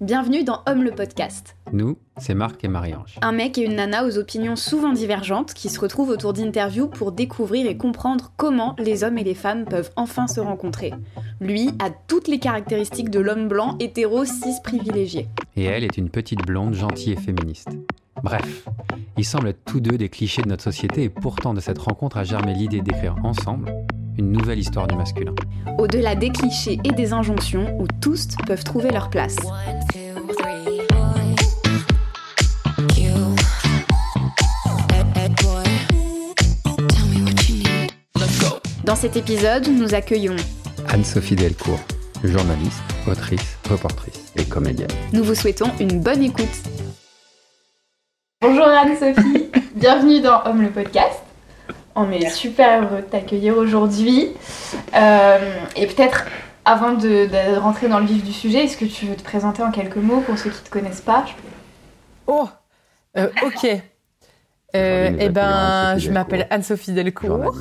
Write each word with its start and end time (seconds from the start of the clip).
Bienvenue 0.00 0.44
dans 0.44 0.62
Homme 0.68 0.84
le 0.84 0.92
podcast. 0.92 1.56
Nous, 1.72 1.98
c'est 2.18 2.34
Marc 2.34 2.62
et 2.62 2.68
Marie-Ange. 2.68 3.16
Un 3.20 3.32
mec 3.32 3.58
et 3.58 3.62
une 3.62 3.74
nana 3.74 4.06
aux 4.06 4.16
opinions 4.16 4.54
souvent 4.54 4.92
divergentes 4.92 5.54
qui 5.54 5.68
se 5.68 5.80
retrouvent 5.80 6.10
autour 6.10 6.32
d'interviews 6.32 6.86
pour 6.86 7.10
découvrir 7.10 7.66
et 7.66 7.76
comprendre 7.76 8.30
comment 8.36 8.76
les 8.78 9.02
hommes 9.02 9.18
et 9.18 9.24
les 9.24 9.34
femmes 9.34 9.64
peuvent 9.64 9.90
enfin 9.96 10.28
se 10.28 10.38
rencontrer. 10.38 10.94
Lui 11.40 11.70
a 11.80 11.90
toutes 11.90 12.28
les 12.28 12.38
caractéristiques 12.38 13.10
de 13.10 13.18
l'homme 13.18 13.48
blanc 13.48 13.76
hétéro 13.80 14.24
cis 14.24 14.60
privilégié. 14.62 15.26
Et 15.56 15.64
elle 15.64 15.82
est 15.82 15.98
une 15.98 16.10
petite 16.10 16.46
blonde 16.46 16.74
gentille 16.74 17.14
et 17.14 17.16
féministe. 17.16 17.70
Bref, 18.22 18.68
ils 19.16 19.24
semblent 19.24 19.48
être 19.48 19.64
tous 19.64 19.80
deux 19.80 19.98
des 19.98 20.08
clichés 20.08 20.42
de 20.42 20.48
notre 20.48 20.62
société 20.62 21.02
et 21.02 21.08
pourtant 21.08 21.54
de 21.54 21.60
cette 21.60 21.78
rencontre 21.78 22.18
a 22.18 22.24
germé 22.24 22.54
l'idée 22.54 22.82
d'écrire 22.82 23.16
ensemble 23.24 23.74
une 24.18 24.32
nouvelle 24.32 24.58
histoire 24.58 24.86
du 24.88 24.96
masculin. 24.96 25.34
Au-delà 25.78 26.14
des 26.14 26.30
clichés 26.30 26.78
et 26.84 26.90
des 26.90 27.12
injonctions 27.12 27.78
où 27.78 27.86
tous 28.00 28.28
peuvent 28.46 28.64
trouver 28.64 28.90
leur 28.90 29.10
place. 29.10 29.36
Dans 38.84 38.96
cet 38.96 39.16
épisode, 39.16 39.68
nous 39.68 39.94
accueillons 39.94 40.36
Anne-Sophie 40.88 41.36
Delcourt, 41.36 41.80
journaliste, 42.24 42.82
autrice, 43.06 43.58
reportrice 43.68 44.32
et 44.36 44.44
comédienne. 44.44 44.88
Nous 45.12 45.22
vous 45.22 45.34
souhaitons 45.34 45.70
une 45.78 46.00
bonne 46.00 46.22
écoute. 46.22 46.48
Bonjour 48.40 48.64
Anne-Sophie, 48.66 49.50
bienvenue 49.74 50.20
dans 50.20 50.42
Homme 50.46 50.62
le 50.62 50.70
podcast. 50.70 51.27
On 52.00 52.12
est 52.12 52.30
super 52.30 52.84
heureux 52.84 53.02
de 53.02 53.06
t'accueillir 53.06 53.56
aujourd'hui. 53.56 54.28
Euh, 54.94 55.38
et 55.74 55.86
peut-être 55.88 56.26
avant 56.64 56.92
de, 56.92 57.26
de 57.26 57.58
rentrer 57.58 57.88
dans 57.88 57.98
le 57.98 58.06
vif 58.06 58.22
du 58.22 58.32
sujet, 58.32 58.64
est-ce 58.64 58.76
que 58.76 58.84
tu 58.84 59.06
veux 59.06 59.16
te 59.16 59.24
présenter 59.24 59.64
en 59.64 59.72
quelques 59.72 59.96
mots 59.96 60.20
pour 60.20 60.38
ceux 60.38 60.50
qui 60.50 60.60
ne 60.60 60.64
te 60.66 60.70
connaissent 60.70 61.00
pas? 61.00 61.24
Oh, 62.28 62.48
euh, 63.16 63.28
ok. 63.42 63.66
Euh, 64.76 65.12
eh 65.18 65.30
ben, 65.30 65.96
je 65.96 66.10
m'appelle 66.10 66.46
Anne-Sophie 66.50 66.92
Delcourt 66.92 67.54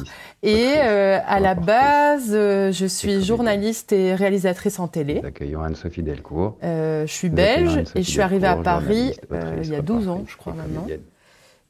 et 0.44 0.74
euh, 0.76 1.20
à 1.26 1.40
la 1.40 1.56
base, 1.56 2.32
euh, 2.34 2.74
je 2.74 2.86
suis 2.86 3.24
journaliste 3.24 3.94
et 3.94 4.14
réalisatrice 4.14 4.78
en 4.78 4.90
télé. 4.90 5.22
Nous 5.22 5.28
accueillons 5.28 5.64
Anne-Sophie 5.64 6.04
Delcourt. 6.04 6.58
Euh, 6.66 7.08
je 7.08 7.14
suis 7.14 7.30
belge 7.30 7.78
et 7.96 8.04
je 8.04 8.10
suis 8.10 8.20
arrivée 8.20 8.48
à 8.48 8.58
Paris 8.58 9.14
euh, 9.32 9.62
il 9.64 9.70
y 9.70 9.76
a 9.76 9.82
12 9.82 10.10
ans, 10.10 10.26
je 10.28 10.36
crois 10.36 10.52
maintenant. 10.52 10.86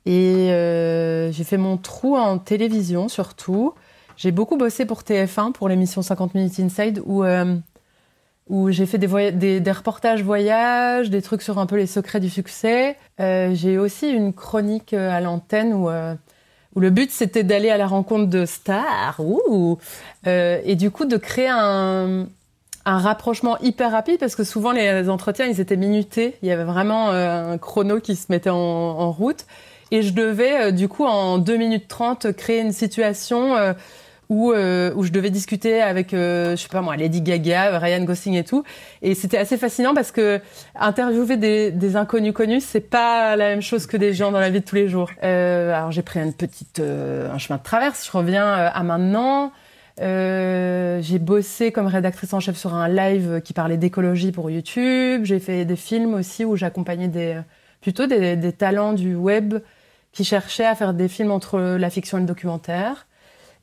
Et 0.08 0.53
euh, 0.53 1.33
j'ai 1.33 1.44
fait 1.44 1.58
mon 1.58 1.75
trou 1.75 2.16
en 2.16 2.38
télévision 2.38 3.09
surtout. 3.09 3.73
J'ai 4.16 4.31
beaucoup 4.31 4.55
bossé 4.55 4.86
pour 4.86 5.02
TF1 5.02 5.52
pour 5.52 5.67
l'émission 5.67 6.02
50 6.02 6.33
Minutes 6.33 6.61
Inside 6.61 7.02
où 7.05 7.25
euh, 7.25 7.58
j'ai 8.69 8.85
fait 8.85 8.97
des, 8.97 9.72
reportages 9.73 10.23
voyages, 10.23 11.09
des 11.09 11.22
trucs 11.22 11.41
sur 11.41 11.59
un 11.59 11.66
peu 11.66 11.75
les 11.75 11.88
secrets 11.88 12.22
du 12.22 12.30
succès. 12.30 12.95
Euh, 13.19 13.52
j'ai 13.53 13.78
aussi 13.78 14.09
une 14.09 14.31
chronique 14.31 14.94
à 14.94 15.19
l'antenne 15.19 15.73
où, 15.73 15.89
le 16.80 16.89
but 16.89 17.11
c'était 17.11 17.44
d'aller 17.44 17.69
à 17.69 17.78
la 17.78 17.88
rencontre 17.88 18.28
de 18.28 18.45
stars 18.45 19.19
et 20.25 20.75
du 20.78 20.89
coup 20.89 21.03
de 21.03 21.17
créer 21.17 21.50
un, 21.50 22.28
rapprochement 22.85 23.58
hyper 23.59 23.91
rapide 23.91 24.19
parce 24.22 24.38
que 24.38 24.45
souvent 24.45 24.72
les 24.72 25.09
entretiens 25.09 25.47
ils 25.47 25.59
étaient 25.59 25.75
minutés. 25.75 26.38
Il 26.44 26.47
y 26.47 26.52
avait 26.52 26.63
vraiment 26.63 27.09
un 27.09 27.58
chrono 27.58 28.00
qui 28.00 28.16
se 28.16 28.28
mettait 28.30 28.50
en 28.50 29.11
route 29.11 29.45
et 29.91 30.02
je 30.02 30.13
devais 30.13 30.67
euh, 30.67 30.71
du 30.71 30.88
coup 30.88 31.05
en 31.05 31.38
2 31.38 31.57
minutes 31.57 31.88
30 31.88 32.31
créer 32.33 32.61
une 32.61 32.71
situation 32.71 33.55
euh, 33.55 33.73
où, 34.29 34.52
euh, 34.52 34.91
où 34.95 35.03
je 35.03 35.11
devais 35.11 35.29
discuter 35.29 35.81
avec, 35.81 36.13
euh, 36.13 36.52
je 36.52 36.63
sais 36.63 36.67
pas 36.69 36.81
moi, 36.81 36.95
Lady 36.97 37.21
Gaga, 37.21 37.79
Ryan 37.79 38.03
Gosling 38.03 38.35
et 38.35 38.44
tout. 38.44 38.63
Et 39.02 39.16
c'était 39.16 39.38
assez 39.38 39.57
fascinant 39.57 39.94
parce 39.94 40.11
que 40.11 40.41
interviewer 40.75 41.38
des, 41.38 41.71
des 41.71 41.95
inconnus 41.95 42.33
connus, 42.33 42.61
c'est 42.61 42.81
pas 42.81 43.35
la 43.35 43.49
même 43.49 43.61
chose 43.61 43.85
que 43.85 43.97
des 43.97 44.13
gens 44.13 44.31
dans 44.31 44.39
la 44.39 44.49
vie 44.49 44.59
de 44.59 44.66
tous 44.66 44.75
les 44.75 44.89
jours. 44.89 45.09
Euh, 45.23 45.73
alors 45.73 45.91
j'ai 45.91 46.01
pris 46.01 46.19
une 46.19 46.33
petite, 46.33 46.79
euh, 46.79 47.31
un 47.31 47.38
chemin 47.38 47.57
de 47.57 47.63
traverse. 47.63 48.06
Je 48.06 48.17
reviens 48.17 48.47
à 48.47 48.83
maintenant. 48.83 49.51
J'ai 50.00 51.19
bossé 51.19 51.72
comme 51.72 51.88
rédactrice 51.88 52.33
en 52.33 52.39
chef 52.39 52.56
sur 52.57 52.75
un 52.75 52.88
live 52.88 53.41
qui 53.44 53.53
parlait 53.53 53.78
d'écologie 53.78 54.31
pour 54.31 54.51
YouTube. 54.51 55.22
J'ai 55.23 55.39
fait 55.39 55.66
des 55.66 55.75
films 55.75 56.13
aussi 56.13 56.45
où 56.45 56.56
j'accompagnais 56.56 57.07
des, 57.07 57.39
plutôt 57.81 58.06
des, 58.06 58.35
des 58.35 58.51
talents 58.51 58.94
du 58.94 59.16
web 59.16 59.56
qui 60.12 60.23
cherchaient 60.23 60.66
à 60.66 60.75
faire 60.75 60.94
des 60.94 61.07
films 61.07 61.31
entre 61.31 61.59
la 61.59 61.90
fiction 61.90 62.18
et 62.18 62.22
le 62.22 62.28
documentaire. 62.28 63.07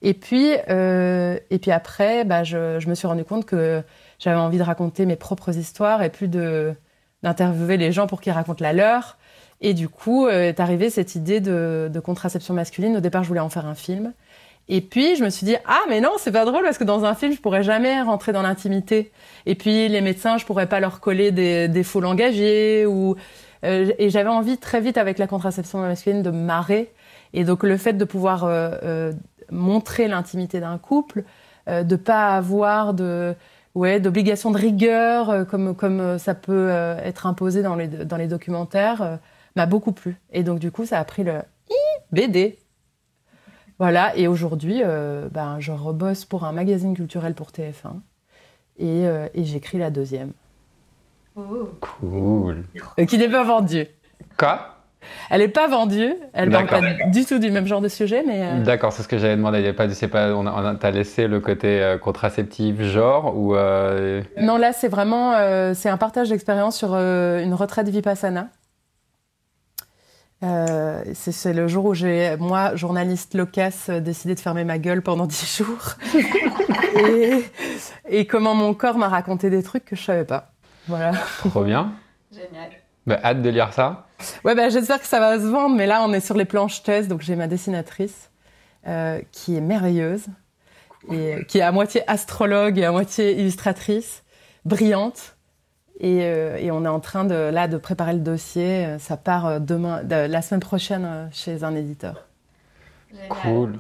Et 0.03 0.15
puis, 0.15 0.53
euh, 0.69 1.39
et 1.51 1.59
puis 1.59 1.71
après, 1.71 2.25
bah, 2.25 2.45
je, 2.45 2.79
je 2.79 2.89
me 2.89 2.95
suis 2.95 3.07
rendu 3.07 3.25
compte 3.25 3.47
que 3.47 3.83
j'avais 4.19 4.37
envie 4.37 4.59
de 4.59 4.63
raconter 4.63 5.07
mes 5.07 5.17
propres 5.17 5.57
histoires 5.57 6.03
et 6.03 6.11
plus 6.11 6.29
de 6.29 6.75
d'interviewer 7.23 7.79
les 7.79 7.91
gens 7.91 8.07
pour 8.07 8.21
qu'ils 8.21 8.33
racontent 8.33 8.63
la 8.63 8.75
leur. 8.75 9.17
Et 9.63 9.73
du 9.73 9.89
coup, 9.89 10.27
euh, 10.27 10.49
est 10.49 10.61
arrivée 10.61 10.91
cette 10.91 11.15
idée 11.15 11.41
de, 11.41 11.91
de 11.91 12.01
contraception 12.01 12.53
masculine. 12.53 12.99
Au 12.99 13.01
départ, 13.01 13.23
je 13.23 13.29
voulais 13.29 13.41
en 13.41 13.49
faire 13.49 13.65
un 13.65 13.75
film. 13.75 14.13
Et 14.69 14.83
puis, 14.83 15.17
je 15.17 15.25
me 15.25 15.31
suis 15.31 15.47
dit, 15.47 15.57
ah, 15.67 15.81
mais 15.89 16.03
non, 16.03 16.11
c'est 16.19 16.33
pas 16.33 16.45
drôle 16.45 16.65
parce 16.65 16.77
que 16.77 16.85
dans 16.85 17.05
un 17.05 17.15
film, 17.15 17.33
je 17.33 17.41
pourrais 17.41 17.63
jamais 17.63 18.03
rentrer 18.03 18.33
dans 18.33 18.43
l'intimité. 18.43 19.11
Et 19.47 19.55
puis, 19.55 19.89
les 19.89 20.03
médecins, 20.03 20.37
je 20.37 20.45
pourrais 20.45 20.69
pas 20.69 20.81
leur 20.81 21.01
coller 21.01 21.33
des, 21.33 21.69
des 21.69 21.83
faux 21.83 22.01
langagiers 22.01 22.85
ou, 22.85 23.17
euh, 23.65 23.93
et 23.99 24.11
j'avais 24.11 24.29
envie 24.29 24.59
très 24.59 24.81
vite 24.81 24.99
avec 24.99 25.19
la 25.19 25.27
contraception 25.27 25.81
masculine 25.81 26.23
de 26.23 26.31
me 26.31 26.43
marrer. 26.43 26.93
Et 27.33 27.45
donc, 27.45 27.63
le 27.63 27.77
fait 27.77 27.95
de 27.95 28.05
pouvoir 28.05 28.45
euh, 28.45 28.71
euh, 28.83 29.13
montrer 29.51 30.09
l'intimité 30.09 30.61
d'un 30.61 30.79
couple, 30.79 31.25
de 31.67 31.97
pas 31.97 32.37
avoir 32.37 32.95
ouais, 33.75 33.99
d'obligation 33.99 34.51
de 34.51 34.59
rigueur 34.59 35.47
comme, 35.47 35.75
comme 35.75 36.19
ça 36.19 36.35
peut 36.35 36.69
être 37.03 37.27
imposé 37.27 37.63
dans 37.63 37.75
les, 37.75 37.89
dans 37.89 38.19
les 38.19 38.27
documentaires, 38.27 39.19
m'a 39.57 39.65
beaucoup 39.65 39.93
plu. 39.93 40.21
Et 40.31 40.43
donc, 40.43 40.59
du 40.59 40.71
coup, 40.71 40.85
ça 40.85 40.99
a 40.99 41.05
pris 41.05 41.25
le 41.25 41.41
BD. 42.13 42.59
Voilà, 43.79 44.15
et 44.15 44.29
aujourd'hui, 44.29 44.83
ben, 45.33 45.57
je 45.59 45.73
rebosse 45.73 46.27
pour 46.27 46.45
un 46.45 46.53
magazine 46.53 46.95
culturel 46.95 47.33
pour 47.33 47.51
TF1 47.51 48.01
et, 48.79 49.07
euh, 49.07 49.29
et 49.35 49.45
j'écris 49.45 49.79
la 49.79 49.91
deuxième, 49.91 50.33
Cool. 51.35 52.65
euh, 52.99 53.05
qui 53.07 53.19
n'est 53.19 53.29
pas 53.29 53.45
vendue. 53.45 53.87
Quoi? 54.39 54.71
Elle 55.31 55.41
n'est 55.41 55.49
pas 55.49 55.69
vendue, 55.69 56.15
elle 56.33 56.51
parle 56.51 56.67
pas 56.67 56.81
du 57.09 57.25
tout 57.27 57.39
du 57.39 57.51
même 57.51 57.67
genre 57.67 57.81
de 57.81 57.89
sujet, 57.89 58.23
mais 58.27 58.43
euh, 58.43 58.63
D'accord, 58.63 58.93
c'est 58.93 59.03
ce 59.03 59.09
que 59.09 59.19
j'avais 59.19 59.37
demandé. 59.37 59.59
Il 59.59 59.65
y 59.65 59.69
a 59.69 59.75
pas, 59.75 59.89
c'est 59.91 60.09
pas, 60.09 60.35
on 60.35 60.47
a, 60.47 60.73
on 60.73 60.77
t'as 60.77 60.91
laissé 60.91 61.27
le 61.27 61.41
côté 61.41 61.83
euh, 61.83 61.99
contraceptif 61.99 62.81
genre 62.81 63.37
ou 63.37 63.55
euh, 63.55 64.23
non, 64.41 64.57
là, 64.57 64.73
c'est 64.73 64.89
vraiment 64.89 65.35
c'est 65.75 65.89
un 65.89 65.97
partage 65.97 66.31
d'expérience 66.31 66.77
sur 66.77 66.95
une 66.95 67.55
retraite 67.55 67.89
Vipassana. 67.89 68.49
C'est, 71.15 71.55
le 71.55 71.69
jour 71.69 71.87
où 71.87 71.95
j'ai, 71.95 72.37
moi, 72.39 72.77
journaliste 72.77 73.35
loquace, 73.35 73.89
décidé 73.89 74.35
de 74.35 74.41
fermer 74.41 74.65
ma 74.65 74.79
gueule 74.79 75.01
pendant 75.01 75.27
dix 75.27 75.57
jours. 75.57 75.95
et, 76.99 77.45
et 78.09 78.27
comment 78.27 78.55
mon 78.55 78.75
corps 78.75 78.99
m'a 78.99 79.09
raconté 79.09 79.49
des 79.49 79.63
trucs 79.63 79.85
que 79.87 79.97
je 79.97 80.03
savais 80.03 80.25
pas. 80.25 80.54
Voilà. 80.89 81.13
trop 81.39 81.65
bien. 81.65 81.93
Génial. 82.33 82.71
Bah, 83.07 83.19
hâte 83.23 83.43
de 83.43 83.51
lire 83.51 83.73
ça. 83.73 84.07
Ouais, 84.45 84.55
bah, 84.55 84.69
j'espère 84.71 85.01
que 85.01 85.07
ça 85.07 85.21
va 85.21 85.39
se 85.39 85.45
vendre, 85.45 85.77
mais 85.77 85.87
là, 85.87 86.03
on 86.05 86.13
est 86.13 86.21
sur 86.21 86.37
les 86.37 86.45
planches 86.47 86.83
test, 86.83 87.09
donc 87.09 87.21
j'ai 87.21 87.37
ma 87.37 87.47
dessinatrice 87.47 88.31
euh, 88.87 89.21
qui 89.33 89.57
est 89.57 89.61
merveilleuse 89.61 90.27
et 91.13 91.45
qui 91.49 91.59
est 91.59 91.63
à 91.63 91.71
moitié 91.73 92.03
astrologue 92.11 92.79
et 92.79 92.85
à 92.85 92.93
moitié 92.93 93.39
illustratrice, 93.39 94.23
brillante. 94.65 95.37
Et, 96.01 96.21
euh, 96.23 96.57
et 96.57 96.71
on 96.71 96.85
est 96.85 96.89
en 96.89 96.99
train 97.01 97.25
de 97.25 97.35
là 97.35 97.69
de 97.69 97.77
préparer 97.77 98.15
le 98.15 98.19
dossier. 98.21 98.97
Ça 98.99 99.17
part 99.17 99.47
euh, 99.47 99.59
demain, 99.61 100.03
de- 100.03 100.27
la 100.27 100.43
semaine 100.43 100.61
prochaine 100.61 101.29
chez 101.31 101.63
un 101.63 101.75
éditeur. 101.77 102.27
Cool. 103.29 103.79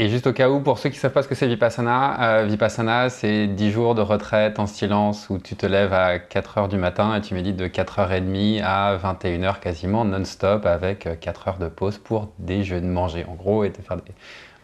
Et 0.00 0.08
juste 0.08 0.26
au 0.26 0.32
cas 0.32 0.48
où, 0.48 0.60
pour 0.60 0.78
ceux 0.78 0.88
qui 0.88 0.96
ne 0.96 1.00
savent 1.00 1.12
pas 1.12 1.22
ce 1.22 1.28
que 1.28 1.34
c'est 1.34 1.46
Vipassana, 1.46 2.38
euh, 2.38 2.46
Vipassana, 2.46 3.10
c'est 3.10 3.46
10 3.46 3.70
jours 3.70 3.94
de 3.94 4.00
retraite 4.00 4.58
en 4.58 4.66
silence 4.66 5.28
où 5.28 5.38
tu 5.38 5.56
te 5.56 5.66
lèves 5.66 5.92
à 5.92 6.18
4 6.18 6.56
heures 6.56 6.68
du 6.68 6.78
matin 6.78 7.14
et 7.14 7.20
tu 7.20 7.34
médites 7.34 7.56
de 7.56 7.68
4h30 7.68 8.62
à 8.64 8.96
21h 8.96 9.60
quasiment 9.60 10.06
non-stop 10.06 10.64
avec 10.64 11.06
4 11.20 11.48
heures 11.48 11.58
de 11.58 11.68
pause 11.68 11.98
pour 11.98 12.30
déjeuner, 12.38 12.88
manger 12.88 13.26
en 13.28 13.34
gros 13.34 13.62
et 13.62 13.72
te 13.72 13.82
faire 13.82 13.98
des 13.98 14.14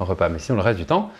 repas. 0.00 0.30
Mais 0.30 0.38
sinon, 0.38 0.56
le 0.56 0.62
reste 0.62 0.78
du 0.78 0.86
temps, 0.86 1.10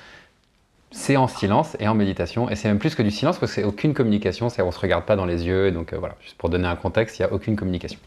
c'est 0.93 1.19
en 1.19 1.29
silence 1.29 1.77
et 1.79 1.87
en 1.87 1.95
méditation. 1.95 2.49
Et 2.49 2.57
c'est 2.57 2.69
même 2.69 2.79
plus 2.79 2.95
que 2.95 3.03
du 3.03 3.11
silence 3.11 3.39
parce 3.39 3.53
que 3.53 3.61
c'est 3.61 3.67
aucune 3.67 3.93
communication, 3.93 4.49
c'est 4.49 4.63
on 4.63 4.73
se 4.73 4.81
regarde 4.81 5.05
pas 5.05 5.17
dans 5.17 5.27
les 5.27 5.45
yeux. 5.47 5.73
Donc 5.73 5.93
euh, 5.93 5.99
voilà, 5.99 6.15
juste 6.23 6.39
pour 6.39 6.49
donner 6.49 6.69
un 6.69 6.77
contexte, 6.77 7.19
il 7.19 7.23
n'y 7.23 7.29
a 7.29 7.35
aucune 7.35 7.55
communication. 7.55 7.99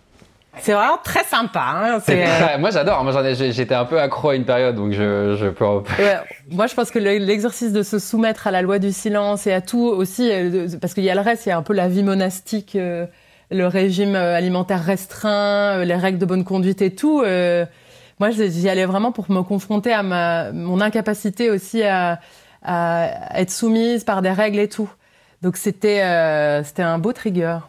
C'est 0.61 0.73
vraiment 0.73 0.97
très 1.03 1.23
sympa. 1.23 1.63
Hein 1.75 1.99
C'est 2.05 2.23
euh, 2.23 2.25
très- 2.39 2.57
Moi 2.57 2.69
j'adore, 2.71 3.03
moi 3.03 3.11
j'en 3.13 3.23
ai- 3.23 3.35
j'ai- 3.35 3.51
j'étais 3.51 3.75
un 3.75 3.85
peu 3.85 3.99
accro 3.99 4.29
à 4.29 4.35
une 4.35 4.45
période 4.45 4.75
donc 4.75 4.91
je, 4.93 5.35
je 5.39 5.47
peux. 5.47 5.65
Ouais, 5.65 5.83
moi, 6.51 6.67
je 6.67 6.75
pense 6.75 6.91
que 6.91 6.99
le- 6.99 7.17
l'exercice 7.17 7.71
de 7.71 7.83
se 7.83 7.99
soumettre 7.99 8.47
à 8.47 8.51
la 8.51 8.61
loi 8.61 8.79
du 8.79 8.91
silence 8.91 9.47
et 9.47 9.53
à 9.53 9.61
tout 9.61 9.79
aussi, 9.87 10.29
euh, 10.31 10.67
parce 10.81 10.93
qu'il 10.93 11.03
y 11.03 11.09
a 11.09 11.15
le 11.15 11.21
reste, 11.21 11.45
il 11.45 11.49
y 11.49 11.51
a 11.51 11.57
un 11.57 11.61
peu 11.63 11.73
la 11.73 11.87
vie 11.87 12.03
monastique, 12.03 12.75
euh, 12.75 13.05
le 13.51 13.65
régime 13.67 14.15
alimentaire 14.15 14.83
restreint, 14.83 15.83
les 15.83 15.95
règles 15.95 16.17
de 16.19 16.25
bonne 16.25 16.43
conduite 16.43 16.81
et 16.81 16.93
tout. 16.93 17.21
euh, 17.21 17.65
moi, 18.19 18.29
j'y 18.31 18.51
j'y 18.51 18.67
allais 18.69 18.85
vraiment 18.85 19.11
pour 19.11 19.31
me 19.31 19.41
confronter 19.43 19.93
à 19.93 20.03
ma, 20.03 20.51
mon 20.51 20.81
incapacité 20.81 21.49
aussi 21.49 21.83
à, 21.83 22.19
à 22.63 23.39
être 23.39 23.49
soumise 23.51 24.03
par 24.03 24.21
des 24.21 24.31
règles 24.31 24.59
et 24.59 24.67
tout. 24.67 24.89
Donc, 25.41 25.55
c'était 25.55 26.01
euh, 26.03 26.63
c'était 26.63 26.83
un 26.83 26.97
beau 26.99 27.13
trigger. 27.13 27.59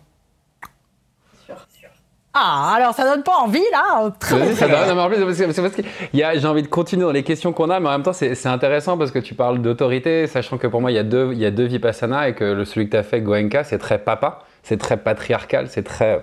Ah, 2.32 2.75
alors 2.77 2.94
ça 2.94 3.03
donne 3.05 3.25
pas 3.25 3.38
envie, 3.43 3.65
là 3.73 4.09
Très 4.21 4.55
Ça 4.55 4.69
donne 4.69 4.99
envie, 4.99 5.17
c'est 5.35 5.62
parce 5.62 5.75
que 5.75 5.82
j'ai 6.12 6.47
envie 6.47 6.62
de 6.62 6.69
continuer 6.69 7.03
dans 7.05 7.11
les 7.11 7.25
questions 7.25 7.53
qu'on 7.53 7.71
a, 7.71 7.81
mais 7.81 7.88
en 7.88 7.93
même 7.93 8.03
temps, 8.05 8.12
c'est 8.12 8.47
intéressant 8.47 8.97
parce 8.97 9.11
que 9.11 9.19
tu 9.19 9.35
parles 9.35 9.61
d'autorité, 9.61 10.29
sachant 10.29 10.56
que 10.56 10.69
pour 10.69 10.81
moi, 10.81 10.93
il 10.93 10.94
y 10.94 10.99
a 10.99 11.03
deux, 11.03 11.31
il 11.32 11.38
y 11.38 11.47
a 11.47 11.50
deux 11.50 11.65
Vipassana 11.65 12.29
et 12.29 12.35
que 12.35 12.44
le, 12.44 12.65
celui 12.65 12.87
que 12.87 12.93
tu 12.93 12.97
as 12.97 13.03
fait, 13.03 13.21
Goenka, 13.21 13.65
c'est 13.65 13.79
très 13.79 13.99
papa, 13.99 14.44
c'est 14.62 14.79
très 14.79 14.97
patriarcal, 14.97 15.67
c'est 15.69 15.82
très. 15.82 16.23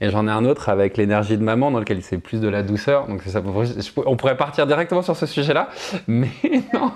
et 0.00 0.08
j'en 0.08 0.26
ai 0.26 0.30
un 0.30 0.46
autre 0.46 0.70
avec 0.70 0.96
l'énergie 0.96 1.36
de 1.36 1.42
maman 1.42 1.70
dans 1.70 1.80
lequel 1.80 2.02
c'est 2.02 2.18
plus 2.18 2.40
de 2.40 2.48
la 2.48 2.62
douceur. 2.62 3.06
Donc 3.06 3.20
ça, 3.26 3.42
on 4.06 4.16
pourrait 4.16 4.38
partir 4.38 4.66
directement 4.66 5.02
sur 5.02 5.16
ce 5.16 5.26
sujet-là, 5.26 5.68
mais 6.06 6.30
non. 6.72 6.92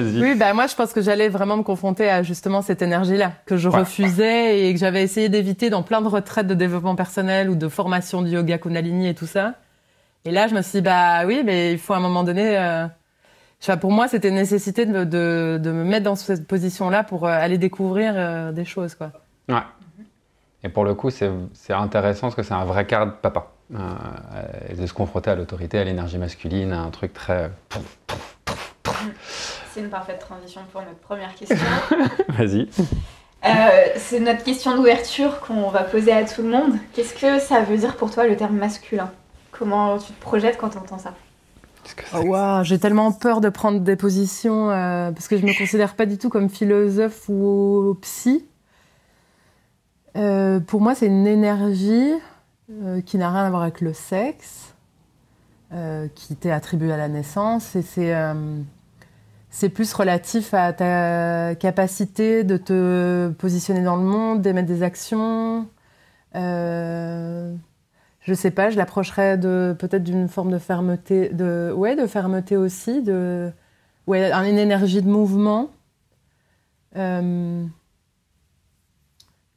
Oui, 0.00 0.34
bah 0.34 0.52
moi 0.54 0.66
je 0.66 0.74
pense 0.74 0.92
que 0.92 1.00
j'allais 1.00 1.28
vraiment 1.28 1.56
me 1.56 1.62
confronter 1.62 2.08
à 2.08 2.22
justement 2.22 2.62
cette 2.62 2.82
énergie-là 2.82 3.32
que 3.46 3.56
je 3.56 3.68
refusais 3.68 4.68
et 4.68 4.74
que 4.74 4.80
j'avais 4.80 5.02
essayé 5.02 5.28
d'éviter 5.28 5.70
dans 5.70 5.82
plein 5.82 6.00
de 6.00 6.08
retraites 6.08 6.46
de 6.46 6.54
développement 6.54 6.96
personnel 6.96 7.50
ou 7.50 7.54
de 7.54 7.68
formation 7.68 8.22
de 8.22 8.28
yoga 8.28 8.58
Kundalini 8.58 9.08
et 9.08 9.14
tout 9.14 9.26
ça. 9.26 9.54
Et 10.24 10.30
là 10.30 10.48
je 10.48 10.54
me 10.54 10.62
suis 10.62 10.78
dit 10.78 10.82
bah 10.82 11.26
oui, 11.26 11.42
mais 11.44 11.72
il 11.72 11.78
faut 11.78 11.94
à 11.94 11.96
un 11.96 12.00
moment 12.00 12.24
donné. 12.24 12.58
Euh... 12.58 12.86
pour 13.80 13.92
moi 13.92 14.08
c'était 14.08 14.28
une 14.28 14.36
nécessité 14.36 14.86
de, 14.86 15.04
de, 15.04 15.60
de, 15.62 15.70
me 15.70 15.84
mettre 15.84 16.04
dans 16.04 16.16
cette 16.16 16.46
position-là 16.46 17.04
pour 17.04 17.26
euh, 17.26 17.30
aller 17.30 17.58
découvrir 17.58 18.14
euh, 18.16 18.52
des 18.52 18.64
choses 18.64 18.94
quoi. 18.94 19.12
Ouais. 19.48 19.62
Et 20.64 20.68
pour 20.68 20.84
le 20.84 20.94
coup 20.94 21.10
c'est 21.10 21.30
intéressant 21.70 22.28
parce 22.28 22.34
que 22.34 22.42
c'est 22.42 22.54
un 22.54 22.64
vrai 22.64 22.86
cadre 22.86 23.12
de 23.12 23.16
papa. 23.16 23.52
Euh, 23.74 24.74
de 24.74 24.86
se 24.86 24.94
confronter 24.94 25.30
à 25.30 25.34
l'autorité, 25.34 25.78
à 25.78 25.84
l'énergie 25.84 26.16
masculine, 26.16 26.72
à 26.72 26.80
un 26.80 26.88
truc 26.88 27.12
très 27.12 27.50
c'est 29.78 29.84
une 29.84 29.90
parfaite 29.90 30.18
transition 30.18 30.60
pour 30.72 30.82
notre 30.82 30.98
première 30.98 31.34
question. 31.34 31.56
Vas-y. 32.28 32.68
Euh, 33.44 33.48
c'est 33.96 34.18
notre 34.18 34.42
question 34.42 34.76
d'ouverture 34.76 35.38
qu'on 35.40 35.70
va 35.70 35.84
poser 35.84 36.12
à 36.12 36.24
tout 36.24 36.42
le 36.42 36.48
monde. 36.48 36.74
Qu'est-ce 36.92 37.14
que 37.14 37.38
ça 37.38 37.60
veut 37.60 37.76
dire 37.76 37.96
pour 37.96 38.10
toi 38.10 38.26
le 38.26 38.36
terme 38.36 38.56
masculin? 38.56 39.10
Comment 39.52 39.98
tu 39.98 40.12
te 40.12 40.20
projettes 40.20 40.58
quand 40.58 40.70
tu 40.70 40.78
entends 40.78 40.98
ça? 40.98 41.14
Oh, 42.14 42.60
J'ai 42.64 42.78
tellement 42.78 43.12
peur 43.12 43.40
de 43.40 43.48
prendre 43.48 43.80
des 43.80 43.96
positions 43.96 44.70
euh, 44.70 45.12
parce 45.12 45.28
que 45.28 45.38
je 45.38 45.46
me 45.46 45.56
considère 45.56 45.94
pas 45.94 46.06
du 46.06 46.18
tout 46.18 46.28
comme 46.28 46.50
philosophe 46.50 47.28
ou 47.28 47.96
psy. 48.02 48.44
Euh, 50.16 50.58
pour 50.58 50.80
moi, 50.80 50.94
c'est 50.94 51.06
une 51.06 51.26
énergie 51.26 52.12
qui 53.06 53.16
n'a 53.16 53.30
rien 53.30 53.44
à 53.44 53.50
voir 53.50 53.62
avec 53.62 53.80
le 53.80 53.94
sexe, 53.94 54.74
qui 56.14 56.36
t'est 56.36 56.50
attribuée 56.50 56.92
à 56.92 56.98
la 56.98 57.08
naissance 57.08 57.74
et 57.76 57.80
c'est 57.80 58.12
c'est 59.50 59.68
plus 59.68 59.92
relatif 59.94 60.52
à 60.52 60.72
ta 60.72 61.54
capacité 61.54 62.44
de 62.44 62.56
te 62.56 63.28
positionner 63.30 63.82
dans 63.82 63.96
le 63.96 64.02
monde, 64.02 64.42
d'émettre 64.42 64.68
des 64.68 64.82
actions. 64.82 65.66
Euh, 66.34 67.54
je 68.20 68.34
sais 68.34 68.50
pas, 68.50 68.70
je 68.70 68.76
l'approcherais 68.76 69.38
de 69.38 69.74
peut-être 69.78 70.04
d'une 70.04 70.28
forme 70.28 70.50
de 70.50 70.58
fermeté, 70.58 71.30
de 71.30 71.72
ouais, 71.74 71.96
de 71.96 72.06
fermeté 72.06 72.56
aussi, 72.56 73.02
de 73.02 73.50
ouais, 74.06 74.30
une 74.32 74.58
énergie 74.58 75.00
de 75.00 75.08
mouvement. 75.08 75.70
Euh, 76.96 77.64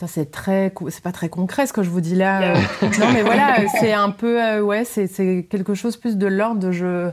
c'est 0.07 0.31
très, 0.31 0.73
c'est 0.89 1.03
pas 1.03 1.11
très 1.11 1.29
concret 1.29 1.67
ce 1.67 1.73
que 1.73 1.83
je 1.83 1.89
vous 1.89 2.01
dis 2.01 2.15
là. 2.15 2.53
non, 2.81 3.11
mais 3.13 3.21
voilà, 3.23 3.57
c'est 3.79 3.93
un 3.93 4.09
peu, 4.09 4.41
euh, 4.43 4.61
ouais, 4.61 4.85
c'est 4.85 5.47
quelque 5.49 5.73
chose 5.73 5.97
plus 5.97 6.17
de 6.17 6.27
l'ordre 6.27 6.59
de 6.59 6.71
je 6.71 7.11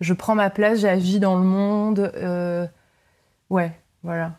je 0.00 0.14
prends 0.14 0.34
ma 0.34 0.50
place, 0.50 0.80
j'agis 0.80 1.20
dans 1.20 1.36
le 1.36 1.44
monde. 1.44 2.12
Euh, 2.16 2.66
ouais, 3.50 3.72
voilà. 4.02 4.32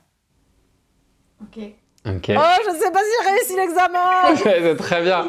Ok. 1.42 1.64
Ok. 2.04 2.32
Oh, 2.36 2.62
je 2.66 2.80
sais 2.80 2.92
pas 2.92 3.00
si 3.00 3.12
j'ai 3.24 3.30
réussi 3.30 3.56
l'examen. 3.56 4.36
c'est 4.36 4.76
très 4.76 5.04
bien. 5.04 5.28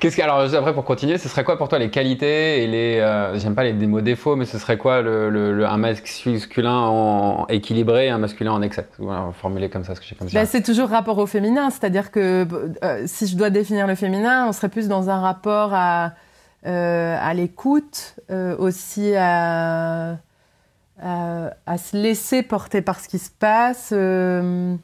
Qu'est-ce 0.00 0.16
que 0.18 0.22
alors 0.22 0.40
après 0.54 0.74
pour 0.74 0.84
continuer, 0.84 1.16
ce 1.16 1.30
serait 1.30 1.44
quoi 1.44 1.56
pour 1.56 1.68
toi 1.68 1.78
les 1.78 1.88
qualités 1.88 2.62
et 2.62 2.66
les 2.66 2.98
euh, 3.00 3.38
j'aime 3.38 3.54
pas 3.54 3.64
les 3.64 3.72
mots 3.72 4.02
défauts, 4.02 4.36
mais 4.36 4.44
ce 4.44 4.58
serait 4.58 4.76
quoi 4.76 5.00
le, 5.00 5.64
un 5.66 5.78
masculin 5.78 6.78
en 6.78 7.46
équilibré 7.48 8.06
et 8.06 8.10
un 8.10 8.18
masculin 8.18 8.52
en 8.52 8.60
excès? 8.60 8.86
Voilà, 8.98 9.30
Formuler 9.40 9.70
comme 9.70 9.84
ça, 9.84 9.94
ce 9.94 10.00
que 10.00 10.06
j'ai 10.06 10.14
comme 10.14 10.28
ça. 10.28 10.38
Ben, 10.38 10.44
c'est 10.44 10.62
toujours 10.62 10.90
rapport 10.90 11.16
au 11.16 11.26
féminin, 11.26 11.70
c'est-à-dire 11.70 12.10
que 12.10 12.46
euh, 12.84 13.02
si 13.06 13.26
je 13.26 13.36
dois 13.36 13.48
définir 13.48 13.86
le 13.86 13.94
féminin, 13.94 14.46
on 14.46 14.52
serait 14.52 14.68
plus 14.68 14.88
dans 14.88 15.08
un 15.08 15.20
rapport 15.20 15.72
à 15.72 16.04
euh, 16.04 16.08
à 16.64 17.34
l'écoute, 17.34 18.16
euh, 18.30 18.56
aussi 18.58 19.14
à, 19.16 20.18
à, 21.00 21.78
se 21.78 21.96
laisser 21.96 22.42
porter 22.42 22.82
par 22.82 23.00
ce 23.00 23.08
qui 23.08 23.18
se 23.18 23.30
passe, 23.30 23.90
euh, 23.92 24.76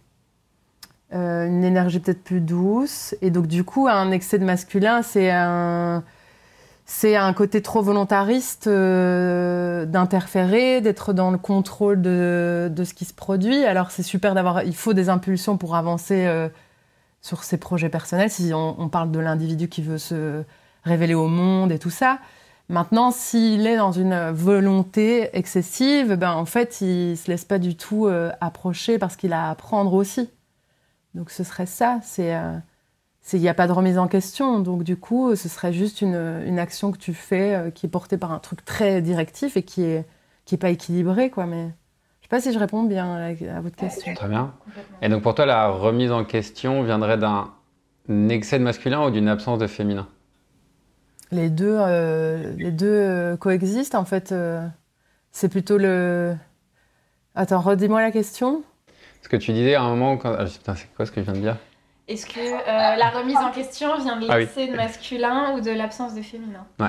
une 1.10 1.64
énergie 1.64 2.00
peut-être 2.00 2.22
plus 2.22 2.40
douce. 2.40 3.14
Et 3.22 3.30
donc 3.30 3.46
du 3.46 3.64
coup, 3.64 3.88
un 3.88 4.10
excès 4.10 4.38
de 4.38 4.44
masculin, 4.44 5.02
c'est 5.02 5.30
un 5.30 6.04
c'est 6.86 7.16
un 7.16 7.32
côté 7.32 7.62
trop 7.62 7.80
volontariste 7.80 8.68
d'interférer, 8.68 10.82
d'être 10.82 11.14
dans 11.14 11.30
le 11.30 11.38
contrôle 11.38 12.02
de, 12.02 12.70
de, 12.70 12.84
ce 12.84 12.92
qui 12.92 13.06
se 13.06 13.14
produit. 13.14 13.64
Alors 13.64 13.90
c'est 13.90 14.02
super 14.02 14.34
d'avoir, 14.34 14.64
il 14.64 14.76
faut 14.76 14.92
des 14.92 15.08
impulsions 15.08 15.56
pour 15.56 15.76
avancer 15.76 16.28
sur 17.22 17.42
ses 17.42 17.56
projets 17.56 17.88
personnels. 17.88 18.30
Si 18.30 18.52
on 18.52 18.90
parle 18.90 19.10
de 19.10 19.18
l'individu 19.18 19.70
qui 19.70 19.80
veut 19.80 19.96
se 19.96 20.44
révéler 20.84 21.14
au 21.14 21.28
monde 21.28 21.72
et 21.72 21.78
tout 21.78 21.90
ça. 21.90 22.18
Maintenant, 22.68 23.10
s'il 23.10 23.66
est 23.66 23.76
dans 23.76 23.92
une 23.92 24.30
volonté 24.30 25.36
excessive, 25.36 26.14
ben 26.14 26.32
en 26.32 26.46
fait, 26.46 26.80
il 26.80 27.16
se 27.16 27.30
laisse 27.30 27.44
pas 27.44 27.58
du 27.58 27.76
tout 27.76 28.06
euh, 28.06 28.30
approcher 28.40 28.98
parce 28.98 29.16
qu'il 29.16 29.34
a 29.34 29.48
à 29.48 29.50
apprendre 29.50 29.92
aussi. 29.92 30.30
Donc 31.14 31.30
ce 31.30 31.44
serait 31.44 31.66
ça. 31.66 32.00
C'est 32.02 32.34
euh, 32.34 32.56
il 33.32 33.40
n'y 33.40 33.48
a 33.48 33.54
pas 33.54 33.66
de 33.66 33.72
remise 33.72 33.98
en 33.98 34.08
question. 34.08 34.60
Donc 34.60 34.82
du 34.82 34.96
coup, 34.96 35.36
ce 35.36 35.48
serait 35.48 35.74
juste 35.74 36.00
une, 36.00 36.42
une 36.46 36.58
action 36.58 36.90
que 36.90 36.98
tu 36.98 37.12
fais 37.12 37.54
euh, 37.54 37.70
qui 37.70 37.84
est 37.84 37.90
portée 37.90 38.16
par 38.16 38.32
un 38.32 38.38
truc 38.38 38.64
très 38.64 39.02
directif 39.02 39.56
et 39.56 39.62
qui 39.62 39.82
est 39.82 40.06
qui 40.46 40.54
est 40.54 40.58
pas 40.58 40.70
équilibré, 40.70 41.30
quoi. 41.30 41.46
Mais 41.46 41.68
je 42.20 42.26
sais 42.26 42.28
pas 42.28 42.40
si 42.40 42.52
je 42.52 42.58
réponds 42.58 42.84
bien 42.84 43.14
à, 43.14 43.60
votre 43.60 43.76
question. 43.76 44.14
Très 44.14 44.28
bien. 44.28 44.54
Et 45.02 45.08
donc 45.08 45.22
pour 45.22 45.34
toi, 45.34 45.46
la 45.46 45.68
remise 45.68 46.12
en 46.12 46.24
question 46.24 46.82
viendrait 46.82 47.18
d'un 47.18 47.50
excès 48.28 48.58
de 48.58 48.64
masculin 48.64 49.06
ou 49.06 49.10
d'une 49.10 49.28
absence 49.28 49.58
de 49.58 49.66
féminin? 49.66 50.06
Les 51.34 51.50
deux, 51.50 51.76
euh, 51.78 52.52
les 52.56 52.70
deux 52.70 52.86
euh, 52.86 53.36
coexistent 53.36 53.94
en 53.94 54.04
fait. 54.04 54.32
Euh, 54.32 54.66
c'est 55.30 55.48
plutôt 55.48 55.78
le. 55.78 56.34
Attends, 57.34 57.60
redis-moi 57.60 58.00
la 58.00 58.10
question. 58.10 58.62
Ce 59.22 59.28
que 59.28 59.36
tu 59.36 59.52
disais 59.52 59.74
à 59.74 59.82
un 59.82 59.90
moment, 59.90 60.16
quand... 60.16 60.34
Ah, 60.38 60.44
putain, 60.44 60.74
c'est 60.74 60.88
quoi 60.94 61.06
ce 61.06 61.10
que 61.10 61.20
je 61.20 61.24
viens 61.24 61.34
de 61.34 61.40
dire? 61.40 61.56
Est-ce 62.06 62.26
que 62.26 62.38
la 62.38 63.10
remise 63.10 63.36
en 63.36 63.50
question 63.50 63.98
vient 63.98 64.18
de 64.18 64.26
ah 64.28 64.38
l'excès 64.38 64.68
de 64.68 64.76
masculin 64.76 65.54
ou 65.54 65.60
de 65.60 65.70
l'absence 65.70 66.14
de 66.14 66.22
féminin? 66.22 66.66
Ouais. 66.78 66.88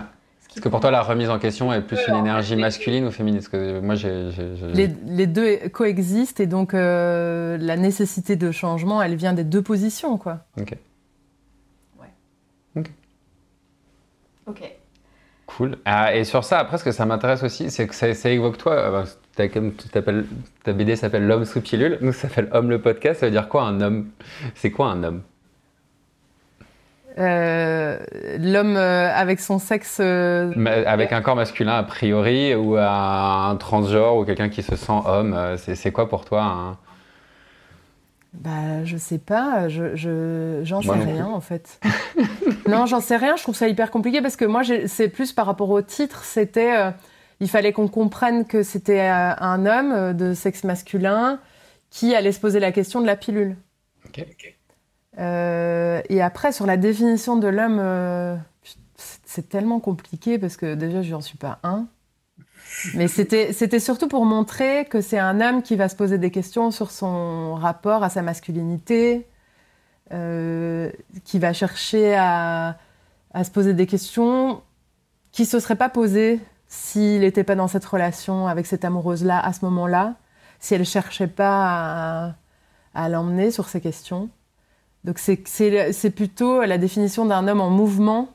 Est-ce 0.51 0.61
que 0.61 0.69
pour 0.69 0.81
toi, 0.81 0.91
la 0.91 1.01
remise 1.01 1.29
en 1.29 1.39
question 1.39 1.73
est 1.73 1.81
plus 1.81 1.97
une 2.07 2.15
énergie 2.15 2.55
masculine 2.55 3.05
ou 3.05 3.11
féminine? 3.11 3.39
Parce 3.39 3.49
que 3.49 3.79
moi, 3.79 3.95
j'ai, 3.95 4.29
les, 4.73 4.89
les, 5.05 5.27
deux 5.27 5.69
coexistent 5.69 6.39
et 6.41 6.47
donc 6.47 6.73
la 6.73 7.77
nécessité 7.77 8.35
de 8.35 8.51
changement, 8.51 9.01
elle 9.01 9.15
vient 9.15 9.33
des 9.33 9.43
deux 9.45 9.61
positions, 9.61 10.17
quoi. 10.17 10.39
Ok. 10.59 10.75
Ok. 14.47 14.61
Cool. 15.47 15.77
Ah, 15.85 16.15
et 16.15 16.23
sur 16.23 16.43
ça, 16.43 16.59
après, 16.59 16.77
ce 16.77 16.83
que 16.83 16.91
ça 16.91 17.05
m'intéresse 17.05 17.43
aussi, 17.43 17.69
c'est 17.69 17.87
que 17.87 17.95
ça, 17.95 18.29
évoque 18.29 18.57
toi. 18.57 18.73
Euh, 18.73 19.03
ta 20.63 20.73
BD 20.73 20.95
s'appelle 20.95 21.27
L'homme 21.27 21.45
sous 21.45 21.61
pilule. 21.61 21.97
Nous, 22.01 22.13
ça 22.13 22.27
s'appelle 22.27 22.49
Homme 22.51 22.69
le 22.69 22.79
podcast. 22.81 23.19
Ça 23.19 23.27
veut 23.27 23.31
dire 23.31 23.47
quoi 23.47 23.63
un 23.63 23.79
homme? 23.81 24.09
C'est 24.55 24.71
quoi 24.71 24.87
un 24.87 25.03
homme? 25.03 25.21
Euh, 27.17 27.97
L'homme 28.39 28.75
euh, 28.75 29.13
avec 29.13 29.39
son 29.39 29.59
sexe. 29.59 29.99
avec 29.99 31.13
un 31.13 31.21
corps 31.21 31.35
masculin 31.35 31.77
a 31.77 31.83
priori, 31.83 32.55
ou 32.55 32.75
un 32.77 33.55
transgenre, 33.57 34.17
ou 34.17 34.25
quelqu'un 34.25 34.49
qui 34.49 34.63
se 34.63 34.75
sent 34.75 34.99
homme. 35.05 35.55
C'est 35.57 35.91
quoi 35.91 36.09
pour 36.09 36.25
toi 36.25 36.43
un, 36.43 36.77
bah, 38.39 38.83
je 38.83 38.97
sais 38.97 39.17
pas, 39.17 39.69
je, 39.69 39.95
je 39.95 40.61
j'en 40.63 40.81
sais 40.81 40.91
rien 40.91 41.27
en 41.27 41.41
fait. 41.41 41.79
non, 42.67 42.85
j'en 42.85 42.99
sais 42.99 43.17
rien, 43.17 43.35
je 43.35 43.43
trouve 43.43 43.55
ça 43.55 43.67
hyper 43.67 43.91
compliqué 43.91 44.21
parce 44.21 44.35
que 44.35 44.45
moi, 44.45 44.61
c'est 44.87 45.09
plus 45.09 45.33
par 45.33 45.45
rapport 45.45 45.69
au 45.69 45.81
titre, 45.81 46.23
c'était. 46.23 46.77
Euh, 46.77 46.91
il 47.41 47.49
fallait 47.49 47.73
qu'on 47.73 47.87
comprenne 47.87 48.45
que 48.45 48.63
c'était 48.63 49.01
euh, 49.01 49.33
un 49.37 49.65
homme 49.65 49.91
euh, 49.91 50.13
de 50.13 50.33
sexe 50.33 50.63
masculin 50.63 51.39
qui 51.89 52.15
allait 52.15 52.31
se 52.31 52.39
poser 52.39 52.59
la 52.59 52.71
question 52.71 53.01
de 53.01 53.05
la 53.05 53.15
pilule. 53.15 53.57
Ok. 54.07 54.25
et 55.17 56.21
après, 56.21 56.51
sur 56.51 56.65
la 56.65 56.77
définition 56.77 57.37
de 57.37 57.47
l'homme, 57.47 58.39
c'est 58.95 59.49
tellement 59.49 59.79
compliqué 59.79 60.37
parce 60.37 60.57
que 60.57 60.75
déjà, 60.75 61.01
je 61.01 61.11
n'en 61.11 61.21
suis 61.21 61.37
pas 61.37 61.59
un. 61.63 61.87
Mais 62.93 63.07
c'était 63.07 63.79
surtout 63.79 64.07
pour 64.07 64.25
montrer 64.25 64.85
que 64.85 65.01
c'est 65.01 65.19
un 65.19 65.41
homme 65.41 65.61
qui 65.61 65.75
va 65.75 65.89
se 65.89 65.95
poser 65.95 66.17
des 66.17 66.31
questions 66.31 66.71
sur 66.71 66.91
son 66.91 67.55
rapport 67.55 68.03
à 68.03 68.09
sa 68.09 68.21
masculinité, 68.21 69.27
euh, 70.13 70.91
qui 71.23 71.39
va 71.39 71.53
chercher 71.53 72.15
à, 72.15 72.77
se 73.43 73.51
poser 73.51 73.73
des 73.73 73.87
questions 73.87 74.61
qui 75.31 75.45
se 75.45 75.59
seraient 75.59 75.75
pas 75.75 75.89
posées 75.89 76.39
s'il 76.67 77.21
n'était 77.21 77.43
pas 77.43 77.55
dans 77.55 77.67
cette 77.67 77.85
relation 77.85 78.47
avec 78.47 78.65
cette 78.65 78.85
amoureuse-là 78.85 79.39
à 79.39 79.53
ce 79.53 79.65
moment-là, 79.65 80.15
si 80.59 80.73
elle 80.73 80.81
ne 80.81 80.85
cherchait 80.85 81.27
pas 81.27 82.25
à, 82.25 82.35
à 82.93 83.09
l'emmener 83.09 83.51
sur 83.51 83.67
ces 83.67 83.81
questions. 83.81 84.29
Donc 85.03 85.19
c'est 85.19 86.09
plutôt 86.09 86.61
la 86.63 86.77
définition 86.77 87.25
d'un 87.25 87.47
homme 87.47 87.61
en 87.61 87.69
mouvement 87.69 88.29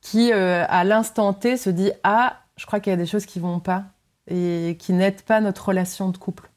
qui, 0.00 0.32
euh, 0.32 0.64
à 0.68 0.84
l'instant 0.84 1.32
T, 1.32 1.56
se 1.56 1.70
dit 1.70 1.92
Ah, 2.02 2.40
je 2.60 2.66
crois 2.66 2.78
qu'il 2.78 2.90
y 2.90 2.94
a 2.94 2.98
des 2.98 3.06
choses 3.06 3.24
qui 3.24 3.40
vont 3.40 3.58
pas 3.58 3.84
et 4.28 4.76
qui 4.78 4.92
n'aident 4.92 5.22
pas 5.22 5.40
notre 5.40 5.68
relation 5.68 6.10
de 6.10 6.18
couple. 6.18 6.50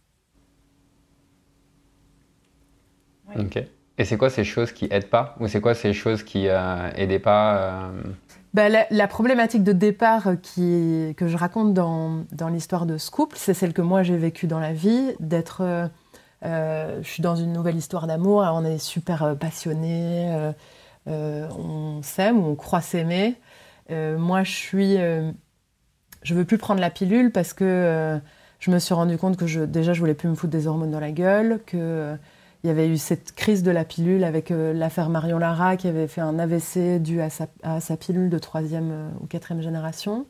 Ok. 3.39 3.63
Et 3.97 4.03
c'est 4.03 4.17
quoi 4.17 4.29
ces 4.29 4.43
choses 4.43 4.73
qui 4.73 4.89
aident 4.91 5.09
pas 5.09 5.37
Ou 5.39 5.47
c'est 5.47 5.61
quoi 5.61 5.73
ces 5.73 5.93
choses 5.93 6.23
qui 6.23 6.49
euh, 6.49 6.91
aidaient 6.97 7.19
pas 7.19 7.55
euh? 7.55 8.03
bah, 8.53 8.67
la, 8.67 9.07
problématique 9.07 9.63
de 9.63 9.71
départ 9.71 10.31
qui, 10.41 11.13
que 11.15 11.29
je 11.29 11.37
raconte 11.37 11.73
dans, 11.73 12.25
dans 12.33 12.49
l'histoire 12.49 12.85
de 12.85 12.97
Scoop, 12.97 13.31
c'est 13.37 13.53
celle 13.53 13.71
que 13.71 13.81
moi 13.81 14.03
j'ai 14.03 14.17
vécue 14.17 14.47
dans 14.47 14.59
la 14.59 14.73
vie, 14.73 15.15
d'être... 15.21 15.61
Euh, 16.43 16.99
je 17.01 17.07
suis 17.07 17.23
dans 17.23 17.37
une 17.37 17.53
nouvelle 17.53 17.77
histoire 17.77 18.07
d'amour, 18.07 18.45
on 18.53 18.65
est 18.65 18.77
super 18.77 19.37
passionnés, 19.39 20.51
on 21.05 22.01
s'aime 22.03 22.43
ou 22.43 22.49
on 22.49 22.55
croit 22.55 22.81
s'aimer. 22.81 23.35
moi, 23.89 24.43
je 24.43 24.51
suis... 24.51 24.97
je 26.23 26.33
veux 26.33 26.45
plus 26.45 26.57
prendre 26.57 26.81
la 26.81 26.89
pilule 26.89 27.31
parce 27.31 27.53
que 27.53 28.19
je 28.59 28.71
me 28.71 28.79
suis 28.79 28.93
rendu 28.93 29.17
compte 29.17 29.37
que 29.37 29.65
déjà, 29.65 29.93
je 29.93 29.99
voulais 29.99 30.13
plus 30.13 30.29
me 30.29 30.35
foutre 30.35 30.51
des 30.51 30.67
hormones 30.67 30.91
dans 30.91 30.99
la 30.99 31.11
gueule, 31.11 31.59
que 31.65 32.17
il 32.63 32.67
y 32.67 32.69
avait 32.69 32.87
eu 32.87 32.97
cette 32.97 33.33
crise 33.33 33.61
de 33.61 33.71
la 33.71 33.83
pilule 33.83 34.23
avec 34.23 34.49
euh, 34.49 34.73
l'affaire 34.73 35.09
Marion 35.09 35.37
Lara 35.37 35.75
qui 35.75 35.87
avait 35.87 36.07
fait 36.07 36.21
un 36.21 36.39
AVC 36.39 37.01
dû 37.01 37.21
à 37.21 37.29
sa, 37.29 37.97
pilule 37.97 38.29
de 38.29 38.39
troisième 38.39 38.91
euh, 38.91 39.09
ou 39.19 39.27
quatrième 39.27 39.61
génération. 39.61 40.25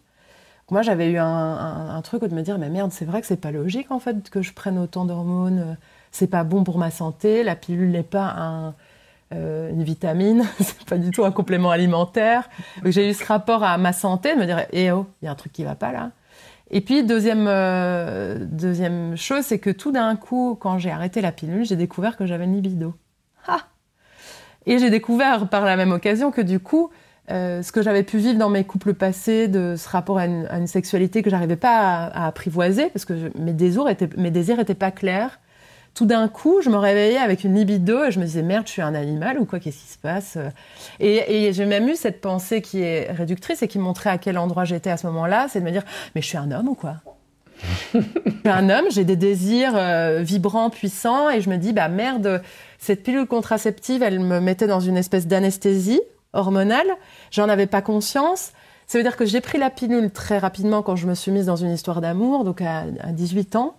Moi, 0.72 0.82
j'avais 0.82 1.12
eu 1.12 1.18
un, 1.20 2.02
truc 2.04 2.24
de 2.24 2.34
me 2.34 2.42
dire, 2.42 2.58
mais 2.58 2.70
merde, 2.70 2.92
c'est 2.92 3.06
vrai 3.06 3.22
que 3.22 3.28
c'est 3.28 3.38
pas 3.38 3.52
logique 3.52 3.92
en 3.92 4.00
fait 4.00 4.30
que 4.32 4.42
je 4.42 4.54
prenne 4.54 4.80
autant 4.80 5.06
d'hormones, 5.06 5.60
euh, 5.60 5.76
c'est 6.12 6.28
pas 6.28 6.44
bon 6.44 6.64
pour 6.64 6.80
ma 6.80 6.90
santé, 6.90 7.44
la 7.44 7.56
pilule 7.56 7.92
n'est 7.92 8.02
pas 8.02 8.74
une 9.34 9.84
vitamine, 9.84 10.44
c'est 10.60 10.84
pas 10.86 10.98
du 10.98 11.12
tout 11.12 11.25
un 11.25 11.32
complément 11.32 11.72
alimentaire. 11.72 12.50
J'ai 12.86 13.10
eu 13.10 13.13
ce 13.13 13.25
rapport 13.25 13.63
à 13.63 13.78
ma 13.78 13.94
santé, 13.94 14.36
de 14.36 14.40
me 14.40 14.46
dire, 14.46 14.66
eh 14.72 14.92
oh, 14.92 15.08
il 15.22 15.25
y 15.25 15.28
a 15.28 15.32
un 15.32 15.36
truc 15.36 15.52
qui 15.54 15.63
va 15.63 15.75
pas 15.75 15.92
là. 15.92 16.12
Et 16.75 16.82
puis, 16.82 17.04
deuxième, 17.04 17.46
euh, 17.48 18.40
deuxième 18.42 19.16
chose, 19.16 19.44
c'est 19.44 19.60
que 19.60 19.70
tout 19.70 19.92
d'un 19.92 20.16
coup, 20.16 20.58
quand 20.60 20.80
j'ai 20.80 20.90
arrêté 20.90 21.22
la 21.22 21.32
pilule, 21.32 21.66
j'ai 21.66 21.75
découvert 21.75 22.18
que 22.18 22.25
j'avais 22.25 22.46
une 22.46 22.56
libido. 22.56 22.96
Ah 23.48 23.60
Et 24.66 24.80
j'ai 24.80 24.90
découvert 24.90 25.50
par 25.50 25.66
la 25.66 25.75
même 25.75 25.92
occasion 25.92 26.32
que 26.32 26.42
du 26.42 26.60
coup, 26.60 26.90
euh, 27.30 27.62
ce 27.62 27.72
que 27.72 27.84
j'avais 27.84 28.02
pu 28.02 28.18
vivre 28.18 28.40
dans 28.40 28.50
mes 28.50 28.63
couples 28.63 28.96
passés, 28.96 29.48
de 29.48 29.75
ce 29.78 29.88
rapport 29.88 30.18
à 30.18 30.25
une, 30.25 30.68
sexualité 30.68 31.22
que 31.22 31.30
j'arrivais 31.30 31.58
pas 31.58 32.08
à, 32.08 32.25
apprivoiser, 32.25 32.90
parce 32.90 33.06
que 33.06 33.32
mes, 33.38 33.54
désirs 33.54 33.88
étaient, 33.88 34.10
mes 34.18 34.32
désirs 34.32 34.60
étaient 34.60 34.74
pas 34.74 34.92
clairs, 34.92 35.40
tout 35.96 36.06
d'un 36.06 36.28
coup, 36.28 36.62
je 36.62 36.70
me 36.70 36.78
réveillais 36.78 37.18
avec 37.18 37.44
une 37.44 37.56
libido 37.56 38.04
et 38.06 38.12
je 38.12 38.20
me 38.20 38.26
disais 38.26 38.42
merde, 38.42 38.66
je 38.66 38.72
suis 38.72 38.82
un 38.82 38.96
animal 38.96 39.40
ou 39.40 39.46
quoi, 39.46 39.60
qu'est-ce 39.60 39.78
qui 39.78 39.92
se 39.92 39.98
passe? 39.98 40.38
Et, 41.00 41.52
j'ai 41.54 41.66
même 41.66 41.88
eu 41.88 41.96
cette 41.96 42.20
pensée 42.20 42.62
qui 42.62 42.82
est 42.82 43.12
réductrice 43.12 43.62
et 43.62 43.68
qui 43.68 43.78
montrait 43.78 44.10
à 44.10 44.18
quel 44.18 44.38
endroit 44.38 44.66
j'étais 44.66 44.90
à 44.90 44.98
ce 44.98 45.06
moment-là, 45.08 45.48
c'est 45.50 45.60
de 45.60 45.66
me 45.66 45.72
dire 45.72 45.84
mais 46.16 46.22
je 46.22 46.28
suis 46.28 46.38
un 46.38 46.52
homme 46.52 46.70
ou 46.70 46.76
quoi? 46.76 46.96
Je 47.94 48.00
suis 48.00 48.50
un 48.50 48.70
homme, 48.70 48.86
j'ai 48.90 49.04
des 49.04 49.16
désirs 49.16 49.74
euh, 49.76 50.22
vibrants, 50.24 50.72
puissants 50.72 51.30
et 51.30 51.42
je 51.42 51.50
me 51.50 51.58
dis 51.58 51.74
bah 51.74 51.90
merde, 51.90 52.42
cette 52.80 53.04
pilule 53.04 53.28
contraceptive, 53.28 54.02
elle 54.02 54.20
me 54.20 54.40
mettait 54.40 54.68
dans 54.68 54.80
une 54.80 54.98
espèce 54.98 55.28
d'anesthésie 55.28 56.02
hormonale, 56.34 56.88
j'en 57.30 57.48
avais 57.50 57.68
pas 57.68 57.84
conscience. 57.84 58.54
Ça 58.88 58.98
veut 58.98 59.04
dire 59.04 59.16
que 59.16 59.26
j'ai 59.26 59.40
pris 59.40 59.60
la 59.60 59.70
pilule 59.70 60.12
très 60.12 60.40
rapidement 60.40 60.82
quand 60.82 60.96
je 60.96 61.08
me 61.08 61.14
suis 61.14 61.32
mise 61.32 61.46
dans 61.46 61.56
une 61.56 61.72
histoire 61.72 62.02
d'amour, 62.02 62.44
donc 62.44 62.62
à 62.62 62.84
18 63.12 63.56
ans. 63.56 63.76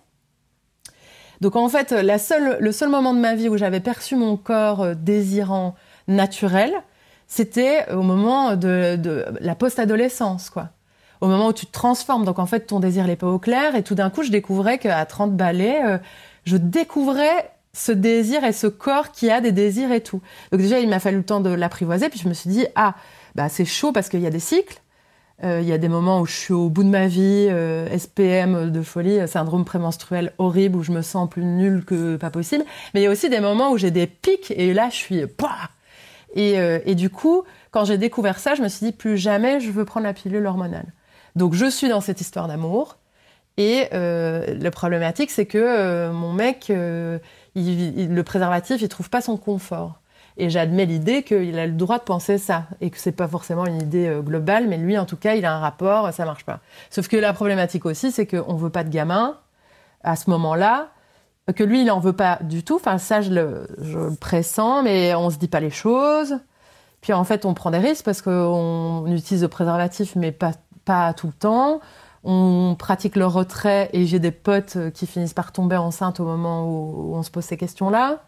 Donc 1.41 1.55
en 1.55 1.67
fait, 1.69 1.91
le 1.91 2.71
seul 2.71 2.89
moment 2.89 3.13
de 3.13 3.19
ma 3.19 3.35
vie 3.35 3.49
où 3.49 3.57
j'avais 3.57 3.79
perçu 3.79 4.15
mon 4.15 4.37
corps 4.37 4.81
euh, 4.81 4.93
désirant 4.95 5.75
naturel, 6.07 6.73
c'était 7.27 7.91
au 7.91 8.01
moment 8.01 8.55
de, 8.55 9.25
la 9.39 9.55
post-adolescence, 9.55 10.49
quoi. 10.49 10.69
Au 11.21 11.27
moment 11.27 11.47
où 11.47 11.53
tu 11.53 11.65
te 11.65 11.71
transformes. 11.71 12.25
Donc 12.25 12.39
en 12.39 12.45
fait, 12.45 12.61
ton 12.67 12.79
désir 12.79 13.07
n'est 13.07 13.15
pas 13.15 13.27
au 13.27 13.39
clair. 13.39 13.75
Et 13.75 13.83
tout 13.83 13.95
d'un 13.95 14.09
coup, 14.09 14.21
je 14.21 14.31
découvrais 14.31 14.77
qu'à 14.77 15.03
30 15.05 15.35
balais, 15.35 15.81
euh, 15.85 15.97
je 16.43 16.57
découvrais 16.57 17.51
ce 17.73 17.91
désir 17.91 18.43
et 18.43 18.51
ce 18.51 18.67
corps 18.67 19.11
qui 19.11 19.31
a 19.31 19.41
des 19.41 19.51
désirs 19.51 19.91
et 19.91 20.01
tout. 20.01 20.21
Donc 20.51 20.61
déjà, 20.61 20.79
il 20.79 20.89
m'a 20.89 20.99
fallu 20.99 21.17
le 21.17 21.23
temps 21.23 21.39
de 21.39 21.49
l'apprivoiser. 21.49 22.09
Puis 22.09 22.19
je 22.19 22.29
me 22.29 22.33
suis 22.33 22.49
dit, 22.49 22.65
ah, 22.75 22.95
bah 23.33 23.49
c'est 23.49 23.65
chaud 23.65 23.91
parce 23.91 24.09
qu'il 24.09 24.21
y 24.21 24.27
a 24.27 24.29
des 24.29 24.39
cycles. 24.39 24.81
Euh, 25.43 25.59
il 25.61 25.67
y 25.67 25.73
a 25.73 25.77
des 25.77 25.89
moments 25.89 26.21
où 26.21 26.25
je 26.25 26.33
suis 26.33 26.53
au 26.53 26.69
bout 26.69 26.83
de 26.83 26.89
ma 26.89 27.07
vie, 27.07 27.47
euh, 27.49 27.87
SPM 27.97 28.71
de 28.71 28.81
folie, 28.81 29.19
euh, 29.19 29.27
syndrome 29.27 29.65
prémenstruel 29.65 30.31
horrible, 30.37 30.77
où 30.77 30.83
je 30.83 30.91
me 30.91 31.01
sens 31.01 31.29
plus 31.29 31.43
nulle 31.43 31.83
que 31.83 32.15
pas 32.15 32.29
possible. 32.29 32.63
Mais 32.93 33.01
il 33.01 33.03
y 33.03 33.07
a 33.07 33.11
aussi 33.11 33.29
des 33.29 33.41
moments 33.41 33.71
où 33.71 33.77
j'ai 33.77 33.91
des 33.91 34.07
pics 34.07 34.51
et 34.51 34.73
là 34.73 34.89
je 34.89 34.95
suis 34.95 35.27
pas. 35.27 35.69
Et, 36.37 36.55
et 36.85 36.95
du 36.95 37.09
coup, 37.09 37.43
quand 37.71 37.85
j'ai 37.85 37.97
découvert 37.97 38.39
ça, 38.39 38.55
je 38.55 38.61
me 38.61 38.67
suis 38.67 38.87
dit 38.87 38.91
plus 38.91 39.17
jamais 39.17 39.61
je 39.61 39.71
veux 39.71 39.85
prendre 39.85 40.05
la 40.05 40.11
pilule 40.11 40.45
hormonale. 40.45 40.87
Donc 41.37 41.53
je 41.53 41.65
suis 41.65 41.87
dans 41.87 42.01
cette 42.01 42.19
histoire 42.19 42.49
d'amour. 42.49 42.97
Et 43.55 43.87
le 43.93 44.69
problématique, 44.69 45.31
c'est 45.31 45.45
que 45.45 46.09
mon 46.11 46.33
mec, 46.33 46.69
il, 47.55 48.13
le 48.13 48.23
préservatif, 48.23 48.81
il 48.81 48.89
trouve 48.89 49.09
pas 49.09 49.21
son 49.21 49.37
confort. 49.37 50.01
Et 50.37 50.49
j'admets 50.49 50.85
l'idée 50.85 51.23
qu'il 51.23 51.57
a 51.57 51.65
le 51.65 51.71
droit 51.71 51.97
de 51.97 52.03
penser 52.03 52.37
ça 52.37 52.65
et 52.81 52.89
que 52.89 52.97
c'est 52.97 53.13
pas 53.13 53.27
forcément 53.27 53.65
une 53.65 53.81
idée 53.81 54.07
euh, 54.07 54.21
globale, 54.21 54.67
mais 54.67 54.77
lui, 54.77 54.97
en 54.97 55.05
tout 55.05 55.15
cas, 55.15 55.35
il 55.35 55.45
a 55.45 55.55
un 55.55 55.59
rapport, 55.59 56.11
ça 56.13 56.25
marche 56.25 56.43
pas. 56.43 56.59
Sauf 56.89 57.07
que 57.07 57.15
la 57.15 57.31
problématique 57.33 57.85
aussi, 57.85 58.11
c'est 58.11 58.25
qu'on 58.25 58.55
veut 58.55 58.69
pas 58.69 58.83
de 58.83 58.89
gamin 58.89 59.37
à 60.03 60.15
ce 60.15 60.29
moment-là, 60.29 60.89
que 61.55 61.63
lui, 61.63 61.83
il 61.83 61.91
en 61.91 61.99
veut 61.99 62.13
pas 62.13 62.39
du 62.41 62.63
tout. 62.63 62.75
Enfin, 62.75 62.97
ça, 62.97 63.21
je 63.21 63.31
le, 63.31 64.15
pressens, 64.19 64.83
mais 64.83 65.15
on 65.15 65.29
se 65.29 65.37
dit 65.37 65.47
pas 65.47 65.59
les 65.59 65.69
choses. 65.69 66.39
Puis 67.01 67.13
en 67.13 67.23
fait, 67.23 67.45
on 67.45 67.53
prend 67.53 67.71
des 67.71 67.77
risques 67.77 68.03
parce 68.03 68.21
qu'on 68.21 69.05
utilise 69.07 69.43
le 69.43 69.47
préservatif, 69.47 70.15
mais 70.15 70.31
pas, 70.31 70.51
pas 70.85 71.13
tout 71.13 71.27
le 71.27 71.33
temps. 71.33 71.81
On 72.23 72.75
pratique 72.77 73.15
le 73.15 73.27
retrait 73.27 73.89
et 73.93 74.07
j'ai 74.07 74.17
des 74.17 74.31
potes 74.31 74.77
qui 74.93 75.05
finissent 75.05 75.35
par 75.35 75.51
tomber 75.51 75.77
enceintes 75.77 76.19
au 76.19 76.25
moment 76.25 76.65
où 76.67 77.15
on 77.15 77.21
se 77.21 77.29
pose 77.29 77.45
ces 77.45 77.57
questions-là. 77.57 78.23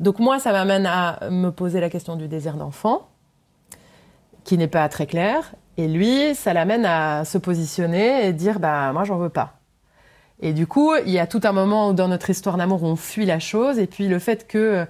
Donc 0.00 0.18
moi, 0.18 0.38
ça 0.38 0.52
m'amène 0.52 0.86
à 0.86 1.28
me 1.30 1.50
poser 1.50 1.78
la 1.78 1.90
question 1.90 2.16
du 2.16 2.26
désir 2.26 2.56
d'enfant, 2.56 3.08
qui 4.44 4.56
n'est 4.56 4.66
pas 4.66 4.88
très 4.88 5.06
clair. 5.06 5.52
Et 5.76 5.88
lui, 5.88 6.34
ça 6.34 6.54
l'amène 6.54 6.86
à 6.86 7.24
se 7.26 7.36
positionner 7.36 8.26
et 8.26 8.32
dire, 8.32 8.60
bah 8.60 8.92
moi, 8.92 9.04
j'en 9.04 9.18
veux 9.18 9.28
pas. 9.28 9.60
Et 10.40 10.54
du 10.54 10.66
coup, 10.66 10.94
il 11.04 11.12
y 11.12 11.18
a 11.18 11.26
tout 11.26 11.40
un 11.44 11.52
moment 11.52 11.90
où 11.90 11.92
dans 11.92 12.08
notre 12.08 12.30
histoire 12.30 12.56
d'amour, 12.56 12.82
on 12.82 12.96
fuit 12.96 13.26
la 13.26 13.38
chose. 13.38 13.78
Et 13.78 13.86
puis 13.86 14.08
le 14.08 14.18
fait 14.18 14.46
que 14.48 14.86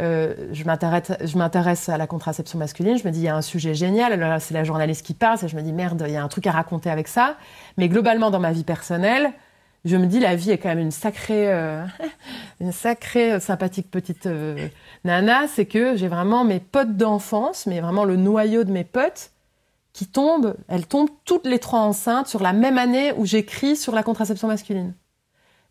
euh, 0.00 0.34
je 0.52 0.64
m'intéresse 1.38 1.88
à 1.88 1.96
la 1.96 2.06
contraception 2.08 2.58
masculine, 2.58 2.98
je 2.98 3.06
me 3.06 3.12
dis, 3.12 3.20
il 3.20 3.24
y 3.24 3.28
a 3.28 3.36
un 3.36 3.42
sujet 3.42 3.74
génial. 3.74 4.40
c'est 4.40 4.54
la 4.54 4.64
journaliste 4.64 5.06
qui 5.06 5.14
parle, 5.14 5.38
et 5.42 5.48
je 5.48 5.54
me 5.54 5.62
dis, 5.62 5.72
merde, 5.72 6.02
il 6.06 6.12
y 6.12 6.16
a 6.16 6.22
un 6.22 6.28
truc 6.28 6.48
à 6.48 6.50
raconter 6.50 6.90
avec 6.90 7.06
ça. 7.06 7.36
Mais 7.76 7.88
globalement, 7.88 8.32
dans 8.32 8.40
ma 8.40 8.50
vie 8.50 8.64
personnelle, 8.64 9.32
je 9.84 9.96
me 9.96 10.06
dis 10.06 10.20
la 10.20 10.36
vie 10.36 10.50
est 10.50 10.58
quand 10.58 10.68
même 10.68 10.78
une 10.78 10.90
sacrée, 10.90 11.52
euh, 11.52 11.84
une 12.60 12.72
sacrée 12.72 13.32
euh, 13.32 13.40
sympathique 13.40 13.90
petite 13.90 14.26
euh, 14.26 14.68
nana. 15.04 15.46
C'est 15.48 15.66
que 15.66 15.96
j'ai 15.96 16.08
vraiment 16.08 16.44
mes 16.44 16.60
potes 16.60 16.96
d'enfance, 16.96 17.66
mais 17.66 17.80
vraiment 17.80 18.04
le 18.04 18.16
noyau 18.16 18.64
de 18.64 18.72
mes 18.72 18.84
potes 18.84 19.30
qui 19.92 20.06
tombent. 20.06 20.56
Elles 20.68 20.86
tombent 20.86 21.10
toutes 21.24 21.46
les 21.46 21.58
trois 21.58 21.80
enceintes 21.80 22.28
sur 22.28 22.42
la 22.42 22.52
même 22.52 22.78
année 22.78 23.12
où 23.16 23.24
j'écris 23.24 23.76
sur 23.76 23.94
la 23.94 24.02
contraception 24.02 24.48
masculine. 24.48 24.94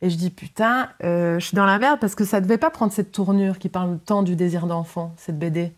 Et 0.01 0.09
je 0.09 0.15
dis 0.15 0.29
putain, 0.29 0.89
je 1.01 1.39
suis 1.39 1.55
dans 1.55 1.65
la 1.65 1.79
merde 1.79 1.99
parce 1.99 2.13
que 2.13 2.23
ça 2.23 2.39
devait 2.39 2.59
pas 2.59 2.69
prendre 2.69 2.91
cette 2.91 3.11
tournure 3.11 3.57
qui 3.57 3.67
parle 3.67 3.97
tant 4.05 4.21
du 4.21 4.35
désir 4.35 4.67
d'enfant, 4.67 5.13
cette 5.17 5.39
BD. 5.39 5.73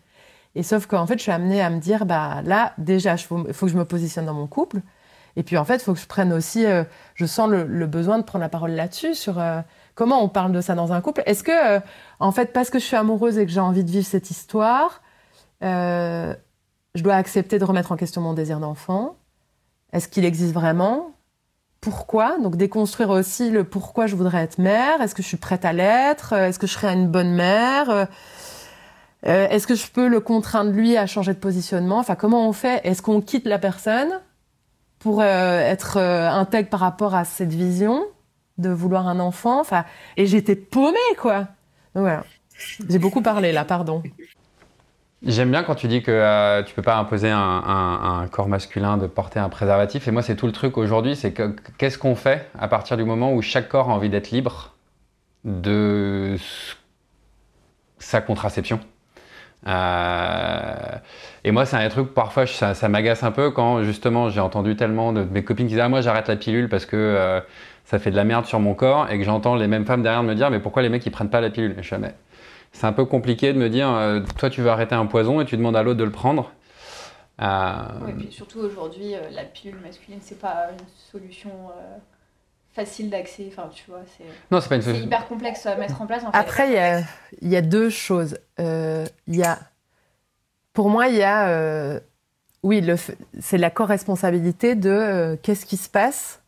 Et 0.54 0.62
sauf 0.62 0.86
qu'en 0.86 1.06
fait, 1.06 1.16
je 1.16 1.22
suis 1.22 1.32
amenée 1.32 1.62
à 1.62 1.70
me 1.70 1.78
dire, 1.78 2.06
bah 2.06 2.42
là, 2.44 2.74
déjà, 2.76 3.12
il 3.12 3.18
faut, 3.18 3.46
faut 3.52 3.66
que 3.66 3.72
je 3.72 3.78
me 3.78 3.84
positionne 3.84 4.26
dans 4.26 4.34
mon 4.34 4.46
couple. 4.46 4.80
Et 5.36 5.42
puis 5.42 5.56
en 5.56 5.64
fait, 5.64 5.76
il 5.76 5.80
faut 5.80 5.94
que 5.94 6.00
je 6.00 6.06
prenne 6.06 6.32
aussi, 6.32 6.66
euh, 6.66 6.84
je 7.14 7.26
sens 7.26 7.48
le, 7.50 7.86
besoin 7.86 8.18
de 8.18 8.24
prendre 8.24 8.42
la 8.42 8.48
parole 8.48 8.72
là-dessus, 8.72 9.14
sur 9.14 9.38
euh, 9.38 9.60
comment 9.94 10.22
on 10.22 10.28
parle 10.28 10.52
de 10.52 10.60
ça 10.60 10.74
dans 10.74 10.92
un 10.92 11.00
couple. 11.00 11.22
Est-ce 11.26 11.44
que, 11.44 11.76
euh, 11.76 11.80
en 12.18 12.32
fait, 12.32 12.52
parce 12.52 12.70
que 12.70 12.78
je 12.78 12.84
suis 12.84 12.96
amoureuse 12.96 13.38
et 13.38 13.46
que 13.46 13.52
j'ai 13.52 13.60
envie 13.60 13.84
de 13.84 13.90
vivre 13.90 14.06
cette 14.06 14.30
histoire, 14.30 15.02
je 15.62 16.34
dois 16.96 17.14
accepter 17.14 17.58
de 17.58 17.64
remettre 17.64 17.92
en 17.92 17.96
question 17.96 18.20
mon 18.20 18.32
désir 18.34 18.60
d'enfant? 18.60 19.16
Est-ce 19.92 20.08
qu'il 20.08 20.24
existe 20.24 20.54
vraiment? 20.54 21.12
Pourquoi? 21.80 22.38
Donc 22.38 22.56
déconstruire 22.56 23.10
aussi 23.10 23.50
le 23.50 23.64
pourquoi 23.64 24.06
je 24.06 24.16
voudrais 24.16 24.42
être 24.42 24.58
mère. 24.58 25.00
Est-ce 25.00 25.14
que 25.14 25.22
je 25.22 25.28
suis 25.28 25.36
prête 25.36 25.64
à 25.64 25.72
l'être? 25.72 26.32
Est-ce 26.32 26.58
que 26.58 26.66
je 26.66 26.72
serai 26.72 26.88
une 26.88 27.08
bonne 27.08 27.32
mère? 27.32 28.08
Est-ce 29.22 29.66
que 29.66 29.74
je 29.74 29.86
peux 29.90 30.08
le 30.08 30.20
contraindre 30.20 30.70
lui 30.72 30.96
à 30.96 31.06
changer 31.06 31.34
de 31.34 31.38
positionnement? 31.38 31.98
Enfin, 31.98 32.14
comment 32.14 32.48
on 32.48 32.52
fait? 32.52 32.80
Est-ce 32.84 33.02
qu'on 33.02 33.20
quitte 33.20 33.46
la 33.46 33.58
personne? 33.58 34.20
Pour 35.00 35.22
euh, 35.22 35.58
être 35.58 35.96
euh, 35.96 36.28
intègre 36.28 36.68
par 36.68 36.80
rapport 36.80 37.14
à 37.16 37.24
cette 37.24 37.52
vision 37.52 38.04
de 38.58 38.68
vouloir 38.68 39.08
un 39.08 39.18
enfant. 39.18 39.62
Et 40.16 40.26
j'étais 40.26 40.54
paumée, 40.54 40.98
quoi. 41.18 41.48
Voilà. 41.94 42.22
J'ai 42.88 42.98
beaucoup 42.98 43.22
parlé 43.22 43.50
là, 43.50 43.64
pardon. 43.64 44.02
J'aime 45.22 45.50
bien 45.50 45.62
quand 45.62 45.74
tu 45.74 45.88
dis 45.88 46.02
que 46.02 46.10
euh, 46.10 46.62
tu 46.62 46.74
peux 46.74 46.82
pas 46.82 46.96
imposer 46.96 47.30
un, 47.30 47.38
un, 47.38 48.26
corps 48.28 48.48
masculin 48.48 48.98
de 48.98 49.06
porter 49.06 49.40
un 49.40 49.48
préservatif. 49.48 50.06
Et 50.06 50.10
moi, 50.10 50.22
c'est 50.22 50.36
tout 50.36 50.46
le 50.46 50.52
truc 50.52 50.76
aujourd'hui, 50.76 51.16
c'est 51.16 51.32
que 51.32 51.56
qu'est-ce 51.78 51.98
qu'on 51.98 52.14
fait 52.14 52.48
à 52.58 52.68
partir 52.68 52.96
du 52.96 53.04
moment 53.04 53.32
où 53.32 53.42
chaque 53.42 53.68
corps 53.68 53.90
a 53.90 53.94
envie 53.94 54.10
d'être 54.10 54.30
libre 54.30 54.76
de 55.44 56.36
sa 57.98 58.20
contraception? 58.20 58.80
Et 59.66 61.50
moi, 61.50 61.66
c'est 61.66 61.76
un 61.76 61.88
truc, 61.88 62.14
parfois, 62.14 62.46
ça, 62.46 62.88
m'agace 62.88 63.22
un 63.22 63.30
peu 63.30 63.50
quand 63.50 63.82
justement 63.82 64.30
j'ai 64.30 64.40
entendu 64.40 64.76
tellement 64.76 65.12
de, 65.12 65.22
mes 65.22 65.44
copines 65.44 65.66
qui 65.66 65.70
disaient 65.70 65.82
Ah, 65.82 65.88
moi, 65.88 66.00
j'arrête 66.00 66.28
la 66.28 66.36
pilule 66.36 66.68
parce 66.68 66.86
que 66.86 67.42
ça 67.84 67.98
fait 67.98 68.10
de 68.10 68.16
la 68.16 68.24
merde 68.24 68.46
sur 68.46 68.60
mon 68.60 68.74
corps 68.74 69.10
et 69.10 69.18
que 69.18 69.24
j'entends 69.24 69.56
les 69.56 69.66
mêmes 69.66 69.84
femmes 69.84 70.02
derrière 70.02 70.22
me 70.22 70.34
dire 70.34 70.50
Mais 70.50 70.60
pourquoi 70.60 70.82
les 70.82 70.88
mecs 70.88 71.04
ils 71.04 71.10
prennent 71.10 71.30
pas 71.30 71.40
la 71.40 71.50
pilule? 71.50 71.76
Jamais. 71.82 72.14
C'est 72.72 72.86
un 72.86 72.92
peu 72.92 73.04
compliqué 73.04 73.52
de 73.52 73.58
me 73.58 73.68
dire 73.68 73.88
Toi, 74.38 74.48
tu 74.48 74.62
veux 74.62 74.70
arrêter 74.70 74.94
un 74.94 75.06
poison 75.06 75.40
et 75.40 75.44
tu 75.44 75.56
demandes 75.56 75.76
à 75.76 75.82
l'autre 75.82 75.98
de 75.98 76.04
le 76.04 76.12
prendre. 76.12 76.52
Euh... 77.40 78.08
et 78.08 78.12
puis 78.12 78.30
surtout 78.30 78.58
aujourd'hui, 78.58 79.14
euh, 79.14 79.30
la 79.30 79.44
pilule 79.44 79.80
masculine, 79.80 80.18
c'est 80.20 80.38
pas 80.38 80.68
une 80.72 80.86
solution 81.10 81.50
euh, 81.50 81.96
facile 82.72 83.10
d'accès. 83.10 83.46
Enfin, 83.48 83.68
tu 83.72 83.84
vois, 83.88 84.02
c'est. 84.16 84.24
Non, 84.50 84.60
c'est 84.60 84.68
pas 84.68 84.76
une 84.76 84.82
solution. 84.82 85.06
hyper 85.06 85.28
complexe 85.28 85.66
à 85.66 85.76
mettre 85.76 86.00
en 86.00 86.06
place. 86.06 86.22
Après, 86.32 86.68
il 86.68 86.74
y 86.74 86.78
a, 86.78 87.02
y 87.42 87.56
a, 87.56 87.62
deux 87.62 87.90
choses. 87.90 88.38
Euh, 88.58 89.06
il 89.26 89.36
y 89.36 89.42
a, 89.42 89.58
pour 90.72 90.90
moi, 90.90 91.08
il 91.08 91.16
y 91.16 91.22
a, 91.22 92.00
oui, 92.62 92.84
c'est 93.40 93.58
la 93.58 93.70
co-responsabilité 93.70 94.74
de 94.74 95.38
qu'est-ce 95.42 95.66
qui 95.66 95.76
se 95.76 95.88
passe. 95.88 96.40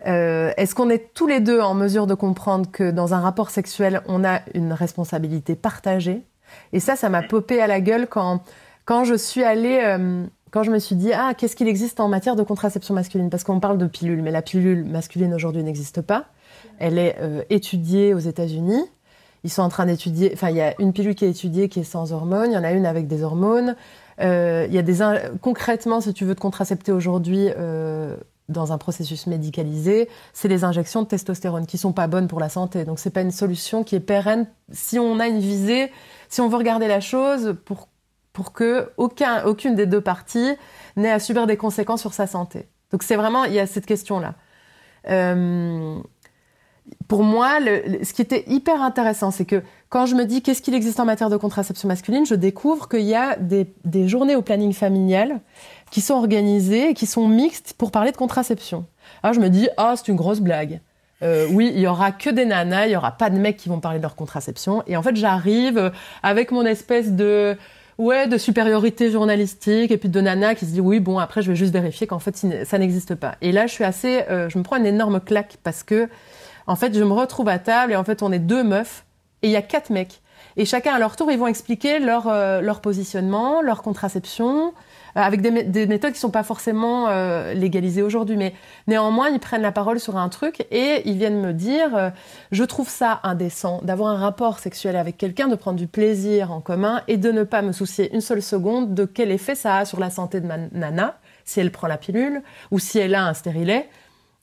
Est-ce 0.00 0.74
qu'on 0.74 0.90
est 0.90 1.12
tous 1.14 1.26
les 1.26 1.40
deux 1.40 1.60
en 1.60 1.74
mesure 1.74 2.06
de 2.06 2.14
comprendre 2.14 2.70
que 2.70 2.90
dans 2.90 3.14
un 3.14 3.20
rapport 3.20 3.50
sexuel, 3.50 4.02
on 4.06 4.24
a 4.24 4.40
une 4.54 4.72
responsabilité 4.72 5.56
partagée? 5.56 6.22
Et 6.72 6.80
ça, 6.80 6.96
ça 6.96 7.08
m'a 7.08 7.22
popé 7.22 7.60
à 7.60 7.66
la 7.66 7.80
gueule 7.80 8.06
quand 8.06 8.42
quand 8.88 9.04
je 9.04 9.14
suis 9.14 9.44
allée, 9.44 9.82
euh, 9.84 10.24
quand 10.50 10.62
je 10.62 10.70
me 10.70 10.78
suis 10.78 10.96
dit, 10.96 11.12
ah, 11.12 11.34
qu'est-ce 11.36 11.56
qu'il 11.56 11.68
existe 11.68 12.00
en 12.00 12.08
matière 12.08 12.36
de 12.36 12.42
contraception 12.42 12.94
masculine? 12.94 13.30
Parce 13.30 13.44
qu'on 13.44 13.60
parle 13.60 13.78
de 13.78 13.86
pilule, 13.86 14.22
mais 14.22 14.30
la 14.30 14.42
pilule 14.42 14.84
masculine 14.84 15.34
aujourd'hui 15.34 15.62
n'existe 15.62 16.00
pas. 16.00 16.26
Elle 16.78 16.98
est 16.98 17.16
euh, 17.20 17.42
étudiée 17.50 18.14
aux 18.14 18.18
États-Unis. 18.18 18.82
Ils 19.44 19.50
sont 19.50 19.62
en 19.62 19.68
train 19.68 19.86
d'étudier, 19.86 20.30
enfin, 20.34 20.50
il 20.50 20.56
y 20.56 20.60
a 20.60 20.74
une 20.80 20.92
pilule 20.92 21.14
qui 21.14 21.24
est 21.24 21.30
étudiée 21.30 21.68
qui 21.68 21.80
est 21.80 21.84
sans 21.84 22.12
hormones, 22.12 22.50
il 22.50 22.54
y 22.54 22.58
en 22.58 22.64
a 22.64 22.72
une 22.72 22.86
avec 22.86 23.06
des 23.06 23.22
hormones. 23.22 23.76
Euh, 24.20 24.66
il 24.68 24.74
y 24.74 24.78
a 24.78 24.82
des 24.82 24.98
concrètement, 25.40 26.00
si 26.00 26.12
tu 26.12 26.24
veux 26.24 26.34
te 26.34 26.40
contracepter 26.40 26.90
aujourd'hui 26.90 27.48
dans 28.48 28.72
un 28.72 28.78
processus 28.78 29.26
médicalisé, 29.26 30.08
c'est 30.32 30.48
les 30.48 30.64
injections 30.64 31.02
de 31.02 31.08
testostérone 31.08 31.66
qui 31.66 31.78
sont 31.78 31.92
pas 31.92 32.06
bonnes 32.06 32.28
pour 32.28 32.40
la 32.40 32.48
santé. 32.48 32.84
Donc 32.84 32.98
c'est 32.98 33.10
pas 33.10 33.20
une 33.20 33.30
solution 33.30 33.84
qui 33.84 33.94
est 33.94 34.00
pérenne 34.00 34.46
si 34.72 34.98
on 34.98 35.20
a 35.20 35.28
une 35.28 35.38
visée, 35.38 35.92
si 36.28 36.40
on 36.40 36.48
veut 36.48 36.56
regarder 36.56 36.88
la 36.88 37.00
chose 37.00 37.54
pour 37.64 37.88
pour 38.32 38.52
que 38.52 38.90
aucun, 38.96 39.44
aucune 39.44 39.74
des 39.74 39.86
deux 39.86 40.00
parties 40.00 40.54
n'ait 40.96 41.10
à 41.10 41.18
subir 41.18 41.46
des 41.46 41.56
conséquences 41.56 42.00
sur 42.00 42.12
sa 42.12 42.26
santé. 42.26 42.68
Donc 42.92 43.02
c'est 43.02 43.16
vraiment, 43.16 43.44
il 43.44 43.52
y 43.52 43.60
a 43.60 43.66
cette 43.66 43.86
question-là. 43.86 44.34
Euh, 45.08 45.98
pour 47.06 47.22
moi, 47.22 47.58
ce 48.02 48.12
qui 48.12 48.22
était 48.22 48.44
hyper 48.46 48.82
intéressant, 48.82 49.30
c'est 49.30 49.44
que 49.44 49.62
quand 49.88 50.06
je 50.06 50.14
me 50.14 50.24
dis 50.24 50.42
qu'est-ce 50.42 50.62
qu'il 50.62 50.74
existe 50.74 51.00
en 51.00 51.04
matière 51.04 51.30
de 51.30 51.36
contraception 51.36 51.88
masculine, 51.88 52.26
je 52.26 52.34
découvre 52.34 52.88
qu'il 52.88 53.02
y 53.02 53.14
a 53.14 53.36
des, 53.36 54.08
journées 54.08 54.36
au 54.36 54.42
planning 54.42 54.72
familial 54.72 55.40
qui 55.90 56.00
sont 56.00 56.14
organisées 56.14 56.90
et 56.90 56.94
qui 56.94 57.06
sont 57.06 57.28
mixtes 57.28 57.74
pour 57.78 57.90
parler 57.90 58.12
de 58.12 58.16
contraception. 58.16 58.86
Alors 59.22 59.34
je 59.34 59.40
me 59.40 59.48
dis, 59.48 59.68
ah, 59.76 59.94
c'est 59.96 60.08
une 60.08 60.16
grosse 60.16 60.40
blague. 60.40 60.80
Euh, 61.22 61.46
oui, 61.50 61.72
il 61.74 61.80
y 61.80 61.86
aura 61.86 62.12
que 62.12 62.30
des 62.30 62.44
nanas, 62.44 62.86
il 62.86 62.92
y 62.92 62.96
aura 62.96 63.12
pas 63.12 63.28
de 63.30 63.38
mecs 63.38 63.56
qui 63.56 63.68
vont 63.68 63.80
parler 63.80 63.98
de 63.98 64.02
leur 64.02 64.14
contraception. 64.14 64.82
Et 64.86 64.96
en 64.96 65.02
fait, 65.02 65.16
j'arrive 65.16 65.92
avec 66.22 66.52
mon 66.52 66.64
espèce 66.64 67.12
de 67.12 67.56
ouais, 67.98 68.28
de 68.28 68.38
supériorité 68.38 69.10
journalistique 69.10 69.90
et 69.90 69.98
puis 69.98 70.08
de 70.08 70.20
nana 70.20 70.54
qui 70.54 70.64
se 70.64 70.70
dit 70.70 70.80
oui, 70.80 71.00
bon, 71.00 71.18
après, 71.18 71.42
je 71.42 71.50
vais 71.50 71.56
juste 71.56 71.72
vérifier 71.72 72.06
qu'en 72.06 72.18
fait, 72.18 72.36
ça 72.64 72.78
n'existe 72.78 73.14
pas. 73.14 73.34
Et 73.40 73.52
là, 73.52 73.66
je 73.66 73.72
suis 73.72 73.84
assez, 73.84 74.22
euh, 74.30 74.48
je 74.48 74.58
me 74.58 74.62
prends 74.62 74.76
une 74.76 74.86
énorme 74.86 75.20
claque 75.20 75.58
parce 75.62 75.82
que, 75.82 76.08
en 76.66 76.76
fait, 76.76 76.94
je 76.94 77.02
me 77.02 77.12
retrouve 77.12 77.48
à 77.48 77.58
table 77.58 77.92
et 77.92 77.96
en 77.96 78.04
fait, 78.04 78.22
on 78.22 78.32
est 78.32 78.38
deux 78.38 78.62
meufs 78.62 79.04
et 79.42 79.48
il 79.48 79.50
y 79.50 79.56
a 79.56 79.62
quatre 79.62 79.90
mecs. 79.90 80.20
Et 80.56 80.64
chacun 80.64 80.94
à 80.94 80.98
leur 80.98 81.16
tour, 81.16 81.30
ils 81.30 81.38
vont 81.38 81.46
expliquer 81.46 81.98
leur, 81.98 82.28
euh, 82.28 82.60
leur 82.60 82.80
positionnement, 82.80 83.62
leur 83.62 83.82
contraception, 83.82 84.72
avec 85.24 85.40
des, 85.40 85.86
méthodes 85.86 86.12
qui 86.12 86.20
sont 86.20 86.30
pas 86.30 86.44
forcément 86.44 87.08
euh, 87.08 87.52
légalisées 87.52 88.02
aujourd'hui, 88.02 88.36
mais 88.36 88.54
néanmoins 88.86 89.28
ils 89.28 89.40
prennent 89.40 89.62
la 89.62 89.72
parole 89.72 89.98
sur 89.98 90.16
un 90.16 90.28
truc 90.28 90.66
et 90.70 91.02
ils 91.06 91.18
viennent 91.18 91.40
me 91.40 91.52
dire 91.52 91.96
euh, 91.96 92.10
je 92.52 92.62
trouve 92.62 92.88
ça 92.88 93.20
indécent 93.24 93.80
d'avoir 93.82 94.10
un 94.10 94.18
rapport 94.18 94.60
sexuel 94.60 94.96
avec 94.96 95.16
quelqu'un, 95.18 95.48
de 95.48 95.56
prendre 95.56 95.76
du 95.76 95.88
plaisir 95.88 96.52
en 96.52 96.60
commun 96.60 97.02
et 97.08 97.16
de 97.16 97.32
ne 97.32 97.42
pas 97.42 97.62
me 97.62 97.72
soucier 97.72 98.14
une 98.14 98.20
seule 98.20 98.42
seconde 98.42 98.94
de 98.94 99.04
quel 99.04 99.32
effet 99.32 99.56
ça 99.56 99.78
a 99.78 99.84
sur 99.84 99.98
la 99.98 100.10
santé 100.10 100.40
de 100.40 100.46
ma 100.46 100.58
nana 100.72 101.18
si 101.44 101.58
elle 101.60 101.72
prend 101.72 101.88
la 101.88 101.96
pilule 101.96 102.42
ou 102.70 102.78
si 102.78 102.98
elle 102.98 103.14
a 103.14 103.24
un 103.24 103.34
stérilet. 103.34 103.88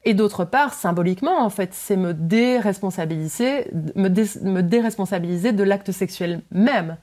Et 0.04 0.14
d'autre 0.14 0.46
part, 0.46 0.74
symboliquement, 0.74 1.40
en 1.40 1.50
fait, 1.50 1.74
c'est 1.74 1.98
me 1.98 2.14
déresponsabiliser, 2.14 3.68
me 3.96 4.62
déresponsabiliser 4.62 5.52
de 5.52 5.64
l'acte 5.64 5.92
sexuel 5.92 6.42
même. 6.52 6.98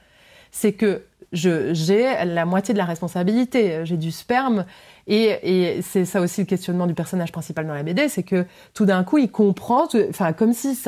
C'est 0.53 0.73
que 0.73 1.03
j'ai 1.33 2.25
la 2.25 2.45
moitié 2.45 2.75
de 2.75 2.79
la 2.79 2.85
responsabilité. 2.85 3.85
J'ai 3.85 3.97
du 3.97 4.11
sperme. 4.11 4.65
Et, 5.07 5.81
c'est 5.83 6.05
ça 6.05 6.21
aussi 6.21 6.43
le 6.43 6.47
questionnement 6.47 6.87
du 6.87 6.95
personnage 6.95 7.33
principal 7.33 7.67
dans 7.67 7.75
la 7.75 7.83
BD, 7.83 8.09
c'est 8.09 8.23
que 8.23 8.47
tout 8.73 8.85
d'un 8.85 9.03
coup, 9.03 9.19
il 9.19 9.31
comprend, 9.31 9.89
enfin, 10.09 10.33
comme 10.33 10.53
si 10.53 10.79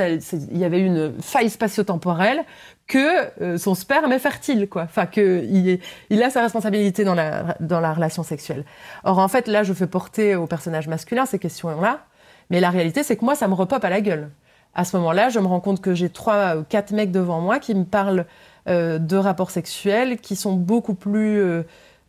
il 0.50 0.58
y 0.58 0.64
avait 0.64 0.80
une 0.80 1.14
faille 1.20 1.50
spatio-temporelle, 1.50 2.44
que 2.86 3.42
euh, 3.42 3.58
son 3.58 3.74
sperme 3.74 4.12
est 4.12 4.18
fertile, 4.18 4.68
quoi. 4.68 4.82
Enfin, 4.82 5.06
qu'il 5.06 5.80
il 6.10 6.22
a 6.22 6.30
sa 6.30 6.42
responsabilité 6.42 7.02
dans 7.02 7.14
la, 7.14 7.56
dans 7.60 7.80
la 7.80 7.94
relation 7.94 8.22
sexuelle. 8.22 8.64
Or, 9.04 9.18
en 9.18 9.28
fait, 9.28 9.48
là, 9.48 9.62
je 9.62 9.72
fais 9.72 9.86
porter 9.86 10.36
au 10.36 10.46
personnage 10.46 10.86
masculin 10.86 11.26
ces 11.26 11.38
questions-là. 11.38 12.04
Mais 12.50 12.60
la 12.60 12.70
réalité, 12.70 13.02
c'est 13.02 13.16
que 13.16 13.24
moi, 13.24 13.34
ça 13.34 13.48
me 13.48 13.54
repop 13.54 13.82
à 13.82 13.90
la 13.90 14.00
gueule. 14.00 14.30
À 14.74 14.84
ce 14.84 14.96
moment-là, 14.96 15.28
je 15.28 15.38
me 15.38 15.46
rends 15.46 15.60
compte 15.60 15.80
que 15.80 15.94
j'ai 15.94 16.10
trois 16.10 16.56
ou 16.56 16.64
quatre 16.64 16.92
mecs 16.92 17.10
devant 17.10 17.40
moi 17.40 17.58
qui 17.58 17.74
me 17.74 17.84
parlent 17.84 18.26
de 18.66 19.16
rapports 19.16 19.50
sexuels 19.50 20.18
qui 20.18 20.36
sont 20.36 20.54
beaucoup 20.54 20.94
plus 20.94 21.38
euh, 21.38 21.62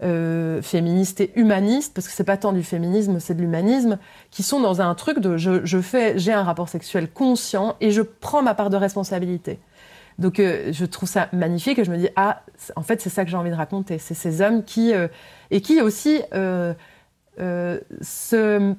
euh, 0.03 0.61
féministes 0.61 1.21
et 1.21 1.31
humanistes, 1.35 1.93
parce 1.93 2.07
que 2.07 2.13
c'est 2.13 2.23
pas 2.23 2.37
tant 2.37 2.53
du 2.53 2.63
féminisme, 2.63 3.19
c'est 3.19 3.33
de 3.33 3.41
l'humanisme, 3.41 3.97
qui 4.31 4.43
sont 4.43 4.59
dans 4.59 4.81
un 4.81 4.93
truc 4.95 5.19
de 5.19 5.37
je, 5.37 5.81
fais, 5.81 6.17
j'ai 6.17 6.33
un 6.33 6.43
rapport 6.43 6.69
sexuel 6.69 7.09
conscient 7.09 7.75
et 7.81 7.91
je 7.91 8.01
prends 8.01 8.41
ma 8.41 8.55
part 8.55 8.69
de 8.69 8.77
responsabilité. 8.77 9.59
Donc 10.17 10.37
je 10.37 10.85
trouve 10.85 11.09
ça 11.09 11.27
magnifique 11.33 11.77
et 11.77 11.83
je 11.83 11.91
me 11.91 11.97
dis 11.97 12.07
ah 12.15 12.41
en 12.77 12.83
fait 12.83 13.01
c'est 13.01 13.09
ça 13.09 13.25
que 13.25 13.29
j'ai 13.29 13.35
envie 13.35 13.49
de 13.49 13.55
raconter, 13.55 13.97
c'est 13.97 14.13
ces 14.13 14.41
hommes 14.41 14.63
qui 14.63 14.93
et 15.51 15.59
qui 15.59 15.81
aussi 15.81 16.21
se 17.37 18.75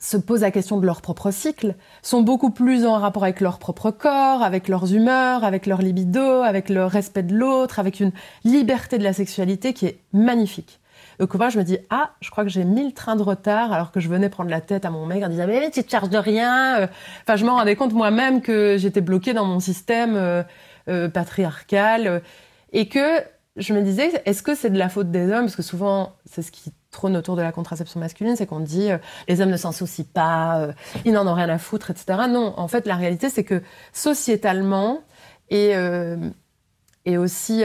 se 0.00 0.16
posent 0.16 0.42
la 0.42 0.50
question 0.50 0.78
de 0.78 0.86
leur 0.86 1.00
propre 1.00 1.30
cycle, 1.30 1.74
sont 2.02 2.22
beaucoup 2.22 2.50
plus 2.50 2.86
en 2.86 2.98
rapport 2.98 3.24
avec 3.24 3.40
leur 3.40 3.58
propre 3.58 3.90
corps, 3.90 4.42
avec 4.42 4.68
leurs 4.68 4.92
humeurs, 4.94 5.44
avec 5.44 5.66
leur 5.66 5.82
libido, 5.82 6.42
avec 6.42 6.68
le 6.68 6.84
respect 6.84 7.22
de 7.22 7.34
l'autre, 7.34 7.78
avec 7.78 8.00
une 8.00 8.12
liberté 8.44 8.98
de 8.98 9.04
la 9.04 9.12
sexualité 9.12 9.72
qui 9.72 9.86
est 9.86 9.98
magnifique. 10.12 10.80
Donc 11.18 11.34
moi, 11.34 11.48
je 11.48 11.58
me 11.58 11.64
dis, 11.64 11.78
ah, 11.90 12.10
je 12.20 12.30
crois 12.30 12.44
que 12.44 12.50
j'ai 12.50 12.64
mis 12.64 12.84
le 12.84 12.92
train 12.92 13.16
de 13.16 13.22
retard 13.22 13.72
alors 13.72 13.90
que 13.90 14.00
je 14.00 14.08
venais 14.08 14.28
prendre 14.28 14.50
la 14.50 14.60
tête 14.60 14.84
à 14.84 14.90
mon 14.90 15.06
mec 15.06 15.22
en 15.24 15.28
disant, 15.28 15.46
mais 15.46 15.70
tu 15.70 15.82
te 15.82 15.90
charges 15.90 16.10
de 16.10 16.18
rien. 16.18 16.80
Euh, 16.80 16.86
enfin, 17.22 17.36
je 17.36 17.44
me 17.44 17.50
rendais 17.50 17.76
compte 17.76 17.92
moi-même 17.92 18.42
que 18.42 18.76
j'étais 18.78 19.00
bloquée 19.00 19.32
dans 19.32 19.46
mon 19.46 19.60
système 19.60 20.14
euh, 20.16 20.42
euh, 20.88 21.08
patriarcal 21.08 22.22
et 22.72 22.88
que 22.88 23.20
je 23.56 23.72
me 23.72 23.82
disais, 23.82 24.10
est-ce 24.26 24.42
que 24.42 24.54
c'est 24.54 24.70
de 24.70 24.78
la 24.78 24.88
faute 24.88 25.10
des 25.10 25.32
hommes? 25.32 25.44
Parce 25.44 25.56
que 25.56 25.62
souvent, 25.62 26.12
c'est 26.26 26.42
ce 26.42 26.52
qui 26.52 26.72
trône 26.96 27.16
autour 27.16 27.36
de 27.36 27.42
la 27.42 27.52
contraception 27.52 28.00
masculine, 28.00 28.36
c'est 28.36 28.46
qu'on 28.46 28.60
dit 28.60 28.90
euh, 28.90 28.98
les 29.28 29.40
hommes 29.40 29.50
ne 29.50 29.56
s'en 29.56 29.70
soucient 29.70 30.06
pas, 30.12 30.58
euh, 30.58 30.72
ils 31.04 31.12
n'en 31.12 31.26
ont 31.26 31.34
rien 31.34 31.48
à 31.50 31.58
foutre, 31.58 31.90
etc. 31.90 32.20
Non, 32.28 32.54
en 32.56 32.68
fait, 32.68 32.86
la 32.86 32.96
réalité, 32.96 33.28
c'est 33.28 33.44
que 33.44 33.62
sociétalement 33.92 35.02
et, 35.50 35.76
euh, 35.76 36.16
et 37.04 37.18
aussi 37.18 37.64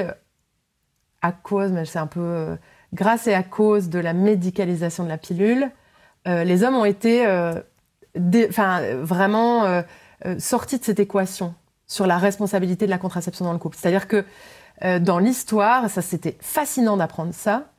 à 1.21 1.31
cause, 1.31 1.71
mais 1.71 1.85
c'est 1.85 1.99
un 1.99 2.07
peu 2.07 2.57
grâce 2.93 3.25
et 3.27 3.33
à 3.33 3.41
cause 3.41 3.89
de 3.89 3.99
la 3.99 4.13
médicalisation 4.13 5.03
de 5.03 5.09
la 5.09 5.17
pilule, 5.17 5.71
les 6.25 6.63
hommes 6.63 6.75
ont 6.75 6.85
été 6.85 7.25
vraiment 8.15 9.83
sortis 10.37 10.77
de 10.77 10.83
cette 10.83 10.99
équation 10.99 11.55
sur 11.87 12.05
la 12.05 12.17
responsabilité 12.17 12.85
de 12.85 12.91
la 12.91 12.99
contraception 12.99 13.45
dans 13.45 13.53
le 13.53 13.59
couple. 13.59 13.77
C'est-à-dire 13.79 14.07
que 14.07 14.25
dans 14.99 15.19
l'histoire, 15.19 15.89
ça 15.89 16.01
c'était 16.01 16.37
fascinant 16.39 16.97
d'apprendre 16.97 17.33
ça, 17.33 17.70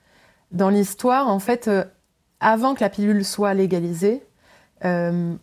dans 0.52 0.68
l'histoire, 0.68 1.28
en 1.28 1.38
fait, 1.38 1.68
euh, 1.68 1.84
avant 2.40 2.74
que 2.74 2.80
la 2.80 2.90
pilule 2.90 3.24
soit 3.24 3.54
légalisée, 3.54 4.22
euh, 4.84 5.34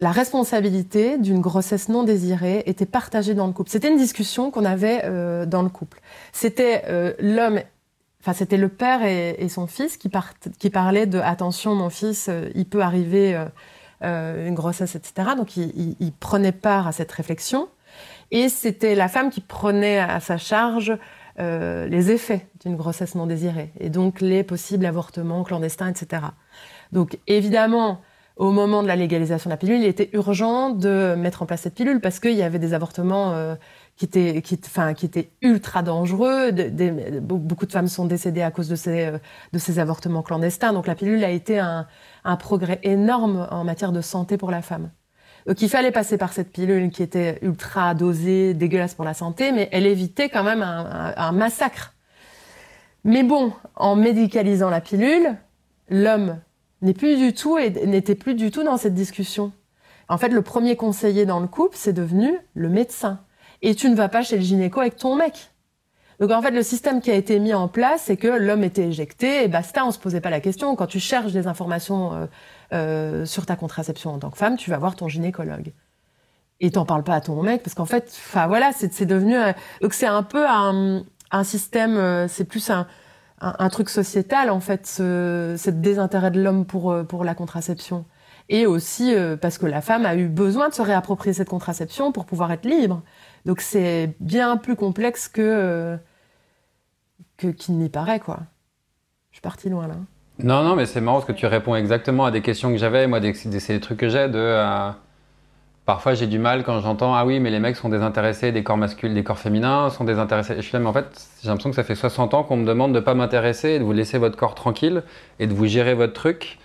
la 0.00 0.12
responsabilité 0.12 1.18
d'une 1.18 1.40
grossesse 1.40 1.88
non 1.88 2.04
désirée 2.04 2.62
était 2.66 2.86
partagée 2.86 3.34
dans 3.34 3.46
le 3.46 3.52
couple. 3.52 3.70
C'était 3.70 3.88
une 3.88 3.98
discussion 3.98 4.50
qu'on 4.50 4.64
avait 4.64 5.02
euh, 5.04 5.44
dans 5.44 5.62
le 5.62 5.68
couple. 5.68 6.00
C'était 6.32 6.84
l'homme, 7.18 7.60
enfin 8.20 8.32
c'était 8.32 8.58
le 8.58 8.68
père 8.68 9.02
et, 9.02 9.48
son 9.48 9.66
fils 9.66 9.96
qui, 9.96 10.08
parlaient 10.08 11.06
de 11.06 11.18
attention, 11.18 11.74
mon 11.74 11.90
fils, 11.90 12.30
il 12.54 12.66
peut 12.66 12.82
arriver 12.82 13.36
une 14.02 14.54
grossesse, 14.54 14.94
etc. 14.94 15.30
Donc 15.36 15.56
il, 15.56 15.96
il, 15.98 16.12
prenait 16.12 16.52
part 16.52 16.86
à 16.86 16.92
cette 16.92 17.10
réflexion. 17.10 17.68
Et 18.30 18.48
c'était 18.48 18.94
la 18.94 19.08
femme 19.08 19.30
qui 19.30 19.40
prenait 19.40 19.98
à 19.98 20.20
sa 20.20 20.36
charge 20.36 20.96
euh, 21.38 21.86
les 21.86 22.10
effets 22.10 22.48
d'une 22.60 22.76
grossesse 22.76 23.14
non 23.14 23.26
désirée 23.26 23.72
et 23.78 23.90
donc 23.90 24.20
les 24.20 24.42
possibles 24.42 24.86
avortements 24.86 25.44
clandestins, 25.44 25.88
etc. 25.88 26.22
Donc 26.92 27.18
évidemment, 27.26 28.00
au 28.36 28.50
moment 28.50 28.82
de 28.82 28.88
la 28.88 28.96
légalisation 28.96 29.48
de 29.48 29.52
la 29.52 29.56
pilule, 29.56 29.80
il 29.82 29.86
était 29.86 30.10
urgent 30.12 30.70
de 30.70 31.14
mettre 31.16 31.42
en 31.42 31.46
place 31.46 31.62
cette 31.62 31.74
pilule 31.74 32.00
parce 32.00 32.20
qu'il 32.20 32.34
y 32.34 32.42
avait 32.42 32.58
des 32.58 32.74
avortements 32.74 33.32
euh, 33.34 33.54
qui 33.96 34.04
était, 34.04 34.42
qui, 34.42 34.60
enfin, 34.64 34.94
qui 34.94 35.06
était 35.06 35.30
ultra 35.42 35.82
dangereux. 35.82 36.52
beaucoup 37.20 37.66
de 37.66 37.72
femmes 37.72 37.88
sont 37.88 38.06
décédées 38.06 38.42
à 38.42 38.50
cause 38.50 38.68
de 38.68 38.76
ces, 38.76 39.12
de 39.52 39.58
ces 39.58 39.78
avortements 39.78 40.22
clandestins. 40.22 40.72
Donc 40.72 40.86
la 40.86 40.94
pilule 40.94 41.24
a 41.24 41.30
été 41.30 41.58
un, 41.58 41.86
un 42.24 42.36
progrès 42.36 42.78
énorme 42.82 43.48
en 43.50 43.64
matière 43.64 43.92
de 43.92 44.00
santé 44.00 44.36
pour 44.36 44.50
la 44.50 44.62
femme. 44.62 44.90
Donc 45.48 45.62
il 45.62 45.70
fallait 45.70 45.92
passer 45.92 46.18
par 46.18 46.34
cette 46.34 46.52
pilule 46.52 46.90
qui 46.90 47.02
était 47.02 47.38
ultra 47.40 47.94
dosée, 47.94 48.52
dégueulasse 48.52 48.94
pour 48.94 49.06
la 49.06 49.14
santé, 49.14 49.50
mais 49.50 49.70
elle 49.72 49.86
évitait 49.86 50.28
quand 50.28 50.44
même 50.44 50.60
un, 50.62 51.32
massacre. 51.32 51.94
Mais 53.02 53.22
bon, 53.22 53.54
en 53.74 53.96
médicalisant 53.96 54.68
la 54.68 54.82
pilule, 54.82 55.36
l'homme 55.88 56.38
n'est 56.82 56.92
plus 56.92 57.16
du 57.16 57.32
tout 57.32 57.58
n'était 57.58 58.14
plus 58.14 58.34
du 58.34 58.50
tout 58.50 58.62
dans 58.62 58.76
cette 58.76 58.92
discussion. 58.92 59.52
En 60.10 60.18
fait, 60.18 60.28
le 60.28 60.42
premier 60.42 60.76
conseiller 60.76 61.24
dans 61.24 61.40
le 61.40 61.48
couple, 61.48 61.78
c'est 61.78 61.94
devenu 61.94 62.30
le 62.52 62.68
médecin 62.68 63.20
et 63.62 63.74
tu 63.74 63.88
ne 63.88 63.94
vas 63.94 64.10
pas 64.10 64.20
chez 64.20 64.36
le 64.36 64.42
gynéco 64.42 64.80
avec 64.80 64.96
ton 64.96 65.16
mec. 65.16 65.50
Donc 66.20 66.30
en 66.30 66.42
fait, 66.42 66.50
le 66.50 66.62
système 66.62 67.00
qui 67.00 67.10
a 67.10 67.14
été 67.14 67.38
mis 67.38 67.54
en 67.54 67.68
place, 67.68 68.02
c'est 68.04 68.18
que 68.18 68.28
l'homme 68.28 68.64
était 68.64 68.88
éjecté 68.88 69.44
et 69.44 69.48
basta, 69.48 69.86
on 69.86 69.92
se 69.92 69.98
posait 69.98 70.20
pas 70.20 70.30
la 70.30 70.40
question. 70.40 70.76
Quand 70.76 70.86
tu 70.86 71.00
cherches 71.00 71.32
des 71.32 71.46
informations 71.46 72.28
euh, 72.72 73.22
euh, 73.22 73.26
sur 73.26 73.46
ta 73.46 73.56
contraception 73.56 74.12
en 74.12 74.18
tant 74.18 74.30
que 74.30 74.38
femme, 74.38 74.56
tu 74.56 74.70
vas 74.70 74.78
voir 74.78 74.96
ton 74.96 75.08
gynécologue. 75.08 75.72
Et 76.60 76.72
t'en 76.72 76.84
parles 76.84 77.04
pas 77.04 77.14
à 77.14 77.20
ton 77.20 77.40
mec 77.42 77.62
parce 77.62 77.74
qu'en 77.74 77.86
fait, 77.86 78.08
enfin 78.08 78.46
voilà, 78.46 78.72
c'est 78.72 79.06
devenu 79.06 79.36
donc 79.80 79.94
c'est 79.94 80.06
un 80.06 80.24
peu 80.24 80.44
un, 80.48 81.04
système, 81.44 81.96
euh, 81.96 82.26
c'est 82.26 82.44
plus 82.44 82.70
un, 82.70 82.86
truc 83.70 83.88
sociétal 83.88 84.50
en 84.50 84.60
fait, 84.60 84.86
ce, 84.86 85.70
désintérêt 85.70 86.32
de 86.32 86.42
l'homme 86.42 86.66
pour 86.66 86.94
pour 87.06 87.24
la 87.24 87.34
contraception 87.34 88.04
et 88.48 88.66
aussi 88.66 89.14
parce 89.40 89.58
que 89.58 89.66
la 89.66 89.80
femme 89.80 90.04
a 90.04 90.16
eu 90.16 90.26
besoin 90.26 90.68
de 90.68 90.74
se 90.74 90.82
réapproprier 90.82 91.32
cette 91.32 91.48
contraception 91.48 92.10
pour 92.10 92.26
pouvoir 92.26 92.50
être 92.50 92.64
libre. 92.64 93.02
Donc 93.44 93.60
c'est 93.60 94.16
bien 94.20 94.56
plus 94.56 94.76
complexe 94.76 95.28
que 95.28 95.42
euh, 95.42 95.96
qu'il 97.52 97.78
n'y 97.78 97.88
paraît, 97.88 98.20
quoi. 98.20 98.40
Je 99.30 99.36
suis 99.36 99.42
partie 99.42 99.68
loin 99.68 99.86
là. 99.86 99.96
Non, 100.42 100.62
non, 100.62 100.76
mais 100.76 100.86
c'est 100.86 101.00
marrant 101.00 101.18
parce 101.18 101.26
que 101.26 101.32
tu 101.32 101.46
réponds 101.46 101.74
exactement 101.74 102.24
à 102.24 102.30
des 102.30 102.42
questions 102.42 102.70
que 102.70 102.78
j'avais. 102.78 103.06
Moi, 103.06 103.20
c'est 103.34 103.48
des 103.48 103.80
trucs 103.80 103.98
que 103.98 104.08
j'ai 104.08 104.28
de. 104.28 104.38
Euh, 104.38 104.90
parfois, 105.84 106.14
j'ai 106.14 106.26
du 106.28 106.38
mal 106.38 106.62
quand 106.62 106.80
j'entends 106.80 107.14
Ah 107.14 107.24
oui, 107.26 107.40
mais 107.40 107.50
les 107.50 107.58
mecs 107.58 107.76
sont 107.76 107.88
désintéressés 107.88 108.52
des 108.52 108.62
corps 108.62 108.76
masculins, 108.76 109.14
des 109.14 109.24
corps 109.24 109.38
féminins 109.38 109.90
sont 109.90 110.04
désintéressés. 110.04 110.54
je 110.56 110.62
suis 110.62 110.72
là, 110.72 110.78
mais 110.78 110.86
en 110.86 110.92
fait, 110.92 111.06
j'ai 111.42 111.48
l'impression 111.48 111.70
que 111.70 111.76
ça 111.76 111.82
fait 111.82 111.96
60 111.96 112.34
ans 112.34 112.44
qu'on 112.44 112.56
me 112.56 112.66
demande 112.66 112.92
de 112.92 112.98
ne 112.98 113.04
pas 113.04 113.14
m'intéresser, 113.14 113.80
de 113.80 113.84
vous 113.84 113.92
laisser 113.92 114.18
votre 114.18 114.36
corps 114.36 114.54
tranquille 114.54 115.02
et 115.40 115.48
de 115.48 115.54
vous 115.54 115.66
gérer 115.66 115.94
votre 115.94 116.12
truc. 116.12 116.58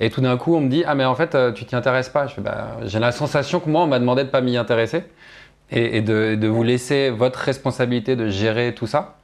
Et 0.00 0.10
tout 0.10 0.20
d'un 0.20 0.36
coup, 0.36 0.56
on 0.56 0.60
me 0.60 0.68
dit 0.68 0.82
Ah, 0.86 0.94
mais 0.96 1.04
en 1.04 1.14
fait, 1.14 1.34
euh, 1.36 1.52
tu 1.52 1.64
t'y 1.64 1.76
intéresses 1.76 2.08
pas. 2.08 2.26
Bah, 2.38 2.76
j'ai 2.84 2.98
la 2.98 3.12
sensation 3.12 3.60
que 3.60 3.70
moi, 3.70 3.82
on 3.82 3.86
m'a 3.86 4.00
demandé 4.00 4.22
de 4.22 4.28
ne 4.28 4.32
pas 4.32 4.40
m'y 4.40 4.56
intéresser 4.56 5.04
et, 5.70 6.02
de, 6.02 6.46
vous 6.46 6.62
laisser 6.62 7.10
votre 7.10 7.38
responsabilité 7.38 8.16
de 8.16 8.28
gérer 8.28 8.74
tout 8.74 8.86
ça. 8.86 9.16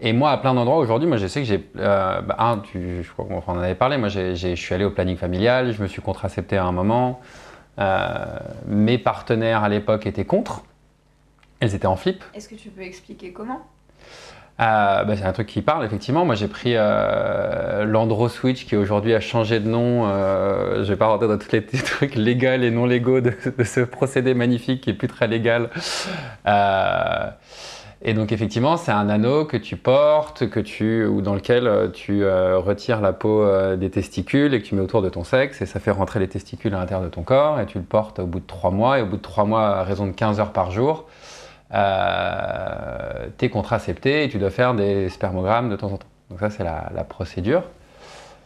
Et 0.00 0.12
moi, 0.12 0.30
à 0.30 0.36
plein 0.36 0.52
d'endroits 0.52 0.76
aujourd'hui, 0.76 1.08
moi, 1.08 1.16
je 1.16 1.26
sais 1.26 1.40
que 1.40 1.46
j'ai. 1.46 1.68
Euh, 1.78 2.20
bah, 2.20 2.36
un, 2.38 2.58
tu, 2.58 3.02
je 3.02 3.10
crois 3.12 3.24
qu'on 3.24 3.52
en 3.52 3.58
avait 3.58 3.74
parlé. 3.74 3.96
Moi, 3.96 4.08
je 4.08 4.54
suis 4.54 4.74
allé 4.74 4.84
au 4.84 4.90
planning 4.90 5.16
familial, 5.16 5.72
je 5.72 5.82
me 5.82 5.88
suis 5.88 6.02
contracepté 6.02 6.56
à 6.56 6.64
un 6.64 6.72
moment. 6.72 7.20
Euh, 7.78 8.08
mes 8.66 8.98
partenaires 8.98 9.62
à 9.62 9.68
l'époque 9.68 10.06
étaient 10.06 10.24
contre. 10.24 10.62
Elles 11.60 11.74
étaient 11.74 11.86
en 11.86 11.96
flip. 11.96 12.22
Est-ce 12.34 12.48
que 12.48 12.54
tu 12.54 12.68
peux 12.68 12.82
expliquer 12.82 13.32
comment? 13.32 13.66
Euh, 14.58 15.04
bah, 15.04 15.16
c'est 15.16 15.24
un 15.24 15.32
truc 15.32 15.46
qui 15.46 15.62
parle, 15.62 15.84
effectivement. 15.86 16.26
Moi, 16.26 16.34
j'ai 16.34 16.48
pris 16.48 16.72
euh, 16.74 17.84
l'Andro 17.84 18.28
Switch 18.28 18.66
qui 18.66 18.76
aujourd'hui 18.76 19.14
a 19.14 19.20
changé 19.20 19.60
de 19.60 19.68
nom. 19.68 20.06
Je 20.08 20.82
vais 20.82 20.96
pas 20.96 21.06
rentrer 21.06 21.28
dans 21.28 21.38
tous 21.38 21.52
les 21.52 21.62
trucs 21.84 22.16
légaux 22.16 22.62
et 22.62 22.70
non 22.70 22.84
légaux 22.84 23.22
de, 23.22 23.32
ce 23.64 23.80
procédé 23.80 24.34
magnifique 24.34 24.82
qui 24.82 24.90
est 24.90 24.94
plus 24.94 25.08
très 25.08 25.26
légal. 25.26 25.70
Euh, 26.46 27.30
et 28.02 28.14
donc, 28.14 28.30
effectivement, 28.30 28.76
c'est 28.76 28.92
un 28.92 29.08
anneau 29.08 29.46
que 29.46 29.56
tu 29.56 29.76
portes, 29.76 30.48
que 30.48 30.60
tu, 30.60 31.04
ou 31.06 31.22
dans 31.22 31.34
lequel 31.34 31.90
tu 31.94 32.24
retires 32.24 33.00
la 33.00 33.12
peau 33.12 33.44
des 33.76 33.90
testicules 33.90 34.52
et 34.52 34.60
que 34.60 34.66
tu 34.66 34.74
mets 34.74 34.82
autour 34.82 35.00
de 35.00 35.08
ton 35.08 35.24
sexe. 35.24 35.62
Et 35.62 35.66
ça 35.66 35.80
fait 35.80 35.90
rentrer 35.90 36.20
les 36.20 36.28
testicules 36.28 36.74
à 36.74 36.78
l'intérieur 36.78 37.02
de 37.02 37.08
ton 37.08 37.22
corps. 37.22 37.58
Et 37.58 37.66
tu 37.66 37.78
le 37.78 37.84
portes 37.84 38.18
au 38.18 38.26
bout 38.26 38.40
de 38.40 38.46
trois 38.46 38.70
mois. 38.70 38.98
Et 38.98 39.02
au 39.02 39.06
bout 39.06 39.16
de 39.16 39.22
trois 39.22 39.44
mois, 39.44 39.78
à 39.78 39.82
raison 39.82 40.06
de 40.06 40.12
15 40.12 40.40
heures 40.40 40.52
par 40.52 40.70
jour, 40.70 41.06
euh, 41.74 43.26
tu 43.38 43.46
es 43.46 43.48
contracepté 43.48 44.24
et 44.24 44.28
tu 44.28 44.38
dois 44.38 44.50
faire 44.50 44.74
des 44.74 45.08
spermogrammes 45.08 45.68
de 45.70 45.76
temps 45.76 45.92
en 45.92 45.96
temps. 45.96 46.06
Donc 46.30 46.40
ça, 46.40 46.50
c'est 46.50 46.64
la, 46.64 47.04
procédure. 47.08 47.62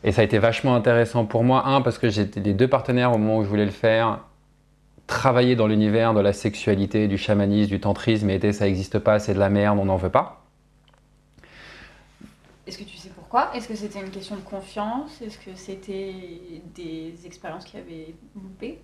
Et 0.04 0.12
ça 0.12 0.22
a 0.22 0.24
été 0.24 0.38
vachement 0.38 0.74
intéressant 0.74 1.26
pour 1.26 1.44
moi, 1.44 1.66
un, 1.66 1.82
parce 1.82 1.98
que 1.98 2.08
j'étais 2.08 2.40
les 2.40 2.54
deux 2.54 2.68
partenaires 2.68 3.12
au 3.12 3.18
moment 3.18 3.38
où 3.38 3.44
je 3.44 3.48
voulais 3.48 3.66
le 3.66 3.70
faire, 3.70 4.20
travailler 5.10 5.56
dans 5.56 5.66
l'univers 5.66 6.14
de 6.14 6.20
la 6.20 6.32
sexualité, 6.32 7.08
du 7.08 7.18
chamanisme, 7.18 7.70
du 7.70 7.80
tantrisme, 7.80 8.30
et 8.30 8.36
était 8.36 8.52
ça 8.52 8.64
n'existe 8.64 8.98
pas, 8.98 9.18
c'est 9.18 9.34
de 9.34 9.38
la 9.38 9.50
merde, 9.50 9.78
on 9.78 9.84
n'en 9.84 9.96
veut 9.96 10.08
pas. 10.08 10.44
Est-ce 12.66 12.78
que 12.78 12.84
tu 12.84 12.96
sais 12.96 13.10
pourquoi? 13.14 13.50
Est-ce 13.54 13.68
que 13.68 13.74
c'était 13.74 14.00
une 14.00 14.10
question 14.10 14.36
de 14.36 14.40
confiance? 14.40 15.20
Est-ce 15.20 15.38
que 15.38 15.50
c'était 15.56 16.14
des 16.74 17.14
expériences 17.26 17.64
qui 17.64 17.76
avaient 17.76 18.14
loupé? 18.36 18.80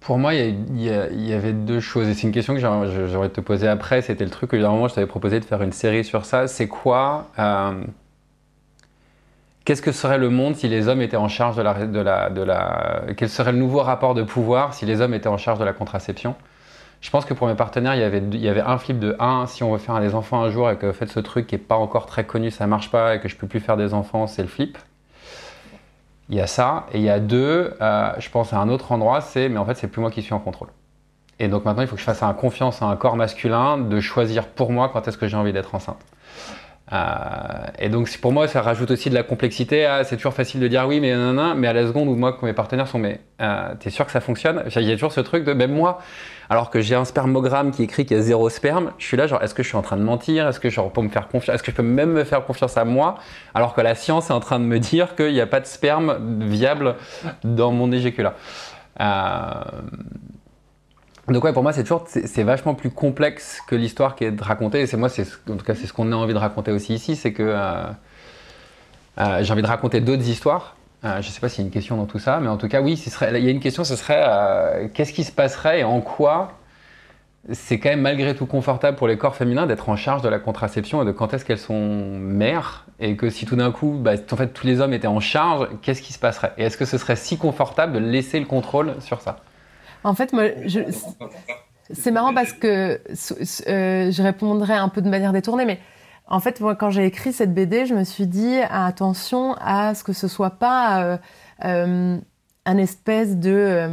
Pour 0.00 0.18
moi, 0.18 0.34
il 0.34 0.80
y, 0.80 1.32
avait 1.32 1.52
deux 1.52 1.80
choses. 1.80 2.08
Et 2.08 2.14
c'est 2.14 2.26
une 2.26 2.32
question 2.32 2.54
que 2.54 2.60
j'aurais 2.60 3.30
te 3.30 3.40
poser 3.40 3.66
après. 3.66 4.00
C'était 4.02 4.24
le 4.24 4.30
truc 4.30 4.50
que, 4.50 4.56
d'un 4.56 4.70
moment, 4.70 4.88
je 4.88 4.94
t'avais 4.94 5.08
proposé 5.08 5.40
de 5.40 5.44
faire 5.44 5.62
une 5.62 5.72
série 5.72 6.04
sur 6.04 6.24
ça. 6.24 6.46
C'est 6.46 6.68
quoi 6.68 7.28
euh, 7.38 7.82
Qu'est-ce 9.68 9.82
que 9.82 9.92
serait 9.92 10.16
le 10.16 10.30
monde 10.30 10.56
si 10.56 10.66
les 10.66 10.88
hommes 10.88 11.02
étaient 11.02 11.18
en 11.18 11.28
charge 11.28 11.54
de 11.54 11.60
la, 11.60 11.74
de 11.84 12.00
la, 12.00 12.30
de 12.30 12.40
la. 12.40 13.02
Quel 13.18 13.28
serait 13.28 13.52
le 13.52 13.58
nouveau 13.58 13.80
rapport 13.80 14.14
de 14.14 14.22
pouvoir 14.22 14.72
si 14.72 14.86
les 14.86 15.02
hommes 15.02 15.12
étaient 15.12 15.28
en 15.28 15.36
charge 15.36 15.58
de 15.58 15.64
la 15.66 15.74
contraception? 15.74 16.36
Je 17.02 17.10
pense 17.10 17.26
que 17.26 17.34
pour 17.34 17.46
mes 17.46 17.54
partenaires, 17.54 17.94
il 17.94 18.00
y 18.00 18.02
avait, 18.02 18.22
il 18.32 18.40
y 18.40 18.48
avait 18.48 18.62
un 18.62 18.78
flip 18.78 18.98
de 18.98 19.14
1. 19.18 19.44
Si 19.46 19.62
on 19.62 19.70
veut 19.70 19.76
faire 19.76 20.00
des 20.00 20.14
enfants 20.14 20.40
un 20.40 20.48
jour 20.48 20.70
et 20.70 20.78
que 20.78 20.90
fait 20.92 21.06
ce 21.06 21.20
truc 21.20 21.48
qui 21.48 21.54
n'est 21.54 21.60
pas 21.60 21.76
encore 21.76 22.06
très 22.06 22.24
connu, 22.24 22.50
ça 22.50 22.66
marche 22.66 22.90
pas 22.90 23.16
et 23.16 23.20
que 23.20 23.28
je 23.28 23.36
peux 23.36 23.46
plus 23.46 23.60
faire 23.60 23.76
des 23.76 23.92
enfants, 23.92 24.26
c'est 24.26 24.40
le 24.40 24.48
flip. 24.48 24.78
Il 26.30 26.36
y 26.36 26.40
a 26.40 26.46
ça. 26.46 26.86
Et 26.94 26.96
il 26.96 27.04
y 27.04 27.10
a 27.10 27.20
deux, 27.20 27.74
euh, 27.82 28.12
je 28.18 28.30
pense 28.30 28.54
à 28.54 28.60
un 28.60 28.70
autre 28.70 28.90
endroit, 28.90 29.20
c'est 29.20 29.50
mais 29.50 29.58
en 29.58 29.66
fait, 29.66 29.74
c'est 29.74 29.88
plus 29.88 30.00
moi 30.00 30.10
qui 30.10 30.22
suis 30.22 30.32
en 30.32 30.40
contrôle. 30.40 30.68
Et 31.40 31.48
donc 31.48 31.66
maintenant, 31.66 31.82
il 31.82 31.88
faut 31.88 31.96
que 31.96 32.00
je 32.00 32.06
fasse 32.06 32.24
confiance 32.38 32.80
à 32.80 32.86
un 32.86 32.96
corps 32.96 33.16
masculin 33.16 33.76
de 33.76 34.00
choisir 34.00 34.46
pour 34.46 34.72
moi 34.72 34.88
quand 34.90 35.06
est-ce 35.08 35.18
que 35.18 35.28
j'ai 35.28 35.36
envie 35.36 35.52
d'être 35.52 35.74
enceinte. 35.74 36.02
Euh, 36.92 37.66
et 37.78 37.88
donc 37.88 38.16
pour 38.18 38.32
moi, 38.32 38.48
ça 38.48 38.62
rajoute 38.62 38.90
aussi 38.90 39.10
de 39.10 39.14
la 39.14 39.22
complexité. 39.22 39.84
Ah, 39.84 40.04
c'est 40.04 40.16
toujours 40.16 40.34
facile 40.34 40.60
de 40.60 40.68
dire 40.68 40.86
oui, 40.86 41.00
mais 41.00 41.14
non, 41.14 41.54
mais 41.54 41.68
à 41.68 41.72
la 41.72 41.86
seconde 41.86 42.08
où 42.08 42.14
moi, 42.14 42.32
quand 42.32 42.46
mes 42.46 42.52
partenaires 42.52 42.88
sont, 42.88 42.98
mais 42.98 43.20
euh, 43.40 43.74
t'es 43.78 43.90
sûr 43.90 44.06
que 44.06 44.12
ça 44.12 44.20
fonctionne? 44.20 44.64
Il 44.74 44.82
y 44.82 44.92
a 44.92 44.94
toujours 44.94 45.12
ce 45.12 45.20
truc 45.20 45.44
de 45.44 45.52
même 45.52 45.72
moi, 45.72 45.98
alors 46.48 46.70
que 46.70 46.80
j'ai 46.80 46.94
un 46.94 47.04
spermogramme 47.04 47.72
qui 47.72 47.82
écrit 47.82 48.06
qu'il 48.06 48.16
y 48.16 48.20
a 48.20 48.22
zéro 48.22 48.48
sperme, 48.48 48.92
je 48.98 49.06
suis 49.06 49.16
là 49.16 49.26
genre, 49.26 49.42
est-ce 49.42 49.54
que 49.54 49.62
je 49.62 49.68
suis 49.68 49.76
en 49.76 49.82
train 49.82 49.96
de 49.96 50.02
mentir? 50.02 50.48
Est-ce 50.48 50.60
que 50.60 50.70
je 50.70 50.80
peux 50.80 51.02
me 51.02 51.10
faire 51.10 51.28
confiance 51.28 51.54
Est-ce 51.54 51.62
que 51.62 51.70
je 51.70 51.76
peux 51.76 51.82
même 51.82 52.12
me 52.12 52.24
faire 52.24 52.44
confiance 52.44 52.76
à 52.76 52.84
moi 52.84 53.18
Alors 53.54 53.74
que 53.74 53.80
la 53.80 53.94
science 53.94 54.30
est 54.30 54.34
en 54.34 54.40
train 54.40 54.58
de 54.58 54.64
me 54.64 54.78
dire 54.78 55.14
qu'il 55.14 55.32
n'y 55.32 55.40
a 55.40 55.46
pas 55.46 55.60
de 55.60 55.66
sperme 55.66 56.46
viable 56.48 56.94
dans 57.44 57.72
mon 57.72 57.92
éjaculat. 57.92 58.34
Euh, 59.00 59.04
donc 61.32 61.44
ouais, 61.44 61.52
pour 61.52 61.62
moi, 61.62 61.72
c'est 61.72 61.82
toujours, 61.82 62.04
c'est 62.06 62.42
vachement 62.42 62.74
plus 62.74 62.90
complexe 62.90 63.60
que 63.66 63.74
l'histoire 63.74 64.16
qui 64.16 64.24
est 64.24 64.30
de 64.30 64.42
raconter. 64.42 64.80
Et 64.80 64.86
c'est 64.86 64.96
moi, 64.96 65.08
en 65.08 65.56
tout 65.56 65.64
cas, 65.64 65.74
c'est 65.74 65.86
ce 65.86 65.92
qu'on 65.92 66.12
a 66.12 66.16
envie 66.16 66.34
de 66.34 66.38
raconter 66.38 66.72
aussi 66.72 66.94
ici, 66.94 67.16
c'est 67.16 67.32
que 67.32 67.42
euh, 67.42 67.84
euh, 69.20 69.42
j'ai 69.42 69.52
envie 69.52 69.62
de 69.62 69.66
raconter 69.66 70.00
d'autres 70.00 70.28
histoires. 70.28 70.76
Euh, 71.04 71.20
je 71.22 71.28
ne 71.28 71.32
sais 71.32 71.40
pas 71.40 71.48
s'il 71.48 71.60
y 71.60 71.64
a 71.64 71.66
une 71.66 71.72
question 71.72 71.96
dans 71.96 72.06
tout 72.06 72.18
ça, 72.18 72.40
mais 72.40 72.48
en 72.48 72.56
tout 72.56 72.68
cas, 72.68 72.80
oui, 72.80 72.94
il 72.94 73.44
y 73.44 73.48
a 73.48 73.50
une 73.50 73.60
question, 73.60 73.84
ce 73.84 73.96
serait 73.96 74.90
qu'est-ce 74.94 75.12
qui 75.12 75.24
se 75.24 75.32
passerait 75.32 75.80
et 75.80 75.84
en 75.84 76.00
quoi 76.00 76.58
c'est 77.52 77.78
quand 77.78 77.88
même 77.88 78.02
malgré 78.02 78.34
tout 78.34 78.46
confortable 78.46 78.96
pour 78.96 79.08
les 79.08 79.16
corps 79.16 79.34
féminins 79.34 79.66
d'être 79.66 79.88
en 79.88 79.96
charge 79.96 80.22
de 80.22 80.28
la 80.28 80.38
contraception 80.38 81.02
et 81.02 81.06
de 81.06 81.12
quand 81.12 81.32
est-ce 81.32 81.44
qu'elles 81.44 81.58
sont 81.58 82.18
mères? 82.18 82.84
Et 83.00 83.16
que 83.16 83.30
si 83.30 83.46
tout 83.46 83.56
d'un 83.56 83.70
coup, 83.70 83.96
bah, 83.98 84.14
en 84.30 84.36
fait, 84.36 84.48
tous 84.48 84.66
les 84.66 84.80
hommes 84.80 84.92
étaient 84.92 85.06
en 85.06 85.20
charge, 85.20 85.68
qu'est-ce 85.82 86.02
qui 86.02 86.12
se 86.12 86.18
passerait? 86.18 86.52
Et 86.58 86.64
est-ce 86.64 86.76
que 86.76 86.84
ce 86.84 86.98
serait 86.98 87.16
si 87.16 87.38
confortable 87.38 87.92
de 87.94 87.98
laisser 88.00 88.38
le 88.40 88.46
contrôle 88.46 88.96
sur 89.00 89.20
ça? 89.20 89.38
En 90.04 90.14
fait, 90.14 90.32
moi, 90.32 90.44
c'est 91.92 92.10
marrant 92.10 92.34
parce 92.34 92.52
que 92.52 93.00
euh, 93.68 94.10
je 94.10 94.22
répondrai 94.22 94.74
un 94.74 94.88
peu 94.88 95.02
de 95.02 95.08
manière 95.08 95.32
détournée, 95.32 95.64
mais 95.64 95.80
en 96.26 96.40
fait, 96.40 96.60
moi, 96.60 96.74
quand 96.74 96.90
j'ai 96.90 97.06
écrit 97.06 97.32
cette 97.32 97.54
BD, 97.54 97.86
je 97.86 97.94
me 97.94 98.04
suis 98.04 98.26
dit 98.26 98.58
attention 98.70 99.54
à 99.60 99.94
ce 99.94 100.04
que 100.04 100.12
ce 100.12 100.28
soit 100.28 100.50
pas 100.50 101.02
euh, 101.02 101.18
euh 101.64 102.18
un 102.66 102.76
espèce 102.76 103.38
de 103.38 103.88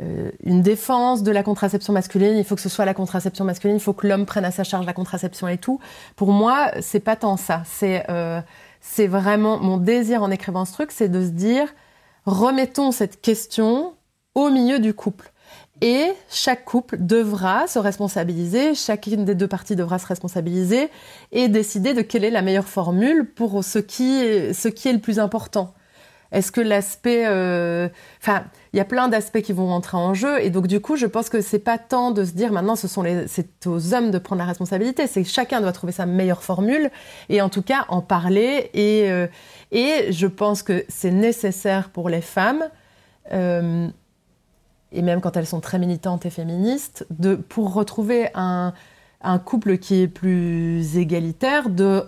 euh, 0.00 0.30
une 0.44 0.62
défense 0.62 1.24
de 1.24 1.32
la 1.32 1.42
contraception 1.42 1.92
masculine. 1.92 2.36
Il 2.36 2.44
faut 2.44 2.54
que 2.54 2.60
ce 2.60 2.68
soit 2.68 2.84
la 2.84 2.94
contraception 2.94 3.44
masculine. 3.44 3.78
Il 3.78 3.82
faut 3.82 3.94
que 3.94 4.06
l'homme 4.06 4.26
prenne 4.26 4.44
à 4.44 4.52
sa 4.52 4.62
charge 4.62 4.86
la 4.86 4.92
contraception 4.92 5.48
et 5.48 5.58
tout. 5.58 5.80
Pour 6.14 6.30
moi, 6.30 6.70
c'est 6.80 7.00
pas 7.00 7.16
tant 7.16 7.36
ça. 7.36 7.62
C'est 7.64 8.06
c'est 8.80 9.08
vraiment 9.08 9.58
mon 9.58 9.76
désir 9.76 10.22
en 10.22 10.30
écrivant 10.30 10.64
ce 10.64 10.72
truc, 10.72 10.92
c'est 10.92 11.08
de 11.08 11.20
se 11.24 11.30
dire 11.30 11.66
remettons 12.26 12.92
cette 12.92 13.20
question 13.20 13.94
au 14.34 14.50
milieu 14.50 14.78
du 14.78 14.94
couple. 14.94 15.32
Et 15.80 16.12
chaque 16.28 16.64
couple 16.64 16.96
devra 16.98 17.68
se 17.68 17.78
responsabiliser, 17.78 18.74
chacune 18.74 19.24
des 19.24 19.36
deux 19.36 19.46
parties 19.46 19.76
devra 19.76 19.98
se 19.98 20.06
responsabiliser 20.06 20.90
et 21.30 21.48
décider 21.48 21.94
de 21.94 22.02
quelle 22.02 22.24
est 22.24 22.30
la 22.30 22.42
meilleure 22.42 22.68
formule 22.68 23.30
pour 23.32 23.62
ce 23.62 23.78
qui 23.78 24.20
est, 24.20 24.52
ce 24.52 24.66
qui 24.68 24.88
est 24.88 24.92
le 24.92 24.98
plus 24.98 25.20
important. 25.20 25.74
est-ce 26.32 26.52
que 26.52 26.60
l'aspect, 26.60 27.24
euh, 27.26 27.88
enfin, 28.20 28.44
il 28.72 28.76
y 28.76 28.80
a 28.80 28.84
plein 28.84 29.08
d'aspects 29.08 29.40
qui 29.40 29.52
vont 29.52 29.68
rentrer 29.68 29.96
en 29.96 30.14
jeu, 30.14 30.42
et 30.42 30.50
donc 30.50 30.66
du 30.66 30.80
coup, 30.80 30.96
je 30.96 31.06
pense 31.06 31.30
que 31.30 31.40
c'est 31.40 31.58
pas 31.58 31.78
tant 31.78 32.10
de 32.10 32.24
se 32.24 32.32
dire 32.32 32.52
maintenant, 32.52 32.76
ce 32.76 32.88
sont 32.88 33.04
c'est 33.26 33.66
aux 33.66 33.94
hommes 33.94 34.10
de 34.10 34.18
prendre 34.18 34.40
la 34.40 34.46
responsabilité, 34.46 35.06
c'est 35.06 35.24
chacun 35.24 35.60
doit 35.60 35.72
trouver 35.72 35.92
sa 35.92 36.06
meilleure 36.06 36.42
formule, 36.42 36.90
et 37.28 37.40
en 37.40 37.48
tout 37.48 37.62
cas 37.62 37.86
en 37.88 38.02
parler, 38.02 38.70
et 38.74 39.10
euh, 39.10 39.26
et 39.70 40.12
je 40.12 40.26
pense 40.26 40.62
que 40.62 40.84
c'est 40.88 41.12
nécessaire 41.12 41.90
pour 41.90 42.08
les 42.08 42.20
femmes. 42.20 42.64
Euh, 43.32 43.88
et 44.92 45.02
même 45.02 45.20
quand 45.20 45.36
elles 45.36 45.46
sont 45.46 45.60
très 45.60 45.78
militantes 45.78 46.26
et 46.26 46.30
féministes, 46.30 47.06
de, 47.10 47.34
pour 47.34 47.74
retrouver 47.74 48.30
un, 48.34 48.72
un 49.20 49.38
couple 49.38 49.78
qui 49.78 50.02
est 50.02 50.08
plus 50.08 50.96
égalitaire, 50.96 51.68
de 51.68 52.04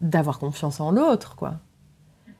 d'avoir 0.00 0.40
confiance 0.40 0.80
en 0.80 0.90
l'autre, 0.90 1.36
quoi. 1.36 1.54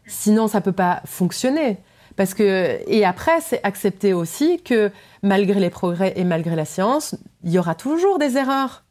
Sinon, 0.07 0.49
ça 0.49 0.61
peut 0.61 0.73
pas 0.73 1.01
fonctionner. 1.05 1.79
Parce 2.16 2.35
que, 2.35 2.81
et 2.87 3.05
après, 3.05 3.40
c'est 3.40 3.62
accepter 3.64 4.12
aussi 4.12 4.61
que 4.62 4.90
malgré 5.23 5.61
les 5.61 5.71
progrès 5.71 6.12
et 6.16 6.25
malgré 6.25 6.57
la 6.57 6.64
science, 6.64 7.14
il 7.45 7.53
y 7.53 7.59
aura 7.59 7.75
toujours 7.75 8.18
des 8.18 8.37
erreurs. 8.37 8.85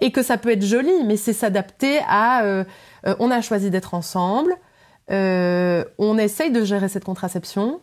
Et 0.00 0.12
que 0.12 0.22
ça 0.22 0.36
peut 0.36 0.50
être 0.50 0.64
joli, 0.64 1.04
mais 1.06 1.16
c'est 1.16 1.32
s'adapter 1.32 2.00
à. 2.08 2.44
Euh, 2.44 2.64
euh, 3.06 3.14
on 3.20 3.30
a 3.30 3.40
choisi 3.40 3.70
d'être 3.70 3.94
ensemble, 3.94 4.56
euh, 5.10 5.84
on 5.98 6.18
essaye 6.18 6.50
de 6.50 6.64
gérer 6.64 6.88
cette 6.88 7.04
contraception 7.04 7.80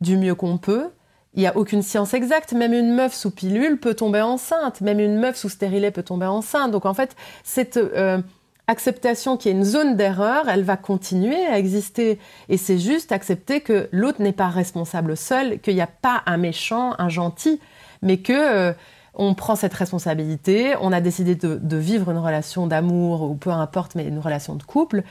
du 0.00 0.16
mieux 0.16 0.34
qu'on 0.34 0.58
peut. 0.58 0.90
Il 1.34 1.40
n'y 1.40 1.46
a 1.46 1.56
aucune 1.56 1.82
science 1.82 2.14
exacte. 2.14 2.52
Même 2.52 2.72
une 2.72 2.94
meuf 2.94 3.14
sous 3.14 3.30
pilule 3.30 3.78
peut 3.78 3.94
tomber 3.94 4.20
enceinte. 4.20 4.80
Même 4.80 5.00
une 5.00 5.18
meuf 5.18 5.36
sous 5.36 5.48
stérilet 5.48 5.90
peut 5.90 6.02
tomber 6.02 6.26
enceinte. 6.26 6.70
Donc 6.70 6.86
en 6.86 6.94
fait, 6.94 7.16
cette 7.42 7.78
acceptation 8.66 9.36
qu'il 9.36 9.52
y 9.52 9.54
a 9.54 9.58
une 9.58 9.64
zone 9.64 9.96
d'erreur, 9.96 10.48
elle 10.48 10.62
va 10.62 10.76
continuer 10.76 11.44
à 11.46 11.58
exister. 11.58 12.18
Et 12.48 12.56
c'est 12.56 12.78
juste 12.78 13.12
accepter 13.12 13.60
que 13.60 13.88
l'autre 13.92 14.22
n'est 14.22 14.32
pas 14.32 14.48
responsable 14.48 15.16
seul, 15.16 15.60
qu'il 15.60 15.74
n'y 15.74 15.80
a 15.80 15.86
pas 15.86 16.22
un 16.26 16.36
méchant, 16.36 16.94
un 16.98 17.08
gentil, 17.08 17.60
mais 18.02 18.18
que 18.18 18.32
euh, 18.32 18.72
on 19.14 19.34
prend 19.34 19.54
cette 19.54 19.74
responsabilité, 19.74 20.74
on 20.80 20.92
a 20.92 21.00
décidé 21.00 21.36
de 21.36 21.76
vivre 21.76 22.10
une 22.10 22.18
relation 22.18 22.66
d'amour 22.66 23.22
ou 23.22 23.34
peu 23.36 23.50
importe, 23.50 23.94
mais 23.94 24.04
une 24.06 24.18
relation 24.18 24.56
de 24.56 24.62
couple 24.64 25.04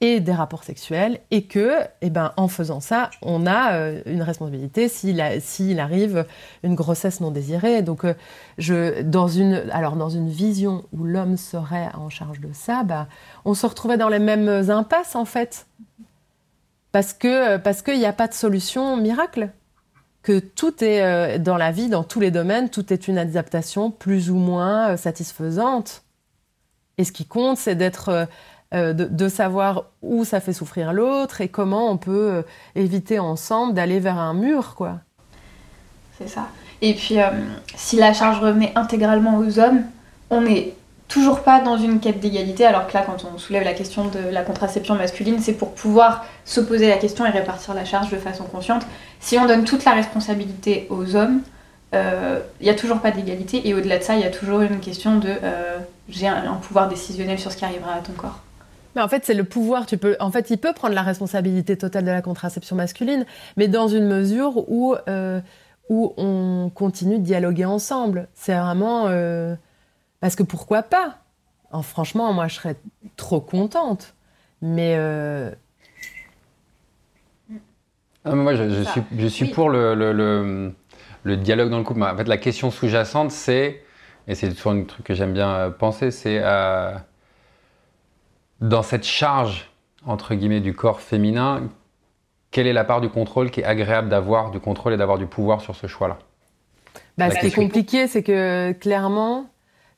et 0.00 0.20
des 0.20 0.32
rapports 0.32 0.62
sexuels 0.62 1.18
et 1.30 1.42
que, 1.42 1.72
eh 2.02 2.10
ben, 2.10 2.32
en 2.36 2.46
faisant 2.46 2.80
ça, 2.80 3.10
on 3.20 3.46
a 3.46 3.74
euh, 3.74 4.02
une 4.06 4.22
responsabilité 4.22 4.88
s'il, 4.88 5.22
s'il 5.40 5.80
arrive 5.80 6.24
une 6.62 6.76
grossesse 6.76 7.20
non 7.20 7.32
désirée. 7.32 7.82
Donc, 7.82 8.04
euh, 8.04 8.14
je, 8.58 9.02
dans 9.02 9.26
une, 9.26 9.64
alors 9.72 9.96
dans 9.96 10.08
une 10.08 10.28
vision 10.28 10.84
où 10.92 11.04
l'homme 11.04 11.36
serait 11.36 11.88
en 11.94 12.10
charge 12.10 12.40
de 12.40 12.52
ça, 12.52 12.84
bah, 12.84 13.08
on 13.44 13.54
se 13.54 13.66
retrouvait 13.66 13.96
dans 13.96 14.08
les 14.08 14.20
mêmes 14.20 14.70
impasses 14.70 15.16
en 15.16 15.24
fait, 15.24 15.66
parce 16.92 17.12
que 17.12 17.56
parce 17.56 17.82
qu'il 17.82 17.98
n'y 17.98 18.06
a 18.06 18.12
pas 18.12 18.28
de 18.28 18.34
solution 18.34 18.96
miracle, 18.96 19.50
que 20.22 20.38
tout 20.38 20.84
est 20.84 21.02
euh, 21.02 21.38
dans 21.38 21.56
la 21.56 21.72
vie, 21.72 21.88
dans 21.88 22.04
tous 22.04 22.20
les 22.20 22.30
domaines, 22.30 22.70
tout 22.70 22.92
est 22.92 23.08
une 23.08 23.18
adaptation 23.18 23.90
plus 23.90 24.30
ou 24.30 24.36
moins 24.36 24.96
satisfaisante. 24.96 26.04
Et 26.98 27.04
ce 27.04 27.12
qui 27.12 27.26
compte, 27.26 27.58
c'est 27.58 27.76
d'être 27.76 28.28
euh, 28.74 28.92
de, 28.92 29.28
savoir 29.30 29.84
où 30.02 30.26
ça 30.26 30.40
fait 30.40 30.52
souffrir 30.52 30.92
l'autre 30.92 31.40
et 31.40 31.48
comment 31.48 31.90
on 31.90 31.96
peut 31.96 32.30
euh, 32.30 32.42
éviter 32.74 33.18
ensemble 33.18 33.72
d'aller 33.72 33.98
vers 33.98 34.18
un 34.18 34.34
mur, 34.34 34.74
quoi. 34.74 34.98
C'est 36.18 36.28
ça. 36.28 36.48
Et 36.82 36.92
puis, 36.92 37.18
euh, 37.18 37.30
si 37.76 37.96
la 37.96 38.12
charge 38.12 38.40
revenait 38.40 38.72
intégralement 38.74 39.38
aux 39.38 39.58
hommes, 39.58 39.84
on 40.28 40.42
n'est 40.42 40.74
toujours 41.08 41.40
pas 41.40 41.62
dans 41.62 41.78
une 41.78 41.98
quête 41.98 42.20
d'égalité, 42.20 42.66
alors 42.66 42.86
que 42.86 42.92
là, 42.92 43.04
quand 43.06 43.24
on 43.24 43.38
soulève 43.38 43.64
la 43.64 43.72
question 43.72 44.04
de 44.08 44.18
la 44.30 44.42
contraception 44.42 44.96
masculine, 44.96 45.38
c'est 45.40 45.54
pour 45.54 45.72
pouvoir 45.72 46.26
se 46.44 46.60
poser 46.60 46.88
la 46.88 46.98
question 46.98 47.24
et 47.24 47.30
répartir 47.30 47.72
la 47.72 47.86
charge 47.86 48.10
de 48.10 48.18
façon 48.18 48.44
consciente. 48.44 48.82
Si 49.18 49.38
on 49.38 49.46
donne 49.46 49.64
toute 49.64 49.86
la 49.86 49.92
responsabilité 49.92 50.86
aux 50.90 51.16
hommes, 51.16 51.40
il 51.94 52.40
n'y 52.60 52.68
a 52.68 52.74
toujours 52.74 52.98
pas 52.98 53.12
d'égalité, 53.12 53.66
et 53.66 53.72
au-delà 53.72 53.96
de 53.96 54.02
ça, 54.02 54.14
il 54.14 54.20
y 54.20 54.24
a 54.24 54.30
toujours 54.30 54.60
une 54.60 54.80
question 54.80 55.16
de 55.16 55.30
j'ai 56.10 56.26
un 56.26 56.54
pouvoir 56.56 56.88
décisionnel 56.88 57.38
sur 57.38 57.50
ce 57.50 57.56
qui 57.56 57.64
arrivera 57.64 57.94
à 57.94 58.00
ton 58.00 58.12
corps. 58.12 58.40
Mais 58.94 59.02
en 59.02 59.08
fait, 59.08 59.24
c'est 59.24 59.34
le 59.34 59.44
pouvoir. 59.44 59.86
Tu 59.86 59.98
peux, 59.98 60.16
en 60.20 60.30
fait, 60.30 60.50
il 60.50 60.58
peut 60.58 60.72
prendre 60.72 60.94
la 60.94 61.02
responsabilité 61.02 61.76
totale 61.76 62.04
de 62.04 62.10
la 62.10 62.22
contraception 62.22 62.76
masculine, 62.76 63.26
mais 63.56 63.68
dans 63.68 63.88
une 63.88 64.06
mesure 64.06 64.68
où 64.70 64.94
euh, 65.08 65.40
où 65.88 66.12
on 66.16 66.70
continue 66.74 67.18
de 67.18 67.24
dialoguer 67.24 67.64
ensemble. 67.64 68.28
C'est 68.34 68.56
vraiment 68.56 69.06
euh, 69.08 69.54
parce 70.20 70.36
que 70.36 70.42
pourquoi 70.42 70.82
pas? 70.82 71.18
Franchement, 71.82 72.32
moi, 72.32 72.48
je 72.48 72.54
serais 72.54 72.76
trop 73.16 73.40
contente. 73.40 74.14
Mais 74.60 74.96
euh, 74.96 75.50
ah, 78.24 78.34
moi, 78.34 78.54
je, 78.54 78.82
suis, 78.82 79.02
je 79.16 79.26
suis 79.26 79.46
pour 79.46 79.70
le, 79.70 79.94
le, 79.94 80.72
le, 81.22 81.36
dialogue 81.36 81.70
dans 81.70 81.78
le 81.78 81.84
couple. 81.84 82.02
En 82.02 82.16
fait, 82.16 82.26
la 82.26 82.38
question 82.38 82.70
sous-jacente, 82.70 83.30
c'est, 83.30 83.82
et 84.26 84.34
c'est 84.34 84.52
toujours 84.52 84.72
un 84.72 84.82
truc 84.82 85.06
que 85.06 85.14
j'aime 85.14 85.32
bien 85.32 85.72
penser, 85.78 86.10
c'est 86.10 86.42
dans 88.60 88.82
cette 88.82 89.04
charge, 89.04 89.70
entre 90.04 90.34
guillemets, 90.34 90.60
du 90.60 90.74
corps 90.74 91.00
féminin, 91.00 91.68
quelle 92.50 92.66
est 92.66 92.72
la 92.72 92.84
part 92.84 93.00
du 93.00 93.08
contrôle 93.08 93.50
qui 93.50 93.60
est 93.60 93.64
agréable 93.64 94.08
d'avoir 94.08 94.50
du 94.50 94.60
contrôle 94.60 94.94
et 94.94 94.96
d'avoir 94.96 95.18
du 95.18 95.26
pouvoir 95.26 95.60
sur 95.60 95.76
ce 95.76 95.86
choix-là? 95.86 96.18
Bah, 97.16 97.30
Ce 97.30 97.38
qui 97.38 97.46
est 97.46 97.54
compliqué, 97.54 98.06
c'est 98.06 98.22
que 98.22 98.72
clairement, 98.72 99.46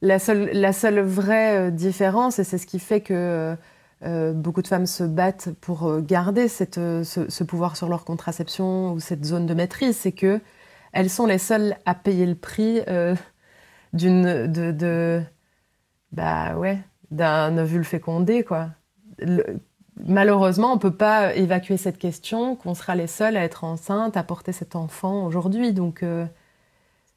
la 0.02 0.18
seule, 0.18 0.50
la 0.52 0.72
seule 0.72 1.00
vraie 1.00 1.68
euh, 1.68 1.70
différence, 1.70 2.38
et 2.38 2.44
c'est 2.44 2.58
ce 2.58 2.66
qui 2.66 2.78
fait 2.78 3.00
que 3.00 3.56
euh, 4.02 4.32
beaucoup 4.32 4.62
de 4.62 4.66
femmes 4.66 4.86
se 4.86 5.04
battent 5.04 5.50
pour 5.60 5.86
euh, 5.86 6.00
garder 6.00 6.48
cette, 6.48 6.76
ce, 6.76 7.44
pouvoir 7.44 7.76
sur 7.76 7.88
leur 7.88 8.04
contraception 8.04 8.92
ou 8.92 9.00
cette 9.00 9.24
zone 9.24 9.46
de 9.46 9.54
maîtrise, 9.54 9.96
c'est 9.96 10.12
que 10.12 10.40
elles 10.92 11.10
sont 11.10 11.26
les 11.26 11.38
seules 11.38 11.76
à 11.86 11.94
payer 11.94 12.26
le 12.26 12.34
prix 12.34 12.80
d'une 13.92 14.48
de, 14.48 14.72
de, 14.72 15.22
bah 16.10 16.56
ouais 16.56 16.78
d'un 17.10 17.58
ovule 17.58 17.84
fécondé, 17.84 18.44
quoi. 18.44 18.68
malheureusement, 20.06 20.72
on 20.72 20.78
peut 20.78 20.94
pas 20.94 21.34
évacuer 21.34 21.76
cette 21.76 21.98
question, 21.98 22.56
qu'on 22.56 22.74
sera 22.74 22.94
les 22.94 23.06
seuls 23.06 23.36
à 23.36 23.42
être 23.42 23.64
enceintes, 23.64 24.16
à 24.16 24.22
porter 24.22 24.52
cet 24.52 24.76
enfant 24.76 25.26
aujourd'hui. 25.26 25.72
Donc, 25.72 26.02
euh, 26.02 26.24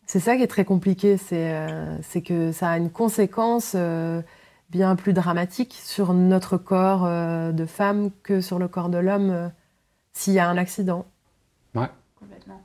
c'est 0.05 0.19
ça 0.19 0.35
qui 0.35 0.43
est 0.43 0.47
très 0.47 0.65
compliqué, 0.65 1.17
c'est 1.17 1.53
euh, 1.53 1.97
que 2.25 2.51
ça 2.51 2.71
a 2.71 2.77
une 2.77 2.89
conséquence 2.89 3.73
euh, 3.75 4.21
bien 4.69 4.95
plus 4.95 5.13
dramatique 5.13 5.79
sur 5.83 6.13
notre 6.13 6.57
corps 6.57 7.07
de 7.53 7.65
femme 7.65 8.09
que 8.23 8.41
sur 8.41 8.57
le 8.57 8.67
corps 8.67 8.89
de 8.89 8.97
l'homme 8.97 9.51
s'il 10.13 10.33
y 10.33 10.39
a 10.39 10.49
un 10.49 10.57
accident. 10.57 11.05
Ouais. 11.75 11.89
Complètement. 12.19 12.61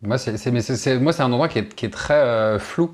Moi, 0.00 0.16
c'est 0.16 1.20
un 1.20 1.32
endroit 1.32 1.48
qui 1.48 1.58
est, 1.58 1.74
qui 1.74 1.84
est 1.84 1.90
très 1.90 2.58
flou. 2.58 2.92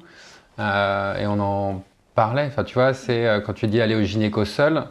et 0.59 1.27
on 1.27 1.39
en 1.39 1.85
parlait. 2.15 2.47
Enfin, 2.47 2.65
tu 2.65 2.75
vois, 2.75 2.95
c'est 2.95 3.27
euh, 3.27 3.41
quand 3.41 3.53
tu 3.53 3.67
dis 3.67 3.81
aller 3.81 3.95
au 3.95 4.03
gynéco 4.03 4.45
seul, 4.45 4.79
euh, 4.79 4.83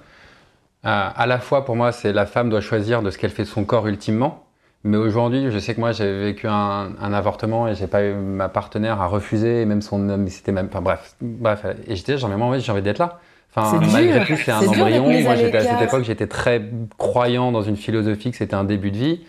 à 0.84 1.26
la 1.26 1.40
fois 1.40 1.66
pour 1.66 1.76
moi, 1.76 1.92
c'est 1.92 2.14
la 2.14 2.26
femme 2.26 2.50
doit 2.50 2.62
choisir 2.62 3.02
de 3.02 3.10
ce 3.10 3.18
qu'elle 3.18 3.32
fait 3.32 3.44
de 3.44 3.48
son 3.48 3.66
corps 3.66 3.88
ultimement. 3.88 4.44
Mais 4.86 4.98
aujourd'hui, 4.98 5.50
je 5.50 5.60
sais 5.60 5.74
que 5.76 5.80
moi, 5.80 5.94
j'ai 5.94 6.12
vécu 6.12 6.48
un, 6.48 7.14
avortement 7.14 7.70
et 7.70 7.76
j'ai 7.76 7.88
pas 7.88 8.04
eu 8.04 8.14
ma 8.16 8.50
partenaire 8.50 9.02
à 9.02 9.08
refuser, 9.08 9.62
et 9.62 9.66
même 9.66 9.82
son 9.82 10.10
homme, 10.10 10.28
c'était 10.28 10.52
même. 10.52 10.68
Enfin 10.70 10.82
bref, 10.82 11.16
bref. 11.22 11.66
Et 11.88 11.96
j'étais, 11.96 12.18
j'en 12.18 12.30
ai 12.30 12.34
envie, 12.34 12.60
j'ai 12.60 12.72
envie 12.72 12.82
d'être 12.82 13.00
là. 13.00 13.20
Enfin, 13.56 13.80
malgré 13.94 14.26
tout, 14.26 14.36
c'est 14.36 14.52
un 14.52 14.60
embryon. 14.60 15.10
Moi, 15.22 15.36
j'étais 15.36 15.58
à 15.58 15.64
cette 15.64 15.82
époque, 15.82 16.04
j'étais 16.04 16.28
très 16.28 16.62
croyant 16.98 17.52
dans 17.52 17.62
une 17.62 17.78
philosophie 17.78 18.32
que 18.32 18.38
c'était 18.38 18.56
un 18.56 18.66
début 18.66 18.92
de 18.92 18.98
vie. 18.98 19.22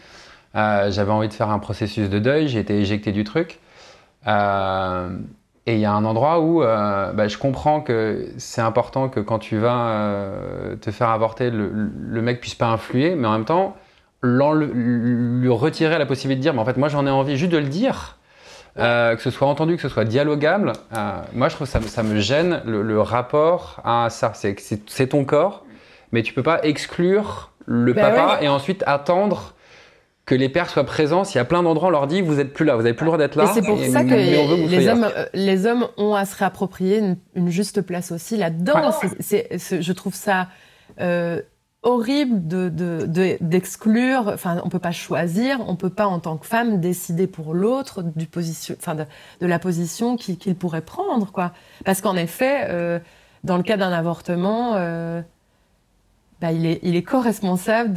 Euh, 0.56 0.90
j'avais 0.90 1.12
envie 1.12 1.28
de 1.28 1.32
faire 1.32 1.50
un 1.50 1.58
processus 1.58 2.08
de 2.08 2.18
deuil. 2.18 2.48
J'ai 2.48 2.60
été 2.60 2.78
éjecté 2.78 3.12
du 3.12 3.24
truc. 3.24 3.60
Euh, 4.26 5.10
et 5.66 5.74
il 5.74 5.80
y 5.80 5.86
a 5.86 5.92
un 5.92 6.04
endroit 6.04 6.40
où 6.40 6.62
euh, 6.62 7.12
bah, 7.12 7.26
je 7.26 7.38
comprends 7.38 7.80
que 7.80 8.28
c'est 8.36 8.60
important 8.60 9.08
que 9.08 9.20
quand 9.20 9.38
tu 9.38 9.56
vas 9.56 9.88
euh, 9.88 10.76
te 10.76 10.90
faire 10.90 11.08
avorter, 11.08 11.50
le, 11.50 11.70
le, 11.72 12.22
mec 12.22 12.40
puisse 12.40 12.54
pas 12.54 12.66
influer, 12.66 13.14
mais 13.14 13.26
en 13.26 13.32
même 13.32 13.46
temps, 13.46 13.74
lui 14.22 15.48
retirer 15.48 15.98
la 15.98 16.04
possibilité 16.04 16.36
de 16.36 16.42
dire, 16.42 16.54
mais 16.54 16.60
en 16.60 16.66
fait, 16.66 16.76
moi 16.76 16.88
j'en 16.88 17.06
ai 17.06 17.10
envie 17.10 17.38
juste 17.38 17.52
de 17.52 17.58
le 17.58 17.68
dire, 17.68 18.18
euh, 18.78 19.16
que 19.16 19.22
ce 19.22 19.30
soit 19.30 19.48
entendu, 19.48 19.76
que 19.76 19.82
ce 19.82 19.88
soit 19.88 20.04
dialogable. 20.04 20.72
moi, 21.32 21.48
je 21.48 21.54
trouve 21.54 21.66
que 21.66 21.72
ça, 21.72 21.80
ça 21.80 22.02
me 22.02 22.18
gêne 22.20 22.60
le, 22.66 23.00
rapport 23.00 23.80
à 23.84 24.10
ça. 24.10 24.32
C'est 24.34 25.06
ton 25.06 25.24
corps, 25.24 25.64
mais 26.12 26.22
tu 26.22 26.34
peux 26.34 26.42
pas 26.42 26.62
exclure 26.62 27.52
le 27.64 27.94
bah 27.94 28.10
papa 28.10 28.38
et 28.42 28.48
ensuite 28.48 28.84
attendre 28.86 29.53
que 30.26 30.34
les 30.34 30.48
pères 30.48 30.70
soient 30.70 30.84
présents. 30.84 31.24
S'il 31.24 31.36
y 31.36 31.40
a 31.40 31.44
plein 31.44 31.62
d'endroits, 31.62 31.88
on 31.88 31.92
leur 31.92 32.06
dit 32.06 32.22
vous 32.22 32.40
êtes 32.40 32.52
plus 32.52 32.64
là, 32.64 32.76
vous 32.76 32.82
n'avez 32.82 32.94
plus 32.94 33.04
le 33.04 33.08
droit 33.08 33.18
d'être 33.18 33.36
là. 33.36 33.44
Et 33.44 33.46
c'est 33.48 33.62
pour 33.62 33.78
ça 33.78 34.04
que 34.04 34.14
les 34.14 34.88
hommes, 34.88 35.04
euh, 35.04 35.26
les 35.34 35.66
hommes 35.66 35.86
ont 35.96 36.14
à 36.14 36.24
se 36.24 36.36
réapproprier 36.36 37.02
une, 37.34 37.50
juste 37.50 37.82
place 37.82 38.12
aussi 38.12 38.36
là-dedans. 38.36 38.90
je 39.20 39.92
trouve 39.92 40.14
ça 40.14 40.48
euh, 41.00 41.42
horrible 41.82 42.46
de, 42.46 43.36
d'exclure. 43.40 44.28
enfin, 44.28 44.62
on 44.64 44.70
peut 44.70 44.78
pas 44.78 44.92
choisir, 44.92 45.58
on 45.68 45.76
peut 45.76 45.90
pas 45.90 46.06
en 46.06 46.20
tant 46.20 46.38
que 46.38 46.46
femme 46.46 46.80
décider 46.80 47.26
pour 47.26 47.52
l'autre 47.52 48.02
du 48.02 48.26
position, 48.26 48.74
enfin 48.78 48.94
de, 48.94 49.46
la 49.46 49.58
position 49.58 50.16
qu'il, 50.16 50.54
pourrait 50.54 50.80
prendre, 50.80 51.30
quoi. 51.30 51.52
Parce 51.84 52.00
qu'en 52.00 52.16
effet, 52.16 52.66
euh, 52.70 52.98
dans 53.42 53.58
le 53.58 53.62
cas 53.62 53.76
d'un 53.76 53.92
avortement 53.92 54.74
bah, 56.44 56.52
il 56.52 56.66
est, 56.66 56.78
il 56.82 56.94
est 56.94 57.02
co-responsable 57.02 57.94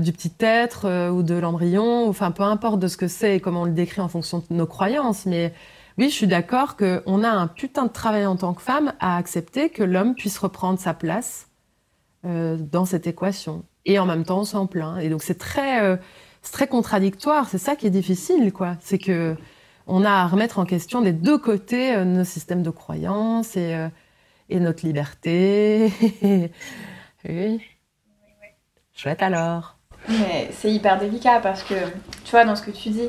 du 0.00 0.12
petit 0.12 0.32
être 0.40 0.86
euh, 0.86 1.10
ou 1.10 1.22
de 1.22 1.34
l'embryon, 1.34 2.08
enfin 2.08 2.30
peu 2.30 2.44
importe 2.44 2.80
de 2.80 2.88
ce 2.88 2.96
que 2.96 3.08
c'est 3.08 3.36
et 3.36 3.40
comment 3.40 3.60
on 3.60 3.64
le 3.66 3.72
décrit 3.72 4.00
en 4.00 4.08
fonction 4.08 4.38
de 4.38 4.54
nos 4.56 4.66
croyances. 4.66 5.26
Mais 5.26 5.52
oui, 5.98 6.08
je 6.08 6.14
suis 6.14 6.26
d'accord 6.26 6.78
qu'on 6.78 7.22
a 7.22 7.28
un 7.28 7.46
putain 7.46 7.84
de 7.84 7.92
travail 7.92 8.24
en 8.24 8.36
tant 8.36 8.54
que 8.54 8.62
femme 8.62 8.94
à 9.00 9.18
accepter 9.18 9.68
que 9.68 9.82
l'homme 9.82 10.14
puisse 10.14 10.38
reprendre 10.38 10.78
sa 10.78 10.94
place 10.94 11.48
euh, 12.24 12.56
dans 12.56 12.86
cette 12.86 13.06
équation. 13.06 13.64
Et 13.84 13.98
en 13.98 14.06
même 14.06 14.24
temps, 14.24 14.40
on 14.40 14.44
s'en 14.44 14.66
plaint. 14.66 14.98
Et 15.02 15.10
donc 15.10 15.22
c'est 15.22 15.38
très, 15.38 15.82
euh, 15.84 15.98
très 16.50 16.68
contradictoire. 16.68 17.50
C'est 17.50 17.58
ça 17.58 17.76
qui 17.76 17.86
est 17.86 17.90
difficile, 17.90 18.50
quoi. 18.50 18.78
C'est 18.80 18.96
que 18.96 19.36
on 19.86 20.06
a 20.06 20.10
à 20.10 20.26
remettre 20.26 20.58
en 20.58 20.64
question 20.64 21.02
des 21.02 21.12
deux 21.12 21.36
côtés 21.36 22.02
nos 22.06 22.24
systèmes 22.24 22.62
de 22.62 22.70
croyances 22.70 23.58
et, 23.58 23.88
et 24.48 24.58
notre 24.58 24.86
liberté. 24.86 25.92
oui. 27.28 27.60
Chouette 29.00 29.22
alors. 29.22 29.76
Mais 30.08 30.50
c'est 30.52 30.70
hyper 30.70 30.98
délicat 30.98 31.40
parce 31.42 31.62
que, 31.62 31.74
tu 32.24 32.32
vois, 32.32 32.44
dans 32.44 32.54
ce 32.54 32.60
que 32.60 32.70
tu 32.70 32.90
dis, 32.90 33.08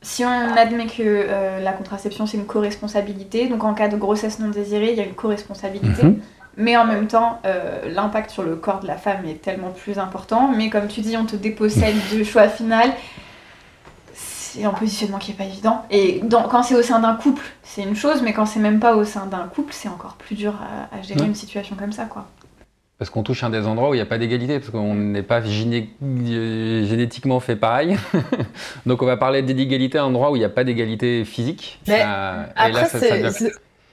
si 0.00 0.24
on 0.24 0.56
admet 0.56 0.86
que 0.86 1.02
euh, 1.02 1.60
la 1.60 1.72
contraception 1.72 2.24
c'est 2.24 2.38
une 2.38 2.46
co-responsabilité, 2.46 3.46
donc 3.48 3.62
en 3.64 3.74
cas 3.74 3.88
de 3.88 3.96
grossesse 3.96 4.38
non 4.38 4.48
désirée, 4.48 4.92
il 4.92 4.96
y 4.96 5.00
a 5.00 5.04
une 5.04 5.14
co-responsabilité. 5.14 6.04
Mhm. 6.04 6.20
Mais 6.56 6.76
en 6.78 6.86
même 6.86 7.06
temps, 7.06 7.38
euh, 7.44 7.92
l'impact 7.92 8.30
sur 8.30 8.42
le 8.42 8.56
corps 8.56 8.80
de 8.80 8.86
la 8.86 8.96
femme 8.96 9.26
est 9.26 9.42
tellement 9.42 9.70
plus 9.70 9.98
important. 9.98 10.48
Mais 10.48 10.70
comme 10.70 10.88
tu 10.88 11.02
dis, 11.02 11.16
on 11.18 11.26
te 11.26 11.36
dépossède 11.36 11.96
du 12.10 12.24
choix 12.24 12.48
final. 12.48 12.90
C'est 14.14 14.64
un 14.64 14.72
positionnement 14.72 15.18
qui 15.18 15.32
est 15.32 15.34
pas 15.34 15.44
évident. 15.44 15.84
Et 15.90 16.22
quand 16.50 16.62
c'est 16.62 16.74
au 16.74 16.82
sein 16.82 16.98
d'un 16.98 17.14
couple, 17.14 17.44
c'est 17.62 17.82
une 17.82 17.94
chose, 17.94 18.22
mais 18.22 18.32
quand 18.32 18.46
c'est 18.46 18.58
même 18.58 18.80
pas 18.80 18.96
au 18.96 19.04
sein 19.04 19.26
d'un 19.26 19.48
couple, 19.54 19.72
c'est 19.72 19.88
encore 19.88 20.14
plus 20.14 20.34
dur 20.34 20.54
à, 20.90 21.02
gérer 21.02 21.24
une 21.24 21.34
situation 21.34 21.76
comme 21.76 21.92
ça, 21.92 22.06
quoi. 22.06 22.26
Parce 23.00 23.08
qu'on 23.08 23.22
touche 23.22 23.42
un 23.44 23.48
des 23.48 23.66
endroits 23.66 23.88
où 23.88 23.94
il 23.94 23.96
n'y 23.96 24.02
a 24.02 24.06
pas 24.06 24.18
d'égalité, 24.18 24.58
parce 24.58 24.70
qu'on 24.70 24.94
n'est 24.94 25.22
pas 25.22 25.40
génétiquement 25.42 27.40
fait 27.40 27.56
pareil. 27.56 27.96
Donc 28.86 29.00
on 29.00 29.06
va 29.06 29.16
parler 29.16 29.40
d'inégalité 29.40 29.96
à 29.96 30.02
un 30.02 30.08
endroit 30.08 30.30
où 30.30 30.36
il 30.36 30.40
n'y 30.40 30.44
a 30.44 30.50
pas 30.50 30.64
d'égalité 30.64 31.24
physique. 31.24 31.80
Mais 31.88 32.02
euh, 32.04 32.44
après, 32.54 32.90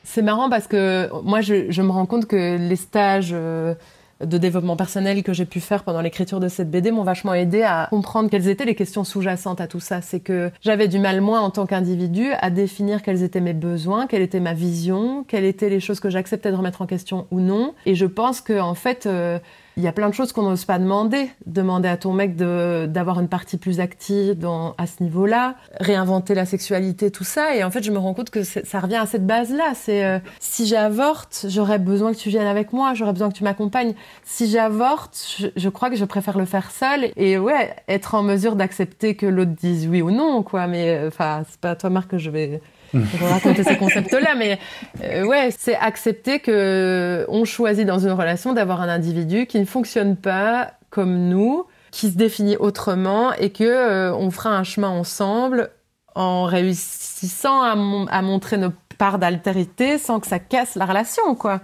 c'est 0.03 0.21
marrant 0.21 0.49
parce 0.49 0.67
que 0.67 1.09
moi, 1.23 1.39
je, 1.39 1.71
je, 1.71 1.81
me 1.81 1.91
rends 1.91 2.05
compte 2.05 2.25
que 2.25 2.57
les 2.57 2.75
stages... 2.75 3.31
Euh, 3.31 3.75
de 4.23 4.37
développement 4.37 4.75
personnel 4.75 5.23
que 5.23 5.33
j'ai 5.33 5.45
pu 5.45 5.59
faire 5.59 5.83
pendant 5.83 6.01
l'écriture 6.01 6.39
de 6.39 6.47
cette 6.47 6.71
BD 6.71 6.91
m'ont 6.91 7.03
vachement 7.03 7.33
aidé 7.33 7.63
à 7.63 7.87
comprendre 7.89 8.29
quelles 8.29 8.47
étaient 8.47 8.65
les 8.65 8.75
questions 8.75 9.03
sous-jacentes 9.03 9.61
à 9.61 9.67
tout 9.67 9.79
ça. 9.79 10.01
C'est 10.01 10.19
que 10.19 10.51
j'avais 10.61 10.87
du 10.87 10.99
mal, 10.99 11.21
moi, 11.21 11.39
en 11.39 11.49
tant 11.49 11.65
qu'individu, 11.65 12.27
à 12.39 12.49
définir 12.49 13.01
quels 13.01 13.23
étaient 13.23 13.41
mes 13.41 13.53
besoins, 13.53 14.07
quelle 14.07 14.21
était 14.21 14.39
ma 14.39 14.53
vision, 14.53 15.23
quelles 15.27 15.45
étaient 15.45 15.69
les 15.69 15.79
choses 15.79 15.99
que 15.99 16.09
j'acceptais 16.09 16.51
de 16.51 16.55
remettre 16.55 16.81
en 16.81 16.87
question 16.87 17.27
ou 17.31 17.39
non. 17.39 17.73
Et 17.85 17.95
je 17.95 18.05
pense 18.05 18.41
que, 18.41 18.59
en 18.59 18.73
fait, 18.73 19.05
euh, 19.05 19.39
il 19.77 19.83
y 19.83 19.87
a 19.87 19.91
plein 19.91 20.09
de 20.09 20.13
choses 20.13 20.33
qu'on 20.33 20.41
n'ose 20.41 20.65
pas 20.65 20.79
demander. 20.79 21.29
Demander 21.45 21.87
à 21.87 21.97
ton 21.97 22.11
mec 22.11 22.35
d'avoir 22.35 23.19
une 23.19 23.27
partie 23.27 23.57
plus 23.57 23.79
active 23.79 24.37
dans, 24.37 24.73
à 24.79 24.87
ce 24.87 25.03
niveau-là, 25.03 25.55
réinventer 25.79 26.33
la 26.33 26.47
sexualité, 26.47 27.11
tout 27.11 27.23
ça. 27.23 27.55
Et 27.55 27.63
en 27.63 27.69
fait, 27.69 27.83
je 27.83 27.91
me 27.91 27.99
rends 27.99 28.15
compte 28.15 28.31
que 28.31 28.43
ça 28.43 28.79
revient 28.79 28.95
à 28.95 29.05
cette 29.05 29.27
base-là. 29.27 29.73
C'est 29.75 30.03
euh, 30.03 30.17
si 30.39 30.65
j'avorte, 30.65 31.45
j'aurais 31.47 31.77
besoin 31.77 32.11
que 32.11 32.17
tu 32.17 32.29
viennes 32.29 32.47
avec 32.47 32.73
moi, 32.73 32.95
j'aurais 32.95 33.13
besoin 33.13 33.29
que 33.29 33.37
tu 33.37 33.43
m'accompagnes. 33.43 33.93
Si 34.25 34.49
j'avorte, 34.49 35.43
je, 35.55 35.69
crois 35.69 35.91
que 35.91 35.95
je 35.95 36.05
préfère 36.05 36.39
le 36.39 36.45
faire 36.45 36.71
seul. 36.71 37.11
Et 37.15 37.37
ouais, 37.37 37.75
être 37.87 38.15
en 38.15 38.23
mesure 38.23 38.55
d'accepter 38.55 39.15
que 39.15 39.27
l'autre 39.27 39.51
dise 39.51 39.87
oui 39.87 40.01
ou 40.01 40.09
non, 40.09 40.41
quoi. 40.41 40.65
Mais 40.65 40.97
euh, 40.97 41.09
enfin, 41.09 41.43
c'est 41.47 41.61
pas 41.61 41.71
à 41.71 41.75
toi, 41.75 41.91
Marc, 41.91 42.09
que 42.09 42.17
je 42.17 42.31
vais 42.31 42.61
vais 42.93 43.27
raconter 43.27 43.63
ces 43.63 43.77
concepts-là, 43.77 44.35
mais 44.35 44.59
euh, 45.03 45.25
ouais, 45.25 45.49
c'est 45.57 45.75
accepter 45.75 46.39
que 46.39 47.25
on 47.29 47.45
choisit 47.45 47.85
dans 47.85 47.99
une 47.99 48.11
relation 48.11 48.53
d'avoir 48.53 48.81
un 48.81 48.89
individu 48.89 49.45
qui 49.45 49.59
ne 49.59 49.65
fonctionne 49.65 50.15
pas 50.15 50.73
comme 50.89 51.27
nous, 51.27 51.65
qui 51.91 52.09
se 52.09 52.17
définit 52.17 52.57
autrement 52.57 53.33
et 53.33 53.49
que 53.49 53.63
euh, 53.63 54.15
on 54.15 54.31
fera 54.31 54.51
un 54.51 54.63
chemin 54.63 54.89
ensemble 54.89 55.71
en 56.15 56.45
réussissant 56.45 57.61
à, 57.61 57.71
à 58.09 58.21
montrer 58.21 58.57
nos 58.57 58.71
parts 58.97 59.19
d'altérité 59.19 59.97
sans 59.97 60.19
que 60.19 60.27
ça 60.27 60.39
casse 60.39 60.75
la 60.75 60.85
relation, 60.85 61.35
quoi. 61.35 61.61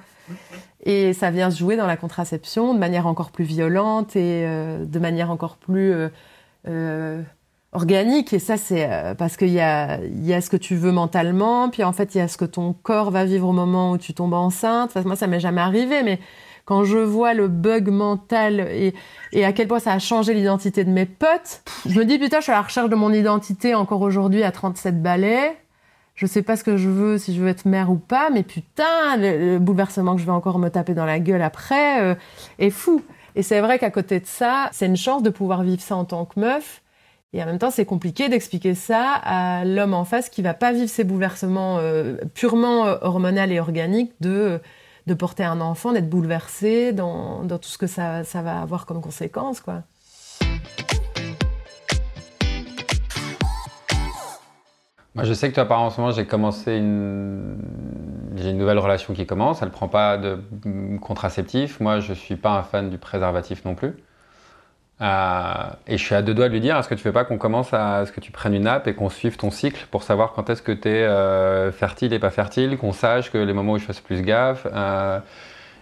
Et 0.86 1.14
ça 1.14 1.32
vient 1.32 1.50
se 1.50 1.58
jouer 1.58 1.78
dans 1.78 1.88
la 1.88 1.96
contraception 1.96 2.74
de 2.74 2.80
manière 2.80 3.08
encore 3.08 3.32
plus 3.32 3.46
violente 3.46 4.16
et 4.16 4.46
euh, 4.46 4.84
de 4.86 5.00
manière 5.00 5.32
encore 5.32 5.56
plus 5.56 5.94
organique 7.74 8.34
et 8.34 8.40
ça 8.40 8.58
c'est 8.58 8.88
euh, 8.90 9.16
parce 9.16 9.38
qu'il 9.38 9.50
y 9.50 9.60
a, 9.60 10.00
il 10.04 10.26
y 10.26 10.34
a 10.34 10.42
ce 10.42 10.50
que 10.50 10.58
tu 10.58 10.76
veux 10.76 10.92
mentalement 10.92 11.70
puis 11.70 11.84
en 11.84 11.94
fait 11.94 12.16
il 12.16 12.20
y 12.20 12.22
a 12.22 12.28
ce 12.28 12.38
que 12.38 12.46
ton 12.46 12.74
corps 12.74 13.12
va 13.12 13.26
vivre 13.26 13.48
au 13.48 13.52
moment 13.52 13.92
où 13.92 13.98
tu 13.98 14.14
tombes 14.14 14.34
enceinte. 14.34 14.92
Enfin, 14.92 15.02
moi 15.06 15.16
ça 15.16 15.28
m'est 15.28 15.40
jamais 15.40 15.62
arrivé 15.62 16.04
mais 16.04 16.20
quand 16.66 16.84
je 16.84 16.98
vois 16.98 17.34
le 17.34 17.48
bug 17.48 17.90
mental 17.90 18.62
et, 18.72 18.94
et 19.32 19.44
à 19.44 19.52
quel 19.52 19.68
point 19.68 19.80
ça 19.80 19.92
a 19.92 20.00
changé 20.00 20.34
l'identité 20.34 20.84
de 20.84 20.92
mes 20.92 21.06
potes 21.06 21.64
je 21.86 22.00
me 22.00 22.06
dis 22.06 22.20
putain 22.20 22.38
je 22.38 22.44
suis 22.44 22.52
à 22.52 22.56
la 22.56 22.62
recherche 22.62 22.90
de 22.90 22.96
mon 22.96 23.12
identité 23.12 23.76
encore 23.76 24.02
aujourd'hui 24.02 24.44
à 24.44 24.52
37 24.52 25.02
balais. 25.02 25.58
Je 26.16 26.28
sais 26.28 26.44
pas 26.44 26.56
ce 26.56 26.64
que 26.64 26.78
je 26.78 26.90
veux 26.90 27.18
si 27.18 27.34
je 27.34 27.42
veux 27.42 27.50
être 27.50 27.66
mère 27.66 27.90
ou 27.90 27.96
pas 27.96 28.30
mais 28.30 28.44
putain 28.44 29.18
le, 29.18 29.58
bouleversement 29.58 30.16
que 30.16 30.22
je 30.22 30.26
vais 30.26 30.32
encore 30.32 30.60
me 30.60 30.70
taper 30.70 30.94
dans 30.94 31.06
la 31.06 31.20
gueule 31.20 31.42
après 31.42 32.04
euh, 32.04 32.16
est 32.60 32.70
fou. 32.70 33.02
Et 33.36 33.42
c'est 33.42 33.62
vrai 33.62 33.80
qu'à 33.80 33.90
côté 33.90 34.20
de 34.20 34.28
ça 34.28 34.70
c'est 34.72 34.86
une 34.86 34.96
chance 34.96 35.24
de 35.24 35.32
pouvoir 35.32 35.64
vivre 35.64 35.82
ça 35.82 35.96
en 35.96 36.06
tant 36.06 36.26
que 36.26 36.40
meuf 36.40 36.83
et 37.36 37.42
en 37.42 37.48
même 37.48 37.58
temps, 37.58 37.72
c'est 37.72 37.86
compliqué 37.86 38.30
d'expliquer 38.30 38.76
ça 38.76 39.12
à 39.24 39.66
l'homme 39.66 39.96
en 39.96 40.06
face 40.06 40.30
qui 40.30 40.44
va 40.44 40.54
pas 40.54 40.72
vivre 40.72 40.90
ces 40.90 41.04
bouleversements 41.04 41.80
euh, 41.80 42.18
purement 42.36 42.86
euh, 42.86 42.98
hormonaux 43.02 43.50
et 43.50 43.60
organiques 43.60 44.14
de, 44.22 44.60
de 45.08 45.14
porter 45.16 45.44
un 45.44 45.60
enfant, 45.60 45.94
d'être 45.94 46.10
bouleversé 46.10 46.94
dans, 46.94 47.44
dans, 47.44 47.58
tout 47.58 47.70
ce 47.70 47.80
que 47.80 47.88
ça, 47.88 48.24
ça 48.24 48.44
va 48.44 48.62
avoir 48.62 48.86
comme 48.86 49.02
conséquence, 49.02 49.62
quoi. 49.62 49.82
Moi, 55.16 55.26
je 55.26 55.34
sais 55.34 55.50
que 55.50 55.56
toi, 55.56 55.66
par 55.66 56.12
j'ai 56.12 56.26
commencé 56.26 56.76
une... 56.78 57.58
J'ai 58.36 58.50
une 58.50 58.58
nouvelle 58.58 58.80
relation 58.80 59.14
qui 59.14 59.28
commence. 59.28 59.62
Elle 59.62 59.70
prend 59.70 59.88
pas 59.88 60.18
de 60.18 60.40
contraceptif. 61.02 61.80
Moi, 61.80 62.00
je 62.00 62.14
suis 62.14 62.36
pas 62.36 62.58
un 62.58 62.64
fan 62.64 62.90
du 62.90 62.98
préservatif 62.98 63.64
non 63.64 63.76
plus. 63.76 63.96
Euh, 65.02 65.70
et 65.88 65.98
je 65.98 66.04
suis 66.04 66.16
à 66.16 66.22
deux 66.22 66.34
doigts 66.34 66.48
de 66.48 66.54
lui 66.54 66.62
dire 66.62 66.78
est-ce 66.78 66.88
que 66.88 66.96
tu 66.96 67.04
veux 67.04 67.12
pas 67.12 67.26
qu'on 67.26 67.38
commence 67.38 67.74
à 67.74 68.06
ce 68.06 68.12
que 68.12 68.20
tu 68.20 68.32
prennes 68.32 68.54
une 68.54 68.68
app 68.68 68.88
et 68.88 68.94
qu'on 68.94 69.10
suive 69.10 69.38
ton 69.38 69.52
cycle 69.52 69.88
pour 69.92 70.04
savoir 70.04 70.34
quand 70.34 70.50
est-ce 70.50 70.62
que 70.62 70.72
tu 70.72 70.88
es 70.88 71.04
euh, 71.04 71.72
fertile 71.72 72.14
et 72.14 72.20
pas 72.20 72.30
fertile, 72.30 72.78
qu'on 72.78 72.94
sache 72.94 73.32
que 73.32 73.38
les 73.38 73.54
moments 73.54 73.74
où 73.74 73.80
je 73.80 73.86
fasse 73.86 74.00
plus 74.00 74.22
gaffe. 74.22 74.68
Euh, 74.72 75.20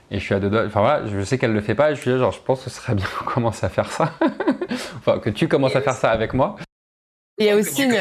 et 0.09 0.19
je 0.19 0.23
suis 0.23 0.33
à 0.33 0.39
deux 0.39 0.49
doigts. 0.49 0.65
Enfin 0.65 0.81
voilà, 0.81 1.07
je 1.07 1.23
sais 1.23 1.37
qu'elle 1.37 1.53
le 1.53 1.61
fait 1.61 1.75
pas. 1.75 1.91
Et 1.91 1.95
je 1.95 2.01
suis 2.01 2.11
là, 2.11 2.17
genre, 2.17 2.31
je 2.31 2.39
pense 2.41 2.63
que 2.63 2.69
ce 2.69 2.75
serait 2.75 2.95
bien 2.95 3.05
qu'on 3.19 3.25
commence 3.25 3.63
à 3.63 3.69
faire 3.69 3.91
ça. 3.91 4.11
enfin, 4.97 5.19
que 5.19 5.29
tu 5.29 5.47
commences 5.47 5.75
à 5.75 5.81
faire 5.81 5.95
ça 5.95 6.11
avec 6.11 6.33
moi. 6.33 6.55
Il 7.37 7.45
y 7.45 7.49
a 7.49 7.55
aussi 7.55 7.83
une... 7.83 7.95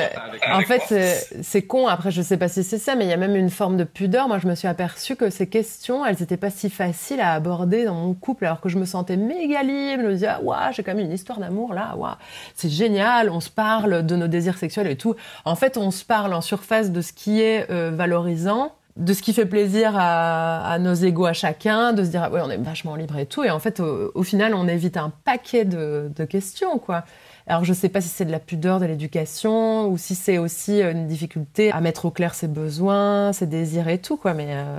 En 0.52 0.60
fait, 0.60 1.22
c'est 1.42 1.62
con, 1.62 1.86
après 1.86 2.10
je 2.10 2.20
sais 2.20 2.36
pas 2.36 2.48
si 2.48 2.62
c'est 2.62 2.78
ça, 2.78 2.94
mais 2.94 3.06
il 3.06 3.08
y 3.08 3.12
a 3.12 3.16
même 3.16 3.36
une 3.36 3.48
forme 3.48 3.76
de 3.76 3.84
pudeur. 3.84 4.28
Moi, 4.28 4.38
je 4.38 4.46
me 4.46 4.54
suis 4.54 4.68
aperçue 4.68 5.16
que 5.16 5.30
ces 5.30 5.46
questions, 5.46 6.04
elles 6.04 6.22
étaient 6.22 6.36
pas 6.36 6.50
si 6.50 6.68
faciles 6.68 7.20
à 7.20 7.32
aborder 7.32 7.84
dans 7.84 7.94
mon 7.94 8.12
couple, 8.12 8.44
alors 8.44 8.60
que 8.60 8.68
je 8.68 8.78
me 8.78 8.84
sentais 8.84 9.16
méga 9.16 9.62
libre. 9.62 10.02
Je 10.02 10.08
me 10.08 10.12
disais, 10.12 10.26
ah, 10.26 10.42
ouais, 10.42 10.72
j'ai 10.72 10.82
quand 10.82 10.94
même 10.94 11.06
une 11.06 11.12
histoire 11.12 11.38
d'amour 11.38 11.72
là, 11.72 11.96
ouais, 11.96 12.10
c'est 12.54 12.68
génial, 12.68 13.30
on 13.30 13.40
se 13.40 13.50
parle 13.50 14.04
de 14.04 14.16
nos 14.16 14.28
désirs 14.28 14.58
sexuels 14.58 14.88
et 14.88 14.96
tout. 14.96 15.14
En 15.44 15.54
fait, 15.54 15.78
on 15.78 15.90
se 15.90 16.04
parle 16.04 16.34
en 16.34 16.40
surface 16.42 16.90
de 16.90 17.00
ce 17.00 17.12
qui 17.12 17.40
est 17.40 17.70
euh, 17.70 17.90
valorisant, 17.94 18.72
de 18.96 19.14
ce 19.14 19.22
qui 19.22 19.32
fait 19.32 19.46
plaisir 19.46 19.92
à, 19.96 20.76
nos 20.80 20.92
égaux 20.92 21.26
à 21.26 21.32
chacun, 21.32 21.94
de 21.94 22.04
se 22.04 22.10
dire, 22.10 22.24
ah, 22.24 22.30
ouais, 22.30 22.40
on 22.44 22.50
est 22.50 22.58
vachement 22.58 22.96
libre 22.96 23.16
et 23.16 23.26
tout. 23.26 23.44
Et 23.44 23.50
en 23.50 23.60
fait, 23.60 23.80
au, 23.80 24.22
final, 24.22 24.54
on 24.54 24.68
évite 24.68 24.98
un 24.98 25.12
paquet 25.24 25.64
de, 25.64 26.10
de 26.14 26.24
questions, 26.24 26.78
quoi. 26.78 27.04
Alors 27.46 27.64
je 27.64 27.70
ne 27.70 27.76
sais 27.76 27.88
pas 27.88 28.00
si 28.00 28.08
c'est 28.08 28.24
de 28.24 28.30
la 28.30 28.38
pudeur 28.38 28.80
de 28.80 28.86
l'éducation 28.86 29.88
ou 29.88 29.98
si 29.98 30.14
c'est 30.14 30.38
aussi 30.38 30.80
une 30.82 31.06
difficulté 31.06 31.72
à 31.72 31.80
mettre 31.80 32.04
au 32.06 32.10
clair 32.10 32.34
ses 32.34 32.48
besoins, 32.48 33.32
ses 33.32 33.46
désirs 33.46 33.88
et 33.88 33.98
tout 33.98 34.16
quoi. 34.16 34.34
Mais 34.34 34.48
euh, 34.50 34.78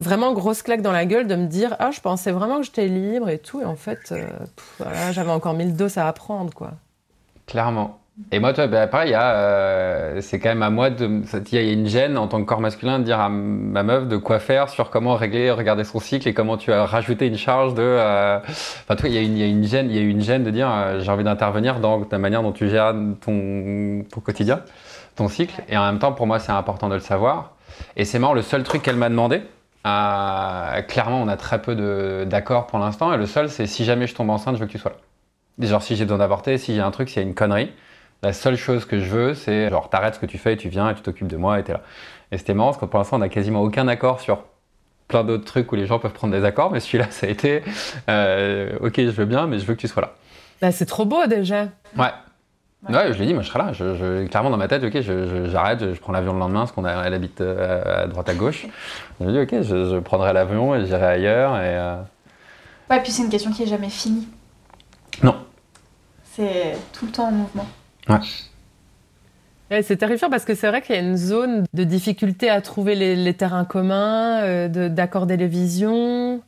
vraiment 0.00 0.32
grosse 0.32 0.62
claque 0.62 0.82
dans 0.82 0.92
la 0.92 1.06
gueule 1.06 1.26
de 1.26 1.34
me 1.34 1.46
dire 1.46 1.76
ah 1.78 1.90
je 1.90 2.00
pensais 2.00 2.32
vraiment 2.32 2.58
que 2.58 2.64
j'étais 2.64 2.88
libre 2.88 3.28
et 3.28 3.38
tout 3.38 3.60
et 3.60 3.64
en 3.64 3.76
fait 3.76 4.12
euh, 4.12 4.26
j'avais 5.12 5.30
encore 5.30 5.54
mille 5.54 5.76
doses 5.76 5.98
à 5.98 6.08
apprendre 6.08 6.52
quoi. 6.54 6.72
Clairement. 7.46 7.99
Et 8.32 8.38
moi, 8.38 8.52
toi, 8.52 8.66
bah, 8.66 8.86
pareil, 8.86 9.14
euh, 9.14 10.20
c'est 10.20 10.38
quand 10.38 10.50
même 10.50 10.62
à 10.62 10.70
moi 10.70 10.90
de. 10.90 11.22
Il 11.52 11.54
y 11.54 11.58
a 11.58 11.72
une 11.72 11.86
gêne 11.86 12.16
en 12.18 12.28
tant 12.28 12.40
que 12.40 12.46
corps 12.46 12.60
masculin 12.60 12.98
de 12.98 13.04
dire 13.04 13.18
à 13.18 13.28
ma 13.28 13.82
meuf 13.82 14.06
de 14.06 14.16
quoi 14.16 14.38
faire 14.38 14.68
sur 14.68 14.90
comment 14.90 15.14
régler, 15.14 15.50
regarder 15.50 15.84
son 15.84 16.00
cycle 16.00 16.28
et 16.28 16.34
comment 16.34 16.56
tu 16.56 16.72
as 16.72 16.84
rajouté 16.86 17.26
une 17.26 17.36
charge 17.36 17.74
de. 17.74 17.82
Euh, 17.82 18.38
enfin, 18.38 18.96
toi, 18.96 19.08
il 19.08 19.14
y, 19.14 19.18
a 19.18 19.22
une, 19.22 19.36
il 19.36 19.40
y 19.40 19.42
a 19.42 19.46
une 19.46 19.64
gêne, 19.64 19.90
il 19.90 19.96
y 19.96 19.98
a 19.98 20.02
une 20.02 20.20
gêne 20.20 20.44
de 20.44 20.50
dire 20.50 20.70
euh, 20.70 21.00
j'ai 21.00 21.10
envie 21.10 21.24
d'intervenir 21.24 21.80
dans 21.80 22.06
la 22.10 22.18
manière 22.18 22.42
dont 22.42 22.52
tu 22.52 22.68
gères 22.68 22.94
ton, 23.20 24.04
ton 24.10 24.20
quotidien, 24.20 24.60
ton 25.16 25.28
cycle. 25.28 25.62
Et 25.68 25.76
en 25.76 25.84
même 25.86 25.98
temps, 25.98 26.12
pour 26.12 26.26
moi, 26.26 26.38
c'est 26.38 26.52
important 26.52 26.88
de 26.88 26.94
le 26.94 27.00
savoir. 27.00 27.52
Et 27.96 28.04
c'est 28.04 28.18
marrant, 28.18 28.34
le 28.34 28.42
seul 28.42 28.62
truc 28.62 28.82
qu'elle 28.82 28.96
m'a 28.96 29.08
demandé, 29.08 29.42
clairement, 29.82 31.20
on 31.22 31.28
a 31.28 31.36
très 31.36 31.62
peu 31.62 32.26
d'accords 32.26 32.66
pour 32.66 32.78
l'instant. 32.78 33.12
Et 33.12 33.16
le 33.16 33.26
seul, 33.26 33.48
c'est 33.48 33.66
si 33.66 33.84
jamais 33.84 34.06
je 34.06 34.14
tombe 34.14 34.30
enceinte, 34.30 34.56
je 34.56 34.60
veux 34.60 34.66
que 34.66 34.72
tu 34.72 34.78
sois 34.78 34.92
là. 34.92 35.66
Genre, 35.66 35.82
si 35.82 35.96
j'ai 35.96 36.04
besoin 36.04 36.18
d'avorter, 36.18 36.56
y 36.68 36.80
a 36.80 36.86
un 36.86 36.90
truc, 36.90 37.08
s'il 37.08 37.22
y 37.22 37.24
a 37.24 37.28
une 37.28 37.34
connerie 37.34 37.70
la 38.22 38.32
seule 38.32 38.56
chose 38.56 38.84
que 38.84 39.00
je 39.00 39.08
veux, 39.08 39.34
c'est 39.34 39.70
genre 39.70 39.88
t'arrêtes 39.88 40.16
ce 40.16 40.20
que 40.20 40.26
tu 40.26 40.38
fais, 40.38 40.54
et 40.54 40.56
tu 40.56 40.68
viens 40.68 40.90
et 40.90 40.94
tu 40.94 41.02
t'occupes 41.02 41.28
de 41.28 41.36
moi 41.36 41.58
et 41.58 41.64
t'es 41.64 41.72
là. 41.72 41.82
Et 42.32 42.38
c'était 42.38 42.54
marrant 42.54 42.70
parce 42.70 42.80
que 42.80 42.86
pour 42.86 42.98
l'instant, 42.98 43.16
on 43.16 43.20
n'a 43.20 43.28
quasiment 43.28 43.62
aucun 43.62 43.88
accord 43.88 44.20
sur 44.20 44.44
plein 45.08 45.24
d'autres 45.24 45.44
trucs 45.44 45.70
où 45.72 45.74
les 45.74 45.86
gens 45.86 45.98
peuvent 45.98 46.12
prendre 46.12 46.32
des 46.32 46.44
accords, 46.44 46.70
mais 46.70 46.80
celui-là, 46.80 47.06
ça 47.10 47.26
a 47.26 47.30
été 47.30 47.62
euh, 48.08 48.78
Ok, 48.80 48.96
je 48.96 49.10
veux 49.10 49.24
bien, 49.24 49.46
mais 49.46 49.58
je 49.58 49.64
veux 49.64 49.74
que 49.74 49.80
tu 49.80 49.88
sois 49.88 50.02
là. 50.02 50.14
Bah, 50.60 50.72
c'est 50.72 50.86
trop 50.86 51.04
beau 51.04 51.26
déjà. 51.26 51.68
Ouais. 51.96 52.12
Ouais, 52.88 53.12
je 53.12 53.18
l'ai 53.18 53.26
dit, 53.26 53.34
moi 53.34 53.42
je 53.42 53.48
serai 53.48 53.58
là. 53.58 53.72
Je, 53.74 54.26
clairement 54.26 54.48
dans 54.48 54.56
ma 54.56 54.68
tête, 54.68 54.82
ok, 54.82 55.00
j'arrête, 55.50 55.92
je, 55.92 56.00
prends 56.00 56.12
l'avion 56.12 56.32
le 56.32 56.38
lendemain 56.38 56.60
parce 56.60 56.72
qu'on 56.72 56.86
elle 56.86 57.12
habite 57.12 57.42
euh, 57.42 58.04
à 58.04 58.06
droite 58.06 58.28
à 58.30 58.34
gauche. 58.34 58.66
Je 59.20 59.26
me 59.26 59.32
dis, 59.32 59.38
ok, 59.38 59.62
je, 59.62 59.98
prendrai 59.98 60.32
l'avion 60.32 60.74
et 60.74 60.86
j'irai 60.86 61.06
ailleurs. 61.06 61.56
Et, 61.56 61.74
euh... 61.76 61.96
Ouais, 62.88 63.02
puis 63.02 63.12
c'est 63.12 63.22
une 63.22 63.28
question 63.28 63.52
qui 63.52 63.64
est 63.64 63.66
jamais 63.66 63.90
finie. 63.90 64.26
Non. 65.22 65.36
C'est 66.32 66.74
tout 66.94 67.04
le 67.04 67.12
temps 67.12 67.28
en 67.28 67.32
mouvement. 67.32 67.66
Ouais. 68.08 69.82
c'est 69.82 69.96
terrifiant 69.96 70.30
parce 70.30 70.44
que 70.44 70.54
c'est 70.54 70.68
vrai 70.68 70.82
qu'il 70.82 70.94
y 70.94 70.98
a 70.98 71.02
une 71.02 71.16
zone 71.16 71.64
de 71.72 71.84
difficulté 71.84 72.50
à 72.50 72.60
trouver 72.60 72.94
les, 72.94 73.34
terrains 73.34 73.64
communs, 73.64 74.42
euh, 74.42 74.88
d'accorder 74.88 75.36
les 75.36 75.46
visions 75.46 76.42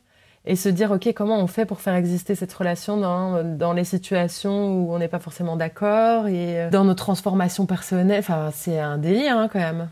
et 0.45 0.55
se 0.55 0.69
dire 0.69 0.91
ok 0.91 1.13
comment 1.13 1.39
on 1.39 1.47
fait 1.47 1.65
pour 1.65 1.79
faire 1.79 1.95
exister 1.95 2.35
cette 2.35 2.53
relation 2.53 2.97
dans, 2.97 3.43
dans 3.43 3.73
les 3.73 3.85
situations 3.85 4.73
où 4.73 4.93
on 4.93 4.99
n'est 4.99 5.07
pas 5.07 5.19
forcément 5.19 5.55
d'accord 5.55 6.27
et 6.27 6.63
euh, 6.63 6.69
dans 6.69 6.83
nos 6.83 6.95
transformations 6.95 7.65
personnelles? 7.65 8.19
Enfin 8.19 8.49
c'est 8.53 8.79
un 8.79 8.97
délire 8.97 9.37
hein, 9.37 9.47
quand 9.51 9.59
même 9.59 9.89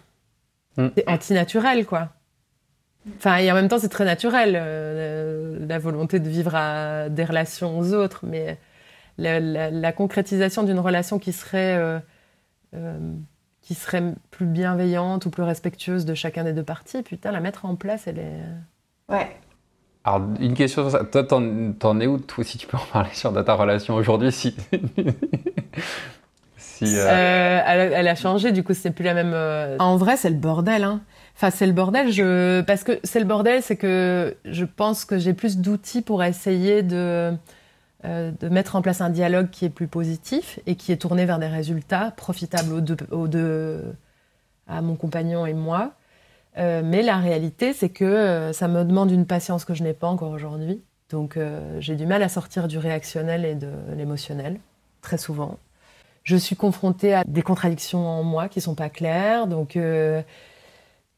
mm. 0.78 0.88
c'est 0.98 1.10
antinaturel 1.10 1.86
quoi 1.86 2.10
enfin 3.18 3.38
et 3.38 3.50
en 3.50 3.56
même 3.56 3.70
temps 3.70 3.80
c'est 3.80 3.90
très 3.90 4.06
naturel 4.06 4.54
euh, 4.56 5.66
la 5.68 5.80
volonté 5.80 6.20
de 6.20 6.28
vivre 6.28 6.54
à 6.54 7.08
des 7.08 7.24
relations 7.24 7.80
aux 7.80 7.94
autres 7.94 8.22
mais 8.24 8.58
la, 9.22 9.92
concrétisation 9.92 10.64
d'une 10.64 10.80
relation 10.80 11.20
qui 11.20 11.32
serait 11.34 11.78
euh, 12.74 13.00
qui 13.62 13.76
serait 13.76 14.14
plus 14.32 14.46
bienveillante 14.46 15.26
ou 15.26 15.30
plus 15.30 15.44
respectueuse 15.44 16.06
de 16.06 16.14
chacun 16.14 16.44
des 16.44 16.54
deux 16.54 16.64
parties 16.64 17.04
putain 17.04 17.32
la 17.32 17.40
mettre 17.40 17.66
en 17.66 17.76
place 17.76 18.08
elle 18.08 18.20
est 18.20 18.42
ouais 19.10 19.30
alors, 20.04 20.22
une 20.40 20.56
question 20.56 20.90
sur 20.90 20.98
ça. 20.98 21.04
Toi, 21.04 21.24
t'en, 21.24 22.00
es 22.00 22.08
où, 22.08 22.18
toi, 22.18 22.44
si 22.44 22.58
tu 22.58 22.66
peux 22.66 22.78
en 22.78 22.86
parler 22.92 23.12
sur 23.14 23.32
ta 23.46 23.54
relation 23.54 23.96
aujourd'hui 23.96 24.32
si... 24.32 24.56
si 26.58 26.98
euh, 26.98 27.08
euh, 27.08 27.62
elle, 27.68 28.08
a 28.08 28.16
changé, 28.16 28.52
du 28.52 28.64
coup, 28.64 28.74
c'est 28.74 28.92
plus 28.92 29.04
la 29.06 29.14
même. 29.14 29.34
Euh, 29.34 29.78
en 29.78 29.98
vrai, 29.98 30.18
c'est 30.18 30.32
le 30.32 30.38
bordel. 30.38 30.84
Hein. 30.84 31.02
Enfin, 31.36 31.52
c'est 31.52 31.68
le 31.68 31.74
bordel. 31.74 32.12
Je... 32.12 32.62
Parce 32.62 32.84
que 32.84 33.00
c'est 33.04 33.20
le 33.20 33.26
bordel, 33.26 33.62
c'est 33.62 33.76
que 33.76 34.36
je 34.46 34.66
pense 34.66 35.06
que 35.06 35.20
j'ai 35.20 35.34
plus 35.34 35.58
d'outils 35.58 36.02
pour 36.02 36.24
essayer 36.24 36.82
de, 36.82 37.32
de 38.04 38.50
mettre 38.50 38.76
en 38.76 38.82
place 38.82 39.02
un 39.02 39.10
dialogue 39.10 39.50
qui 39.50 39.66
est 39.66 39.70
plus 39.70 39.88
positif 39.88 40.60
et 40.66 40.76
qui 40.76 40.92
est 40.92 40.98
tourné 40.98 41.26
vers 41.26 41.38
des 41.38 41.48
résultats 41.48 42.12
profitables 42.12 42.74
aux 43.12 43.28
deux, 43.28 43.94
à 44.68 44.82
mon 44.82 44.96
compagnon 44.96 45.46
et 45.46 45.54
moi. 45.54 45.94
Euh, 46.58 46.82
mais 46.84 47.02
la 47.02 47.18
réalité, 47.18 47.74
c'est 47.74 47.90
que 47.90 48.04
euh, 48.04 48.54
ça 48.54 48.68
me 48.68 48.84
demande 48.84 49.12
une 49.12 49.26
patience 49.26 49.66
que 49.66 49.74
je 49.74 49.84
n'ai 49.84 49.94
pas 49.94 50.08
encore 50.08 50.32
aujourd'hui. 50.32 50.82
Donc 51.10 51.38
euh, 51.38 51.78
j'ai 51.80 51.96
du 51.96 52.06
mal 52.06 52.24
à 52.24 52.30
sortir 52.30 52.68
du 52.68 52.78
réactionnel 52.78 53.46
et 53.46 53.56
de 53.56 53.70
l'émotionnel, 53.96 54.60
très 55.02 55.18
souvent. 55.18 55.58
Je 56.24 56.36
suis 56.36 56.56
confrontée 56.56 57.14
à 57.14 57.24
des 57.26 57.42
contradictions 57.42 58.08
en 58.08 58.24
moi 58.24 58.48
qui 58.48 58.62
sont 58.62 58.76
pas 58.76 58.90
claires. 58.90 59.48
Donc, 59.48 59.76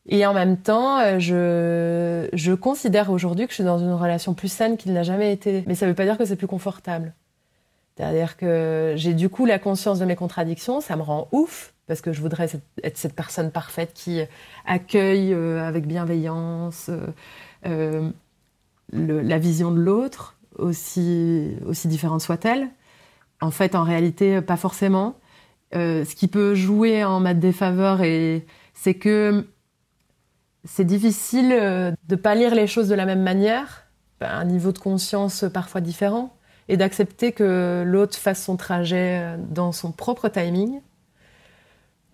et 0.07 0.25
en 0.25 0.33
même 0.33 0.57
temps, 0.57 1.19
je, 1.19 2.27
je 2.33 2.53
considère 2.53 3.09
aujourd'hui 3.09 3.45
que 3.45 3.51
je 3.51 3.55
suis 3.55 3.63
dans 3.63 3.79
une 3.79 3.93
relation 3.93 4.33
plus 4.33 4.51
saine 4.51 4.75
qu'il 4.77 4.93
n'a 4.93 5.03
jamais 5.03 5.31
été. 5.31 5.63
Mais 5.65 5.75
ça 5.75 5.85
ne 5.85 5.91
veut 5.91 5.95
pas 5.95 6.05
dire 6.05 6.17
que 6.17 6.25
c'est 6.25 6.35
plus 6.35 6.47
confortable. 6.47 7.13
C'est-à-dire 7.95 8.37
que 8.37 8.93
j'ai 8.95 9.13
du 9.13 9.29
coup 9.29 9.45
la 9.45 9.59
conscience 9.59 9.99
de 9.99 10.05
mes 10.05 10.15
contradictions, 10.15 10.81
ça 10.81 10.95
me 10.95 11.03
rend 11.03 11.27
ouf, 11.31 11.73
parce 11.87 12.01
que 12.01 12.11
je 12.11 12.21
voudrais 12.21 12.49
être 12.83 12.97
cette 12.97 13.15
personne 13.15 13.51
parfaite 13.51 13.91
qui 13.93 14.21
accueille 14.65 15.33
euh, 15.33 15.67
avec 15.67 15.85
bienveillance 15.85 16.89
euh, 16.89 17.07
euh, 17.65 18.09
la 18.91 19.37
vision 19.37 19.71
de 19.71 19.79
l'autre, 19.79 20.37
aussi, 20.57 21.51
aussi 21.67 21.87
différente 21.87 22.21
soit-elle. 22.21 22.67
En 23.41 23.51
fait, 23.51 23.75
en 23.75 23.83
réalité, 23.83 24.41
pas 24.41 24.57
forcément. 24.57 25.15
ce 25.73 26.15
qui 26.15 26.27
peut 26.27 26.55
jouer 26.55 27.03
en 27.03 27.19
ma 27.19 27.33
défaveur, 27.33 28.01
c'est 28.73 28.93
que 28.93 29.47
c'est 30.65 30.85
difficile 30.85 31.49
de 32.07 32.15
pas 32.15 32.35
lire 32.35 32.55
les 32.55 32.67
choses 32.67 32.87
de 32.87 32.95
la 32.95 33.05
même 33.05 33.21
manière, 33.21 33.85
un 34.21 34.45
niveau 34.45 34.71
de 34.71 34.79
conscience 34.79 35.45
parfois 35.53 35.81
différent, 35.81 36.35
et 36.69 36.77
d'accepter 36.77 37.33
que 37.33 37.83
l'autre 37.85 38.15
fasse 38.15 38.43
son 38.43 38.55
trajet 38.55 39.37
dans 39.49 39.71
son 39.71 39.91
propre 39.91 40.29
timing 40.29 40.79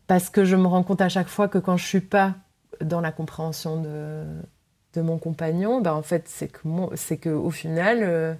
parce 0.10 0.32
que 0.32 0.44
je 0.44 0.56
me 0.56 0.66
rends 0.66 0.82
compte 0.82 1.02
à 1.02 1.08
chaque 1.08 1.28
fois 1.28 1.48
que 1.48 1.60
quand 1.60 1.78
je 1.78 1.86
suis 1.86 2.02
pas 2.02 2.34
dans 2.82 3.00
la 3.00 3.12
compréhension 3.12 3.80
de, 3.80 5.02
mon 5.02 5.20
compagnon, 5.20 5.82
ben 5.82 5.94
en 5.94 6.02
fait, 6.02 6.28
c'est 6.28 6.48
que 6.48 6.68
c'est 6.96 7.18
que 7.18 7.30
au 7.30 7.52
final, 7.52 8.00
euh, 8.02 8.34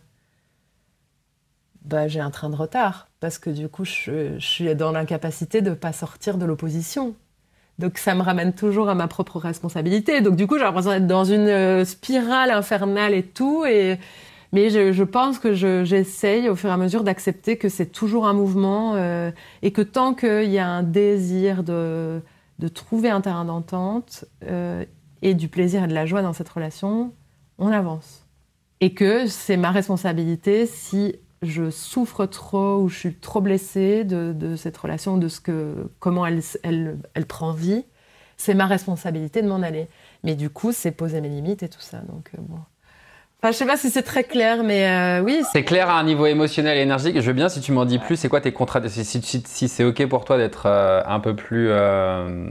ben, 1.84 2.08
j'ai 2.08 2.22
un 2.22 2.32
train 2.32 2.50
de 2.50 2.56
retard 2.56 3.08
parce 3.20 3.38
que 3.38 3.52
du 3.52 3.70
coup, 3.70 3.86
je, 3.86 4.40
je 4.40 4.46
suis 4.46 4.76
dans 4.76 4.92
l'incapacité 4.92 5.62
de 5.62 5.76
pas 5.76 5.94
sortir 5.94 6.40
de 6.40 6.46
l'opposition. 6.46 7.16
Donc 7.80 7.98
ça 7.98 8.14
me 8.14 8.22
ramène 8.22 8.54
toujours 8.54 8.90
à 8.90 8.96
ma 8.96 9.08
propre 9.08 9.40
responsabilité. 9.40 10.22
Donc 10.22 10.36
du 10.36 10.46
coup, 10.46 10.58
j'ai 10.58 10.66
l'impression 10.66 10.92
d'être 10.92 11.08
dans 11.08 11.24
une 11.24 11.48
euh, 11.48 11.86
spirale 11.86 12.52
infernale 12.52 13.14
et 13.14 13.24
tout, 13.24 13.66
et 13.66 13.98
mais 14.52 14.70
je, 14.70 15.04
pense 15.04 15.38
que 15.38 15.54
j'essaye 15.54 16.50
au 16.50 16.56
fur 16.56 16.70
et 16.70 16.74
à 16.74 16.78
mesure 16.78 17.04
d'accepter 17.04 17.58
que 17.58 17.70
c'est 17.70 17.86
toujours 17.86 18.28
un 18.28 18.34
mouvement 18.34 18.96
euh, 18.96 19.32
et 19.62 19.72
que 19.72 19.82
tant 19.82 20.16
qu'il 20.16 20.50
y 20.50 20.58
a 20.58 20.68
un 20.68 20.82
désir 20.82 21.64
de, 21.64 22.20
de 22.58 22.68
trouver 22.68 23.10
un 23.10 23.22
terrain 23.22 23.46
d'entente 23.46 24.26
euh, 24.46 24.86
et 25.22 25.36
du 25.36 25.50
plaisir 25.50 25.84
et 25.84 25.88
de 25.88 25.94
la 25.94 26.08
joie 26.08 26.24
dans 26.24 26.34
cette 26.34 26.50
relation, 26.50 27.14
on 27.60 27.68
avance. 27.68 28.26
Et 28.82 28.94
que 28.96 29.28
c'est 29.28 29.58
ma 29.58 29.70
responsabilité 29.70 30.66
si 30.66 31.16
je 31.42 31.70
souffre 31.70 32.26
trop 32.26 32.78
ou 32.78 32.90
je 32.90 32.98
suis 32.98 33.16
trop 33.16 33.42
blessée 33.42 34.04
de, 34.04 34.56
cette 34.56 34.78
relation, 34.78 35.18
de 35.18 35.28
ce 35.28 35.40
que, 35.40 35.90
comment 36.00 36.26
elle, 36.26 36.42
elle, 36.64 36.98
elle 37.14 37.26
prend 37.26 37.52
vie, 37.54 37.86
c'est 38.38 38.54
ma 38.54 38.68
responsabilité 38.68 39.42
de 39.42 39.48
m'en 39.48 39.62
aller. 39.62 39.88
Mais 40.24 40.36
du 40.36 40.50
coup, 40.50 40.72
c'est 40.72 40.92
poser 40.92 41.22
mes 41.22 41.30
limites 41.30 41.64
et 41.64 41.70
tout 41.70 41.82
ça. 41.82 42.00
Donc, 42.00 42.32
euh, 42.36 42.42
bon. 42.42 42.60
Enfin, 43.42 43.54
je 43.54 43.58
sais 43.58 43.66
pas 43.66 43.78
si 43.78 43.90
c'est 43.90 44.04
très 44.04 44.26
clair, 44.26 44.66
mais 44.66 44.86
euh, 44.86 45.22
oui. 45.22 45.44
C'est 45.54 45.64
clair 45.64 45.90
à 45.90 45.98
un 45.98 46.04
niveau 46.04 46.26
émotionnel 46.26 46.78
et 46.78 46.82
énergique. 46.82 47.22
Je 47.22 47.26
veux 47.26 47.34
bien 47.34 47.48
si 47.48 47.62
tu 47.62 47.72
m'en 47.72 47.86
dis 47.86 47.98
plus. 47.98 48.18
C'est 48.18 48.28
quoi 48.28 48.42
tes 48.42 48.52
contrats 48.52 48.82
Si, 48.90 49.06
si, 49.06 49.68
c'est 49.70 49.84
ok 49.86 50.06
pour 50.08 50.26
toi 50.26 50.38
d'être 50.38 50.66
euh, 50.66 51.02
un 51.06 51.22
peu 51.22 51.34
plus 51.34 51.70
euh, 51.70 52.50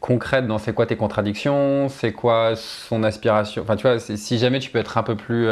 concrète 0.00 0.46
dans 0.46 0.58
c'est 0.58 0.74
quoi 0.74 0.84
tes 0.84 0.96
contradictions, 0.96 1.88
c'est 1.88 2.12
quoi 2.12 2.52
son 2.54 3.02
aspiration? 3.02 3.62
Enfin, 3.62 3.76
tu 3.76 3.86
vois, 3.86 3.98
si 3.98 4.38
jamais 4.38 4.58
tu 4.58 4.70
peux 4.70 4.78
être 4.78 4.98
un 4.98 5.02
peu 5.02 5.16
plus 5.16 5.48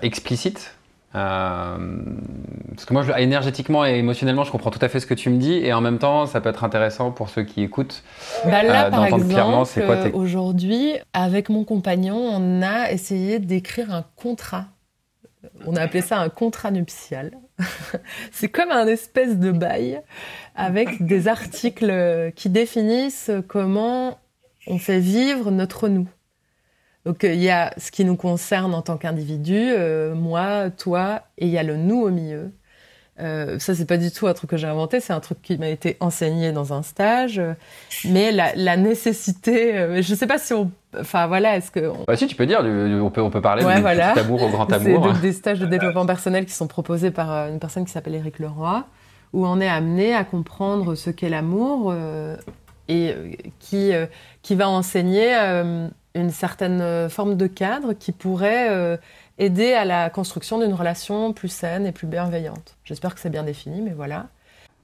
explicite 0.00 0.74
euh, 1.14 1.76
parce 2.70 2.84
que 2.84 2.92
moi, 2.92 3.02
je, 3.02 3.12
énergétiquement 3.12 3.86
et 3.86 3.98
émotionnellement, 3.98 4.44
je 4.44 4.50
comprends 4.50 4.70
tout 4.70 4.80
à 4.82 4.88
fait 4.88 4.98
ce 5.00 5.06
que 5.06 5.14
tu 5.14 5.30
me 5.30 5.38
dis, 5.38 5.54
et 5.54 5.72
en 5.72 5.80
même 5.80 5.98
temps, 5.98 6.26
ça 6.26 6.40
peut 6.40 6.48
être 6.48 6.64
intéressant 6.64 7.12
pour 7.12 7.28
ceux 7.28 7.44
qui 7.44 7.62
écoutent. 7.62 8.02
Bah 8.44 8.62
là, 8.62 8.86
euh, 8.86 8.90
par 8.90 9.06
exemple, 9.06 9.84
quoi 9.86 9.96
aujourd'hui, 10.14 10.94
avec 11.12 11.48
mon 11.48 11.64
compagnon, 11.64 12.16
on 12.16 12.62
a 12.62 12.90
essayé 12.90 13.38
d'écrire 13.38 13.94
un 13.94 14.04
contrat. 14.16 14.66
On 15.66 15.76
a 15.76 15.82
appelé 15.82 16.00
ça 16.00 16.18
un 16.18 16.30
contrat 16.30 16.70
nuptial. 16.70 17.32
C'est 18.32 18.48
comme 18.48 18.70
un 18.70 18.86
espèce 18.86 19.38
de 19.38 19.52
bail 19.52 20.00
avec 20.56 21.04
des 21.06 21.28
articles 21.28 22.32
qui 22.34 22.48
définissent 22.48 23.30
comment 23.46 24.18
on 24.66 24.78
fait 24.78 24.98
vivre 24.98 25.50
notre 25.50 25.88
nous. 25.88 26.08
Donc 27.04 27.24
euh, 27.24 27.34
il 27.34 27.42
y 27.42 27.50
a 27.50 27.72
ce 27.76 27.90
qui 27.90 28.04
nous 28.04 28.16
concerne 28.16 28.74
en 28.74 28.82
tant 28.82 28.96
qu'individu, 28.96 29.58
euh, 29.58 30.14
moi, 30.14 30.70
toi, 30.70 31.22
et 31.38 31.46
il 31.46 31.52
y 31.52 31.58
a 31.58 31.62
le 31.62 31.76
nous 31.76 32.02
au 32.02 32.10
milieu. 32.10 32.50
Euh, 33.20 33.60
ça, 33.60 33.74
c'est 33.76 33.84
pas 33.84 33.96
du 33.96 34.10
tout 34.10 34.26
un 34.26 34.34
truc 34.34 34.50
que 34.50 34.56
j'ai 34.56 34.66
inventé, 34.66 34.98
c'est 34.98 35.12
un 35.12 35.20
truc 35.20 35.40
qui 35.40 35.56
m'a 35.56 35.68
été 35.68 35.96
enseigné 36.00 36.50
dans 36.50 36.72
un 36.72 36.82
stage. 36.82 37.40
Mais 38.04 38.32
la, 38.32 38.54
la 38.56 38.76
nécessité, 38.76 39.76
euh, 39.76 40.02
je 40.02 40.14
sais 40.14 40.26
pas 40.26 40.38
si 40.38 40.52
on, 40.52 40.72
enfin 40.98 41.28
voilà, 41.28 41.56
est-ce 41.56 41.70
que 41.70 41.92
bah 42.08 42.16
si 42.16 42.26
tu 42.26 42.34
peux 42.34 42.46
dire, 42.46 42.60
on 42.60 43.10
peut 43.10 43.22
on 43.22 43.30
peut 43.30 43.40
parler 43.40 43.64
ouais, 43.64 43.76
de 43.76 43.80
voilà. 43.82 44.12
petit 44.12 44.20
amour 44.20 44.42
au 44.42 44.48
grand 44.48 44.72
amour. 44.72 45.12
C'est 45.14 45.20
des 45.20 45.32
stages 45.32 45.60
de 45.60 45.66
développement 45.66 46.06
personnel 46.06 46.44
qui 46.44 46.54
sont 46.54 46.66
proposés 46.66 47.12
par 47.12 47.48
une 47.48 47.60
personne 47.60 47.84
qui 47.84 47.92
s'appelle 47.92 48.16
Éric 48.16 48.40
Leroy, 48.40 48.84
où 49.32 49.46
on 49.46 49.60
est 49.60 49.68
amené 49.68 50.12
à 50.12 50.24
comprendre 50.24 50.96
ce 50.96 51.10
qu'est 51.10 51.28
l'amour 51.28 51.94
et 52.88 53.14
qui 53.60 53.92
qui 54.42 54.54
va 54.56 54.68
enseigner 54.68 55.36
une 56.14 56.30
certaine 56.30 56.80
euh, 56.80 57.08
forme 57.08 57.36
de 57.36 57.46
cadre 57.46 57.92
qui 57.92 58.12
pourrait 58.12 58.68
euh, 58.70 58.96
aider 59.38 59.72
à 59.72 59.84
la 59.84 60.10
construction 60.10 60.58
d'une 60.58 60.74
relation 60.74 61.32
plus 61.32 61.48
saine 61.48 61.86
et 61.86 61.92
plus 61.92 62.06
bienveillante. 62.06 62.76
J'espère 62.84 63.14
que 63.14 63.20
c'est 63.20 63.30
bien 63.30 63.42
défini, 63.42 63.80
mais 63.80 63.92
voilà. 63.92 64.26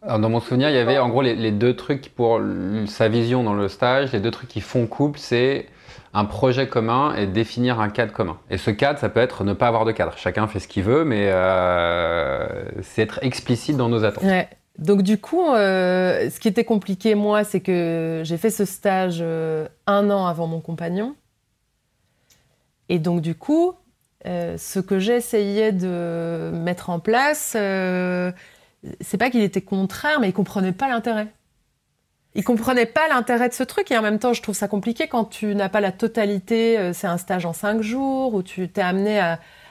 dans 0.04 0.28
mon 0.28 0.40
souvenir, 0.40 0.70
il 0.70 0.74
y 0.74 0.78
avait 0.78 0.98
en 0.98 1.08
gros 1.08 1.22
les, 1.22 1.52
deux 1.52 1.76
trucs 1.76 2.12
pour 2.14 2.40
sa 2.86 3.08
vision 3.08 3.44
dans 3.44 3.54
le 3.54 3.68
stage, 3.68 4.12
les 4.12 4.20
deux 4.20 4.32
trucs 4.32 4.48
qui 4.48 4.60
font 4.60 4.86
couple, 4.86 5.20
c'est 5.20 5.66
un 6.12 6.24
projet 6.24 6.66
commun 6.66 7.14
et 7.14 7.28
définir 7.28 7.78
un 7.78 7.90
cadre 7.90 8.12
commun. 8.12 8.38
Et 8.50 8.58
ce 8.58 8.72
cadre, 8.72 8.98
ça 8.98 9.08
peut 9.08 9.20
être 9.20 9.44
ne 9.44 9.52
pas 9.52 9.68
avoir 9.68 9.84
de 9.84 9.92
cadre. 9.92 10.14
Chacun 10.16 10.48
fait 10.48 10.58
ce 10.58 10.66
qu'il 10.66 10.82
veut, 10.82 11.04
mais 11.04 11.28
euh, 11.30 12.48
c'est 12.82 13.02
être 13.02 13.20
explicite 13.22 13.76
dans 13.76 13.88
nos 13.88 14.04
attentes. 14.04 14.24
Ouais. 14.24 14.48
Donc 14.78 15.02
du 15.02 15.18
coup, 15.18 15.44
ce 15.52 16.40
qui 16.40 16.48
était 16.48 16.64
compliqué 16.64 17.14
moi, 17.14 17.44
c'est 17.44 17.60
que 17.60 18.22
j'ai 18.24 18.38
fait 18.38 18.50
ce 18.50 18.64
stage 18.64 19.22
un 19.86 20.10
an 20.10 20.26
avant 20.26 20.48
mon 20.48 20.60
compagnon. 20.60 21.14
Et 22.90 22.98
donc 22.98 23.22
du 23.22 23.34
coup, 23.34 23.72
ce 24.24 24.80
que 24.80 24.98
j'essayais 24.98 25.72
de 25.72 26.50
mettre 26.52 26.90
en 26.90 27.00
place, 27.00 27.56
c'est 29.00 29.18
pas 29.18 29.30
qu'il 29.30 29.40
était 29.42 29.62
contraire, 29.62 30.20
mais 30.20 30.28
il 30.28 30.32
comprenait 30.34 30.72
pas 30.72 30.88
l'intérêt. 30.88 31.28
Il 32.34 32.44
comprenait 32.44 32.86
pas 32.86 33.08
l'intérêt 33.08 33.48
de 33.48 33.54
ce 33.54 33.62
truc 33.62 33.90
et 33.90 33.96
en 33.96 34.02
même 34.02 34.18
temps, 34.18 34.32
je 34.32 34.42
trouve 34.42 34.54
ça 34.54 34.68
compliqué 34.68 35.08
quand 35.08 35.24
tu 35.24 35.54
n'as 35.54 35.68
pas 35.68 35.80
la 35.80 35.92
totalité. 35.92 36.92
c'est 36.92 37.06
un 37.06 37.16
stage 37.16 37.46
en 37.46 37.52
cinq 37.52 37.80
jours 37.80 38.34
où 38.34 38.42
tu 38.42 38.68
t'es 38.68 38.82
amené 38.82 39.20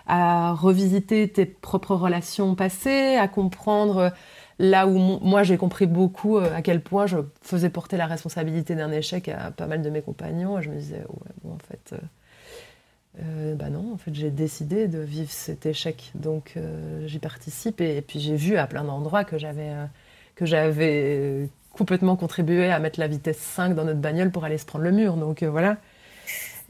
à, 0.08 0.54
revisiter 0.54 1.30
tes 1.30 1.46
propres 1.46 1.96
relations 1.96 2.56
passées, 2.56 3.18
à 3.18 3.28
comprendre 3.28 4.12
là 4.60 4.88
où 4.88 4.98
moi 4.98 5.44
j'ai 5.44 5.58
compris 5.58 5.88
beaucoup 5.88 6.38
euh, 6.38 6.54
à 6.54 6.62
quel 6.62 6.82
point 6.82 7.08
je 7.08 7.18
faisais 7.42 7.70
porter 7.70 7.98
la 7.98 8.06
responsabilité 8.06 8.76
d'un 8.76 8.92
échec 8.92 9.30
à 9.30 9.52
pas 9.52 9.68
mal 9.68 9.82
de 9.82 9.90
mes 9.90 10.02
compagnons. 10.02 10.60
Et 10.60 10.62
je 10.62 10.70
me 10.70 10.76
disais, 10.76 10.98
ouais, 10.98 11.32
bon, 11.44 11.54
en 11.54 11.60
fait, 11.60 11.94
euh, 11.94 11.98
euh, 13.22 13.56
bah 13.56 13.70
non, 13.70 13.94
en 13.94 13.98
fait, 13.98 14.14
j'ai 14.14 14.32
décidé 14.32 14.88
de 14.88 15.00
vivre 15.00 15.32
cet 15.32 15.66
échec, 15.66 16.12
donc 16.16 16.56
j'y 17.06 17.20
participe. 17.20 17.82
Et, 17.82 18.02
puis 18.02 18.20
j'ai 18.20 18.36
vu 18.36 18.58
à 18.58 18.68
plein 18.68 18.84
d'endroits 18.84 19.24
que 19.24 19.38
j'avais 19.38 19.74
que 20.36 20.46
j'avais 20.46 21.50
complètement 21.74 22.16
contribué 22.16 22.72
à 22.72 22.80
mettre 22.80 23.00
la 23.00 23.08
vitesse 23.08 23.38
5 23.40 23.76
dans 23.76 23.84
notre 23.84 24.00
bagnole 24.00 24.32
pour 24.32 24.46
aller 24.46 24.58
se 24.58 24.66
prendre 24.66 24.86
le 24.86 24.92
mur. 24.92 25.16
Donc 25.16 25.44
voilà. 25.44 25.78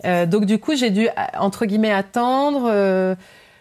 Euh, 0.05 0.25
donc 0.25 0.45
du 0.45 0.59
coup, 0.59 0.75
j'ai 0.75 0.89
dû 0.89 1.07
entre 1.37 1.65
guillemets 1.65 1.91
attendre 1.91 2.69
euh, 2.71 3.15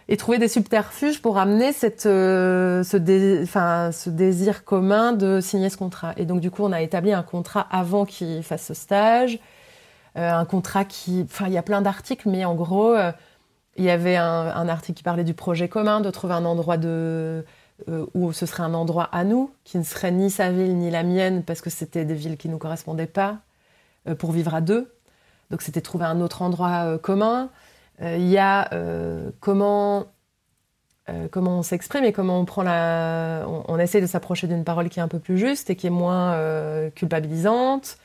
et 0.07 0.17
trouver 0.17 0.37
des 0.37 0.47
subterfuges 0.47 1.21
pour 1.21 1.37
amener 1.37 1.73
cette, 1.73 2.05
euh, 2.05 2.83
ce 2.83 4.09
désir 4.09 4.63
commun 4.63 5.13
de 5.13 5.39
signer 5.41 5.69
ce 5.69 5.77
contrat. 5.77 6.13
Et 6.17 6.25
donc 6.25 6.39
du 6.39 6.51
coup, 6.51 6.63
on 6.63 6.71
a 6.71 6.81
établi 6.81 7.13
un 7.13 7.23
contrat 7.23 7.67
avant 7.71 8.05
qu'il 8.05 8.43
fasse 8.43 8.65
ce 8.65 8.73
stage, 8.73 9.39
un 10.15 10.45
contrat 10.45 10.85
qui, 10.85 11.21
enfin, 11.23 11.47
il 11.47 11.53
y 11.53 11.57
a 11.57 11.63
plein 11.63 11.81
d'articles, 11.81 12.27
mais 12.29 12.45
en 12.45 12.55
gros, 12.55 12.95
il 13.77 13.83
y 13.83 13.89
avait 13.89 14.17
un, 14.17 14.67
article 14.67 14.97
qui 14.97 15.03
parlait 15.03 15.23
du 15.23 15.33
projet 15.33 15.69
commun, 15.69 16.01
de 16.01 16.09
trouver 16.09 16.33
un 16.33 16.45
endroit 16.45 16.77
de 16.77 17.45
où 18.13 18.33
ce 18.33 18.45
serait 18.45 18.63
un 18.63 18.73
endroit 18.73 19.07
à 19.13 19.23
nous, 19.23 19.51
qui 19.63 19.77
ne 19.77 19.83
serait 19.83 20.11
ni 20.11 20.29
sa 20.29 20.51
ville 20.51 20.75
ni 20.77 20.91
la 20.91 21.03
mienne, 21.03 21.43
parce 21.43 21.61
que 21.61 21.69
c'était 21.69 22.05
des 22.05 22.15
villes 22.15 22.37
qui 22.37 22.49
nous 22.49 22.57
correspondaient 22.57 23.07
pas, 23.07 23.37
pour 24.17 24.31
vivre 24.31 24.53
à 24.53 24.61
deux. 24.61 24.91
Donc 25.49 25.61
c'était 25.61 25.81
trouver 25.81 26.05
un 26.05 26.21
autre 26.21 26.41
endroit 26.41 26.85
euh, 26.85 26.97
commun. 26.97 27.49
Euh, 28.01 28.17
il 28.17 28.27
y 28.27 28.37
a 28.37 28.73
euh, 28.73 29.31
comment 29.39 30.07
comment 31.31 31.57
on 31.57 31.63
s'exprime 31.63 32.03
et 32.03 32.13
comment 32.13 32.39
on 32.39 32.45
prend 32.45 32.61
la. 32.61 33.43
On, 33.47 33.79
essaie 33.79 33.99
de 33.99 34.05
s'approcher 34.05 34.45
d'une 34.45 34.63
parole 34.63 34.89
qui 34.89 34.99
est 34.99 35.01
un 35.01 35.07
peu 35.07 35.17
plus 35.17 35.39
juste 35.39 35.71
et 35.71 35.75
qui 35.75 35.87
est 35.87 35.89
moins 35.89 36.37
culpabilisante. 36.93 37.97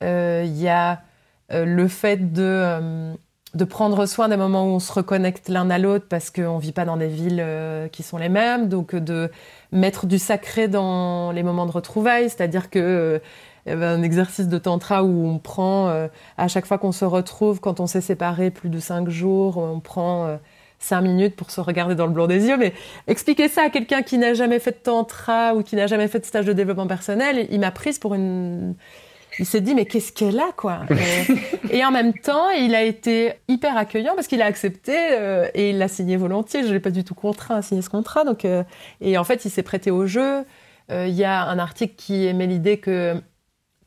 Il 0.00 0.56
y 0.56 0.66
a 0.66 1.02
le 1.50 1.88
fait 1.88 2.32
de, 2.32 3.14
de 3.54 3.64
prendre 3.64 4.06
soin 4.06 4.28
des 4.28 4.36
moments 4.36 4.64
où 4.64 4.74
on 4.74 4.78
se 4.78 4.92
reconnecte 4.92 5.48
l'un 5.48 5.68
à 5.70 5.78
l'autre 5.78 6.06
parce 6.08 6.30
qu'on 6.30 6.56
ne 6.56 6.60
vit 6.60 6.72
pas 6.72 6.84
dans 6.84 6.96
des 6.96 7.08
villes 7.08 7.44
qui 7.92 8.02
sont 8.02 8.16
les 8.16 8.28
mêmes. 8.28 8.68
Donc 8.68 8.94
de 8.94 9.30
mettre 9.70 10.06
du 10.06 10.18
sacré 10.18 10.68
dans 10.68 11.32
les 11.32 11.42
moments 11.42 11.66
de 11.66 11.72
retrouvailles, 11.72 12.30
c'est-à-dire 12.30 12.70
que 12.70 13.20
un 13.66 14.02
exercice 14.02 14.48
de 14.48 14.58
tantra 14.58 15.04
où 15.04 15.26
on 15.26 15.38
prend, 15.38 15.88
euh, 15.88 16.08
à 16.36 16.48
chaque 16.48 16.66
fois 16.66 16.78
qu'on 16.78 16.92
se 16.92 17.04
retrouve, 17.04 17.60
quand 17.60 17.80
on 17.80 17.86
s'est 17.86 18.00
séparé 18.00 18.50
plus 18.50 18.68
de 18.68 18.80
cinq 18.80 19.08
jours, 19.08 19.56
on 19.58 19.80
prend 19.80 20.26
euh, 20.26 20.36
cinq 20.78 21.02
minutes 21.02 21.36
pour 21.36 21.50
se 21.50 21.60
regarder 21.60 21.94
dans 21.94 22.06
le 22.06 22.12
blanc 22.12 22.26
des 22.26 22.46
yeux. 22.46 22.56
Mais 22.56 22.72
expliquer 23.06 23.48
ça 23.48 23.62
à 23.62 23.70
quelqu'un 23.70 24.02
qui 24.02 24.18
n'a 24.18 24.34
jamais 24.34 24.58
fait 24.58 24.72
de 24.72 24.82
tantra 24.82 25.54
ou 25.54 25.62
qui 25.62 25.76
n'a 25.76 25.86
jamais 25.86 26.08
fait 26.08 26.18
de 26.18 26.24
stage 26.24 26.44
de 26.44 26.52
développement 26.52 26.88
personnel, 26.88 27.46
il 27.50 27.60
m'a 27.60 27.70
prise 27.70 27.98
pour 27.98 28.14
une... 28.14 28.74
Il 29.38 29.46
s'est 29.46 29.60
dit 29.60 29.74
mais 29.74 29.86
qu'est-ce 29.86 30.12
qu'elle 30.12 30.38
a 30.38 30.52
quoi 30.56 30.80
et, 31.70 31.84
en 31.84 31.90
même 31.90 32.12
temps 32.12 32.50
il 32.50 32.74
a 32.74 32.82
été 32.82 33.34
hyper 33.48 33.76
accueillant 33.76 34.14
parce 34.14 34.26
qu'il 34.26 34.42
a 34.42 34.46
accepté 34.46 34.94
euh, 34.96 35.48
et 35.54 35.70
il 35.70 35.78
l'a 35.78 35.88
signé 35.88 36.16
volontiers. 36.16 36.66
Je 36.66 36.72
l'ai 36.72 36.80
pas 36.80 36.90
du 36.90 37.04
tout 37.04 37.14
contraint 37.14 37.56
à 37.56 37.62
signer 37.62 37.82
ce 37.82 37.90
contrat 37.90 38.24
donc 38.24 38.46
et 39.00 39.18
en 39.18 39.24
fait 39.24 39.44
il 39.44 39.50
s'est 39.50 39.62
prêté 39.62 39.90
au 39.90 40.06
jeu. 40.06 40.44
Il 40.90 41.14
y 41.14 41.24
a 41.24 41.44
un 41.44 41.58
article 41.58 41.94
qui 41.96 42.26
émet 42.26 42.46
l'idée 42.46 42.76
que 42.76 43.16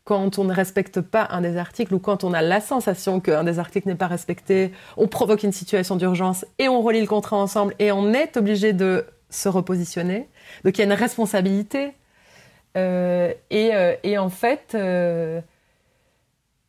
quand 0.06 0.38
on 0.38 0.44
ne 0.44 0.54
respecte 0.54 1.02
pas 1.02 1.28
un 1.32 1.42
des 1.42 1.58
articles 1.58 1.94
ou 1.94 2.00
quand 2.00 2.24
on 2.24 2.32
a 2.34 2.42
la 2.42 2.62
sensation 2.62 3.20
qu'un 3.20 3.44
des 3.44 3.58
articles 3.60 3.88
n'est 3.88 3.96
pas 3.96 4.08
respecté, 4.08 4.72
on 4.98 5.08
provoque 5.08 5.44
une 5.44 5.52
situation 5.52 5.96
d'urgence 5.96 6.46
et 6.60 6.70
on 6.70 6.82
relie 6.82 7.02
le 7.02 7.08
contrat 7.08 7.38
ensemble 7.38 7.74
et 7.80 7.92
on 7.92 8.14
est 8.14 8.38
obligé 8.38 8.72
de 8.72 9.06
se 9.32 9.50
repositionner. 9.50 10.30
Donc 10.64 10.78
il 10.78 10.82
y 10.82 10.84
a 10.84 10.86
une 10.86 10.94
responsabilité. 10.94 11.94
Euh, 12.76 13.34
euh, 13.54 13.96
et, 14.04 14.18
en 14.18 14.30
fait, 14.30 14.74
euh, 14.76 15.42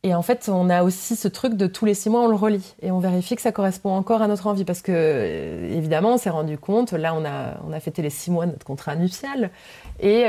et 0.03 0.15
en 0.15 0.21
fait, 0.21 0.49
on 0.51 0.69
a 0.69 0.83
aussi 0.83 1.15
ce 1.15 1.27
truc 1.27 1.55
de 1.55 1.67
tous 1.67 1.85
les 1.85 1.93
six 1.93 2.09
mois, 2.09 2.21
on 2.21 2.27
le 2.27 2.35
relit 2.35 2.75
et 2.81 2.91
on 2.91 2.99
vérifie 2.99 3.35
que 3.35 3.41
ça 3.41 3.51
correspond 3.51 3.91
encore 3.91 4.21
à 4.21 4.27
notre 4.27 4.47
envie. 4.47 4.63
Parce 4.63 4.81
que, 4.81 5.65
évidemment, 5.65 6.13
on 6.13 6.17
s'est 6.17 6.29
rendu 6.29 6.57
compte, 6.57 6.93
là, 6.93 7.13
on 7.13 7.25
a, 7.25 7.59
on 7.67 7.73
a 7.73 7.79
fêté 7.79 8.01
les 8.01 8.09
six 8.09 8.31
mois 8.31 8.45
de 8.45 8.51
notre 8.51 8.65
contrat 8.65 8.95
nuptial 8.95 9.51
et, 9.99 10.21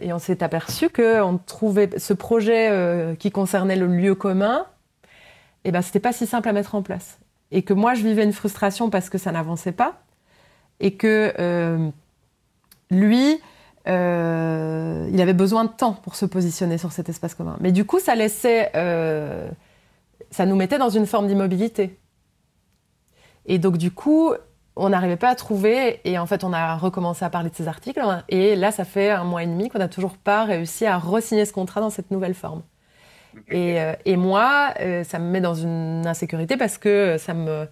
et 0.00 0.12
on 0.12 0.18
s'est 0.18 0.42
aperçu 0.42 0.90
qu'on 0.90 1.38
trouvait 1.38 1.90
ce 1.98 2.12
projet 2.12 3.16
qui 3.18 3.30
concernait 3.30 3.76
le 3.76 3.86
lieu 3.86 4.14
commun, 4.14 4.66
et 5.64 5.68
eh 5.68 5.70
ben, 5.70 5.80
c'était 5.80 6.00
pas 6.00 6.12
si 6.12 6.26
simple 6.26 6.48
à 6.48 6.52
mettre 6.52 6.74
en 6.74 6.82
place. 6.82 7.18
Et 7.52 7.62
que 7.62 7.72
moi, 7.72 7.94
je 7.94 8.02
vivais 8.02 8.24
une 8.24 8.32
frustration 8.32 8.90
parce 8.90 9.08
que 9.08 9.16
ça 9.16 9.30
n'avançait 9.30 9.72
pas 9.72 10.02
et 10.80 10.94
que 10.94 11.92
lui, 12.90 13.40
euh, 13.88 15.08
il 15.12 15.20
avait 15.20 15.32
besoin 15.32 15.64
de 15.64 15.70
temps 15.70 15.94
pour 15.94 16.14
se 16.14 16.24
positionner 16.26 16.78
sur 16.78 16.92
cet 16.92 17.08
espace 17.08 17.34
commun. 17.34 17.56
Mais 17.60 17.72
du 17.72 17.84
coup, 17.84 17.98
ça 17.98 18.14
laissait, 18.14 18.70
euh, 18.76 19.48
ça 20.30 20.46
nous 20.46 20.56
mettait 20.56 20.78
dans 20.78 20.90
une 20.90 21.06
forme 21.06 21.26
d'immobilité. 21.26 21.98
Et 23.46 23.58
donc, 23.58 23.76
du 23.76 23.90
coup, 23.90 24.32
on 24.76 24.90
n'arrivait 24.90 25.16
pas 25.16 25.30
à 25.30 25.34
trouver, 25.34 26.00
et 26.04 26.18
en 26.18 26.26
fait, 26.26 26.44
on 26.44 26.52
a 26.52 26.76
recommencé 26.76 27.24
à 27.24 27.30
parler 27.30 27.50
de 27.50 27.54
ces 27.54 27.68
articles, 27.68 28.00
et 28.28 28.56
là, 28.56 28.70
ça 28.70 28.84
fait 28.84 29.10
un 29.10 29.24
mois 29.24 29.42
et 29.42 29.46
demi 29.46 29.68
qu'on 29.68 29.80
n'a 29.80 29.88
toujours 29.88 30.16
pas 30.16 30.44
réussi 30.44 30.86
à 30.86 30.98
re-signer 30.98 31.44
ce 31.44 31.52
contrat 31.52 31.80
dans 31.80 31.90
cette 31.90 32.10
nouvelle 32.10 32.34
forme. 32.34 32.62
Et, 33.48 33.80
euh, 33.80 33.94
et 34.04 34.16
moi, 34.16 34.74
ça 35.04 35.18
me 35.18 35.28
met 35.30 35.40
dans 35.40 35.54
une 35.54 36.06
insécurité 36.06 36.56
parce 36.56 36.78
que 36.78 37.16
ça 37.18 37.34
me, 37.34 37.66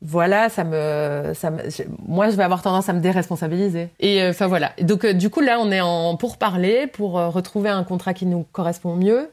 voilà, 0.00 0.48
ça 0.48 0.62
me, 0.62 1.32
ça 1.34 1.50
moi, 2.06 2.30
je 2.30 2.36
vais 2.36 2.44
avoir 2.44 2.62
tendance 2.62 2.88
à 2.88 2.92
me 2.92 3.00
déresponsabiliser. 3.00 3.88
Et 3.98 4.22
euh, 4.22 4.30
enfin 4.30 4.46
voilà. 4.46 4.72
Donc 4.80 5.04
euh, 5.04 5.12
du 5.12 5.28
coup 5.28 5.40
là, 5.40 5.58
on 5.60 5.72
est 5.72 5.80
en 5.80 6.16
pour 6.16 6.36
parler, 6.38 6.86
pour 6.86 7.18
euh, 7.18 7.28
retrouver 7.28 7.68
un 7.68 7.82
contrat 7.82 8.14
qui 8.14 8.26
nous 8.26 8.44
correspond 8.52 8.94
mieux. 8.94 9.28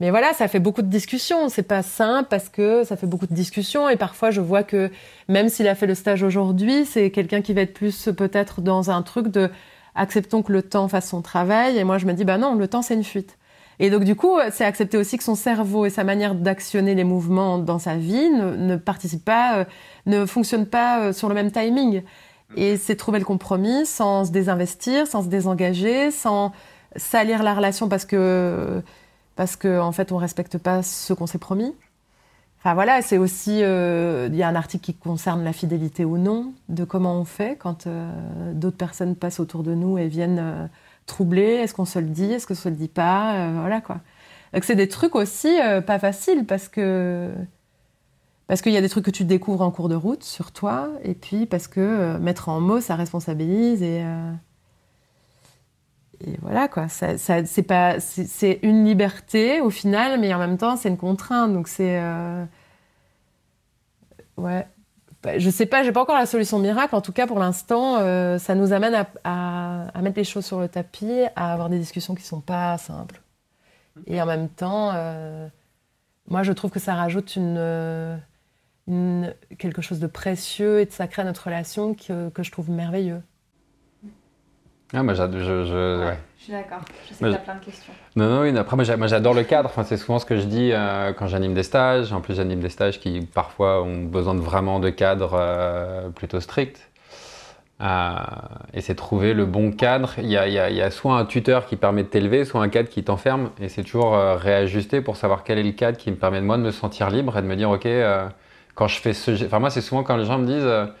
Mais 0.00 0.10
voilà, 0.10 0.32
ça 0.32 0.48
fait 0.48 0.60
beaucoup 0.60 0.82
de 0.82 0.88
discussions. 0.88 1.48
C'est 1.50 1.62
pas 1.62 1.82
simple 1.82 2.28
parce 2.30 2.48
que 2.48 2.84
ça 2.84 2.96
fait 2.96 3.06
beaucoup 3.06 3.26
de 3.26 3.34
discussions 3.34 3.88
et 3.88 3.96
parfois 3.96 4.30
je 4.30 4.40
vois 4.40 4.62
que 4.62 4.90
même 5.28 5.48
s'il 5.48 5.68
a 5.68 5.74
fait 5.74 5.86
le 5.86 5.94
stage 5.94 6.22
aujourd'hui, 6.22 6.86
c'est 6.86 7.10
quelqu'un 7.10 7.42
qui 7.42 7.52
va 7.52 7.60
être 7.60 7.74
plus 7.74 8.08
peut-être 8.16 8.62
dans 8.62 8.90
un 8.90 9.02
truc 9.02 9.28
de 9.28 9.50
acceptons 9.94 10.42
que 10.42 10.52
le 10.52 10.62
temps 10.62 10.88
fasse 10.88 11.10
son 11.10 11.20
travail. 11.20 11.76
Et 11.76 11.84
moi, 11.84 11.98
je 11.98 12.06
me 12.06 12.14
dis 12.14 12.24
bah 12.24 12.38
non, 12.38 12.54
le 12.54 12.66
temps 12.66 12.82
c'est 12.82 12.94
une 12.94 13.04
fuite. 13.04 13.36
Et 13.78 13.90
donc 13.90 14.04
du 14.04 14.14
coup, 14.14 14.38
c'est 14.50 14.64
accepter 14.64 14.96
aussi 14.96 15.18
que 15.18 15.24
son 15.24 15.34
cerveau 15.34 15.86
et 15.86 15.90
sa 15.90 16.04
manière 16.04 16.34
d'actionner 16.34 16.94
les 16.94 17.04
mouvements 17.04 17.58
dans 17.58 17.78
sa 17.78 17.96
vie 17.96 18.30
ne, 18.30 18.54
ne 18.56 18.76
participent 18.76 19.24
pas, 19.24 19.58
euh, 19.58 19.64
ne 20.06 20.26
fonctionnent 20.26 20.66
pas 20.66 21.00
euh, 21.00 21.12
sur 21.12 21.28
le 21.28 21.34
même 21.34 21.50
timing. 21.50 22.02
Et 22.56 22.76
c'est 22.76 22.96
trouver 22.96 23.18
le 23.18 23.24
compromis 23.24 23.86
sans 23.86 24.26
se 24.26 24.30
désinvestir, 24.30 25.06
sans 25.06 25.22
se 25.22 25.28
désengager, 25.28 26.10
sans 26.10 26.52
salir 26.96 27.42
la 27.42 27.54
relation 27.54 27.88
parce 27.88 28.04
que 28.04 28.82
parce 29.34 29.56
que 29.56 29.80
en 29.80 29.92
fait 29.92 30.12
on 30.12 30.18
respecte 30.18 30.58
pas 30.58 30.82
ce 30.82 31.14
qu'on 31.14 31.26
s'est 31.26 31.38
promis. 31.38 31.74
Enfin 32.58 32.74
voilà, 32.74 33.00
c'est 33.00 33.16
aussi 33.16 33.60
euh, 33.62 34.28
il 34.30 34.36
y 34.36 34.42
a 34.42 34.48
un 34.48 34.54
article 34.54 34.84
qui 34.84 34.94
concerne 34.94 35.42
la 35.42 35.54
fidélité 35.54 36.04
ou 36.04 36.18
non, 36.18 36.52
de 36.68 36.84
comment 36.84 37.18
on 37.18 37.24
fait 37.24 37.56
quand 37.58 37.88
d'autres 38.52 38.76
personnes 38.76 39.16
passent 39.16 39.40
autour 39.40 39.62
de 39.62 39.74
nous 39.74 39.96
et 39.96 40.08
viennent 40.08 40.68
troublé 41.06 41.42
Est-ce 41.42 41.74
qu'on 41.74 41.84
se 41.84 41.98
le 41.98 42.06
dit 42.06 42.32
Est-ce 42.32 42.46
qu'on 42.46 42.54
se 42.54 42.68
le 42.68 42.76
dit 42.76 42.88
pas 42.88 43.34
euh, 43.34 43.58
Voilà 43.60 43.80
quoi. 43.80 44.00
Donc 44.52 44.64
c'est 44.64 44.76
des 44.76 44.88
trucs 44.88 45.14
aussi 45.14 45.60
euh, 45.60 45.80
pas 45.80 45.98
faciles 45.98 46.44
parce 46.46 46.68
que 46.68 47.30
parce 48.46 48.60
qu'il 48.60 48.72
y 48.72 48.76
a 48.76 48.82
des 48.82 48.88
trucs 48.88 49.04
que 49.04 49.10
tu 49.10 49.24
découvres 49.24 49.62
en 49.62 49.70
cours 49.70 49.88
de 49.88 49.94
route 49.94 50.22
sur 50.22 50.52
toi 50.52 50.90
et 51.02 51.14
puis 51.14 51.46
parce 51.46 51.68
que 51.68 51.80
euh, 51.80 52.18
mettre 52.18 52.48
en 52.48 52.60
mots 52.60 52.80
ça 52.80 52.96
responsabilise 52.96 53.82
et 53.82 54.04
et 56.24 56.36
voilà 56.42 56.68
quoi. 56.68 56.88
C'est 56.88 57.66
pas 57.66 57.98
c'est 58.00 58.60
une 58.62 58.84
liberté 58.84 59.60
au 59.60 59.70
final, 59.70 60.20
mais 60.20 60.32
en 60.34 60.38
même 60.38 60.58
temps 60.58 60.76
c'est 60.76 60.88
une 60.88 60.98
contrainte. 60.98 61.52
Donc 61.52 61.68
c'est 61.68 62.00
ouais 64.36 64.66
je 65.38 65.50
sais 65.50 65.66
pas, 65.66 65.82
j'ai 65.84 65.92
pas 65.92 66.02
encore 66.02 66.16
la 66.16 66.26
solution 66.26 66.58
miracle. 66.58 66.94
En 66.94 67.00
tout 67.00 67.12
cas, 67.12 67.26
pour 67.26 67.38
l'instant, 67.38 67.98
euh, 67.98 68.38
ça 68.38 68.54
nous 68.54 68.72
amène 68.72 69.06
à, 69.24 69.92
mettre 70.00 70.16
les 70.16 70.24
choses 70.24 70.44
sur 70.44 70.60
le 70.60 70.68
tapis, 70.68 71.22
à 71.36 71.52
avoir 71.52 71.68
des 71.68 71.78
discussions 71.78 72.14
qui 72.14 72.24
sont 72.24 72.40
pas 72.40 72.76
simples. 72.78 73.20
Et 74.06 74.20
en 74.20 74.26
même 74.26 74.48
temps, 74.48 74.90
euh, 74.94 75.48
moi, 76.28 76.42
je 76.42 76.52
trouve 76.52 76.70
que 76.70 76.80
ça 76.80 76.94
rajoute 76.94 77.36
une, 77.36 78.20
quelque 79.58 79.82
chose 79.82 80.00
de 80.00 80.06
précieux 80.06 80.80
et 80.80 80.86
de 80.86 80.92
sacré 80.92 81.22
à 81.22 81.24
notre 81.24 81.44
relation 81.44 81.94
que, 81.94 82.28
que 82.30 82.42
je 82.42 82.50
trouve 82.50 82.70
merveilleux. 82.70 83.22
Ah, 84.94 85.02
moi, 85.02 85.14
je, 85.14 85.22
je, 85.38 86.06
ouais. 86.06 86.18
Je 86.38 86.44
suis 86.44 86.52
d'accord. 86.52 86.80
Je 87.08 87.14
sais 87.14 87.24
que 87.24 87.30
tu 87.30 87.36
as 87.36 87.38
plein 87.38 87.54
de 87.54 87.64
questions. 87.64 87.92
Non, 88.16 88.28
non, 88.28 88.40
oui, 88.42 88.56
après, 88.58 88.76
moi, 88.76 89.06
j'adore 89.06 89.32
le 89.32 89.44
cadre. 89.44 89.70
Enfin, 89.70 89.84
c'est 89.84 89.96
souvent 89.96 90.18
ce 90.18 90.26
que 90.26 90.36
je 90.36 90.44
dis 90.44 90.70
euh, 90.72 91.12
quand 91.12 91.28
j'anime 91.28 91.54
des 91.54 91.62
stages. 91.62 92.12
En 92.12 92.20
plus, 92.20 92.34
j'anime 92.34 92.60
des 92.60 92.68
stages 92.68 93.00
qui, 93.00 93.20
parfois, 93.20 93.82
ont 93.82 94.02
besoin 94.02 94.34
de 94.34 94.40
vraiment 94.40 94.80
de 94.80 94.90
cadres 94.90 95.34
euh, 95.34 96.08
plutôt 96.10 96.40
stricts. 96.40 96.90
Euh, 97.80 98.14
et 98.74 98.80
c'est 98.80 98.94
trouver 98.94 99.34
le 99.34 99.46
bon 99.46 99.72
cadre. 99.72 100.14
Il 100.18 100.26
y, 100.26 100.36
a, 100.36 100.46
il, 100.46 100.76
y 100.76 100.82
a, 100.82 100.90
soit 100.90 101.16
un 101.16 101.24
tuteur 101.24 101.64
qui 101.66 101.76
permet 101.76 102.02
de 102.02 102.08
t'élever, 102.08 102.44
soit 102.44 102.60
un 102.60 102.68
cadre 102.68 102.88
qui 102.88 103.02
t'enferme. 103.02 103.50
Et 103.60 103.68
c'est 103.68 103.84
toujours 103.84 104.12
réajuster 104.12 105.00
pour 105.00 105.16
savoir 105.16 105.44
quel 105.44 105.58
est 105.58 105.62
le 105.62 105.72
cadre 105.72 105.96
qui 105.96 106.10
me 106.10 106.16
permet 106.16 106.40
de 106.40 106.44
moi 106.44 106.58
de 106.58 106.62
me 106.62 106.70
sentir 106.70 107.08
libre 107.08 107.38
et 107.38 107.42
de 107.42 107.46
me 107.46 107.56
dire, 107.56 107.70
OK, 107.70 107.88
quand 108.74 108.88
je 108.88 109.00
fais 109.00 109.12
ce... 109.14 109.30
Enfin, 109.46 109.58
moi, 109.58 109.70
c'est 109.70 109.80
souvent 109.80 110.02
quand 110.02 110.16
les 110.16 110.26
gens 110.26 110.38
me 110.38 110.46
disent 110.46 110.92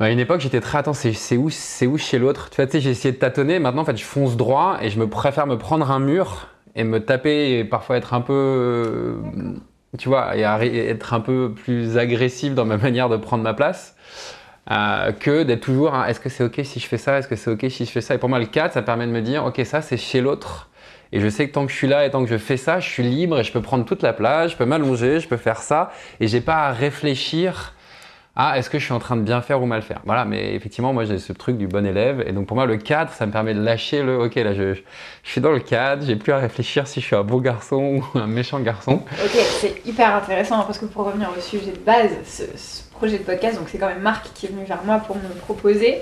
à 0.00 0.10
une 0.10 0.20
époque, 0.20 0.40
j'étais 0.40 0.60
très 0.60 0.78
attentif. 0.78 1.16
c'est 1.16 1.36
où, 1.36 1.50
c'est 1.50 1.86
où 1.86 1.98
chez 1.98 2.18
l'autre? 2.18 2.50
Tu 2.50 2.56
vois, 2.56 2.66
tu 2.66 2.72
sais, 2.72 2.80
j'ai 2.80 2.90
essayé 2.90 3.12
de 3.12 3.18
tâtonner. 3.18 3.58
Maintenant, 3.58 3.82
en 3.82 3.84
fait, 3.84 3.96
je 3.96 4.04
fonce 4.04 4.36
droit 4.36 4.78
et 4.80 4.90
je 4.90 4.98
me 4.98 5.08
préfère 5.08 5.46
me 5.46 5.58
prendre 5.58 5.90
un 5.90 5.98
mur 5.98 6.48
et 6.76 6.84
me 6.84 7.00
taper 7.04 7.58
et 7.58 7.64
parfois 7.64 7.96
être 7.96 8.14
un 8.14 8.20
peu, 8.20 8.32
euh, 8.32 9.16
tu 9.98 10.08
vois, 10.08 10.36
et 10.36 10.42
être 10.42 11.14
un 11.14 11.20
peu 11.20 11.52
plus 11.54 11.98
agressif 11.98 12.54
dans 12.54 12.64
ma 12.64 12.76
manière 12.78 13.08
de 13.08 13.16
prendre 13.16 13.42
ma 13.42 13.54
place. 13.54 13.96
Euh, 14.70 15.12
que 15.12 15.44
d'être 15.44 15.62
toujours, 15.62 15.94
hein, 15.94 16.04
est-ce 16.06 16.20
que 16.20 16.28
c'est 16.28 16.44
ok 16.44 16.60
si 16.62 16.78
je 16.78 16.86
fais 16.86 16.98
ça, 16.98 17.18
est-ce 17.18 17.26
que 17.26 17.36
c'est 17.36 17.50
ok 17.50 17.66
si 17.70 17.86
je 17.86 17.90
fais 17.90 18.02
ça? 18.02 18.14
Et 18.14 18.18
pour 18.18 18.28
moi, 18.28 18.38
le 18.38 18.46
4, 18.46 18.74
ça 18.74 18.82
permet 18.82 19.06
de 19.06 19.12
me 19.12 19.22
dire, 19.22 19.44
ok, 19.46 19.60
ça 19.64 19.80
c'est 19.80 19.96
chez 19.96 20.20
l'autre. 20.20 20.68
Et 21.10 21.20
je 21.20 21.28
sais 21.28 21.48
que 21.48 21.54
tant 21.54 21.64
que 21.64 21.72
je 21.72 21.76
suis 21.76 21.88
là 21.88 22.04
et 22.04 22.10
tant 22.10 22.22
que 22.22 22.30
je 22.30 22.36
fais 22.36 22.58
ça, 22.58 22.80
je 22.80 22.88
suis 22.88 23.02
libre 23.02 23.40
et 23.40 23.44
je 23.44 23.50
peux 23.50 23.62
prendre 23.62 23.86
toute 23.86 24.02
la 24.02 24.12
plage, 24.12 24.52
je 24.52 24.56
peux 24.56 24.66
m'allonger, 24.66 25.20
je 25.20 25.28
peux 25.28 25.38
faire 25.38 25.62
ça. 25.62 25.90
Et 26.20 26.28
j'ai 26.28 26.42
pas 26.42 26.66
à 26.66 26.72
réfléchir 26.72 27.72
ah, 28.40 28.56
est-ce 28.56 28.70
que 28.70 28.78
je 28.78 28.84
suis 28.84 28.94
en 28.94 29.00
train 29.00 29.16
de 29.16 29.22
bien 29.22 29.42
faire 29.42 29.60
ou 29.60 29.66
mal 29.66 29.82
faire? 29.82 30.00
Voilà, 30.04 30.24
mais 30.24 30.54
effectivement, 30.54 30.92
moi 30.92 31.04
j'ai 31.04 31.18
ce 31.18 31.32
truc 31.32 31.58
du 31.58 31.66
bon 31.66 31.84
élève. 31.84 32.22
Et 32.24 32.30
donc 32.30 32.46
pour 32.46 32.56
moi, 32.56 32.66
le 32.66 32.76
cadre, 32.76 33.10
ça 33.10 33.26
me 33.26 33.32
permet 33.32 33.52
de 33.52 33.60
lâcher 33.60 34.04
le 34.04 34.16
ok, 34.16 34.36
là 34.36 34.54
je, 34.54 34.74
suis 35.24 35.40
dans 35.40 35.50
le 35.50 35.58
cadre, 35.58 36.06
j'ai 36.06 36.14
plus 36.14 36.32
à 36.32 36.38
réfléchir 36.38 36.86
si 36.86 37.00
je 37.00 37.06
suis 37.06 37.16
un 37.16 37.24
beau 37.24 37.40
garçon 37.40 38.00
ou 38.14 38.18
un 38.18 38.28
méchant 38.28 38.60
garçon. 38.60 39.02
Ok, 39.24 39.32
c'est 39.60 39.84
hyper 39.84 40.14
intéressant 40.14 40.62
parce 40.62 40.78
que 40.78 40.84
pour 40.84 41.04
revenir 41.04 41.32
au 41.36 41.40
sujet 41.40 41.72
de 41.72 41.78
base, 41.78 42.12
ce, 42.24 42.44
projet 42.92 43.18
de 43.18 43.24
podcast, 43.24 43.58
donc 43.58 43.68
c'est 43.70 43.78
quand 43.78 43.88
même 43.88 44.02
Marc 44.02 44.32
qui 44.34 44.46
est 44.46 44.50
venu 44.50 44.64
vers 44.64 44.84
moi 44.84 44.98
pour 44.98 45.16
me 45.16 45.34
proposer. 45.40 45.98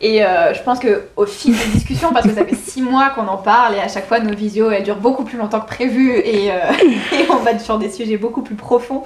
Et 0.00 0.24
euh, 0.24 0.54
je 0.54 0.62
pense 0.64 0.80
qu'au 0.80 1.26
fil 1.26 1.56
des 1.56 1.66
discussions, 1.66 2.12
parce 2.12 2.26
que 2.26 2.34
ça 2.34 2.44
fait 2.44 2.56
six 2.56 2.82
mois 2.82 3.10
qu'on 3.10 3.28
en 3.28 3.36
parle 3.36 3.76
et 3.76 3.80
à 3.80 3.88
chaque 3.88 4.06
fois 4.06 4.18
nos 4.18 4.34
visios 4.34 4.70
elles 4.70 4.82
durent 4.82 4.96
beaucoup 4.96 5.24
plus 5.24 5.38
longtemps 5.38 5.60
que 5.60 5.66
prévu 5.66 6.16
et, 6.16 6.50
euh, 6.50 6.56
on 7.30 7.36
va 7.36 7.56
sur 7.60 7.78
des 7.78 7.90
sujets 7.90 8.16
beaucoup 8.16 8.42
plus 8.42 8.56
profonds. 8.56 9.04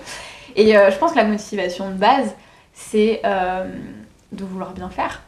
Et 0.56 0.76
euh, 0.76 0.90
je 0.90 0.96
pense 0.96 1.12
que 1.12 1.16
la 1.16 1.24
motivation 1.24 1.90
de 1.90 1.94
base, 1.94 2.34
c'est 2.80 3.20
euh, 3.24 3.64
de 4.32 4.44
vouloir 4.44 4.72
bien 4.72 4.88
faire. 4.88 5.22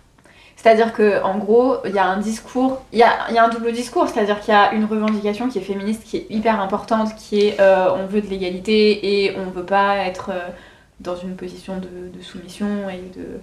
C'est-à-dire 0.57 0.93
qu'en 0.93 1.39
gros, 1.39 1.77
il 1.85 1.93
y 1.93 1.99
a 1.99 2.07
un 2.07 2.19
discours, 2.19 2.83
il 2.93 3.01
y 3.01 3.03
a, 3.03 3.43
un 3.43 3.49
double 3.49 3.73
discours, 3.73 4.09
c'est-à-dire 4.09 4.41
qu'il 4.41 4.55
y 4.55 4.57
a 4.57 4.73
une 4.73 4.85
revendication 4.85 5.49
qui 5.49 5.59
est 5.59 5.63
féministe, 5.63 6.05
qui 6.05 6.19
est 6.19 6.27
hyper 6.31 6.61
importante, 6.61 7.17
qui 7.17 7.47
est 7.47 7.61
euh, 7.61 7.91
on 7.95 8.07
veut 8.07 8.21
de 8.21 8.29
l'égalité 8.29 9.25
et 9.25 9.37
on 9.37 9.51
veut 9.51 9.65
pas 9.65 9.97
être 9.97 10.31
euh, 10.31 10.49
dans 11.01 11.17
une 11.17 11.35
position 11.35 11.79
de, 11.79 12.23
soumission 12.23 12.89
et 12.89 13.19
de. 13.19 13.41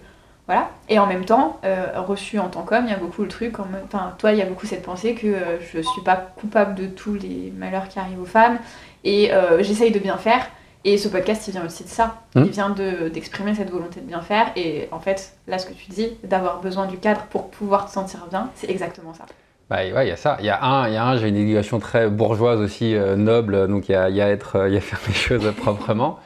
Voilà. 0.47 0.71
Et 0.87 0.97
en 0.97 1.05
même 1.05 1.25
temps, 1.25 1.59
reçu 1.95 2.39
en 2.39 2.47
tant 2.47 2.63
qu'homme, 2.63 2.85
il 2.85 2.89
y 2.89 2.93
a 2.93 2.97
beaucoup 2.97 3.21
le 3.21 3.27
truc, 3.27 3.57
enfin, 3.59 4.15
toi, 4.17 4.31
il 4.31 4.39
y 4.39 4.41
a 4.41 4.45
beaucoup 4.45 4.65
cette 4.65 4.81
pensée 4.81 5.13
que 5.13 5.35
je 5.61 5.79
suis 5.79 6.01
pas 6.01 6.15
coupable 6.15 6.73
de 6.73 6.87
tous 6.87 7.13
les 7.13 7.53
malheurs 7.55 7.87
qui 7.87 7.99
arrivent 7.99 8.21
aux 8.21 8.25
femmes 8.25 8.57
et 9.03 9.29
j'essaye 9.59 9.91
de 9.91 9.99
bien 9.99 10.17
faire. 10.17 10.47
Et 10.85 10.97
ce 10.97 11.09
podcast, 11.09 11.47
il 11.47 11.51
vient 11.51 11.65
aussi 11.65 11.83
de 11.83 11.89
ça. 11.89 12.15
Mmh. 12.35 12.43
Il 12.45 12.51
vient 12.51 12.69
d'exprimer 12.69 13.53
cette 13.53 13.69
volonté 13.69 13.99
de 13.99 14.05
bien 14.05 14.21
faire. 14.21 14.51
Et 14.55 14.87
en 14.91 14.99
fait, 14.99 15.33
là, 15.47 15.59
ce 15.59 15.65
que 15.65 15.73
tu 15.73 15.89
dis, 15.91 16.17
d'avoir 16.23 16.61
besoin 16.61 16.87
du 16.87 16.97
cadre 16.97 17.21
pour 17.29 17.49
pouvoir 17.49 17.87
te 17.87 17.91
sentir 17.91 18.27
bien, 18.29 18.49
c'est 18.55 18.69
exactement 18.69 19.13
ça. 19.13 19.25
Bah 19.69 19.77
ouais, 19.77 20.07
il 20.07 20.09
y 20.09 20.11
a 20.11 20.15
ça. 20.15 20.37
Il 20.39 20.45
y 20.45 20.49
a 20.49 20.63
un, 20.63 20.87
il 20.87 20.93
y 20.93 20.97
a 20.97 21.05
un 21.05 21.17
j'ai 21.17 21.27
une 21.27 21.35
éducation 21.35 21.79
très 21.79 22.09
bourgeoise 22.09 22.59
aussi, 22.59 22.95
euh, 22.95 23.15
noble, 23.15 23.67
donc 23.67 23.87
il 23.87 23.91
y 23.91 23.95
a, 23.95 24.09
y 24.09 24.19
a 24.19 24.29
être, 24.29 24.55
euh, 24.55 24.67
il 24.67 24.73
y 24.73 24.77
a 24.77 24.81
faire 24.81 24.99
les 25.07 25.13
choses 25.13 25.51
proprement. 25.55 26.19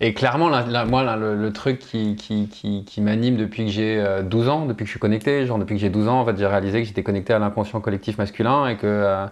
Et 0.00 0.14
clairement, 0.14 0.50
moi, 0.86 1.16
le, 1.16 1.52
truc 1.52 1.78
qui, 1.78 2.16
qui, 2.16 2.48
qui, 2.48 2.84
qui 2.84 3.00
m'anime 3.00 3.36
depuis 3.36 3.64
que 3.64 3.70
j'ai 3.70 4.04
12 4.24 4.46
euh, 4.46 4.50
ans, 4.50 4.66
depuis 4.66 4.84
que 4.84 4.88
je 4.88 4.90
suis 4.92 5.00
connecté, 5.00 5.46
genre 5.46 5.58
depuis 5.58 5.74
que 5.74 5.80
j'ai 5.80 5.88
12 5.88 6.08
ans, 6.08 6.20
en 6.20 6.24
fait, 6.26 6.36
j'ai 6.38 6.46
réalisé 6.46 6.82
que 6.82 6.88
j'étais 6.88 7.02
connecté 7.02 7.32
à 7.32 7.38
l'inconscient 7.38 7.80
collectif 7.80 8.18
masculin 8.18 8.66
et 8.68 8.76
que 8.76 9.26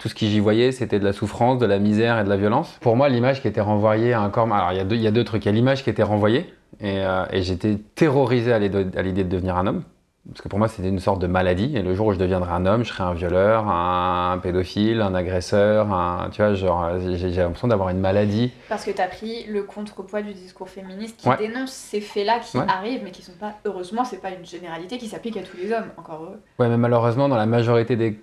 tout 0.00 0.08
ce 0.08 0.14
que 0.14 0.26
j'y 0.26 0.40
voyais, 0.40 0.72
c'était 0.72 0.98
de 0.98 1.04
la 1.04 1.12
souffrance, 1.12 1.58
de 1.58 1.66
la 1.66 1.78
misère 1.78 2.18
et 2.18 2.24
de 2.24 2.28
la 2.28 2.36
violence. 2.36 2.78
Pour 2.80 2.96
moi, 2.96 3.08
l'image 3.08 3.42
qui 3.42 3.48
était 3.48 3.60
renvoyée 3.60 4.12
à 4.14 4.20
un 4.22 4.30
corps... 4.30 4.52
Alors, 4.52 4.72
il 4.72 4.78
y, 4.78 4.80
a 4.80 4.84
deux, 4.84 4.96
il 4.96 5.02
y 5.02 5.06
a 5.06 5.10
deux 5.10 5.24
trucs. 5.24 5.44
Il 5.44 5.48
y 5.48 5.50
a 5.50 5.52
l'image 5.52 5.84
qui 5.84 5.90
était 5.90 6.02
renvoyée, 6.02 6.52
et, 6.80 7.00
euh, 7.00 7.24
j'étais 7.34 7.76
terrorisé 7.94 8.52
à 8.52 8.58
l'idée 8.58 9.24
de 9.24 9.28
devenir 9.28 9.56
un 9.56 9.66
homme. 9.66 9.82
Parce 10.28 10.42
que 10.42 10.48
pour 10.48 10.58
moi, 10.58 10.68
c'était 10.68 10.88
une 10.88 11.00
sorte 11.00 11.20
de 11.20 11.26
maladie. 11.26 11.76
Et 11.76 11.82
le 11.82 11.94
jour 11.94 12.08
où 12.08 12.12
je 12.12 12.18
deviendrai 12.18 12.52
un 12.52 12.66
homme, 12.66 12.84
je 12.84 12.90
serai 12.90 13.02
un 13.02 13.14
violeur, 13.14 13.66
un, 13.68 14.38
pédophile, 14.38 15.00
un 15.00 15.14
agresseur, 15.14 15.92
un, 15.92 16.28
tu 16.30 16.42
vois, 16.42 16.54
genre, 16.54 16.90
j'ai 17.00 17.30
l'impression 17.30 17.68
d'avoir 17.68 17.88
une 17.88 18.00
maladie. 18.00 18.52
Parce 18.68 18.84
que 18.84 18.90
tu 18.90 19.00
as 19.00 19.08
pris 19.08 19.46
le 19.46 19.62
contrepoids 19.62 20.22
du 20.22 20.32
discours 20.34 20.68
féministe 20.68 21.16
qui 21.18 21.28
dénonce 21.38 21.72
ces 21.72 22.00
faits-là 22.00 22.40
qui 22.40 22.58
arrivent, 22.58 23.00
mais 23.02 23.10
qui 23.10 23.22
sont 23.22 23.32
pas, 23.32 23.54
heureusement, 23.64 24.04
c'est 24.04 24.20
pas 24.20 24.30
une 24.30 24.44
généralité 24.44 24.98
qui 24.98 25.08
s'applique 25.08 25.36
à 25.36 25.42
tous 25.42 25.56
les 25.56 25.72
hommes, 25.72 25.90
encore 25.96 26.22
heureux. 26.22 26.40
Ouais, 26.58 26.68
mais 26.68 26.76
malheureusement, 26.76 27.28
dans 27.28 27.36
la 27.36 27.46
majorité 27.46 27.96
des 27.96 28.20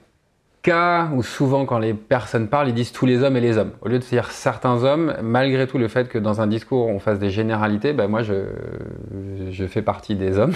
où 0.67 1.23
souvent 1.23 1.65
quand 1.65 1.79
les 1.79 1.93
personnes 1.93 2.47
parlent, 2.47 2.67
ils 2.67 2.73
disent 2.73 2.91
tous 2.91 3.05
les 3.05 3.23
hommes 3.23 3.37
et 3.37 3.41
les 3.41 3.57
hommes. 3.57 3.71
Au 3.81 3.87
lieu 3.87 3.99
de 3.99 4.03
dire 4.03 4.31
certains 4.31 4.83
hommes, 4.83 5.15
malgré 5.21 5.65
tout 5.67 5.77
le 5.77 5.87
fait 5.87 6.09
que 6.09 6.17
dans 6.17 6.41
un 6.41 6.47
discours 6.47 6.87
on 6.87 6.99
fasse 6.99 7.19
des 7.19 7.29
généralités, 7.29 7.93
ben 7.93 8.07
moi 8.07 8.23
je, 8.23 8.45
je 9.51 9.65
fais 9.65 9.81
partie 9.81 10.15
des 10.15 10.37
hommes. 10.37 10.53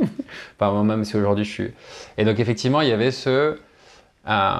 enfin, 0.58 0.84
même 0.84 1.04
si 1.04 1.16
aujourd'hui 1.16 1.44
je 1.44 1.50
suis... 1.50 1.70
Et 2.16 2.24
donc 2.24 2.38
effectivement, 2.38 2.80
il 2.80 2.88
y 2.88 2.92
avait 2.92 3.10
ce... 3.10 3.58
Euh, 4.28 4.54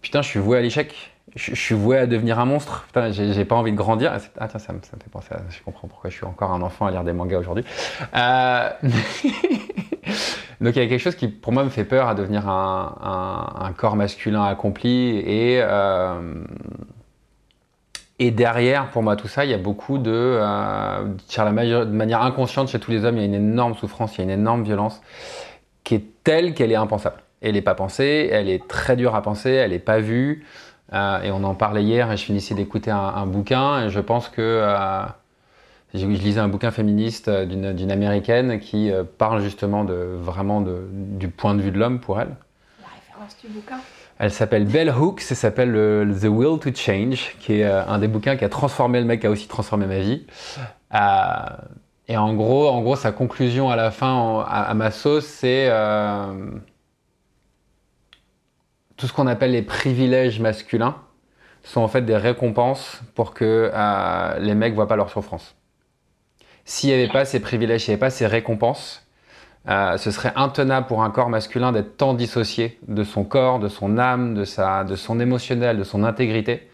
putain, 0.00 0.22
je 0.22 0.28
suis 0.28 0.40
voué 0.40 0.58
à 0.58 0.60
l'échec. 0.60 1.12
Je, 1.34 1.54
suis 1.54 1.74
voué 1.74 1.96
à 1.96 2.06
devenir 2.06 2.38
un 2.38 2.44
monstre. 2.44 2.84
Putain, 2.88 3.10
j'ai 3.10 3.44
pas 3.46 3.54
envie 3.54 3.72
de 3.72 3.76
grandir. 3.76 4.12
Ah 4.38 4.48
tiens, 4.48 4.58
ça 4.58 4.66
ça 4.66 4.72
me 4.74 4.80
fait 4.80 5.10
penser 5.10 5.28
à... 5.32 5.40
Je 5.48 5.62
comprends 5.62 5.88
pourquoi 5.88 6.10
je 6.10 6.16
suis 6.16 6.26
encore 6.26 6.50
un 6.50 6.60
enfant 6.60 6.84
à 6.84 6.90
lire 6.90 7.04
des 7.04 7.14
mangas 7.14 7.38
aujourd'hui. 7.38 7.64
Euh... 8.14 8.68
Donc 10.60 10.76
il 10.76 10.82
y 10.82 10.84
a 10.84 10.88
quelque 10.88 11.00
chose 11.00 11.16
qui 11.16 11.28
pour 11.28 11.52
moi 11.52 11.64
me 11.64 11.70
fait 11.70 11.84
peur 11.84 12.08
à 12.08 12.14
devenir 12.14 12.48
un, 12.48 13.72
corps 13.76 13.96
masculin 13.96 14.44
accompli 14.44 15.18
et 15.18 15.60
euh, 15.62 16.44
et 18.18 18.30
derrière 18.30 18.90
pour 18.90 19.02
moi 19.02 19.16
tout 19.16 19.28
ça 19.28 19.44
il 19.44 19.50
y 19.50 19.54
a 19.54 19.58
beaucoup 19.58 19.98
de 19.98 20.10
euh, 20.12 21.04
la 21.36 21.84
de 21.84 21.84
manière 21.90 22.22
inconsciente 22.22 22.68
chez 22.68 22.78
tous 22.78 22.90
les 22.90 23.04
hommes 23.04 23.16
il 23.16 23.20
y 23.20 23.22
a 23.22 23.26
une 23.26 23.34
énorme 23.34 23.74
souffrance 23.74 24.16
il 24.16 24.18
y 24.18 24.20
a 24.20 24.24
une 24.24 24.40
énorme 24.40 24.62
violence 24.62 25.00
qui 25.84 25.94
est 25.96 26.04
telle 26.24 26.54
qu'elle 26.54 26.72
est 26.72 26.76
impensable. 26.76 27.16
Elle 27.40 27.54
n'est 27.54 27.62
pas 27.62 27.74
pensée, 27.74 28.28
elle 28.30 28.48
est 28.48 28.66
très 28.68 28.96
dure 28.96 29.14
à 29.14 29.22
penser, 29.22 29.50
elle 29.50 29.72
n'est 29.72 29.78
pas 29.78 29.98
vue. 29.98 30.46
Euh, 30.92 31.22
et 31.22 31.30
on 31.30 31.42
en 31.44 31.54
parlait 31.54 31.82
hier 31.82 32.12
et 32.12 32.16
je 32.16 32.24
finissais 32.24 32.54
d'écouter 32.54 32.90
un, 32.90 32.98
un, 32.98 33.26
bouquin 33.26 33.86
et 33.86 33.90
je 33.90 34.00
pense 34.00 34.28
que 34.28 34.40
euh, 34.42 35.04
je 35.94 36.06
lisais 36.06 36.40
un 36.40 36.48
bouquin 36.48 36.70
féministe 36.70 37.28
euh, 37.28 37.44
d'une 37.44 37.90
américaine 37.90 38.60
qui 38.60 38.90
euh, 38.90 39.04
parle 39.04 39.42
justement 39.42 39.84
de, 39.84 39.94
vraiment 39.94 40.60
de, 40.60 40.86
du 40.90 41.28
point 41.28 41.54
de 41.54 41.60
vue 41.60 41.70
de 41.70 41.78
l'homme 41.78 42.00
pour 42.00 42.20
elle. 42.20 42.34
La 42.80 42.88
référence 42.94 43.36
du 43.42 43.48
bouquin 43.48 43.78
Elle 44.18 44.30
s'appelle 44.30 44.64
Bell 44.64 44.90
Hooks, 44.90 45.20
ça 45.20 45.34
s'appelle 45.34 45.72
The 46.20 46.24
Will 46.24 46.58
to 46.58 46.74
Change, 46.74 47.36
qui 47.40 47.60
est 47.60 47.64
euh, 47.64 47.86
un 47.86 47.98
des 47.98 48.08
bouquins 48.08 48.36
qui 48.36 48.44
a 48.44 48.48
transformé 48.48 49.00
le 49.00 49.06
mec, 49.06 49.20
qui 49.20 49.26
a 49.26 49.30
aussi 49.30 49.48
transformé 49.48 49.86
ma 49.86 49.98
vie. 49.98 50.26
et 52.08 52.16
en 52.16 52.34
gros, 52.34 52.68
en 52.68 52.80
gros, 52.80 52.96
sa 52.96 53.12
conclusion 53.12 53.70
à 53.70 53.76
la 53.76 53.90
fin, 53.90 54.44
à, 54.48 54.72
ma 54.74 54.90
sauce, 54.90 55.26
c'est 55.26 55.70
tout 58.96 59.06
ce 59.06 59.12
qu'on 59.12 59.26
appelle 59.26 59.52
les 59.52 59.62
privilèges 59.62 60.40
masculins 60.40 60.96
sont 61.64 61.80
en 61.80 61.88
fait 61.88 62.02
des 62.02 62.16
récompenses 62.16 63.00
pour 63.14 63.34
que 63.34 63.70
les 64.40 64.54
mecs 64.54 64.74
voient 64.74 64.88
pas 64.88 64.96
leur 64.96 65.10
souffrance. 65.10 65.54
S'il 66.64 66.90
n'y 66.90 66.94
avait 66.94 67.12
pas 67.12 67.24
ces 67.24 67.40
privilèges, 67.40 67.82
s'il 67.82 67.90
n'y 67.90 67.94
avait 67.94 68.00
pas 68.00 68.10
ces 68.10 68.26
récompenses, 68.26 69.06
euh, 69.68 69.96
ce 69.96 70.10
serait 70.10 70.32
intenable 70.34 70.86
pour 70.86 71.02
un 71.02 71.10
corps 71.10 71.28
masculin 71.28 71.72
d'être 71.72 71.96
tant 71.96 72.14
dissocié 72.14 72.78
de 72.88 73.04
son 73.04 73.24
corps, 73.24 73.60
de 73.60 73.68
son 73.68 73.96
âme, 73.98 74.34
de, 74.34 74.44
sa, 74.44 74.84
de 74.84 74.96
son 74.96 75.20
émotionnel, 75.20 75.78
de 75.78 75.84
son 75.84 76.02
intégrité. 76.02 76.68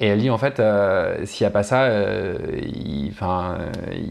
Et 0.00 0.06
elle 0.06 0.18
dit 0.18 0.30
en 0.30 0.38
fait, 0.38 0.58
euh, 0.60 1.24
s'il 1.26 1.44
n'y 1.44 1.48
a 1.48 1.50
pas 1.50 1.62
ça, 1.62 1.82
euh, 1.82 2.38
ils 2.62 3.12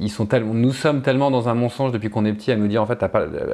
sont 0.10 0.28
nous 0.54 0.72
sommes 0.72 1.02
tellement 1.02 1.32
dans 1.32 1.50
un 1.50 1.56
mensonge 1.56 1.92
depuis 1.92 2.10
qu'on 2.10 2.26
est 2.26 2.34
petit 2.34 2.52
à 2.52 2.56
nous 2.56 2.68
dire 2.68 2.82
en 2.84 2.86
fait, 2.86 3.00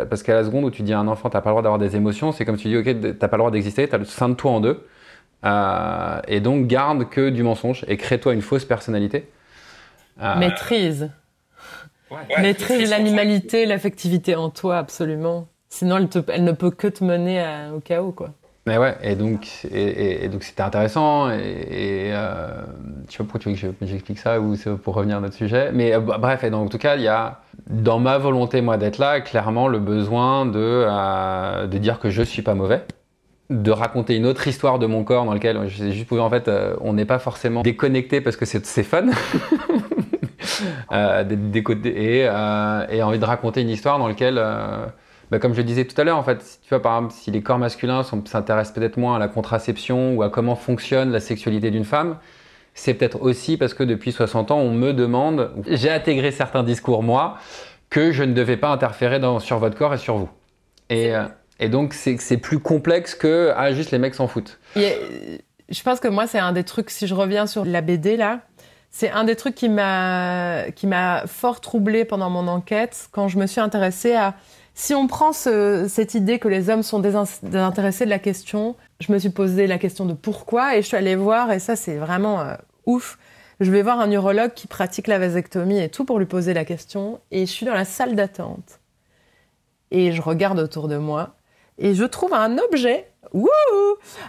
parce 0.10 0.22
qu'à 0.22 0.36
la 0.36 0.44
seconde 0.44 0.66
où 0.66 0.72
tu 0.72 0.84
dis 0.84 0.94
à 0.94 1.00
un 1.00 1.08
enfant, 1.08 1.30
tu 1.30 1.38
n'as 1.38 1.42
pas 1.42 1.50
le 1.50 1.54
droit 1.54 1.62
d'avoir 1.64 1.80
des 1.80 1.96
émotions, 1.96 2.32
c'est 2.34 2.44
comme 2.46 2.58
tu 2.58 2.68
dis, 2.68 2.78
ok, 2.78 2.84
tu 2.84 2.94
n'as 2.94 3.14
pas 3.14 3.38
le 3.38 3.42
droit 3.42 3.52
d'exister, 3.52 3.88
tu 3.88 3.96
as 3.96 3.98
le 3.98 4.06
sein 4.06 4.30
de 4.30 4.34
toi 4.34 4.52
en 4.52 4.60
deux, 4.60 4.86
et 6.28 6.40
donc 6.42 6.68
garde 6.68 7.08
que 7.10 7.30
du 7.30 7.42
mensonge 7.42 7.86
et 7.88 7.96
crée-toi 7.98 8.34
une 8.34 8.42
fausse 8.42 8.66
personnalité. 8.66 9.30
Ah. 10.20 10.36
Maîtrise. 10.38 11.10
Maîtrise 12.40 12.90
l'animalité, 12.90 13.66
l'affectivité 13.66 14.36
en 14.36 14.50
toi, 14.50 14.78
absolument. 14.78 15.48
Sinon, 15.70 15.98
elle, 15.98 16.24
elle, 16.30 16.44
ne 16.44 16.52
peut 16.52 16.72
que 16.72 16.88
te 16.88 17.04
mener 17.04 17.44
au 17.76 17.80
chaos, 17.80 18.12
quoi. 18.12 18.30
Mais 18.68 18.80
ouais, 18.80 18.98
et 19.04 19.16
donc, 19.16 19.48
et, 19.72 20.28
donc 20.28 20.42
c'était 20.44 20.64
intéressant. 20.64 21.30
Et, 21.30 22.12
euh, 22.12 22.62
je 23.08 23.12
sais 23.12 23.18
pas 23.20 23.24
pourquoi 23.26 23.40
tu 23.40 23.50
veux 23.50 23.74
que 23.74 23.86
j'explique 23.86 24.18
ça 24.18 24.40
ou 24.40 24.56
c'est 24.56 24.76
pour 24.76 24.96
revenir 24.96 25.18
à 25.18 25.20
notre 25.20 25.36
sujet. 25.36 25.70
Mais 25.72 25.94
euh, 25.94 26.00
bref, 26.00 26.44
et 26.44 26.50
donc, 26.50 26.66
en 26.66 26.70
tout 26.70 26.80
cas, 26.80 26.96
il 26.96 27.04
y 27.04 27.08
a 27.08 27.42
dans 27.68 28.00
ma 28.00 28.18
volonté, 28.18 28.62
moi, 28.62 28.78
d'être 28.78 28.98
là, 28.98 29.22
clairement 29.22 29.68
le 29.68 29.78
besoin 29.78 30.48
de, 30.48 30.58
euh, 30.58 31.68
de 31.68 31.78
dire 31.78 32.00
que 32.00 32.10
je 32.10 32.24
suis 32.24 32.42
pas 32.42 32.56
mauvais, 32.56 32.82
de 33.52 33.70
raconter 33.70 34.16
une 34.16 34.26
autre 34.26 34.48
histoire 34.48 34.80
de 34.80 34.88
mon 34.88 35.04
corps 35.04 35.26
dans 35.26 35.34
lequel 35.34 35.68
je 35.68 35.92
juste 35.92 36.12
en 36.12 36.30
fait, 36.32 36.48
euh, 36.48 36.76
on 36.82 36.94
n'est 36.94 37.06
pas 37.06 37.20
forcément 37.20 37.62
déconnecté 37.62 38.20
parce 38.20 38.36
que 38.36 38.46
c'est 38.46 38.84
fun. 38.84 39.06
euh, 40.92 41.24
et, 41.86 42.98
et, 42.98 43.04
envie 43.04 43.20
de 43.20 43.26
raconter 43.26 43.62
une 43.62 43.70
histoire 43.70 44.00
dans 44.00 44.08
laquelle, 44.08 44.36
bah, 45.32 45.40
comme 45.40 45.54
je 45.54 45.60
le 45.60 45.64
disais 45.64 45.86
tout 45.86 46.00
à 46.00 46.04
l'heure, 46.04 46.18
en 46.18 46.24
fait, 46.24 46.60
tu 46.62 46.70
vois, 46.70 46.82
par 46.82 46.98
exemple, 46.98 47.14
si 47.14 47.32
les 47.32 47.42
corps 47.42 47.60
masculins 47.60 48.04
s'intéressent 48.04 48.74
peut-être 48.74 48.98
moins 48.98 49.16
à 49.16 49.20
la 49.20 49.28
contraception 49.28 50.16
ou 50.16 50.24
à 50.24 50.30
comment 50.30 50.56
fonctionne 50.56 51.12
la 51.12 51.20
sexualité 51.20 51.72
d'une 51.72 51.86
femme, 51.86 52.18
c'est 52.74 52.94
peut-être 52.94 53.22
aussi 53.22 53.58
parce 53.58 53.74
que 53.74 53.84
depuis 53.84 54.12
60 54.12 54.52
ans, 54.52 54.60
on 54.60 54.72
me 54.72 54.94
demande, 54.94 55.52
j'ai 55.68 55.90
intégré 55.90 56.32
certains 56.32 56.64
discours, 56.64 57.04
moi, 57.04 57.38
que 57.90 58.12
je 58.12 58.24
ne 58.24 58.34
devais 58.34 58.58
pas 58.58 58.70
interférer 58.70 59.20
dans, 59.20 59.40
sur 59.40 59.60
votre 59.60 59.78
corps 59.78 59.94
et 59.94 59.98
sur 59.98 60.18
vous. 60.18 60.30
Et, 60.90 61.16
euh, 61.16 61.24
et 61.60 61.70
donc, 61.70 61.94
c'est 61.94 62.38
plus 62.38 62.60
complexe 62.60 63.16
que 63.16 63.54
ah, 63.56 63.72
juste 63.72 63.92
les 63.92 63.98
mecs 63.98 64.16
s'en 64.16 64.28
foutent. 64.28 64.60
je 64.76 65.84
pense 65.84 66.00
que 66.00 66.08
moi, 66.10 66.28
c'est 66.28 66.40
un 66.40 66.52
des 66.52 66.64
trucs, 66.64 66.90
si 66.90 67.08
je 67.08 67.16
reviens 67.16 67.48
sur 67.48 67.66
la 67.66 67.82
BD 67.82 68.18
là, 68.18 68.42
c'est 68.92 69.10
un 69.10 69.24
des 69.24 69.36
trucs 69.36 69.56
qui 69.56 69.70
m'a 69.70 70.72
qui 70.76 70.88
m'a 70.88 71.24
fort 71.28 71.62
troublé 71.62 72.06
pendant 72.06 72.30
mon 72.30 72.48
enquête 72.48 73.10
quand 73.12 73.28
je 73.28 73.38
me 73.38 73.48
suis 73.48 73.62
intéressée 73.62 74.16
à 74.16 74.36
si 74.78 74.94
on 74.94 75.08
prend 75.08 75.32
cette 75.32 76.16
idée 76.16 76.38
que 76.38 76.50
les 76.50 76.70
hommes 76.70 76.84
sont 76.84 77.00
désintéressés 77.00 78.04
de 78.04 78.10
la 78.10 78.20
question, 78.20 78.76
je 79.00 79.12
me 79.14 79.18
suis 79.18 79.30
posé 79.30 79.68
la 79.68 79.78
question 79.78 80.06
de 80.06 80.14
pourquoi 80.14 80.76
et 80.76 80.82
je 80.82 80.88
suis 80.88 80.98
allée 80.98 81.16
voir, 81.16 81.52
et 81.54 81.60
ça 81.60 81.78
c'est 81.78 81.96
vraiment 81.96 82.42
euh, 82.42 82.56
ouf, 82.86 83.18
je 83.62 83.72
vais 83.72 83.82
voir 83.82 84.02
un 84.02 84.12
urologue 84.12 84.52
qui 84.54 84.68
pratique 84.68 85.08
la 85.08 85.18
vasectomie 85.18 85.80
et 85.80 85.88
tout 85.88 86.04
pour 86.04 86.20
lui 86.20 86.26
poser 86.26 86.54
la 86.54 86.66
question, 86.66 87.22
et 87.32 87.46
je 87.46 87.52
suis 87.52 87.66
dans 87.66 87.74
la 87.74 87.86
salle 87.86 88.16
d'attente. 88.16 88.82
Et 89.92 90.12
je 90.12 90.22
regarde 90.22 90.60
autour 90.60 90.90
de 90.90 90.98
moi, 90.98 91.36
et 91.78 91.94
je 91.94 92.04
trouve 92.04 92.34
un 92.34 92.58
objet, 92.58 93.10
wouh, 93.34 93.48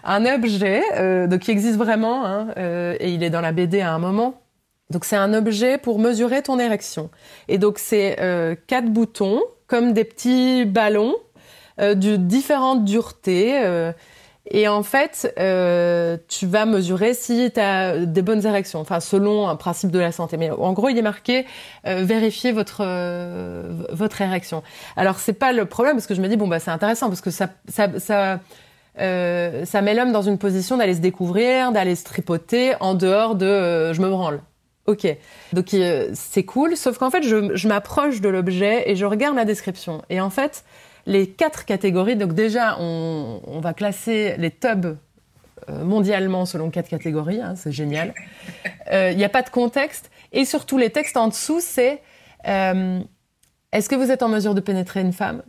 un 0.05 0.27
objet 0.27 0.83
euh, 0.95 1.27
donc 1.27 1.41
qui 1.41 1.51
existe 1.51 1.77
vraiment, 1.77 2.25
hein, 2.25 2.55
euh, 2.57 2.97
et 3.01 3.11
il 3.11 3.25
est 3.25 3.31
dans 3.31 3.41
la 3.41 3.51
BD 3.51 3.81
à 3.81 3.93
un 3.93 3.99
moment. 3.99 4.41
Donc 4.91 5.05
c'est 5.05 5.17
un 5.17 5.35
objet 5.35 5.79
pour 5.79 5.99
mesurer 5.99 6.43
ton 6.43 6.59
érection. 6.59 7.11
Et 7.49 7.59
donc 7.59 7.79
c'est 7.79 8.17
quatre 8.67 8.87
boutons 8.87 9.43
comme 9.67 9.93
des 9.93 10.05
petits 10.05 10.65
ballons 10.65 11.15
euh, 11.81 11.95
de 11.95 12.17
différentes 12.17 12.85
duretés. 12.85 13.61
Euh, 13.65 13.93
et 14.49 14.69
en 14.69 14.85
fait, 14.85 15.35
euh, 15.39 16.17
tu 16.29 16.47
vas 16.47 16.67
mesurer 16.67 17.15
si 17.15 17.51
tu 17.53 17.61
as 17.61 17.99
des 17.99 18.23
bonnes 18.23 18.47
érections, 18.47 18.81
enfin 18.81 19.01
selon 19.01 19.49
un 19.49 19.57
principe 19.57 19.91
de 19.91 19.99
la 19.99 20.13
santé. 20.13 20.37
Mais 20.37 20.51
en 20.51 20.73
gros, 20.73 20.89
il 20.89 20.97
est 20.97 21.03
marqué 21.03 21.47
euh, 21.87 22.03
vérifier 22.05 22.53
votre 22.53 22.83
euh, 22.83 23.85
votre 23.91 24.23
érection. 24.23 24.63
Alors 24.97 25.19
c'est 25.19 25.33
pas 25.33 25.53
le 25.53 25.65
problème 25.67 25.97
parce 25.97 26.07
que 26.07 26.15
je 26.15 26.23
me 26.23 26.29
dis 26.29 26.37
bon 26.37 26.47
bah 26.49 26.61
c'est 26.61 26.71
intéressant 26.71 27.09
parce 27.09 27.21
que 27.21 27.31
ça 27.31 27.49
ça 27.69 27.89
ça 27.99 28.41
euh, 29.01 29.65
ça 29.67 29.83
met 29.83 29.95
l'homme 29.95 30.13
dans 30.13 30.23
une 30.23 30.39
position 30.39 30.77
d'aller 30.77 30.95
se 30.95 31.01
découvrir, 31.01 31.73
d'aller 31.73 31.97
se 31.97 32.05
tripoter 32.05 32.75
en 32.81 32.95
dehors 32.95 33.35
de 33.35 33.93
je 33.93 34.01
me 34.01 34.09
branle. 34.09 34.41
Ok, 34.87 35.07
donc 35.53 35.75
euh, 35.75 36.11
c'est 36.15 36.45
cool, 36.45 36.77
sauf 36.77 36.99
qu'en 36.99 37.11
fait, 37.11 37.23
je, 37.23 37.67
m'approche 37.67 38.21
de 38.21 38.29
l'objet 38.29 38.89
et 38.89 38.95
je 38.95 39.05
regarde 39.05 39.35
la 39.35 39.45
description. 39.45 40.03
Et 40.11 40.21
en 40.21 40.31
fait, 40.31 40.65
les 41.07 41.29
quatre 41.29 41.65
catégories, 41.65 42.15
donc 42.15 42.35
déjà, 42.35 42.79
on, 42.79 43.61
va 43.61 43.75
classer 43.75 44.37
les 44.39 44.53
tubs 44.53 44.97
euh, 45.69 45.85
mondialement 45.85 46.45
selon 46.47 46.71
quatre 46.71 46.89
catégories, 46.89 47.41
hein, 47.41 47.55
c'est 47.57 47.73
génial. 47.73 48.15
Euh, 48.93 49.11
il 49.11 49.17
n'y 49.17 49.25
a 49.25 49.29
pas 49.29 49.43
de 49.43 49.51
contexte. 49.51 50.11
Et 50.33 50.45
surtout, 50.45 50.79
les 50.79 50.91
textes 50.91 51.17
en 51.17 51.27
dessous, 51.27 51.61
c'est 51.61 52.03
est-ce 52.45 53.89
que 53.89 53.97
vous 53.97 54.13
êtes 54.13 54.23
en 54.23 54.29
mesure 54.29 54.55
de 54.55 54.61
pénétrer 54.61 55.01
une 55.01 55.13
femme? 55.13 55.43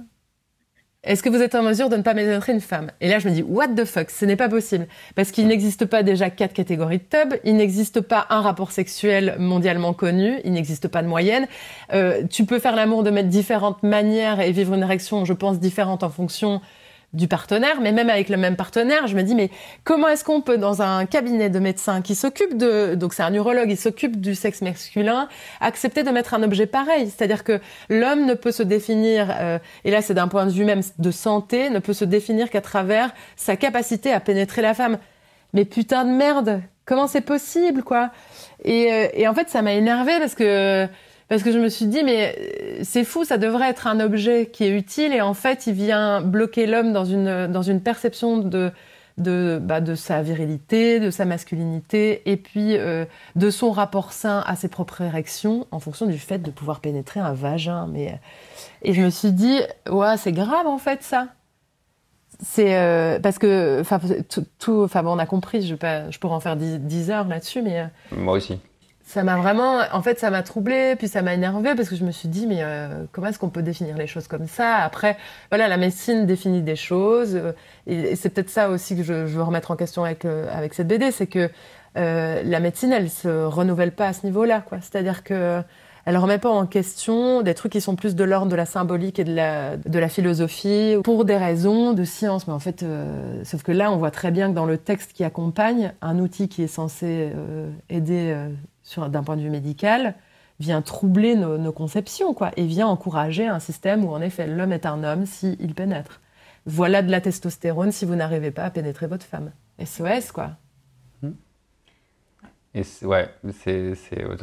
Est-ce 1.08 1.24
que 1.24 1.30
vous 1.30 1.42
êtes 1.42 1.56
en 1.56 1.64
mesure 1.64 1.90
de 1.90 1.96
ne 1.96 2.02
pas 2.02 2.14
pénétrer 2.14 2.52
une 2.52 2.62
femme? 2.62 2.92
Et 3.02 3.08
là, 3.08 3.20
je 3.20 3.30
me 3.30 3.34
dis, 3.34 3.42
what 3.42 3.70
the 3.70 3.86
fuck, 3.86 4.10
ce 4.10 4.26
n'est 4.26 4.36
pas 4.36 4.50
possible. 4.50 4.88
Parce 5.16 5.32
qu'il 5.32 5.48
n'existe 5.48 5.86
pas 5.86 6.04
déjà 6.04 6.30
quatre 6.30 6.54
catégories 6.54 7.00
de 7.00 7.04
tub, 7.04 7.36
il 7.44 7.56
n'existe 7.56 8.02
pas 8.02 8.28
un 8.30 8.42
rapport 8.42 8.72
sexuel 8.72 9.36
mondialement 9.40 9.94
connu, 9.94 10.40
il 10.44 10.52
n'existe 10.52 10.88
pas 10.90 11.02
de 11.02 11.08
moyenne. 11.08 11.48
Euh, 11.94 12.24
tu 12.30 12.46
peux 12.46 12.60
faire 12.60 12.76
l'amour 12.76 13.04
de 13.04 13.10
mettre 13.10 13.30
différentes 13.30 13.84
manières 13.84 14.42
et 14.42 14.52
vivre 14.52 14.74
une 14.74 14.84
érection, 14.84 15.24
je 15.24 15.34
pense, 15.34 15.60
différente 15.60 16.04
en 16.04 16.10
fonction 16.10 16.62
du 17.14 17.28
partenaire, 17.28 17.80
mais 17.80 17.94
même 17.94 18.10
avec 18.10 18.28
le 18.28 18.36
même 18.36 18.58
partenaire, 18.58 19.08
je 19.08 19.16
me 19.16 19.24
dis 19.24 19.34
mais 19.34 19.50
comment 19.86 20.10
est-ce 20.10 20.26
qu'on 20.26 20.42
peut 20.42 20.58
dans 20.58 20.82
un 20.82 21.06
cabinet 21.06 21.50
de 21.50 21.58
médecin 21.60 22.02
qui 22.02 22.16
s'occupe 22.16 22.58
de 22.58 22.96
donc 22.96 23.14
c'est 23.14 23.24
un 23.24 23.34
urologue, 23.34 23.72
il 23.72 23.78
s'occupe 23.78 24.20
du 24.20 24.36
sexe 24.36 24.62
masculin, 24.62 25.30
accepter 25.62 26.04
de 26.04 26.10
mettre 26.12 26.34
un 26.34 26.44
objet 26.44 26.66
pareil, 26.66 27.10
c'est-à-dire 27.10 27.46
que 27.46 27.62
l'homme 27.90 28.26
ne 28.26 28.34
peut 28.34 28.52
se 28.52 28.62
définir 28.62 29.34
euh, 29.40 29.58
et 29.86 29.92
là 29.92 30.02
c'est 30.02 30.14
d'un 30.14 30.28
point 30.28 30.46
de 30.46 30.52
vue 30.52 30.66
même 30.66 30.82
de 31.00 31.12
santé, 31.12 31.70
ne 31.70 31.80
peut 31.80 31.94
se 31.94 32.04
définir 32.04 32.50
qu'à 32.50 32.62
travers 32.62 33.14
sa 33.38 33.56
capacité 33.56 34.12
à 34.12 34.20
pénétrer 34.20 34.62
la 34.62 34.74
femme. 34.74 34.98
Mais 35.54 35.64
putain 35.64 36.04
de 36.04 36.12
merde, 36.12 36.62
comment 36.86 37.08
c'est 37.08 37.22
possible 37.22 37.84
quoi? 37.84 38.12
Et, 38.66 38.92
euh, 38.92 39.08
et 39.14 39.30
en 39.30 39.34
fait 39.34 39.50
ça 39.50 39.62
m'a 39.62 39.74
énervé 39.74 40.12
parce 40.20 40.36
que 40.36 40.90
parce 41.30 41.44
que 41.44 41.52
je 41.52 41.60
me 41.60 41.70
suis 41.70 41.88
dit 41.88 42.04
mais 42.04 42.36
euh, 42.38 42.80
c'est 42.84 43.04
fou, 43.04 43.26
ça 43.26 43.38
devrait 43.38 43.70
être 43.70 43.88
un 43.88 44.00
objet 44.00 44.48
qui 44.48 44.64
est 44.64 44.70
utile 44.70 45.14
et 45.14 45.22
en 45.22 45.34
fait 45.34 45.68
il 45.68 45.74
vient 45.74 46.22
bloquer 46.22 46.68
l'homme 46.68 46.94
dans 46.94 47.06
une 47.06 47.48
dans 47.48 47.62
une 47.62 47.82
perception 47.82 48.38
de 48.38 48.72
de 49.18 49.60
bah, 49.62 49.82
de 49.82 49.96
sa 49.96 50.22
virilité, 50.22 51.00
de 51.00 51.10
sa 51.10 51.26
masculinité 51.26 52.22
et 52.30 52.38
puis 52.38 52.78
euh, 52.78 53.06
de 53.36 53.50
son 53.50 53.72
rapport 53.72 54.14
sain 54.14 54.44
à 54.46 54.56
ses 54.56 54.68
propres 54.68 55.02
érections 55.02 55.68
en 55.72 55.80
fonction 55.80 56.06
du 56.06 56.20
fait 56.20 56.40
de 56.40 56.52
pouvoir 56.52 56.80
pénétrer 56.80 57.20
un 57.20 57.34
vagin. 57.34 57.88
Mais 57.88 58.20
et 58.84 58.94
je 58.94 59.02
me 59.02 59.10
suis 59.10 59.32
dit 59.32 59.60
ouais 59.90 60.18
c'est 60.18 60.34
grave 60.34 60.68
en 60.68 60.78
fait 60.78 61.04
ça. 61.04 61.28
C'est 62.40 62.78
euh, 62.78 63.20
parce 63.20 63.40
que 63.40 63.80
enfin 63.82 64.00
tout 64.60 64.82
enfin 64.84 65.02
bon, 65.02 65.16
on 65.16 65.20
a 65.20 65.26
compris. 65.26 65.64
Je 65.64 65.76
pas 65.76 66.10
je 66.12 66.20
pourrais 66.20 66.36
en 66.36 66.40
faire 66.40 66.56
10 66.56 67.10
heures 67.10 67.28
là-dessus 67.28 67.64
mais 67.64 67.88
moi 68.12 68.36
aussi 68.36 68.60
ça 69.08 69.24
m'a 69.24 69.38
vraiment, 69.38 69.80
en 69.94 70.02
fait, 70.02 70.20
ça 70.20 70.30
m'a 70.30 70.44
troublé, 70.44 70.98
puis 70.98 71.08
ça 71.08 71.22
m'a 71.22 71.34
énervé 71.34 71.76
parce 71.76 71.88
que 71.88 71.96
je 71.96 72.04
me 72.04 72.12
suis 72.12 72.28
dit, 72.28 72.46
mais 72.46 72.58
euh, 72.60 73.06
comment 73.14 73.28
est-ce 73.28 73.40
qu'on 73.40 73.50
peut 73.50 73.64
définir 73.64 73.96
les 73.96 74.06
choses 74.06 74.28
comme 74.28 74.48
ça? 74.48 74.76
Après, 74.76 75.16
voilà, 75.50 75.70
la 75.70 75.78
médecine 75.78 76.26
définit 76.26 76.62
des 76.62 76.76
choses, 76.76 77.38
euh, 77.38 77.54
et, 77.88 78.18
c'est 78.18 78.28
peut-être 78.28 78.50
ça 78.50 78.70
aussi 78.70 78.98
que 78.98 79.04
je, 79.04 79.26
je, 79.26 79.38
veux 79.38 79.44
remettre 79.44 79.72
en 79.72 79.78
question 79.78 80.04
avec 80.04 80.26
euh, 80.26 80.46
avec 80.54 80.74
cette 80.74 80.90
BD, 80.90 81.12
c'est 81.12 81.28
que 81.28 81.50
la 81.96 82.60
médecine, 82.60 82.92
elle 82.92 83.10
se 83.10 83.46
renouvelle 83.46 83.94
pas 83.94 84.08
à 84.08 84.14
ce 84.14 84.26
niveau-là, 84.26 84.62
quoi. 84.62 84.80
C'est-à-dire 84.82 85.24
que 85.24 85.64
elle 86.06 86.18
remet 86.18 86.38
pas 86.38 86.50
en 86.50 86.68
question 86.68 87.42
des 87.42 87.54
trucs 87.56 87.72
qui 87.72 87.82
sont 87.82 87.96
plus 87.96 88.16
de 88.16 88.24
l'ordre 88.24 88.52
de 88.52 88.56
la 88.56 88.66
symbolique 88.66 89.20
et 89.20 89.24
de 89.24 89.34
la, 89.34 89.78
de 89.78 90.00
la 90.00 90.08
philosophie 90.08 90.96
pour 91.04 91.26
des 91.26 91.38
raisons 91.38 91.94
de 91.94 92.04
science. 92.04 92.46
Mais 92.46 92.54
en 92.54 92.60
fait, 92.60 92.86
sauf 93.44 93.64
que 93.64 93.72
là, 93.72 93.92
on 93.92 93.98
voit 93.98 94.12
très 94.12 94.30
bien 94.30 94.50
que 94.50 94.54
dans 94.54 94.68
le 94.68 94.78
texte 94.78 95.14
qui 95.14 95.24
accompagne, 95.24 95.92
un 96.02 96.20
outil 96.20 96.50
qui 96.50 96.62
est 96.62 96.68
censé 96.68 97.32
aider 97.90 98.36
d'un 98.96 99.24
point 99.24 99.36
de 99.36 99.42
vue 99.42 99.50
médical, 99.50 100.16
vient 100.60 100.82
troubler 100.82 101.36
nos, 101.36 101.72
conceptions, 101.72 102.34
quoi, 102.34 102.52
et 102.58 102.66
vient 102.66 102.88
encourager 102.88 103.48
un 103.48 103.60
système 103.60 104.06
où, 104.06 104.10
en 104.12 104.22
effet, 104.22 104.48
l'homme 104.48 104.74
est 104.74 104.86
un 104.86 105.04
homme 105.04 105.26
s'il 105.26 105.74
pénètre. 105.76 106.22
Voilà 106.66 107.02
de 107.02 107.12
la 107.12 107.22
testostérone 107.22 107.92
si 107.92 108.06
vous 108.06 108.16
n'arrivez 108.16 108.52
pas 108.52 108.64
à 108.64 108.70
pénétrer 108.70 109.08
votre 109.08 109.26
femme. 109.26 109.52
SOS, 109.84 110.32
quoi. 110.32 110.52
Et 112.78 112.84
ouais, 113.06 113.30
c'est, 113.64 113.94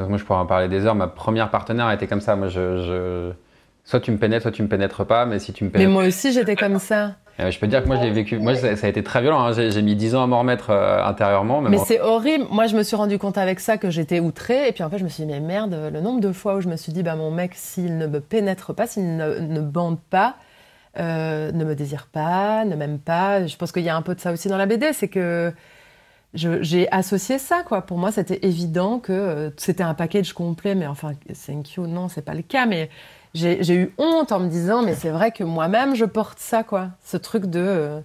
moi 0.09 0.18
je 0.18 0.24
pourrais 0.24 0.40
en 0.40 0.47
parler 0.47 0.68
des 0.68 0.86
heures. 0.86 0.95
Ma 0.95 1.07
première 1.07 1.51
partenaire 1.51 1.86
a 1.86 1.95
été 1.95 2.09
comme 2.09 2.20
ça. 2.20 2.34
Moi, 2.34 2.49
je, 2.49 3.32
soit 3.84 4.01
tu 4.01 4.11
me 4.11 4.16
pénètres, 4.16 4.42
soit 4.42 4.51
tu 4.51 4.62
me 4.62 4.68
pénètres 4.68 5.05
pas. 5.05 5.24
Mais 5.24 5.38
si 5.38 5.53
tu 5.53 5.62
me 5.62 5.70
pénètres. 5.70 5.88
Mais 5.88 5.92
moi 5.92 6.07
aussi, 6.07 6.32
j'étais 6.32 6.57
comme 6.57 6.80
ça. 6.80 7.16
Euh, 7.41 7.51
je 7.51 7.59
peux 7.59 7.66
dire 7.66 7.82
que 7.82 7.89
moi, 7.89 7.97
j'ai 8.01 8.11
vécu. 8.11 8.39
Moi, 8.39 8.55
ça, 8.55 8.68
a 8.68 8.89
été 8.89 9.03
très 9.03 9.20
violent. 9.20 9.41
Hein. 9.41 9.53
J'ai 9.53 9.82
mis 9.82 9.97
10 9.97 10.14
ans 10.14 10.22
à 10.22 10.26
m'en 10.26 10.39
remettre 10.41 10.70
euh, 10.70 11.05
intérieurement. 11.05 11.61
Mais, 11.61 11.78
c'est 11.78 12.01
horrible. 12.01 12.47
Moi, 12.51 12.66
je 12.66 12.76
me 12.76 12.82
suis 12.82 12.95
rendu 12.95 13.18
compte 13.18 13.39
avec 13.39 13.59
ça 13.61 13.76
que 13.76 13.91
j'étais 13.91 14.20
outrée. 14.20 14.68
Et 14.68 14.72
puis 14.72 14.85
en 14.85 14.91
fait, 14.91 14.99
je 14.99 15.05
me 15.05 15.09
suis 15.09 15.24
dit, 15.24 15.32
mais 15.32 15.41
merde, 15.41 15.91
le 15.93 16.01
nombre 16.01 16.20
de 16.20 16.32
fois 16.32 16.55
où 16.55 16.61
je 16.61 16.68
me 16.68 16.76
suis 16.76 16.93
dit, 16.93 17.03
bah, 17.03 17.16
mon 17.16 17.30
mec, 17.30 17.53
s'il 17.55 17.99
ne 17.99 18.07
me 18.07 18.20
pénètre 18.20 18.72
pas, 18.74 18.87
s'il 18.87 19.16
ne, 19.16 19.41
ne 19.41 19.61
bande 19.61 19.99
pas, 20.11 20.37
euh, 21.01 21.51
ne 21.51 21.64
me 21.64 21.74
désire 21.74 22.07
pas, 22.07 22.64
ne 22.64 22.76
m'aime 22.76 23.01
pas. 23.01 23.47
Je 23.47 23.57
pense 23.57 23.72
qu'il 23.72 23.82
y 23.82 23.89
a 23.89 23.97
un 23.97 24.03
peu 24.03 24.14
de 24.14 24.20
ça 24.20 24.32
aussi 24.32 24.49
dans 24.49 24.57
la 24.57 24.66
BD. 24.66 24.93
C'est 24.93 25.09
que 25.09 25.53
j'ai 26.35 26.91
associé 26.93 27.39
ça, 27.39 27.62
quoi. 27.64 27.82
Pour 27.82 27.99
moi, 27.99 28.12
c'était 28.12 28.47
évident 28.47 29.01
que 29.01 29.53
c'était 29.57 29.82
un 29.82 29.95
package 29.95 30.32
complet. 30.35 30.76
Mais 30.76 30.87
enfin, 30.87 31.12
thank 31.47 31.74
you, 31.74 31.89
non, 31.89 32.09
c'est 32.09 32.24
pas 32.24 32.35
le 32.35 32.43
cas. 32.43 32.66
Mais 32.66 32.91
j'ai 33.35 33.74
eu 33.74 33.93
honte 33.99 34.30
en 34.30 34.39
me 34.39 34.49
disant, 34.49 34.82
mais 34.82 34.95
c'est 34.95 35.11
vrai 35.11 35.32
que 35.32 35.43
moi-même, 35.43 35.95
je 35.97 36.05
porte 36.05 36.39
ça, 36.39 36.62
quoi. 36.62 36.91
Ce 37.05 37.16
truc 37.16 37.47
de. 37.47 37.61
Euh, 37.61 38.01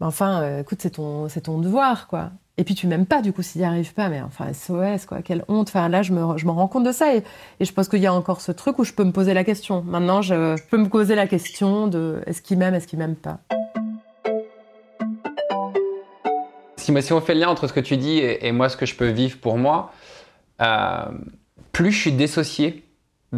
enfin, 0.00 0.40
euh, 0.42 0.60
écoute, 0.60 0.78
c'est 0.80 0.90
ton, 0.90 1.28
ton 1.28 1.58
devoir, 1.58 2.08
quoi. 2.08 2.30
Et 2.56 2.64
puis 2.64 2.74
tu 2.74 2.86
m'aimes 2.86 3.04
pas, 3.04 3.20
du 3.20 3.32
coup, 3.32 3.42
s'il 3.42 3.60
n'y 3.60 3.66
arrive 3.66 3.92
pas. 3.92 4.08
Mais 4.08 4.22
enfin, 4.22 4.52
SOS, 4.52 5.04
quoi. 5.06 5.20
Quelle 5.22 5.44
honte. 5.48 5.68
Enfin, 5.68 5.88
là, 5.88 6.02
je 6.02 6.12
me, 6.12 6.38
je 6.38 6.46
me 6.46 6.52
rends 6.52 6.68
compte 6.68 6.84
de 6.84 6.92
ça. 6.92 7.14
Et, 7.14 7.22
et 7.60 7.64
je 7.64 7.72
pense 7.72 7.88
qu'il 7.88 7.98
y 7.98 8.06
a 8.06 8.14
encore 8.14 8.40
ce 8.40 8.52
truc 8.52 8.78
où 8.78 8.84
je 8.84 8.94
peux 8.94 9.04
me 9.04 9.12
poser 9.12 9.34
la 9.34 9.44
question. 9.44 9.82
Maintenant, 9.82 10.22
je, 10.22 10.56
peux 10.70 10.78
me 10.78 10.88
poser 10.88 11.16
la 11.16 11.26
question 11.26 11.86
de 11.86 12.22
est-ce 12.26 12.40
qu'il 12.40 12.56
m'aime, 12.56 12.74
est-ce 12.74 12.86
qu'il 12.86 12.98
m'aime 12.98 13.16
pas? 13.16 13.40
Si, 16.76 17.02
si 17.02 17.12
on 17.12 17.20
fait 17.20 17.34
le 17.34 17.40
lien 17.40 17.48
entre 17.48 17.66
ce 17.66 17.72
que 17.72 17.80
tu 17.80 17.98
dis 17.98 18.18
et, 18.18 18.52
moi, 18.52 18.68
ce 18.68 18.76
que 18.76 18.86
je 18.86 18.94
peux 18.94 19.08
vivre 19.08 19.38
pour 19.38 19.58
moi, 19.58 19.92
euh, 20.62 21.06
plus 21.72 21.92
je 21.92 21.98
suis 21.98 22.12
dissocié 22.12 22.84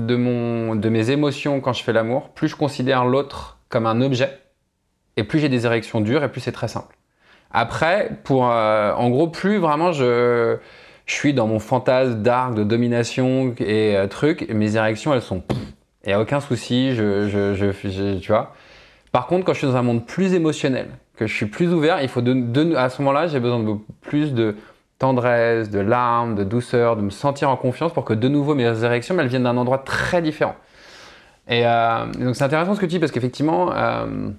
de, 0.06 0.16
mon, 0.16 0.76
de 0.76 0.88
mes 0.88 1.10
émotions 1.10 1.60
quand 1.60 1.72
je 1.72 1.82
fais 1.82 1.92
l'amour, 1.92 2.30
plus 2.30 2.48
je 2.48 2.56
considère 2.56 3.04
l'autre 3.04 3.58
comme 3.68 3.86
un 3.86 4.00
objet, 4.00 4.38
et 5.16 5.24
plus 5.24 5.38
j'ai 5.38 5.48
des 5.48 5.66
érections 5.66 6.00
dures, 6.00 6.22
et 6.22 6.30
plus 6.30 6.40
c'est 6.40 6.52
très 6.52 6.68
simple. 6.68 6.96
Après, 7.50 8.10
pour, 8.24 8.50
euh, 8.50 8.92
en 8.92 9.08
gros, 9.08 9.28
plus 9.28 9.58
vraiment 9.58 9.92
je, 9.92 10.56
je 11.06 11.14
suis 11.14 11.32
dans 11.32 11.46
mon 11.46 11.58
fantasme 11.58 12.22
d'arc, 12.22 12.54
de 12.54 12.64
domination 12.64 13.54
et 13.58 13.96
euh, 13.96 14.06
truc, 14.06 14.48
mes 14.50 14.76
érections, 14.76 15.14
elles 15.14 15.22
sont... 15.22 15.42
N'y 16.06 16.12
a 16.12 16.20
aucun 16.20 16.38
souci, 16.38 16.94
je, 16.94 17.28
je, 17.28 17.54
je, 17.54 18.18
tu 18.18 18.30
vois. 18.30 18.54
Par 19.10 19.26
contre, 19.26 19.44
quand 19.44 19.54
je 19.54 19.58
suis 19.58 19.66
dans 19.66 19.74
un 19.74 19.82
monde 19.82 20.06
plus 20.06 20.34
émotionnel, 20.34 20.88
que 21.16 21.26
je 21.26 21.34
suis 21.34 21.46
plus 21.46 21.72
ouvert, 21.72 22.00
il 22.00 22.08
faut 22.08 22.20
de, 22.20 22.76
à 22.76 22.90
ce 22.90 23.02
moment-là, 23.02 23.26
j'ai 23.26 23.40
besoin 23.40 23.58
de 23.58 23.74
plus 24.02 24.32
de 24.32 24.54
tendresse, 24.98 25.70
de 25.70 25.78
larmes, 25.78 26.34
de 26.34 26.44
douceur, 26.44 26.96
de 26.96 27.02
me 27.02 27.10
sentir 27.10 27.50
en 27.50 27.56
confiance 27.56 27.92
pour 27.92 28.04
que 28.04 28.14
de 28.14 28.28
nouveau 28.28 28.54
mes 28.54 28.84
érections, 28.84 29.18
elles 29.18 29.28
viennent 29.28 29.44
d'un 29.44 29.56
endroit 29.56 29.78
très 29.78 30.22
différent. 30.22 30.56
Et 31.48 31.66
euh, 31.66 32.06
donc 32.18 32.34
c'est 32.34 32.44
intéressant 32.44 32.74
ce 32.74 32.80
que 32.80 32.86
tu 32.86 32.90
dis 32.90 32.98
parce 32.98 33.12
qu'effectivement, 33.12 33.72
euh, 33.72 34.30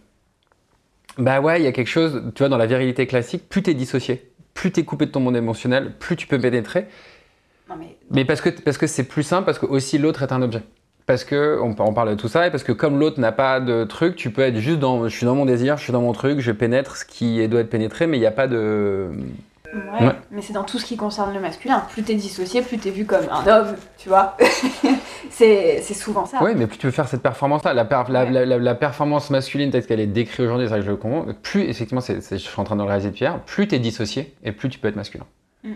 bah 1.17 1.39
ouais, 1.39 1.61
il 1.61 1.63
y 1.63 1.67
a 1.67 1.71
quelque 1.71 1.87
chose, 1.87 2.23
tu 2.35 2.39
vois, 2.39 2.49
dans 2.49 2.57
la 2.57 2.65
virilité 2.65 3.07
classique, 3.07 3.47
plus 3.47 3.63
tu 3.63 3.71
es 3.71 3.73
dissocié, 3.73 4.31
plus 4.53 4.71
tu 4.71 4.81
es 4.81 4.83
coupé 4.83 5.05
de 5.05 5.11
ton 5.11 5.19
monde 5.19 5.37
émotionnel, 5.37 5.93
plus 5.99 6.15
tu 6.15 6.27
peux 6.27 6.39
pénétrer. 6.39 6.87
mais... 7.69 7.97
mais... 8.11 8.25
parce 8.25 8.41
que 8.41 8.49
parce 8.49 8.77
que 8.77 8.87
c'est 8.87 9.05
plus 9.05 9.23
simple, 9.23 9.45
parce 9.45 9.59
que 9.59 9.65
aussi 9.65 9.97
l'autre 9.97 10.23
est 10.23 10.31
un 10.31 10.41
objet. 10.41 10.63
Parce 11.05 11.23
que 11.23 11.57
on, 11.61 11.73
on, 11.79 11.93
parle 11.93 12.09
de 12.09 12.15
tout 12.15 12.27
ça 12.27 12.45
et 12.45 12.51
parce 12.51 12.63
que 12.63 12.73
comme 12.73 12.99
l'autre 12.99 13.21
n'a 13.21 13.31
pas 13.31 13.61
de 13.61 13.85
truc, 13.85 14.17
tu 14.17 14.29
peux 14.29 14.41
être 14.41 14.57
juste 14.57 14.79
dans, 14.79 15.07
je 15.07 15.15
suis 15.15 15.25
dans 15.25 15.35
mon 15.35 15.45
désir, 15.45 15.77
je 15.77 15.83
suis 15.83 15.93
dans 15.93 16.01
mon 16.01 16.11
truc, 16.11 16.41
je 16.41 16.51
pénètre 16.51 16.97
ce 16.97 17.05
qui 17.05 17.47
doit 17.47 17.61
être 17.61 17.69
pénétré, 17.69 18.07
mais 18.07 18.17
il 18.17 18.19
n'y 18.19 18.25
a 18.25 18.31
pas 18.31 18.47
de 18.47 19.11
Ouais, 19.99 20.11
mais 20.31 20.41
c'est 20.41 20.53
dans 20.53 20.63
tout 20.63 20.79
ce 20.79 20.85
qui 20.85 20.97
concerne 20.97 21.33
le 21.33 21.39
masculin. 21.39 21.83
Plus 21.91 22.03
t'es 22.03 22.15
dissocié, 22.15 22.61
plus 22.61 22.77
t'es 22.77 22.89
vu 22.89 23.05
comme 23.05 23.25
un 23.31 23.47
homme, 23.47 23.75
tu 23.97 24.09
vois. 24.09 24.37
c'est 25.29 25.81
souvent 25.93 26.25
ça. 26.25 26.39
Oui, 26.41 26.51
mais 26.55 26.67
plus 26.67 26.77
tu 26.77 26.85
veux 26.87 26.91
faire 26.91 27.07
cette 27.07 27.21
performance-là, 27.21 27.73
la, 27.73 28.45
la, 28.45 28.75
performance 28.75 29.29
masculine 29.29 29.71
telle 29.71 29.85
qu'elle 29.85 29.99
est 29.99 30.07
décrite 30.07 30.39
aujourd'hui, 30.41 30.67
c'est 30.67 30.73
ça 30.73 30.79
que 30.79 30.85
je 30.85 30.91
le 30.91 30.97
comprends, 30.97 31.25
plus, 31.41 31.63
effectivement, 31.63 32.01
c'est 32.01 32.21
je 32.29 32.37
suis 32.37 32.59
en 32.59 32.63
train 32.63 32.75
de 32.75 32.81
le 32.81 32.87
réaliser 32.87 33.09
de 33.09 33.15
Pierre, 33.15 33.39
plus 33.41 33.67
t'es 33.67 33.79
dissocié 33.79 34.33
et 34.43 34.51
plus 34.51 34.69
tu 34.69 34.79
peux 34.79 34.87
être 34.87 34.95
masculin. 34.95 35.25
Mm. 35.63 35.73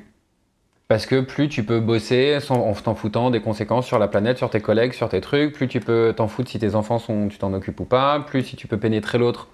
Parce 0.87 1.05
que 1.05 1.21
plus 1.21 1.47
tu 1.47 1.63
peux 1.63 1.79
bosser 1.79 2.39
sans, 2.41 2.55
en 2.55 2.73
t'en 2.73 2.95
foutant 2.95 3.29
des 3.29 3.39
conséquences 3.39 3.85
sur 3.85 3.97
la 3.97 4.07
planète, 4.07 4.37
sur 4.37 4.49
tes 4.49 4.59
collègues, 4.59 4.93
sur 4.93 5.09
tes 5.09 5.21
trucs, 5.21 5.53
plus 5.53 5.67
tu 5.67 5.79
peux 5.79 6.13
t'en 6.15 6.27
foutre 6.27 6.49
si 6.49 6.59
tes 6.59 6.75
enfants 6.75 6.99
sont, 6.99 7.29
tu 7.29 7.37
t'en 7.37 7.53
occupes 7.53 7.79
ou 7.79 7.85
pas, 7.85 8.19
plus 8.19 8.43
si 8.43 8.55
tu 8.55 8.67
peux 8.67 8.77
pénétrer 8.77 9.17
l'autre 9.17 9.47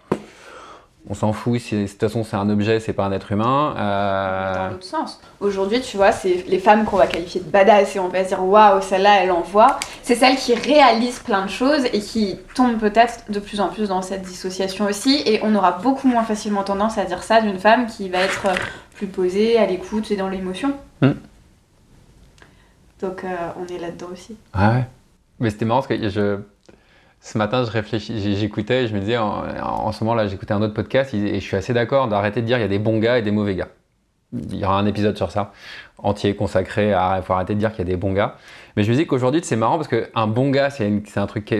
on 1.09 1.13
s'en 1.13 1.31
fout, 1.31 1.59
si, 1.59 1.75
de 1.75 1.87
toute 1.87 1.99
façon 1.99 2.23
c'est 2.23 2.35
un 2.35 2.49
objet, 2.49 2.79
c'est 2.79 2.93
pas 2.93 3.05
un 3.05 3.11
être 3.11 3.31
humain. 3.31 3.75
Euh... 3.77 4.53
Dans 4.53 4.71
l'autre 4.71 4.83
sens. 4.83 5.19
Aujourd'hui, 5.39 5.79
tu 5.81 5.95
vois, 5.97 6.11
c'est 6.11 6.45
les 6.47 6.59
femmes 6.59 6.85
qu'on 6.85 6.97
va 6.97 7.07
qualifier 7.07 7.39
de 7.41 7.49
badass 7.49 7.95
et 7.95 7.99
on 7.99 8.09
va 8.09 8.23
se 8.23 8.29
dire 8.29 8.43
waouh, 8.43 8.81
celle-là 8.81 9.23
elle 9.23 9.31
envoie. 9.31 9.79
C'est 10.03 10.15
celles 10.15 10.35
qui 10.35 10.53
réalisent 10.53 11.19
plein 11.19 11.45
de 11.45 11.49
choses 11.49 11.85
et 11.85 11.99
qui 11.99 12.37
tombent 12.55 12.77
peut-être 12.77 13.31
de 13.31 13.39
plus 13.39 13.61
en 13.61 13.69
plus 13.69 13.87
dans 13.87 14.01
cette 14.01 14.23
dissociation 14.23 14.85
aussi. 14.85 15.21
Et 15.25 15.39
on 15.43 15.55
aura 15.55 15.73
beaucoup 15.73 16.07
moins 16.07 16.23
facilement 16.23 16.63
tendance 16.63 16.97
à 16.97 17.05
dire 17.05 17.23
ça 17.23 17.41
d'une 17.41 17.59
femme 17.59 17.87
qui 17.87 18.09
va 18.09 18.19
être 18.19 18.47
plus 18.95 19.07
posée, 19.07 19.57
à 19.57 19.65
l'écoute 19.65 20.11
et 20.11 20.17
dans 20.17 20.29
l'émotion. 20.29 20.73
Hmm. 21.01 21.13
Donc 23.01 23.23
euh, 23.23 23.35
on 23.59 23.73
est 23.73 23.79
là-dedans 23.79 24.07
aussi. 24.11 24.35
Ah 24.53 24.71
ouais. 24.71 24.87
Mais 25.39 25.51
c'était 25.51 25.65
marrant 25.65 25.81
parce 25.81 25.99
que 25.99 26.09
je 26.09 26.39
ce 27.27 27.37
matin, 27.37 27.65
je 27.65 27.71
réfléchis, 27.71 28.35
j'écoutais 28.37 28.87
je 28.87 28.93
me 28.95 29.01
disais, 29.01 29.17
en, 29.17 29.91
ce 29.91 30.03
moment-là, 30.05 30.27
j'écoutais 30.27 30.53
un 30.53 30.61
autre 30.61 30.73
podcast 30.73 31.13
et 31.13 31.35
je 31.35 31.39
suis 31.45 31.57
assez 31.57 31.73
d'accord 31.73 32.07
d'arrêter 32.07 32.41
de 32.41 32.45
dire 32.45 32.57
il 32.57 32.61
y 32.61 32.63
a 32.63 32.69
des 32.69 32.79
bons 32.79 32.99
gars 32.99 33.17
et 33.17 33.21
des 33.21 33.31
mauvais 33.31 33.55
gars. 33.55 33.67
Il 34.33 34.55
y 34.55 34.63
aura 34.63 34.79
un 34.79 34.85
épisode 34.85 35.17
sur 35.17 35.29
ça, 35.29 35.51
entier, 35.97 36.35
consacré 36.35 36.93
à. 36.93 37.15
Il 37.17 37.23
faut 37.23 37.33
arrêter 37.33 37.53
de 37.53 37.59
dire 37.59 37.71
qu'il 37.71 37.79
y 37.79 37.81
a 37.81 37.91
des 37.91 37.97
bons 37.97 38.13
gars. 38.13 38.35
Mais 38.75 38.83
je 38.83 38.91
me 38.91 38.95
dis 38.95 39.05
qu'aujourd'hui, 39.07 39.41
c'est 39.43 39.57
marrant 39.57 39.77
parce 39.77 39.89
qu'un 39.89 40.27
bon 40.27 40.51
gars, 40.51 40.69
c'est 40.69 41.17
un 41.17 41.27
truc 41.27 41.53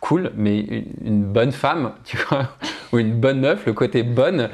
cool, 0.00 0.30
mais 0.36 0.58
une, 1.02 1.24
bonne 1.24 1.52
femme, 1.52 1.92
tu 2.04 2.18
vois, 2.18 2.48
ou 2.92 2.98
une 2.98 3.14
bonne 3.14 3.40
meuf, 3.40 3.64
le 3.64 3.72
côté 3.72 4.02
bonne, 4.02 4.50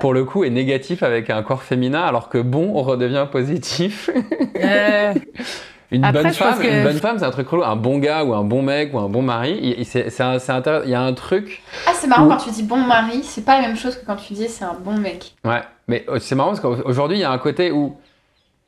pour 0.00 0.14
le 0.14 0.24
coup, 0.24 0.42
est 0.42 0.50
négatif 0.50 1.04
avec 1.04 1.30
un 1.30 1.42
corps 1.44 1.62
féminin, 1.62 2.02
alors 2.02 2.28
que 2.28 2.38
bon, 2.38 2.72
on 2.74 2.82
redevient 2.82 3.26
positif. 3.30 4.10
Euh, 4.56 5.14
une, 5.90 6.02
bonne 6.02 6.32
femme, 6.32 6.62
une 6.62 6.82
bonne 6.82 6.98
femme, 6.98 7.18
c'est 7.18 7.24
un 7.24 7.30
truc 7.30 7.48
relou. 7.48 7.64
Un 7.64 7.76
bon 7.76 7.98
gars 7.98 8.24
ou 8.24 8.34
un 8.34 8.44
bon 8.44 8.62
mec 8.62 8.92
ou 8.92 8.98
un 8.98 9.08
bon 9.08 9.22
mari, 9.22 9.58
il, 9.78 9.86
c'est, 9.86 10.08
il 10.08 10.90
y 10.90 10.94
a 10.94 11.00
un 11.00 11.12
truc. 11.14 11.62
Ah, 11.86 11.92
c'est 11.94 12.06
marrant 12.06 12.28
quand 12.28 12.36
tu 12.36 12.50
dis 12.50 12.62
bon 12.62 12.76
mari, 12.76 13.22
c'est 13.22 13.44
pas 13.44 13.60
la 13.60 13.68
même 13.68 13.76
chose 13.76 13.96
que 13.96 14.04
quand 14.04 14.16
tu 14.16 14.34
dis 14.34 14.48
c'est 14.48 14.64
un 14.64 14.76
bon 14.84 14.98
mec. 14.98 15.34
Ouais, 15.44 15.62
mais 15.86 16.04
euh, 16.08 16.18
c'est 16.20 16.34
marrant 16.34 16.50
parce 16.50 16.60
qu'aujourd'hui, 16.60 17.18
il 17.18 17.20
y 17.20 17.24
a 17.24 17.30
un 17.30 17.38
côté 17.38 17.72
où 17.72 17.96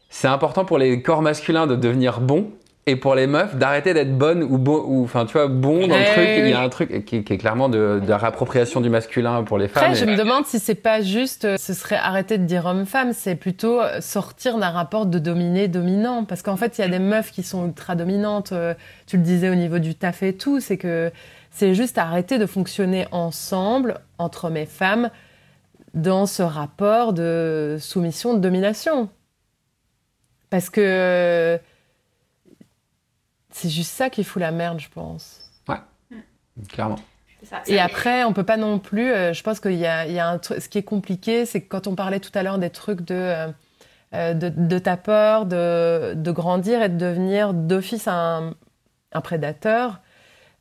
c'est 0.08 0.28
important 0.28 0.64
pour 0.64 0.78
les 0.78 1.02
corps 1.02 1.22
masculins 1.22 1.66
de 1.66 1.76
devenir 1.76 2.20
bons 2.20 2.50
et 2.90 2.96
pour 2.96 3.14
les 3.14 3.26
meufs 3.26 3.56
d'arrêter 3.56 3.94
d'être 3.94 4.16
bonnes 4.16 4.42
ou 4.42 4.58
bon 4.58 4.82
ou 4.86 5.04
enfin 5.04 5.24
tu 5.24 5.34
vois 5.34 5.46
bon 5.46 5.86
dans 5.86 5.96
le 5.96 6.04
truc 6.04 6.28
il 6.38 6.48
y 6.48 6.52
a 6.52 6.60
un 6.60 6.68
truc 6.68 7.04
qui, 7.04 7.16
est 7.16 7.38
clairement 7.38 7.68
de, 7.68 8.00
de, 8.02 8.08
la 8.08 8.18
réappropriation 8.18 8.80
du 8.80 8.90
masculin 8.90 9.42
pour 9.44 9.58
les 9.58 9.68
femmes 9.68 9.84
Après, 9.84 9.96
je 9.96 10.04
me 10.04 10.16
demande 10.16 10.46
si 10.46 10.58
c'est 10.58 10.74
pas 10.74 11.00
juste 11.00 11.44
euh, 11.44 11.56
ce 11.56 11.72
serait 11.72 11.96
arrêter 11.96 12.36
de 12.38 12.44
dire 12.44 12.66
homme-femme 12.66 13.12
c'est 13.12 13.36
plutôt 13.36 13.80
euh, 13.80 14.00
sortir 14.00 14.58
d'un 14.58 14.70
rapport 14.70 15.06
de 15.06 15.18
dominé 15.18 15.68
dominant. 15.68 16.24
Parce 16.24 16.42
qu'en 16.42 16.56
fait 16.56 16.78
il 16.78 16.80
y 16.80 16.84
a 16.84 16.88
des 16.88 16.98
meufs 16.98 17.30
qui 17.30 17.42
sont 17.42 17.66
ultra 17.66 17.94
dominantes 17.94 18.52
euh, 18.52 18.74
tu 19.06 19.16
le 19.16 19.22
disais 19.22 19.48
au 19.48 19.54
niveau 19.54 19.78
du 19.78 19.94
taf 19.94 20.22
et 20.22 20.32
tout 20.32 20.60
c'est 20.60 20.76
que 20.76 21.12
c'est 21.50 21.74
juste 21.74 21.98
arrêter 21.98 22.38
de 22.38 22.46
fonctionner 22.46 23.06
ensemble 23.12 24.00
entre 24.18 24.46
hommes 24.46 24.56
et 24.56 24.66
femmes 24.66 25.10
dans 25.94 26.26
ce 26.26 26.42
rapport 26.42 27.12
de 27.12 27.76
soumission 27.80 28.34
de 28.34 28.38
domination. 28.38 29.08
Parce 30.48 30.70
que 30.70 31.58
c'est 33.60 33.68
juste 33.68 33.90
ça 33.90 34.08
qui 34.08 34.24
fout 34.24 34.40
la 34.40 34.52
merde, 34.52 34.80
je 34.80 34.88
pense. 34.88 35.40
Ouais, 35.68 35.76
clairement. 36.68 36.98
Et 37.66 37.78
après, 37.78 38.24
on 38.24 38.32
peut 38.32 38.44
pas 38.44 38.56
non 38.56 38.78
plus. 38.78 39.12
Euh, 39.12 39.32
je 39.32 39.42
pense 39.42 39.60
qu'il 39.60 39.76
y 39.76 39.86
a, 39.86 40.06
il 40.06 40.12
y 40.12 40.18
a 40.18 40.28
un 40.28 40.38
truc. 40.38 40.60
Ce 40.60 40.68
qui 40.68 40.78
est 40.78 40.82
compliqué, 40.82 41.46
c'est 41.46 41.60
que 41.60 41.68
quand 41.68 41.86
on 41.86 41.94
parlait 41.94 42.20
tout 42.20 42.30
à 42.34 42.42
l'heure 42.42 42.58
des 42.58 42.70
trucs 42.70 43.02
de, 43.02 43.14
euh, 43.14 43.48
euh, 44.14 44.34
de, 44.34 44.48
de, 44.48 44.78
ta 44.78 44.96
peur, 44.96 45.46
de, 45.46 46.14
de, 46.14 46.30
grandir 46.30 46.82
et 46.82 46.88
de 46.88 46.96
devenir 46.96 47.54
d'office 47.54 48.08
un, 48.08 48.54
un 49.12 49.20
prédateur, 49.20 50.00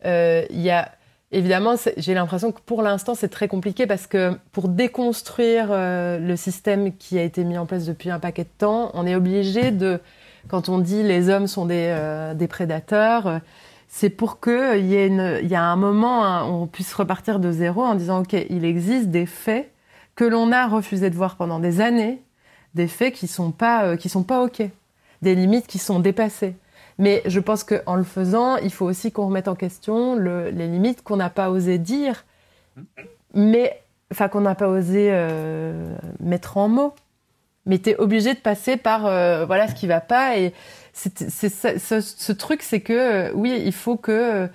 il 0.03 0.61
y 0.61 0.69
a 0.69 0.91
évidemment, 1.31 1.75
j'ai 1.97 2.13
l'impression 2.13 2.51
que 2.51 2.61
pour 2.61 2.81
l'instant, 2.81 3.13
c'est 3.13 3.29
très 3.29 3.47
compliqué 3.47 3.85
parce 3.85 4.07
que 4.07 4.37
pour 4.51 4.67
déconstruire 4.67 5.67
le 5.71 6.35
système 6.35 6.95
qui 6.95 7.19
a 7.19 7.23
été 7.23 7.43
mis 7.43 7.57
en 7.57 7.65
place 7.65 7.85
depuis 7.85 8.09
un 8.09 8.19
paquet 8.19 8.43
de 8.43 8.49
temps, 8.57 8.91
on 8.93 9.05
est 9.05 9.15
obligé 9.15 9.71
de 9.71 9.99
quand 10.47 10.69
on 10.69 10.79
dit 10.79 11.03
les 11.03 11.29
hommes 11.29 11.47
sont 11.47 11.65
des, 11.65 11.87
euh, 11.89 12.33
des 12.33 12.47
prédateurs, 12.47 13.27
euh, 13.27 13.39
c'est 13.87 14.09
pour 14.09 14.39
qu'il 14.39 14.85
y, 14.85 14.95
ait 14.95 15.07
une, 15.07 15.39
y 15.43 15.55
a 15.55 15.63
un 15.63 15.75
moment 15.75 16.23
hein, 16.23 16.47
où 16.47 16.53
on 16.53 16.67
puisse 16.67 16.93
repartir 16.93 17.39
de 17.39 17.51
zéro 17.51 17.83
en 17.83 17.95
disant, 17.95 18.21
OK, 18.21 18.33
il 18.33 18.63
existe 18.63 19.07
des 19.07 19.25
faits 19.25 19.71
que 20.15 20.23
l'on 20.23 20.51
a 20.51 20.67
refusé 20.67 21.09
de 21.09 21.15
voir 21.15 21.35
pendant 21.35 21.59
des 21.59 21.81
années, 21.81 22.21
des 22.75 22.87
faits 22.87 23.13
qui 23.13 23.27
sont 23.27 23.51
pas, 23.51 23.85
euh, 23.85 23.95
qui 23.95 24.09
sont 24.09 24.23
pas 24.23 24.43
OK, 24.43 24.61
des 25.21 25.35
limites 25.35 25.67
qui 25.67 25.79
sont 25.79 25.99
dépassées. 25.99 26.55
Mais 26.99 27.21
je 27.25 27.39
pense 27.39 27.63
qu'en 27.63 27.95
le 27.95 28.03
faisant, 28.03 28.57
il 28.57 28.71
faut 28.71 28.85
aussi 28.85 29.11
qu'on 29.11 29.27
remette 29.27 29.47
en 29.47 29.55
question 29.55 30.15
le, 30.15 30.49
les 30.49 30.67
limites 30.67 31.01
qu'on 31.01 31.15
n'a 31.15 31.29
pas 31.29 31.49
osé 31.49 31.77
dire, 31.77 32.25
mais 33.33 33.81
enfin 34.11 34.27
qu'on 34.27 34.41
n'a 34.41 34.55
pas 34.55 34.67
osé 34.67 35.09
mettre 36.19 36.57
en 36.57 36.67
mots 36.67 36.93
mais 37.69 37.77
tu 37.77 37.91
es 37.91 37.97
obligé 37.97 38.33
de 38.33 38.39
passer 38.39 38.77
par 38.77 39.05
euh, 39.05 39.45
voilà 39.45 39.67
ce 39.67 39.75
qui 39.75 39.87
va 39.87 40.01
pas. 40.01 40.37
Et 40.37 40.53
c'est 40.91 41.29
ce, 41.29 42.01
ce, 42.01 42.31
truc 42.33 42.63
c'est 42.63 42.81
que 42.81 42.93
euh, 42.93 43.31
oui 43.35 43.61
il 43.63 43.71
faut 43.71 43.95
que 43.95 44.49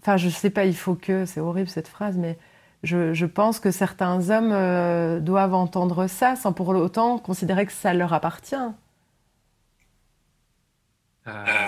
enfin 0.00 0.16
je 0.16 0.28
sais 0.28 0.48
pas 0.48 0.64
il 0.64 0.76
faut 0.76 0.94
que 0.94 1.26
c'est 1.26 1.40
horrible 1.40 1.68
cette 1.68 1.88
phrase 1.88 2.16
mais 2.16 2.38
je, 2.82 3.12
je 3.12 3.26
pense 3.26 3.58
que 3.58 3.70
certains 3.70 4.30
hommes 4.30 4.52
euh, 4.52 5.20
doivent 5.20 5.54
entendre 5.54 6.06
ça 6.06 6.36
sans 6.36 6.52
pour 6.52 6.68
autant 6.68 7.18
considérer 7.18 7.66
que 7.66 7.72
ça 7.72 7.92
leur 7.92 8.12
appartient. 8.14 8.54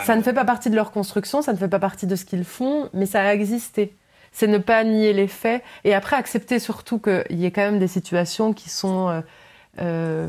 Ça 0.04 0.16
ne 0.16 0.22
fait 0.22 0.32
pas 0.32 0.44
partie 0.44 0.70
de 0.70 0.76
leur 0.76 0.90
construction 0.90 1.42
ça 1.42 1.52
ne 1.52 1.58
fait 1.58 1.68
pas 1.68 1.80
partie 1.80 2.06
de 2.06 2.16
ce 2.16 2.24
qu'ils 2.24 2.44
font 2.44 2.88
mais 2.92 3.06
ça 3.06 3.20
a 3.22 3.34
existé. 3.34 3.96
C'est 4.30 4.48
ne 4.48 4.58
pas 4.58 4.82
nier 4.82 5.12
les 5.12 5.28
faits. 5.28 5.62
Et 5.84 5.94
après 5.94 6.16
accepter 6.16 6.58
surtout 6.58 6.98
qu'il 6.98 7.38
y 7.38 7.44
ait 7.46 7.52
quand 7.52 7.62
même 7.62 7.78
des 7.78 7.86
situations 7.86 8.52
qui 8.52 8.68
sont 8.68 9.22
euh, 9.80 10.28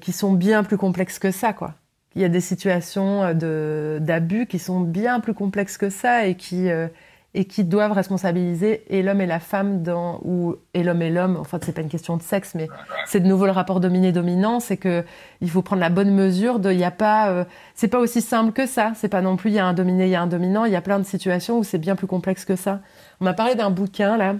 qui 0.00 0.12
sont 0.12 0.32
bien 0.32 0.62
plus 0.64 0.76
complexes 0.76 1.18
que 1.18 1.30
ça, 1.30 1.52
quoi. 1.52 1.74
Il 2.14 2.20
y 2.20 2.24
a 2.24 2.28
des 2.28 2.40
situations 2.40 3.22
euh, 3.42 3.98
d'abus 3.98 4.46
qui 4.46 4.58
sont 4.58 4.80
bien 4.80 5.20
plus 5.20 5.34
complexes 5.34 5.78
que 5.78 5.88
ça 5.88 6.26
et 6.26 6.34
qui 6.34 6.70
euh, 6.70 6.88
et 7.34 7.46
qui 7.46 7.64
doivent 7.64 7.92
responsabiliser 7.92 8.84
et 8.94 9.02
l'homme 9.02 9.22
et 9.22 9.26
la 9.26 9.40
femme 9.40 9.82
dans 9.82 10.20
ou 10.22 10.56
et 10.74 10.82
l'homme 10.82 11.00
et 11.00 11.08
l'homme. 11.08 11.38
Enfin, 11.40 11.58
c'est 11.62 11.72
pas 11.72 11.80
une 11.80 11.88
question 11.88 12.18
de 12.18 12.22
sexe, 12.22 12.54
mais 12.54 12.68
c'est 13.06 13.20
de 13.20 13.26
nouveau 13.26 13.46
le 13.46 13.52
rapport 13.52 13.80
dominé-dominant. 13.80 14.60
C'est 14.60 14.76
que 14.76 15.02
il 15.40 15.48
faut 15.48 15.62
prendre 15.62 15.80
la 15.80 15.88
bonne 15.88 16.14
mesure. 16.14 16.58
De, 16.58 16.70
il 16.70 16.78
y 16.78 16.84
a 16.84 16.90
pas, 16.90 17.46
c'est 17.74 17.88
pas 17.88 18.00
aussi 18.00 18.20
simple 18.20 18.52
que 18.52 18.66
ça. 18.66 18.92
C'est 18.96 19.08
pas 19.08 19.22
non 19.22 19.36
plus 19.36 19.48
il 19.48 19.54
y 19.54 19.58
a 19.58 19.64
un 19.64 19.72
dominé, 19.72 20.04
il 20.04 20.10
y 20.10 20.14
a 20.14 20.20
un 20.20 20.26
dominant. 20.26 20.66
Il 20.66 20.72
y 20.72 20.76
a 20.76 20.82
plein 20.82 20.98
de 20.98 21.04
situations 21.04 21.58
où 21.58 21.64
c'est 21.64 21.78
bien 21.78 21.96
plus 21.96 22.06
complexe 22.06 22.44
que 22.44 22.54
ça. 22.54 22.80
On 23.18 23.24
m'a 23.24 23.32
parlé 23.32 23.54
d'un 23.54 23.70
bouquin 23.70 24.18
là. 24.18 24.34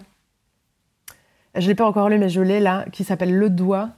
Je 1.54 1.66
l'ai 1.66 1.74
pas 1.74 1.86
encore 1.86 2.10
lu, 2.10 2.18
mais 2.18 2.28
je 2.28 2.42
l'ai 2.42 2.60
là, 2.60 2.84
qui 2.92 3.04
s'appelle 3.04 3.34
Le 3.34 3.48
Doigt 3.48 3.88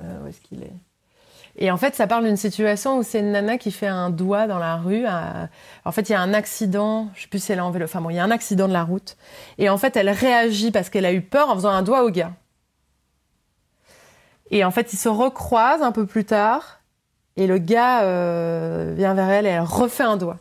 euh, 0.00 0.22
où 0.22 0.26
est-ce 0.26 0.40
qu'il 0.40 0.62
est? 0.62 0.72
Et 1.58 1.70
en 1.70 1.78
fait, 1.78 1.94
ça 1.94 2.06
parle 2.06 2.24
d'une 2.24 2.36
situation 2.36 2.98
où 2.98 3.02
c'est 3.02 3.20
une 3.20 3.32
nana 3.32 3.56
qui 3.56 3.72
fait 3.72 3.86
un 3.86 4.10
doigt 4.10 4.46
dans 4.46 4.58
la 4.58 4.76
rue. 4.76 5.06
En 5.86 5.92
fait, 5.92 6.10
il 6.10 6.12
y 6.12 6.14
a 6.14 6.20
un 6.20 6.34
accident, 6.34 7.08
je 7.14 7.22
sais 7.22 7.28
plus 7.28 7.42
si 7.42 7.50
elle 7.50 7.60
a 7.60 7.64
enlevé 7.64 7.78
le... 7.78 7.86
Enfin 7.86 8.02
bon, 8.02 8.10
il 8.10 8.16
y 8.16 8.18
a 8.18 8.24
un 8.24 8.30
accident 8.30 8.68
de 8.68 8.74
la 8.74 8.84
route. 8.84 9.16
Et 9.56 9.70
en 9.70 9.78
fait, 9.78 9.96
elle 9.96 10.10
réagit 10.10 10.70
parce 10.70 10.90
qu'elle 10.90 11.06
a 11.06 11.14
eu 11.14 11.22
peur 11.22 11.48
en 11.48 11.54
faisant 11.54 11.70
un 11.70 11.82
doigt 11.82 12.04
au 12.04 12.10
gars. 12.10 12.32
Et 14.50 14.64
en 14.64 14.70
fait, 14.70 14.92
ils 14.92 14.98
se 14.98 15.08
recroisent 15.08 15.82
un 15.82 15.92
peu 15.92 16.04
plus 16.04 16.26
tard. 16.26 16.80
Et 17.36 17.46
le 17.46 17.56
gars 17.56 18.02
euh, 18.02 18.94
vient 18.96 19.14
vers 19.14 19.30
elle 19.30 19.46
et 19.46 19.50
elle 19.50 19.62
refait 19.62 20.04
un 20.04 20.18
doigt. 20.18 20.38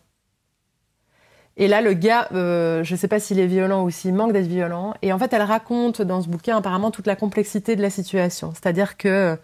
Et 1.57 1.67
là, 1.67 1.81
le 1.81 1.93
gars, 1.93 2.27
euh, 2.33 2.83
je 2.83 2.93
ne 2.93 2.97
sais 2.97 3.07
pas 3.07 3.19
s'il 3.19 3.39
est 3.39 3.47
violent 3.47 3.83
ou 3.83 3.89
s'il 3.89 4.13
manque 4.13 4.33
d'être 4.33 4.47
violent. 4.47 4.93
Et 5.01 5.13
en 5.13 5.19
fait, 5.19 5.31
elle 5.31 5.41
raconte 5.41 6.01
dans 6.01 6.21
ce 6.21 6.27
bouquin 6.27 6.57
apparemment 6.57 6.91
toute 6.91 7.07
la 7.07 7.15
complexité 7.15 7.75
de 7.77 7.81
la 7.81 7.89
situation. 7.89 8.51
C'est-à-dire 8.53 8.97
que 8.97 9.37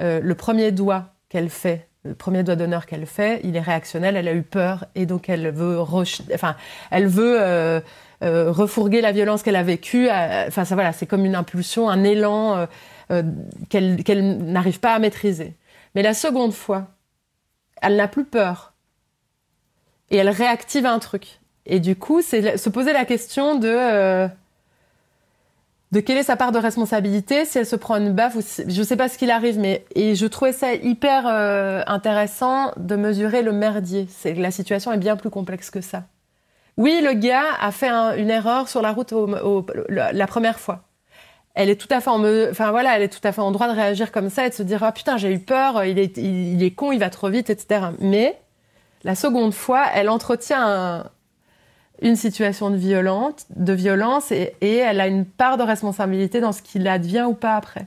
euh, 0.00 0.20
le 0.22 0.34
premier 0.34 0.72
doigt 0.72 1.14
qu'elle 1.30 1.48
fait, 1.48 1.88
le 2.04 2.14
premier 2.14 2.42
doigt 2.42 2.56
d'honneur 2.56 2.84
qu'elle 2.84 3.06
fait, 3.06 3.40
il 3.44 3.56
est 3.56 3.60
réactionnel, 3.60 4.16
elle 4.16 4.28
a 4.28 4.34
eu 4.34 4.42
peur 4.42 4.86
et 4.94 5.06
donc 5.06 5.28
elle 5.28 5.50
veut, 5.50 5.80
enfin, 5.80 6.54
elle 6.90 7.06
veut 7.06 7.38
euh, 7.40 7.80
refourguer 8.20 9.00
la 9.00 9.12
violence 9.12 9.42
qu'elle 9.42 9.56
a 9.56 9.62
vécue. 9.62 10.08
Enfin, 10.10 10.64
ça 10.64 10.74
voilà, 10.74 10.92
c'est 10.92 11.06
comme 11.06 11.24
une 11.24 11.34
impulsion, 11.34 11.88
un 11.88 12.04
élan 12.04 12.66
qu'elle 13.68 14.36
n'arrive 14.38 14.80
pas 14.80 14.94
à 14.94 14.98
maîtriser. 14.98 15.54
Mais 15.94 16.02
la 16.02 16.14
seconde 16.14 16.52
fois, 16.52 16.88
elle 17.80 17.96
n'a 17.96 18.08
plus 18.08 18.24
peur 18.24 18.74
et 20.10 20.16
elle 20.16 20.30
réactive 20.30 20.86
un 20.86 20.98
truc. 20.98 21.37
Et 21.68 21.80
du 21.80 21.96
coup, 21.96 22.22
c'est 22.22 22.56
se 22.56 22.68
poser 22.70 22.92
la 22.92 23.04
question 23.04 23.54
de 23.56 23.68
euh, 23.68 24.26
de 25.92 26.00
quelle 26.00 26.16
est 26.16 26.22
sa 26.24 26.36
part 26.36 26.50
de 26.50 26.58
responsabilité 26.58 27.44
si 27.44 27.58
elle 27.58 27.66
se 27.66 27.76
prend 27.76 27.96
une 27.96 28.12
baffe 28.12 28.36
ou 28.36 28.40
je 28.66 28.82
sais 28.82 28.96
pas 28.96 29.08
ce 29.08 29.16
qu'il 29.16 29.30
arrive, 29.30 29.58
mais 29.58 29.84
et 29.94 30.14
je 30.14 30.26
trouvais 30.26 30.52
ça 30.52 30.74
hyper 30.74 31.26
euh, 31.26 31.82
intéressant 31.86 32.72
de 32.76 32.96
mesurer 32.96 33.42
le 33.42 33.52
merdier. 33.52 34.06
C'est 34.10 34.34
la 34.34 34.50
situation 34.50 34.92
est 34.92 34.98
bien 34.98 35.16
plus 35.16 35.30
complexe 35.30 35.70
que 35.70 35.82
ça. 35.82 36.04
Oui, 36.78 37.00
le 37.02 37.12
gars 37.12 37.44
a 37.60 37.70
fait 37.70 37.90
une 37.90 38.30
erreur 38.30 38.68
sur 38.68 38.82
la 38.82 38.92
route 38.92 39.12
la 39.88 40.26
première 40.26 40.58
fois. 40.58 40.84
Elle 41.54 41.70
est 41.70 41.76
tout 41.76 41.88
à 41.90 42.00
fait 42.00 42.10
en 42.10 42.22
enfin 42.50 42.70
voilà, 42.70 42.96
elle 42.96 43.02
est 43.02 43.08
tout 43.08 43.26
à 43.26 43.32
fait 43.32 43.40
en 43.40 43.50
droit 43.50 43.66
de 43.68 43.74
réagir 43.74 44.12
comme 44.12 44.30
ça 44.30 44.46
et 44.46 44.50
de 44.50 44.54
se 44.54 44.62
dire 44.62 44.82
ah 44.84 44.92
putain 44.92 45.16
j'ai 45.16 45.32
eu 45.32 45.40
peur, 45.40 45.84
il 45.84 45.98
est 45.98 46.16
il 46.16 46.62
est 46.62 46.70
con, 46.70 46.92
il 46.92 47.00
va 47.00 47.10
trop 47.10 47.28
vite, 47.28 47.50
etc. 47.50 47.86
Mais 47.98 48.38
la 49.04 49.14
seconde 49.14 49.54
fois, 49.54 49.86
elle 49.94 50.08
entretient 50.08 51.04
une 52.02 52.16
situation 52.16 52.70
de, 52.70 52.76
violente, 52.76 53.46
de 53.56 53.72
violence 53.72 54.30
et, 54.30 54.54
elle 54.60 55.00
a 55.00 55.08
une 55.08 55.24
part 55.24 55.56
de 55.56 55.62
responsabilité 55.62 56.40
dans 56.40 56.52
ce 56.52 56.62
qu'il 56.62 56.86
advient 56.86 57.26
ou 57.28 57.34
pas 57.34 57.56
après. 57.56 57.86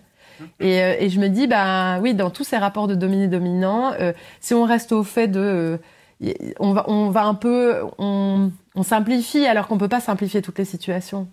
Euh, 0.61 0.95
et, 0.99 1.09
je 1.09 1.19
me 1.19 1.27
dis, 1.27 1.47
bah 1.47 1.99
oui, 2.01 2.13
dans 2.13 2.29
tous 2.29 2.43
ces 2.43 2.57
rapports 2.57 2.87
de 2.87 2.95
dominé-dominant, 2.95 3.93
euh, 3.99 4.11
si 4.39 4.53
on 4.53 4.63
reste 4.63 4.91
au 4.91 5.03
fait 5.03 5.27
de, 5.27 5.79
euh, 6.23 6.33
on, 6.59 6.73
va, 6.73 6.85
on 6.89 7.09
va 7.09 7.23
un 7.23 7.35
peu, 7.35 7.83
on, 7.97 8.51
simplifie 8.83 9.45
alors 9.45 9.67
qu'on 9.67 9.77
peut 9.77 9.87
pas 9.87 9.99
simplifier 9.99 10.41
toutes 10.41 10.57
les 10.57 10.65
situations. 10.65 11.27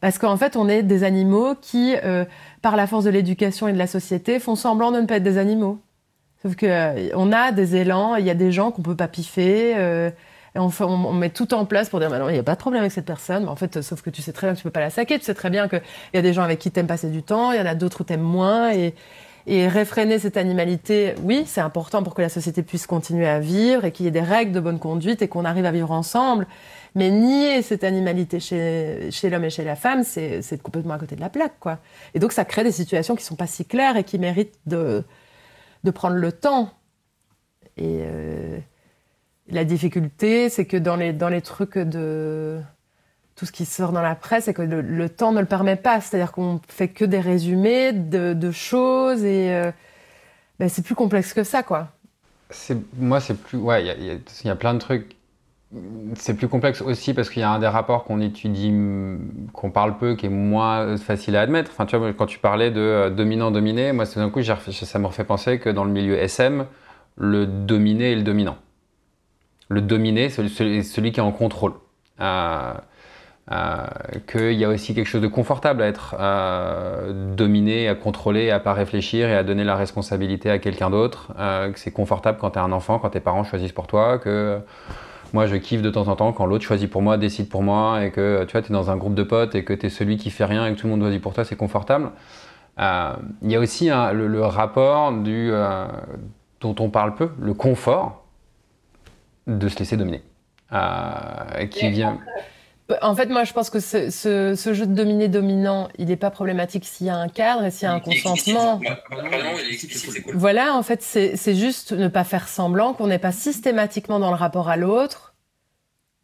Parce 0.00 0.18
qu'en 0.18 0.36
fait, 0.36 0.56
on 0.56 0.68
est 0.68 0.82
des 0.82 1.04
animaux 1.04 1.54
qui, 1.60 1.94
par 2.60 2.76
la 2.76 2.86
force 2.86 3.04
de 3.04 3.10
l'éducation 3.10 3.68
et 3.68 3.72
de 3.72 3.78
la 3.78 3.86
société, 3.86 4.38
font 4.38 4.54
semblant 4.54 4.92
de 4.92 5.00
ne 5.00 5.06
pas 5.06 5.16
être 5.16 5.22
des 5.22 5.38
animaux. 5.38 5.78
Sauf 6.42 6.56
que 6.56 7.14
on 7.16 7.32
a 7.32 7.52
des 7.52 7.76
élans, 7.76 8.16
il 8.16 8.26
y 8.26 8.30
a 8.30 8.34
des 8.34 8.52
gens 8.52 8.70
qu'on 8.70 8.82
peut 8.82 8.96
pas 8.96 9.08
piffer. 9.08 10.12
Et 10.54 10.58
on, 10.58 10.70
on, 10.80 11.12
met 11.12 11.30
tout 11.30 11.52
en 11.52 11.64
place 11.64 11.88
pour 11.88 11.98
dire, 11.98 12.10
bah 12.10 12.18
non, 12.18 12.28
il 12.28 12.34
n'y 12.34 12.38
a 12.38 12.44
pas 12.44 12.54
de 12.54 12.60
problème 12.60 12.82
avec 12.82 12.92
cette 12.92 13.06
personne. 13.06 13.44
Mais 13.44 13.50
en 13.50 13.56
fait, 13.56 13.82
sauf 13.82 14.02
que 14.02 14.10
tu 14.10 14.22
sais 14.22 14.32
très 14.32 14.46
bien 14.46 14.54
que 14.54 14.58
tu 14.58 14.64
peux 14.64 14.70
pas 14.70 14.80
la 14.80 14.90
saquer. 14.90 15.18
Tu 15.18 15.24
sais 15.24 15.34
très 15.34 15.50
bien 15.50 15.68
qu'il 15.68 15.82
y 16.14 16.18
a 16.18 16.22
des 16.22 16.32
gens 16.32 16.42
avec 16.42 16.60
qui 16.60 16.70
t'aimes 16.70 16.86
passer 16.86 17.08
du 17.08 17.22
temps, 17.22 17.52
il 17.52 17.58
y 17.58 17.60
en 17.60 17.66
a 17.66 17.74
d'autres 17.74 18.02
où 18.02 18.04
t'aimes 18.04 18.20
moins. 18.20 18.72
Et, 18.72 18.94
et 19.46 19.68
réfréner 19.68 20.18
cette 20.18 20.38
animalité, 20.38 21.14
oui, 21.22 21.44
c'est 21.46 21.60
important 21.60 22.02
pour 22.02 22.14
que 22.14 22.22
la 22.22 22.30
société 22.30 22.62
puisse 22.62 22.86
continuer 22.86 23.26
à 23.26 23.40
vivre 23.40 23.84
et 23.84 23.92
qu'il 23.92 24.06
y 24.06 24.08
ait 24.08 24.12
des 24.12 24.20
règles 24.20 24.52
de 24.52 24.60
bonne 24.60 24.78
conduite 24.78 25.20
et 25.20 25.28
qu'on 25.28 25.44
arrive 25.44 25.66
à 25.66 25.72
vivre 25.72 25.90
ensemble. 25.90 26.46
Mais 26.94 27.10
nier 27.10 27.60
cette 27.60 27.84
animalité 27.84 28.40
chez, 28.40 29.10
chez 29.10 29.28
l'homme 29.28 29.44
et 29.44 29.50
chez 29.50 29.64
la 29.64 29.76
femme, 29.76 30.02
c'est 30.02 30.62
complètement 30.62 30.94
à 30.94 30.98
côté 30.98 31.14
de 31.16 31.20
la 31.20 31.28
plaque, 31.28 31.58
quoi. 31.60 31.78
Et 32.14 32.20
donc, 32.20 32.32
ça 32.32 32.44
crée 32.44 32.64
des 32.64 32.72
situations 32.72 33.16
qui 33.16 33.24
sont 33.24 33.34
pas 33.34 33.46
si 33.46 33.66
claires 33.66 33.96
et 33.96 34.04
qui 34.04 34.18
méritent 34.18 34.58
de, 34.66 35.04
de 35.82 35.90
prendre 35.90 36.16
le 36.16 36.32
temps. 36.32 36.70
Et 37.76 38.00
euh, 38.02 38.58
la 39.48 39.64
difficulté, 39.64 40.48
c'est 40.48 40.64
que 40.64 40.76
dans 40.76 40.96
les, 40.96 41.12
dans 41.12 41.28
les 41.28 41.42
trucs 41.42 41.78
de 41.78 42.58
tout 43.36 43.46
ce 43.46 43.52
qui 43.52 43.64
sort 43.64 43.92
dans 43.92 44.02
la 44.02 44.14
presse, 44.14 44.44
c'est 44.44 44.54
que 44.54 44.62
le, 44.62 45.08
temps 45.08 45.32
ne 45.32 45.40
le 45.40 45.46
permet 45.46 45.76
pas. 45.76 46.00
C'est-à-dire 46.00 46.32
qu'on 46.32 46.60
fait 46.68 46.88
que 46.88 47.04
des 47.04 47.20
résumés 47.20 47.92
de, 47.92 48.50
choses 48.50 49.24
et 49.24 49.52
euh, 49.52 49.72
ben, 50.58 50.68
c'est 50.68 50.82
plus 50.82 50.94
complexe 50.94 51.34
que 51.34 51.42
ça, 51.42 51.62
quoi. 51.62 51.88
Moi, 52.98 53.20
c'est 53.20 53.34
plus. 53.34 53.58
Ouais, 53.58 53.84
il 53.84 54.46
y, 54.46 54.50
a 54.50 54.56
plein 54.56 54.74
de 54.74 54.78
trucs 54.78 55.16
c'est 56.14 56.34
plus 56.34 56.48
complexe 56.48 56.82
aussi 56.82 57.14
parce 57.14 57.30
qu'il 57.30 57.40
y 57.40 57.44
a 57.44 57.50
un 57.50 57.58
des 57.58 57.66
rapports 57.66 58.04
qu'on 58.04 58.20
étudie, 58.20 58.72
qu'on 59.52 59.70
parle 59.70 59.98
peu, 59.98 60.14
qui 60.14 60.26
est 60.26 60.30
moins 60.30 60.96
facile 60.98 61.36
à 61.36 61.40
admettre. 61.40 61.70
Enfin, 61.72 61.86
tu 61.86 61.96
vois, 61.96 62.12
quand 62.12 62.26
tu 62.26 62.38
parlais 62.38 62.70
de 62.70 62.80
euh, 62.80 63.10
dominant-dominé, 63.10 63.92
moi, 63.92 64.04
d'un 64.04 64.30
coup, 64.30 64.42
ça 64.42 64.98
me 64.98 65.06
refait 65.06 65.24
penser 65.24 65.58
que 65.58 65.70
dans 65.70 65.84
le 65.84 65.90
milieu 65.90 66.16
SM, 66.16 66.66
le 67.16 67.46
dominé 67.46 68.12
est 68.12 68.16
le 68.16 68.22
dominant. 68.22 68.56
Le 69.68 69.80
dominé, 69.80 70.28
c'est 70.28 70.46
celui, 70.48 71.12
qui 71.12 71.20
est 71.20 71.22
en 71.22 71.32
contrôle. 71.32 71.72
Euh, 72.20 72.72
euh, 73.52 73.86
qu'il 74.26 74.52
y 74.52 74.64
a 74.64 74.68
aussi 74.70 74.94
quelque 74.94 75.06
chose 75.06 75.20
de 75.20 75.28
confortable 75.28 75.82
à 75.82 75.86
être 75.86 76.16
dominé, 77.34 77.88
à 77.88 77.94
contrôler, 77.94 78.50
à 78.50 78.58
pas 78.60 78.72
réfléchir 78.72 79.28
et 79.28 79.36
à 79.36 79.42
donner 79.42 79.64
la 79.64 79.76
responsabilité 79.76 80.50
à 80.50 80.58
quelqu'un 80.58 80.90
d'autre. 80.90 81.28
que 81.36 81.78
c'est 81.78 81.90
confortable 81.90 82.38
quand 82.40 82.52
tu 82.52 82.58
un 82.58 82.72
enfant, 82.72 82.98
quand 82.98 83.10
tes 83.10 83.20
parents 83.20 83.44
choisissent 83.44 83.72
pour 83.72 83.86
toi, 83.86 84.18
que 84.18 84.60
moi, 85.34 85.46
je 85.46 85.56
kiffe 85.56 85.82
de 85.82 85.90
temps 85.90 86.06
en 86.06 86.14
temps 86.14 86.32
quand 86.32 86.46
l'autre 86.46 86.64
choisit 86.64 86.88
pour 86.88 87.02
moi, 87.02 87.16
décide 87.16 87.48
pour 87.48 87.64
moi, 87.64 88.04
et 88.04 88.12
que 88.12 88.44
tu 88.44 88.52
vois, 88.52 88.60
es 88.60 88.72
dans 88.72 88.92
un 88.92 88.96
groupe 88.96 89.16
de 89.16 89.24
potes 89.24 89.56
et 89.56 89.64
que 89.64 89.72
tu 89.72 89.86
es 89.86 89.90
celui 89.90 90.16
qui 90.16 90.30
fait 90.30 90.44
rien 90.44 90.64
et 90.64 90.72
que 90.72 90.78
tout 90.78 90.86
le 90.86 90.92
monde 90.92 91.02
choisit 91.02 91.20
pour 91.20 91.34
toi, 91.34 91.44
c'est 91.44 91.56
confortable. 91.56 92.10
Euh, 92.78 93.14
il 93.42 93.50
y 93.50 93.56
a 93.56 93.60
aussi 93.60 93.88
le, 93.88 94.44
rapport 94.44 95.12
du, 95.12 95.50
euh, 95.50 95.86
dont 96.60 96.76
on 96.78 96.88
parle 96.88 97.16
peu, 97.16 97.30
le 97.40 97.52
confort 97.52 98.23
de 99.46 99.68
se 99.68 99.78
laisser 99.78 99.96
dominer, 99.96 100.22
euh, 100.72 101.66
qui 101.66 101.90
vient. 101.90 102.18
En 103.00 103.14
fait, 103.14 103.26
moi, 103.26 103.44
je 103.44 103.52
pense 103.54 103.70
que 103.70 103.80
ce, 103.80 104.10
ce, 104.10 104.74
jeu 104.74 104.86
de 104.86 104.92
dominer-dominant, 104.92 105.88
il 105.98 106.08
n'est 106.08 106.16
pas 106.16 106.30
problématique 106.30 106.84
s'il 106.84 107.06
y 107.06 107.10
a 107.10 107.16
un 107.16 107.28
cadre 107.28 107.64
et 107.64 107.70
s'il 107.70 107.84
y 107.84 107.90
a 107.90 107.94
un 107.94 108.00
consentement. 108.00 108.78
Voilà, 110.34 110.74
en 110.74 110.82
fait, 110.82 111.02
c'est 111.02 111.54
juste 111.54 111.92
ne 111.92 112.08
pas 112.08 112.24
faire 112.24 112.46
semblant 112.46 112.92
qu'on 112.92 113.06
n'est 113.06 113.18
pas 113.18 113.32
systématiquement 113.32 114.18
dans 114.18 114.28
le 114.28 114.36
rapport 114.36 114.68
à 114.68 114.76
l'autre, 114.76 115.34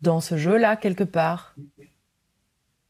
dans 0.02 0.20
ce 0.20 0.36
jeu-là, 0.36 0.76
quelque 0.76 1.04
part. 1.04 1.54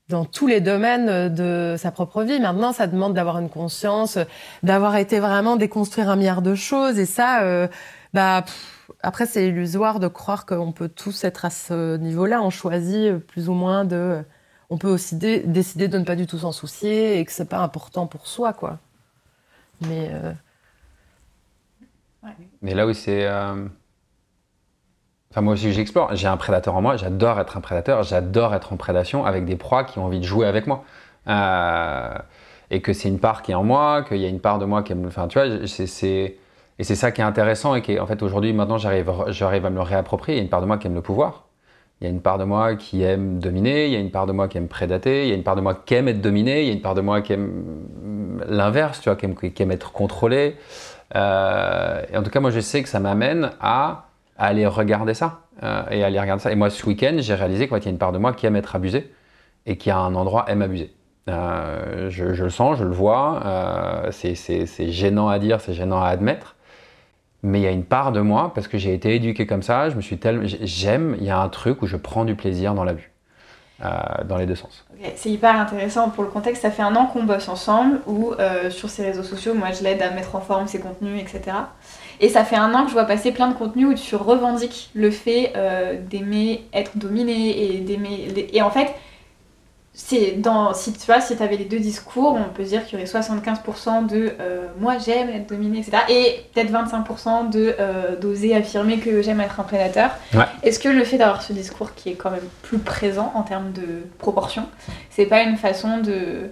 Dans 0.08 0.24
tous 0.24 0.48
les 0.48 0.60
domaines 0.60 1.32
de 1.32 1.76
sa 1.78 1.92
propre 1.92 2.24
vie. 2.24 2.40
Maintenant, 2.40 2.72
ça 2.72 2.88
demande 2.88 3.14
d'avoir 3.14 3.38
une 3.38 3.48
conscience, 3.48 4.18
d'avoir 4.64 4.96
été 4.96 5.20
vraiment 5.20 5.54
déconstruire 5.54 6.10
un 6.10 6.16
milliard 6.16 6.42
de 6.42 6.56
choses. 6.56 6.98
Et 6.98 7.06
ça, 7.06 7.42
euh, 7.42 7.68
bah, 8.12 8.44
après, 9.02 9.26
c'est 9.26 9.48
illusoire 9.48 9.98
de 9.98 10.08
croire 10.08 10.44
qu'on 10.44 10.72
peut 10.72 10.88
tous 10.88 11.24
être 11.24 11.44
à 11.44 11.50
ce 11.50 11.96
niveau-là. 11.96 12.42
On 12.42 12.50
choisit 12.50 13.16
plus 13.16 13.48
ou 13.48 13.54
moins 13.54 13.84
de. 13.84 14.22
On 14.68 14.78
peut 14.78 14.88
aussi 14.88 15.16
décider 15.16 15.88
de 15.88 15.98
ne 15.98 16.04
pas 16.04 16.16
du 16.16 16.26
tout 16.26 16.38
s'en 16.38 16.52
soucier 16.52 17.18
et 17.18 17.24
que 17.24 17.32
c'est 17.32 17.48
pas 17.48 17.60
important 17.60 18.06
pour 18.06 18.26
soi, 18.26 18.52
quoi. 18.52 18.78
Mais. 19.80 20.10
Euh, 20.12 20.32
Mais 22.60 22.74
là 22.74 22.86
où 22.86 22.92
c'est. 22.92 23.24
Euh, 23.26 23.66
enfin, 25.30 25.40
moi 25.40 25.54
aussi, 25.54 25.72
j'explore. 25.72 26.14
J'ai 26.14 26.28
un 26.28 26.36
prédateur 26.36 26.76
en 26.76 26.82
moi. 26.82 26.96
J'adore 26.96 27.40
être 27.40 27.56
un 27.56 27.62
prédateur. 27.62 28.02
J'adore 28.02 28.54
être 28.54 28.72
en 28.74 28.76
prédation 28.76 29.24
avec 29.24 29.46
des 29.46 29.56
proies 29.56 29.84
qui 29.84 29.98
ont 29.98 30.04
envie 30.04 30.20
de 30.20 30.26
jouer 30.26 30.46
avec 30.46 30.66
moi. 30.66 30.84
Euh, 31.26 32.18
et 32.70 32.82
que 32.82 32.92
c'est 32.92 33.08
une 33.08 33.18
part 33.18 33.42
qui 33.42 33.52
est 33.52 33.54
en 33.54 33.64
moi, 33.64 34.04
qu'il 34.04 34.18
y 34.18 34.26
a 34.26 34.28
une 34.28 34.40
part 34.40 34.58
de 34.58 34.66
moi 34.66 34.82
qui 34.82 34.92
aime. 34.92 35.06
Enfin, 35.06 35.26
tu 35.26 35.38
vois, 35.38 35.66
c'est 35.66 36.36
et 36.80 36.82
c'est 36.82 36.94
ça 36.94 37.12
qui 37.12 37.20
est 37.20 37.24
intéressant 37.24 37.74
et 37.74 37.82
qui 37.82 37.92
est, 37.92 38.00
en 38.00 38.06
fait, 38.06 38.22
aujourd'hui, 38.22 38.54
maintenant, 38.54 38.78
j'arrive, 38.78 39.10
à 39.10 39.70
me 39.70 39.74
le 39.74 39.82
réapproprier. 39.82 40.38
Il 40.38 40.38
y 40.38 40.40
a 40.40 40.44
une 40.44 40.48
part 40.48 40.62
de 40.62 40.66
moi 40.66 40.78
qui 40.78 40.86
aime 40.86 40.94
le 40.94 41.02
pouvoir. 41.02 41.44
Il 42.00 42.04
y 42.04 42.06
a 42.06 42.10
une 42.10 42.22
part 42.22 42.38
de 42.38 42.44
moi 42.44 42.74
qui 42.74 43.02
aime 43.02 43.38
dominer. 43.38 43.84
Il 43.84 43.92
y 43.92 43.96
a 43.96 43.98
une 43.98 44.10
part 44.10 44.24
de 44.24 44.32
moi 44.32 44.48
qui 44.48 44.56
aime 44.56 44.66
prédater. 44.66 45.24
Il 45.24 45.28
y 45.28 45.32
a 45.32 45.34
une 45.34 45.42
part 45.42 45.56
de 45.56 45.60
moi 45.60 45.74
qui 45.74 45.92
aime 45.92 46.08
être 46.08 46.22
dominé. 46.22 46.62
Il 46.62 46.68
y 46.68 46.70
a 46.70 46.72
une 46.72 46.80
part 46.80 46.94
de 46.94 47.02
moi 47.02 47.20
qui 47.20 47.34
aime 47.34 47.64
l'inverse, 48.48 49.02
tu 49.02 49.10
vois, 49.10 49.16
qui 49.16 49.62
aime, 49.62 49.70
être 49.70 49.92
contrôlé. 49.92 50.56
Euh, 51.16 52.02
et 52.10 52.16
en 52.16 52.22
tout 52.22 52.30
cas, 52.30 52.40
moi, 52.40 52.50
je 52.50 52.60
sais 52.60 52.82
que 52.82 52.88
ça 52.88 52.98
m'amène 52.98 53.50
à, 53.60 54.06
aller 54.38 54.66
regarder 54.66 55.12
ça. 55.12 55.40
Euh, 55.62 55.82
et 55.90 56.02
aller 56.02 56.18
regarder 56.18 56.42
ça. 56.42 56.50
Et 56.50 56.56
moi, 56.56 56.70
ce 56.70 56.86
week-end, 56.86 57.16
j'ai 57.18 57.34
réalisé 57.34 57.68
qu'il 57.68 57.76
y 57.76 57.88
a 57.88 57.90
une 57.90 57.98
part 57.98 58.12
de 58.12 58.18
moi 58.18 58.32
qui 58.32 58.46
aime 58.46 58.56
être 58.56 58.74
abusé 58.74 59.12
et 59.66 59.76
qui, 59.76 59.90
à 59.90 59.98
un 59.98 60.14
endroit, 60.14 60.46
aime 60.48 60.62
abuser. 60.62 60.94
Euh, 61.28 62.08
je, 62.08 62.24
le 62.24 62.48
sens, 62.48 62.78
je 62.78 62.84
le 62.84 62.94
vois. 62.94 63.42
c'est 64.12 64.90
gênant 64.90 65.28
à 65.28 65.38
dire, 65.38 65.60
c'est 65.60 65.74
gênant 65.74 66.00
à 66.00 66.06
admettre 66.06 66.56
mais 67.42 67.60
il 67.60 67.62
y 67.62 67.66
a 67.66 67.70
une 67.70 67.84
part 67.84 68.12
de 68.12 68.20
moi, 68.20 68.52
parce 68.54 68.68
que 68.68 68.78
j'ai 68.78 68.94
été 68.94 69.14
éduqué 69.14 69.46
comme 69.46 69.62
ça, 69.62 69.90
je 69.90 69.96
me 69.96 70.00
suis 70.00 70.18
tellement, 70.18 70.42
j'aime, 70.44 71.16
il 71.18 71.26
y 71.26 71.30
a 71.30 71.38
un 71.40 71.48
truc 71.48 71.82
où 71.82 71.86
je 71.86 71.96
prends 71.96 72.24
du 72.24 72.34
plaisir 72.34 72.74
dans 72.74 72.84
l'abus. 72.84 73.10
dans 74.24 74.36
les 74.36 74.46
deux 74.46 74.54
sens. 74.54 74.84
C'est 75.16 75.30
hyper 75.30 75.58
intéressant 75.58 76.10
pour 76.10 76.22
le 76.22 76.30
contexte. 76.30 76.62
Ça 76.62 76.70
fait 76.70 76.82
un 76.82 76.94
an 76.96 77.06
qu'on 77.06 77.22
bosse 77.24 77.48
ensemble, 77.48 78.00
où 78.06 78.34
sur 78.68 78.90
ses 78.90 79.04
réseaux 79.04 79.22
sociaux, 79.22 79.54
moi 79.54 79.68
je 79.72 79.82
l'aide 79.82 80.02
à 80.02 80.10
mettre 80.10 80.34
en 80.36 80.40
forme 80.40 80.66
ses 80.66 80.80
contenus, 80.80 81.20
etc. 81.20 81.56
Et 82.20 82.28
ça 82.28 82.44
fait 82.44 82.56
un 82.56 82.74
an 82.74 82.82
que 82.82 82.88
je 82.88 82.94
vois 82.94 83.04
passer 83.06 83.32
plein 83.32 83.48
de 83.48 83.54
contenus 83.54 83.88
où 83.88 83.94
tu 83.94 84.16
revendiques 84.16 84.90
le 84.94 85.10
fait 85.10 85.52
d'aimer 86.08 86.64
être 86.74 86.98
dominé 86.98 87.76
et 87.76 87.80
d'aimer. 87.80 88.28
Et 88.52 88.60
en 88.62 88.70
fait, 88.70 88.94
c'est 89.92 90.32
dans 90.32 90.72
si 90.72 90.92
tu 90.92 91.04
vois 91.06 91.20
si 91.20 91.36
tu 91.36 91.42
avais 91.42 91.56
les 91.56 91.64
deux 91.64 91.80
discours 91.80 92.34
on 92.34 92.52
peut 92.54 92.62
dire 92.62 92.86
qu'il 92.86 92.98
y 92.98 93.02
aurait 93.02 93.10
75% 93.10 94.06
de 94.06 94.32
euh, 94.40 94.68
moi 94.78 94.98
j'aime 94.98 95.28
être 95.30 95.48
dominé 95.48 95.80
etc 95.80 95.98
et 96.08 96.44
peut-être 96.54 96.70
25% 96.70 97.50
de 97.50 97.74
euh, 97.78 98.14
d'oser 98.16 98.54
affirmer 98.54 98.98
que 98.98 99.20
j'aime 99.20 99.40
être 99.40 99.58
un 99.58 99.64
prédateur 99.64 100.10
est-ce 100.62 100.78
que 100.78 100.88
le 100.88 101.02
fait 101.02 101.18
d'avoir 101.18 101.42
ce 101.42 101.52
discours 101.52 101.94
qui 101.94 102.10
est 102.10 102.14
quand 102.14 102.30
même 102.30 102.48
plus 102.62 102.78
présent 102.78 103.32
en 103.34 103.42
termes 103.42 103.72
de 103.72 104.04
proportion 104.18 104.68
c'est 105.10 105.26
pas 105.26 105.42
une 105.42 105.56
façon 105.56 105.98
de 105.98 106.50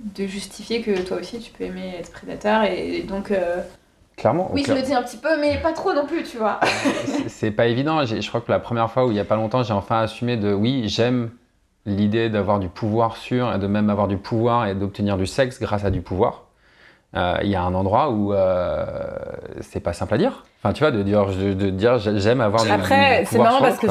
de 0.00 0.26
justifier 0.26 0.82
que 0.82 1.00
toi 1.00 1.16
aussi 1.16 1.38
tu 1.40 1.50
peux 1.50 1.64
aimer 1.64 1.94
être 1.98 2.12
prédateur 2.12 2.64
et, 2.64 3.02
donc 3.02 3.30
euh, 3.30 3.62
Clairement. 4.18 4.50
Oui, 4.52 4.64
je 4.66 4.72
le 4.72 4.82
dis 4.82 4.92
un 4.92 5.02
petit 5.04 5.16
peu, 5.16 5.40
mais 5.40 5.58
pas 5.58 5.72
trop 5.72 5.94
non 5.94 6.04
plus, 6.04 6.24
tu 6.24 6.38
vois. 6.38 6.58
c'est 7.28 7.52
pas 7.52 7.68
évident. 7.68 8.04
Je 8.04 8.26
crois 8.26 8.40
que 8.40 8.50
la 8.50 8.58
première 8.58 8.90
fois 8.90 9.06
où 9.06 9.12
il 9.12 9.16
y 9.16 9.20
a 9.20 9.24
pas 9.24 9.36
longtemps, 9.36 9.62
j'ai 9.62 9.72
enfin 9.72 10.00
assumé 10.00 10.36
de 10.36 10.52
oui, 10.52 10.88
j'aime 10.88 11.30
l'idée 11.88 12.30
d'avoir 12.30 12.58
du 12.58 12.68
pouvoir 12.68 13.16
sur, 13.16 13.52
et 13.52 13.58
de 13.58 13.66
même 13.66 13.90
avoir 13.90 14.08
du 14.08 14.16
pouvoir 14.16 14.66
et 14.66 14.74
d'obtenir 14.74 15.16
du 15.16 15.26
sexe 15.26 15.60
grâce 15.60 15.84
à 15.84 15.90
du 15.90 16.00
pouvoir. 16.00 16.44
Euh, 17.16 17.38
il 17.42 17.48
y 17.48 17.56
a 17.56 17.62
un 17.62 17.74
endroit 17.74 18.10
où 18.10 18.34
euh, 18.34 18.84
c'est 19.60 19.80
pas 19.80 19.94
simple 19.94 20.14
à 20.14 20.18
dire. 20.18 20.44
Enfin, 20.62 20.72
tu 20.72 20.80
vois, 20.80 20.90
de 20.90 21.02
dire, 21.02 21.26
de, 21.26 21.70
dire 21.70 21.98
j'aime 21.98 22.40
avoir 22.40 22.64
du, 22.64 22.70
Après, 22.70 23.24
c'est 23.24 23.38
marrant 23.38 23.60
parce 23.60 23.78
que 23.78 23.86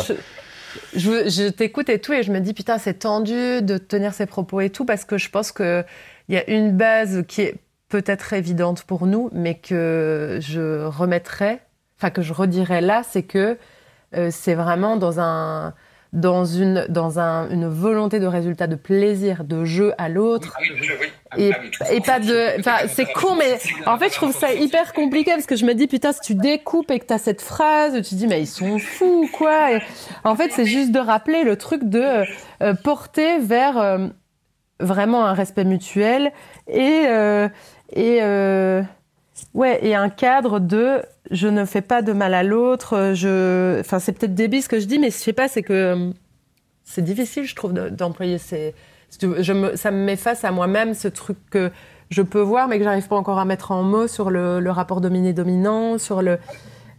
je, 0.93 1.28
je, 1.30 1.50
t'écoute 1.50 1.89
et 1.89 2.00
tout, 2.00 2.14
et 2.14 2.22
je 2.22 2.32
me 2.32 2.39
dis, 2.39 2.54
putain, 2.54 2.78
c'est 2.78 3.00
tendu 3.00 3.62
de 3.62 3.78
tenir 3.78 4.14
ces 4.14 4.28
propos 4.28 4.62
et 4.62 4.70
tout, 4.70 4.86
parce 4.86 5.04
que 5.04 5.18
je 5.18 5.30
pense 5.30 5.52
qu'il 5.52 5.86
y 6.30 6.38
a 6.38 6.48
une 6.50 6.78
base 6.78 7.24
qui 7.28 7.41
est 7.41 7.56
peut-être 7.89 8.34
évidente 8.34 8.84
pour 8.84 9.08
nous, 9.08 9.30
mais 9.34 9.56
que 9.56 10.38
je 10.41 10.86
remettrai, 10.86 11.60
enfin, 11.98 12.12
que 12.12 12.22
je 12.22 12.34
redirai 12.34 12.82
là, 12.82 13.02
c'est 13.04 13.24
que 13.24 13.58
euh, 14.16 14.30
c'est 14.32 14.56
vraiment 14.56 14.95
dans 14.98 15.20
un 15.20 15.74
dans 16.14 16.45
une 16.45 16.86
dans 16.89 17.20
un, 17.20 17.49
une 17.49 17.68
volonté 17.68 18.20
de 18.20 18.28
résultat 18.28 18.68
de 18.68 18.76
plaisir 18.76 19.43
de 19.43 19.66
jeu 19.66 19.93
à 19.97 20.10
l'autre. 20.10 20.58
Et, 21.38 21.51
et 21.91 22.01
pas 22.01 22.20
de 22.20 22.60
enfin 22.60 22.88
c'est 22.88 23.12
con 23.12 23.36
mais 23.36 23.60
en 23.86 23.97
fait 23.97 24.10
je 24.10 24.16
trouve 24.16 24.34
ça 24.34 24.53
hyper 24.53 24.93
compliqué 24.93 25.32
parce 25.32 25.45
que 25.45 25.58
je 25.58 25.66
me 25.66 25.74
dis 25.74 25.88
putain 25.88 26.14
si 26.14 26.22
tu 26.22 26.36
découpes 26.36 26.89
et 26.89 26.99
que 26.99 27.05
tu 27.05 27.14
as 27.14 27.18
cette 27.18 27.41
phrase 27.41 27.95
tu 27.95 28.01
te 28.01 28.16
dis 28.16 28.28
mais 28.28 28.41
ils 28.41 28.47
sont 28.47 28.80
fous 28.80 29.30
quoi. 29.34 29.74
Et 29.74 29.82
en 30.24 30.36
fait 30.36 30.51
c'est 30.53 30.66
juste 30.66 30.91
de 30.91 30.99
rappeler 30.99 31.43
le 31.43 31.58
truc 31.58 31.84
de 31.84 32.24
euh, 32.62 32.74
porter 32.74 33.39
vers 33.39 33.78
euh, 33.78 34.08
vraiment 34.80 35.26
un 35.26 35.34
respect 35.34 35.66
mutuel 35.66 36.32
et 36.68 37.03
euh, 37.08 37.49
et 37.93 38.20
Ouais, 39.54 39.80
et 39.86 39.96
un 39.96 40.10
cadre 40.10 40.60
de 40.60 41.02
je 41.32 41.48
ne 41.48 41.66
fais 41.66 41.82
pas 41.82 42.02
de 42.02 42.14
mal 42.14 42.34
à 42.34 42.44
l'autre. 42.44 43.12
Je, 43.14 43.80
enfin, 43.80 44.00
c'est 44.00 44.12
peut-être 44.14 44.36
débile 44.36 44.64
ce 44.64 44.70
que 44.70 44.80
je 44.80 44.86
dis, 44.86 45.00
mais 45.00 45.10
je 45.10 45.16
sais 45.16 45.34
pas, 45.34 45.48
c'est 45.48 45.64
que 45.64 45.74
euh, 45.74 46.10
c'est 46.84 47.04
difficile, 47.04 47.44
je 47.46 47.56
trouve, 47.56 47.74
d'employer 47.74 48.38
ces. 48.38 48.74
Je 49.22 49.54
me, 49.54 49.76
ça 49.76 49.92
me 49.92 50.04
met 50.04 50.16
face 50.16 50.44
à 50.44 50.52
moi-même 50.52 50.94
ce 50.94 51.08
truc 51.08 51.38
que 51.50 51.72
je 52.10 52.22
peux 52.22 52.42
voir, 52.42 52.68
mais 52.68 52.78
que 52.78 52.84
j'arrive 52.84 53.08
pas 53.08 53.16
encore 53.16 53.40
à 53.40 53.46
mettre 53.46 53.72
en 53.72 53.84
mots 53.84 54.08
sur 54.08 54.30
le, 54.30 54.60
le 54.60 54.72
rapport 54.72 55.02
dominé-dominant, 55.02 55.98
sur 55.98 56.22
le. 56.22 56.38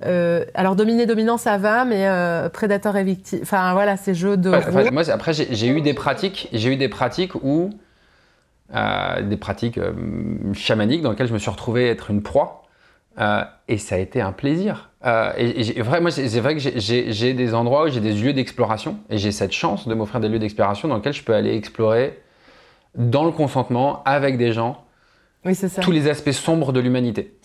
Euh, 0.07 0.45
alors 0.55 0.77
dominé-dominant 0.77 1.39
ça 1.39 1.59
va, 1.59 1.85
mais 1.85 2.07
euh, 2.07 2.49
prédateur 2.49 2.97
et 2.97 3.03
victime. 3.03 3.41
Enfin 3.43 3.73
voilà, 3.73 3.97
ces 3.97 4.15
jeux 4.15 4.37
de. 4.37 4.51
moi, 4.91 5.09
après, 5.11 5.33
j'ai 5.33 5.69
eu 5.69 5.81
des 5.81 5.95
pratiques. 5.95 6.49
J'ai 6.53 6.73
eu 6.73 6.77
des 6.77 6.89
pratiques 6.89 7.35
où 7.35 7.71
euh, 8.75 9.23
des 9.23 9.37
pratiques 9.37 9.79
euh, 9.79 9.93
chamaniques 10.53 11.03
dans 11.03 11.11
lesquelles 11.11 11.29
je 11.29 11.33
me 11.33 11.39
suis 11.39 11.51
retrouvé 11.51 11.89
être 11.89 12.11
une 12.11 12.23
proie. 12.23 12.65
Euh, 13.19 13.43
et 13.67 13.79
ça 13.79 13.97
a 13.97 13.99
été 13.99 14.21
un 14.21 14.31
plaisir. 14.31 14.91
et, 15.37 15.83
vrai, 15.83 16.01
moi, 16.01 16.11
c'est 16.11 16.41
vrai 16.41 16.55
que 16.55 16.61
j'ai 16.61 17.35
des 17.35 17.55
endroits 17.55 17.87
où 17.87 17.89
j'ai 17.89 18.01
des 18.01 18.13
lieux 18.13 18.33
d'exploration 18.33 18.99
et 19.11 19.19
j'ai 19.19 19.33
cette 19.33 19.53
chance 19.53 19.89
de 19.89 19.95
m'offrir 19.95 20.21
des 20.21 20.29
lieux 20.29 20.39
d'exploration 20.39 20.87
dans 20.87 20.97
lesquels 20.97 21.15
je 21.15 21.25
peux 21.25 21.35
aller 21.35 21.57
explorer 21.57 22.21
dans 22.95 23.25
le 23.25 23.33
consentement 23.33 24.03
avec 24.05 24.39
des 24.39 24.53
gens 24.53 24.85
oui, 25.45 25.55
ça. 25.55 25.69
tous 25.81 25.91
les 25.91 26.09
aspects 26.09 26.31
sombres 26.31 26.73
de 26.73 26.81
l'humanité. 26.81 27.39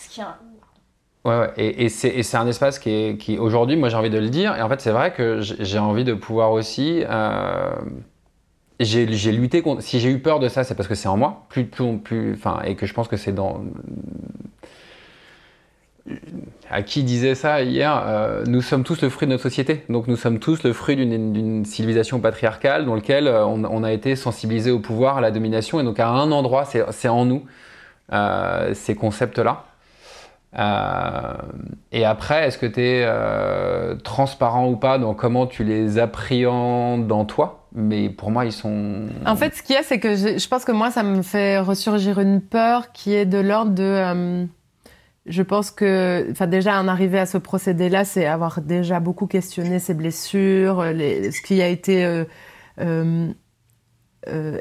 Ouais, 1.26 1.40
ouais, 1.40 1.54
et, 1.58 1.86
et 1.86 1.90
c'est 1.90 2.38
un 2.38 2.48
espace 2.48 2.80
qui, 2.80 2.90
est, 2.90 3.18
qui 3.18 3.38
aujourd'hui, 3.38 3.78
moi 3.78 3.88
j'ai 3.88 3.96
envie 3.96 4.10
de 4.10 4.18
le 4.18 4.30
dire, 4.30 4.58
et 4.58 4.62
en 4.62 4.68
fait 4.68 4.82
c'est 4.82 4.92
vrai 4.92 5.14
que 5.14 5.40
j'ai 5.40 5.80
envie 5.80 6.04
de 6.04 6.14
pouvoir 6.14 6.52
aussi 6.52 7.04
euh, 7.10 7.72
j'ai 8.80 9.06
lutté 9.32 9.62
contre. 9.62 9.82
Si 9.82 10.00
j'ai 10.00 10.10
eu 10.10 10.20
peur 10.20 10.40
de 10.40 10.48
ça, 10.48 10.64
c'est 10.64 10.76
parce 10.76 10.90
que 10.90 10.96
c'est 10.96 11.08
en 11.08 11.18
moi, 11.18 11.46
plus, 11.50 11.66
plus, 11.66 12.34
enfin, 12.34 12.62
et 12.66 12.76
que 12.76 12.86
je 12.86 12.94
pense 12.94 13.08
que 13.08 13.18
c'est 13.18 13.34
dans. 13.34 13.64
À 16.70 16.82
qui 16.82 17.04
disait 17.04 17.34
ça 17.34 17.64
hier 17.64 18.04
euh, 18.06 18.44
Nous 18.46 18.62
sommes 18.62 18.84
tous 18.84 19.02
le 19.02 19.10
fruit 19.10 19.26
de 19.26 19.32
notre 19.32 19.44
société. 19.44 19.86
Donc 19.88 20.08
nous 20.08 20.18
sommes 20.18 20.40
tous 20.40 20.64
le 20.64 20.74
fruit 20.74 20.98
d'une 20.98 21.64
civilisation 21.64 22.20
patriarcale 22.20 22.86
dans 22.86 22.96
laquelle 22.96 23.28
euh, 23.28 23.46
on, 23.46 23.84
a 23.84 23.94
été 23.94 24.18
sensibilisé 24.18 24.70
au 24.70 24.80
pouvoir, 24.80 25.18
à 25.18 25.22
la 25.22 25.32
domination. 25.32 25.80
Et 25.80 25.84
donc 25.84 26.00
à 26.00 26.10
un 26.10 26.32
endroit, 26.32 26.66
c'est 26.66 27.08
en 27.08 27.26
nous, 27.26 27.46
euh, 28.12 28.74
ces 28.74 28.96
concepts-là. 28.96 29.66
Euh, 30.58 31.34
et 31.92 32.06
après, 32.06 32.48
est-ce 32.48 32.58
que 32.58 32.66
tu 32.66 32.82
es 32.82 33.04
euh, 33.06 33.96
transparent 33.96 34.70
ou 34.70 34.76
pas 34.76 35.00
dans 35.00 35.14
comment 35.14 35.48
tu 35.48 35.64
les 35.64 35.98
appréhendes 35.98 37.08
dans 37.08 37.26
toi? 37.26 37.68
Mais 37.74 38.10
pour 38.10 38.30
moi, 38.30 38.46
ils 38.46 38.52
sont. 38.52 39.08
En 39.26 39.36
fait, 39.36 39.56
ce 39.56 39.64
qu'il 39.64 39.76
y 39.76 39.80
a, 39.80 39.84
c'est 39.84 40.00
que 40.00 40.16
je, 40.16 40.48
pense 40.48 40.64
que 40.64 40.72
moi, 40.72 40.92
ça 40.92 41.02
me 41.02 41.24
fait 41.24 41.58
ressurgir 41.58 42.20
une 42.20 42.40
peur 42.40 42.92
qui 42.92 43.16
est 43.16 43.26
de 43.26 43.40
l'ordre 43.40 43.72
de. 43.72 43.84
Euh, 43.84 44.46
je 45.26 45.42
pense 45.42 45.72
que, 45.72 46.46
déjà, 46.46 46.80
en 46.80 46.88
arriver 46.88 47.18
à 47.18 47.26
ce 47.26 47.38
procédé-là, 47.38 48.04
c'est 48.06 48.28
avoir 48.28 48.62
déjà 48.62 49.00
beaucoup 49.00 49.26
questionné 49.26 49.80
ses 49.80 49.94
blessures, 49.94 50.84
les, 50.84 51.32
ce 51.32 51.42
qui 51.42 51.62
a 51.62 51.68
été. 51.68 52.26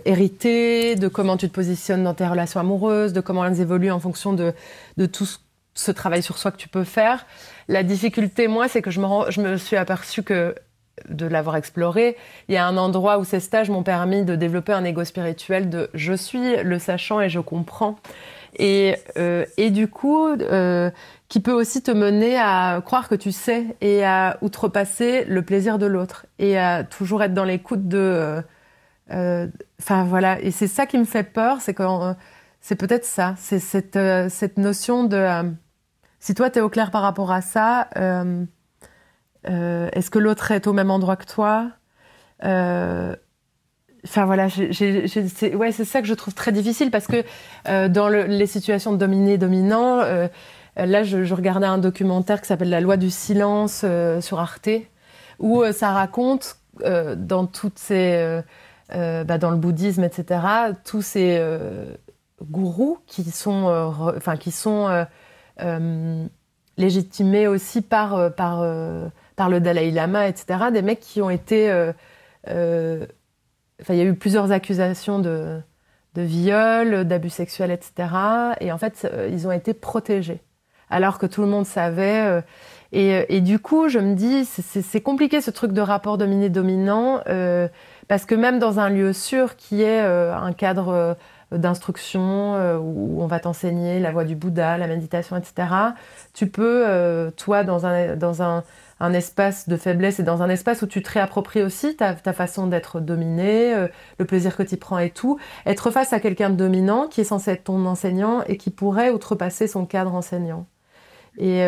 hérité, 0.07 0.97
de 0.97 1.09
comment 1.09 1.37
tu 1.37 1.49
te 1.49 1.55
positionnes 1.55 2.05
dans 2.05 2.15
tes 2.15 2.27
relations 2.27 2.61
amoureuses, 2.61 3.13
de 3.13 3.21
comment 3.21 3.45
elles 3.45 3.61
évoluent 3.61 3.93
en 3.93 4.01
fonction 4.01 4.33
de, 4.33 4.55
de 4.97 5.07
tout 5.07 5.27
ce 5.27 5.39
ce 5.75 5.91
travail 5.91 6.23
sur 6.23 6.39
soi 6.39 6.51
que 6.51 6.57
tu 6.57 6.69
peux 6.69 6.85
faire. 6.85 7.27
La 7.69 7.83
difficulté, 7.83 8.49
moi, 8.49 8.69
c'est 8.69 8.83
que 8.83 8.91
je 8.91 9.01
me, 9.01 9.57
suis 9.57 9.77
aperçue 9.77 10.23
que 10.23 10.55
de 11.09 11.27
l'avoir 11.27 11.57
exploré, 11.57 12.17
il 12.49 12.55
y 12.55 12.59
a 12.59 12.67
un 12.67 12.77
endroit 12.77 13.19
où 13.19 13.25
ces 13.25 13.41
stages 13.41 13.71
m'ont 13.71 13.83
permis 13.83 14.25
de 14.25 14.37
développer 14.37 14.73
un 14.73 14.85
ego 14.85 15.05
spirituel 15.05 15.71
de 15.71 15.91
je 15.95 16.13
suis 16.13 16.57
le 16.63 16.79
sachant 16.79 17.21
et 17.21 17.31
je 17.31 17.41
comprends. 17.41 17.97
Et, 18.59 18.97
euh, 19.17 19.47
et 19.57 19.71
du 19.71 19.89
coup, 19.89 20.29
euh, 20.29 20.91
qui 21.29 21.41
peut 21.41 21.53
aussi 21.53 21.83
te 21.83 21.91
mener 21.91 22.37
à 22.39 22.83
croire 22.85 23.09
que 23.09 23.15
tu 23.15 23.33
sais 23.33 23.65
et 23.81 24.05
à 24.05 24.37
outrepasser 24.43 25.25
le 25.25 25.43
plaisir 25.43 25.79
de 25.79 25.87
l'autre 25.87 26.27
et 26.39 26.59
à 26.59 26.85
toujours 26.85 27.23
être 27.23 27.35
dans 27.35 27.45
l'écoute 27.45 27.89
de. 27.89 28.43
Euh, 29.11 29.47
enfin 29.81 30.05
voilà, 30.05 30.41
et 30.41 30.51
c'est 30.51 30.67
ça 30.67 30.87
qui 30.87 30.99
me 30.99 31.05
fait 31.05 31.25
peur, 31.25 31.61
c'est 31.61 31.75
que 31.75 31.83
c'est 32.61 32.77
peut-être 32.77 33.05
ça, 33.05 33.35
c'est 33.39 33.59
cette, 33.59 33.99
cette 34.29 34.59
notion 34.59 35.05
de 35.05 35.53
si 36.23 36.35
toi, 36.35 36.51
tu 36.51 36.61
es 36.61 36.63
au 36.63 36.69
clair 36.69 36.93
par 36.93 37.03
rapport 37.03 37.33
à 37.33 37.41
ça, 37.41 37.89
euh, 37.97 38.45
euh, 39.51 39.89
est-ce 39.93 40.09
que 40.09 40.21
l'autre 40.21 40.53
est 40.53 40.69
au 40.69 40.73
même 40.73 40.93
endroit 40.93 41.17
que 41.17 41.27
toi? 41.27 41.71
Euh, 42.45 43.15
Enfin 44.05 44.25
voilà, 44.25 44.49
c'est 44.51 45.85
ça 45.85 46.01
que 46.01 46.09
je 46.09 46.15
trouve 46.15 46.35
très 46.35 46.51
difficile 46.51 46.91
parce 46.91 47.07
que 47.07 47.23
dans 47.87 48.09
les 48.09 48.47
situations 48.49 48.91
de 48.91 48.97
dominé-dominant, 48.97 49.99
là 50.75 51.05
je, 51.05 51.33
regardais 51.33 51.69
un 51.69 51.79
documentaire 51.79 52.41
qui 52.41 52.49
s'appelle 52.49 52.71
La 52.71 52.81
loi 52.81 52.97
du 52.97 53.11
silence 53.11 53.85
sur 54.19 54.41
Arte, 54.41 54.71
où 55.39 55.63
ça 55.71 55.93
raconte 55.93 56.57
dans 56.85 57.47
toutes 57.47 57.79
ces, 57.79 58.43
bah, 58.91 59.39
dans 59.39 59.53
le 59.53 59.57
bouddhisme, 59.57 60.03
etc., 60.03 60.41
tous 60.85 61.03
ces 61.03 61.41
gourous 62.43 62.99
qui 63.07 63.31
sont, 63.31 63.95
qui 64.41 64.51
sont 64.51 65.07
légitimés 66.77 67.47
aussi 67.47 67.83
par, 67.83 68.15
euh, 68.15 68.31
par, 68.31 68.61
euh, 68.63 69.09
par 69.37 69.49
le 69.49 69.61
Dalai 69.61 69.91
Lama, 69.91 70.29
etc. 70.29 70.71
Des 70.73 70.83
mecs 70.83 71.01
qui 71.01 71.23
ont 71.23 71.31
été... 71.31 71.71
Enfin, 73.81 73.95
il 73.95 73.97
y 73.97 74.01
a 74.01 74.05
eu 74.05 74.15
plusieurs 74.15 74.53
accusations 74.53 75.19
de, 75.19 75.61
de 76.15 76.23
viol, 76.23 77.05
d'abus 77.05 77.31
sexuels, 77.31 77.73
etc. 77.73 78.09
Et 78.61 78.71
en 78.71 78.79
fait, 78.79 79.09
ils 79.29 79.49
ont 79.49 79.53
été 79.53 79.75
protégés. 79.75 80.41
Alors 80.89 81.19
que 81.19 81.27
tout 81.27 81.41
le 81.41 81.49
monde 81.49 81.67
savait. 81.67 82.45
et, 82.93 83.35
et, 83.35 83.41
du 83.41 83.59
coup, 83.59 83.89
je 83.89 83.99
me 83.99 84.15
dis, 84.15 84.45
c'est 84.45 85.01
compliqué 85.01 85.41
ce 85.41 85.51
truc 85.51 85.73
de 85.73 85.81
rapport 85.81 86.17
dominé-dominant, 86.17 87.23
parce 88.07 88.25
que 88.25 88.37
même 88.37 88.61
dans 88.61 88.79
un 88.79 88.89
lieu 88.89 89.13
sûr 89.13 89.57
qui 89.57 89.83
est 89.83 90.01
un 90.01 90.53
cadre 90.53 91.17
d'instruction 91.59 92.55
euh, 92.55 92.79
où 92.79 93.23
on 93.23 93.27
va 93.27 93.41
t'enseigner 93.41 94.01
la 94.01 94.13
voie 94.13 94.25
du 94.25 94.37
Bouddha, 94.37 94.79
la 94.79 94.87
méditation, 94.87 95.37
etc. 95.37 95.69
Tu 96.35 96.49
peux, 96.49 96.85
euh, 96.87 97.31
toi, 97.31 97.65
dans 97.65 97.87
un, 97.87 98.17
dans 98.17 98.43
un, 98.43 98.65
un 99.01 99.13
espace 99.13 99.69
de 99.69 99.77
faiblesse 99.77 100.21
et 100.21 100.23
dans 100.23 100.43
un 100.43 100.49
espace 100.49 100.83
où 100.83 100.87
tu 100.87 101.03
te 101.03 101.11
réappropries 101.11 101.63
aussi 101.63 101.97
ta, 101.97 102.15
façon 102.15 102.67
d'être 102.67 103.01
dominé, 103.01 103.75
euh, 103.75 103.89
le 104.19 104.25
plaisir 104.25 104.57
que 104.57 104.63
tu 104.63 104.77
prends 104.77 104.99
et 104.99 105.11
tout. 105.11 105.39
Être 105.67 105.91
face 105.91 106.13
à 106.13 106.21
quelqu'un 106.21 106.51
de 106.51 106.57
dominant 106.57 107.09
qui 107.09 107.21
est 107.21 107.25
censé 107.25 107.51
être 107.53 107.65
ton 107.65 107.85
enseignant 107.87 108.43
et 108.47 108.57
qui 108.57 108.71
pourrait 108.71 109.11
outrepasser 109.11 109.67
son 109.67 109.87
cadre 109.87 110.15
enseignant. 110.15 110.67
Et, 111.39 111.63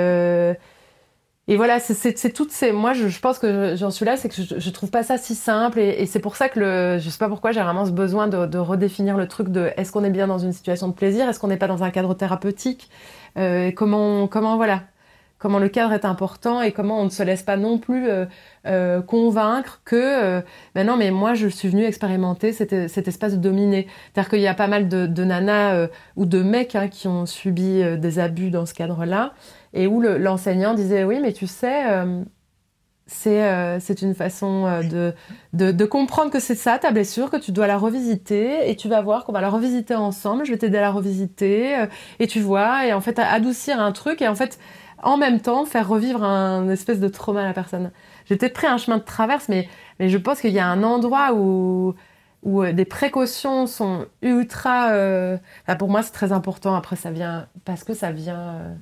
et 1.47 1.57
voilà, 1.57 1.79
c'est 1.79 2.33
toutes 2.33 2.51
ces. 2.53 2.73
Moi, 2.73 2.95
je, 2.95 3.21
pense 3.21 3.39
que 3.39 3.77
j'en 3.77 3.91
suis 3.91 4.07
là, 4.07 4.17
c'est 4.17 4.31
que 4.31 4.35
je, 4.35 4.59
je, 4.59 4.71
trouve 4.71 4.91
pas 4.91 5.03
ça 5.03 5.19
si 5.19 5.35
simple. 5.35 5.79
Et, 5.79 6.07
c'est 6.07 6.21
pour 6.21 6.37
ça 6.37 6.49
que 6.49 6.59
le, 6.59 6.99
je 6.99 7.11
sais 7.11 7.19
pas 7.19 7.29
pourquoi 7.29 7.53
j'ai 7.53 7.61
vraiment 7.61 7.85
ce 7.85 7.91
besoin 7.91 8.29
de, 8.29 8.59
redéfinir 8.59 9.19
le 9.19 9.29
truc 9.29 9.51
de 9.51 9.71
est-ce 9.77 9.93
qu'on 9.93 10.05
est 10.05 10.11
bien 10.11 10.27
dans 10.27 10.39
une 10.39 10.53
situation 10.53 10.89
de 10.89 10.95
plaisir, 10.95 11.29
est-ce 11.29 11.39
qu'on 11.39 11.49
n'est 11.49 11.59
pas 11.59 11.67
dans 11.69 11.83
un 11.83 11.91
cadre 11.91 12.15
thérapeutique, 12.15 12.89
euh, 13.37 13.73
comment, 13.73 14.27
comment, 14.27 14.57
voilà, 14.57 14.85
comment 15.45 15.59
le 15.59 15.69
cadre 15.69 15.93
est 15.93 16.07
important 16.07 16.63
et 16.63 16.73
comment 16.73 17.03
on 17.03 17.05
ne 17.05 17.11
se 17.11 17.23
laisse 17.23 17.43
pas 17.43 17.59
non 17.59 17.77
plus 17.77 18.09
euh, 18.09 18.25
euh, 18.67 19.03
convaincre 19.03 19.83
que 19.85 19.95
euh, 19.97 20.41
ben 20.75 20.87
non 20.87 20.97
mais 20.97 21.11
moi 21.11 21.35
je 21.35 21.49
suis 21.49 21.69
venue 21.69 21.85
expérimenter 21.85 22.55
cet, 22.55 22.89
cet 22.89 23.09
espace 23.09 23.35
dominé. 23.39 23.87
C'est-à-dire 24.15 24.31
qu'il 24.31 24.41
y 24.41 24.47
a 24.47 24.55
pas 24.55 24.69
mal 24.69 24.89
de, 24.89 25.07
de 25.07 25.25
nanas 25.25 25.89
ou 26.17 26.25
de 26.25 26.43
mecs 26.43 26.75
hein, 26.75 26.89
qui 26.89 27.09
ont 27.09 27.27
subi 27.27 27.83
des 27.99 28.19
abus 28.19 28.49
dans 28.49 28.65
ce 28.65 28.73
cadre-là 28.73 29.35
et 29.75 29.87
où 29.87 30.01
l'enseignant 30.01 30.73
disait 30.75 31.05
oui 31.05 31.19
mais 31.21 31.33
tu 31.33 31.47
sais 31.47 31.85
c'est 33.07 33.79
c'est 33.81 34.01
une 34.01 34.15
façon 34.15 34.81
de, 34.83 35.13
de, 35.53 35.73
de 35.73 35.85
comprendre 35.85 36.31
que 36.31 36.41
c'est 36.41 36.55
ça 36.55 36.79
ta 36.79 36.91
blessure, 36.91 37.31
que 37.31 37.37
tu 37.37 37.53
dois 37.53 37.67
la 37.67 37.77
revisiter 37.77 38.71
et 38.71 38.77
tu 38.77 38.89
vas 38.89 39.03
voir 39.03 39.25
qu'on 39.25 39.33
va 39.33 39.43
la 39.43 39.51
revisiter 39.51 39.95
ensemble, 39.95 40.47
je 40.47 40.53
vais 40.53 40.59
t'aider 40.59 40.79
à 40.79 40.83
la 40.83 40.91
revisiter 40.91 41.87
et 42.19 42.27
tu 42.27 42.41
vois 42.41 42.87
et 42.87 42.95
en 42.95 43.03
fait 43.03 43.19
adoucir 43.19 43.79
un 43.81 43.93
truc 43.93 44.23
et 44.23 44.29
en 44.29 44.35
fait 44.35 44.59
en 45.05 45.17
même 45.17 45.41
temps 45.41 45.65
faire 45.67 45.89
revivre 45.89 46.25
un 46.25 46.69
espèce 46.71 46.99
de 46.99 47.09
trauma 47.09 47.43
à 47.43 47.45
la 47.45 47.53
personne. 47.53 47.93
J'ai 48.27 48.37
peut-être 48.37 48.55
pris 48.55 48.67
un 48.67 48.79
chemin 48.79 48.99
de 48.99 49.03
traverse, 49.03 49.49
mais, 49.49 49.69
mais 50.01 50.09
je 50.09 50.19
pense 50.19 50.41
qu'il 50.41 50.53
y 50.53 50.59
a 50.59 50.67
un 50.67 50.83
endroit 50.83 51.35
où, 51.35 51.95
où 52.43 52.63
euh, 52.63 52.73
des 52.73 52.87
précautions 52.87 53.67
sont 53.67 54.07
ultra. 54.23 54.93
Euh, 54.93 55.37
pour 55.79 55.91
moi, 55.91 56.03
c'est 56.03 56.13
très 56.13 56.33
important. 56.33 56.75
Après, 56.75 56.97
ça 56.97 57.11
vient 57.11 57.49
parce 57.65 57.85
que 57.85 57.95
ça 57.95 58.13
vient, 58.13 58.39
euh, 58.39 58.75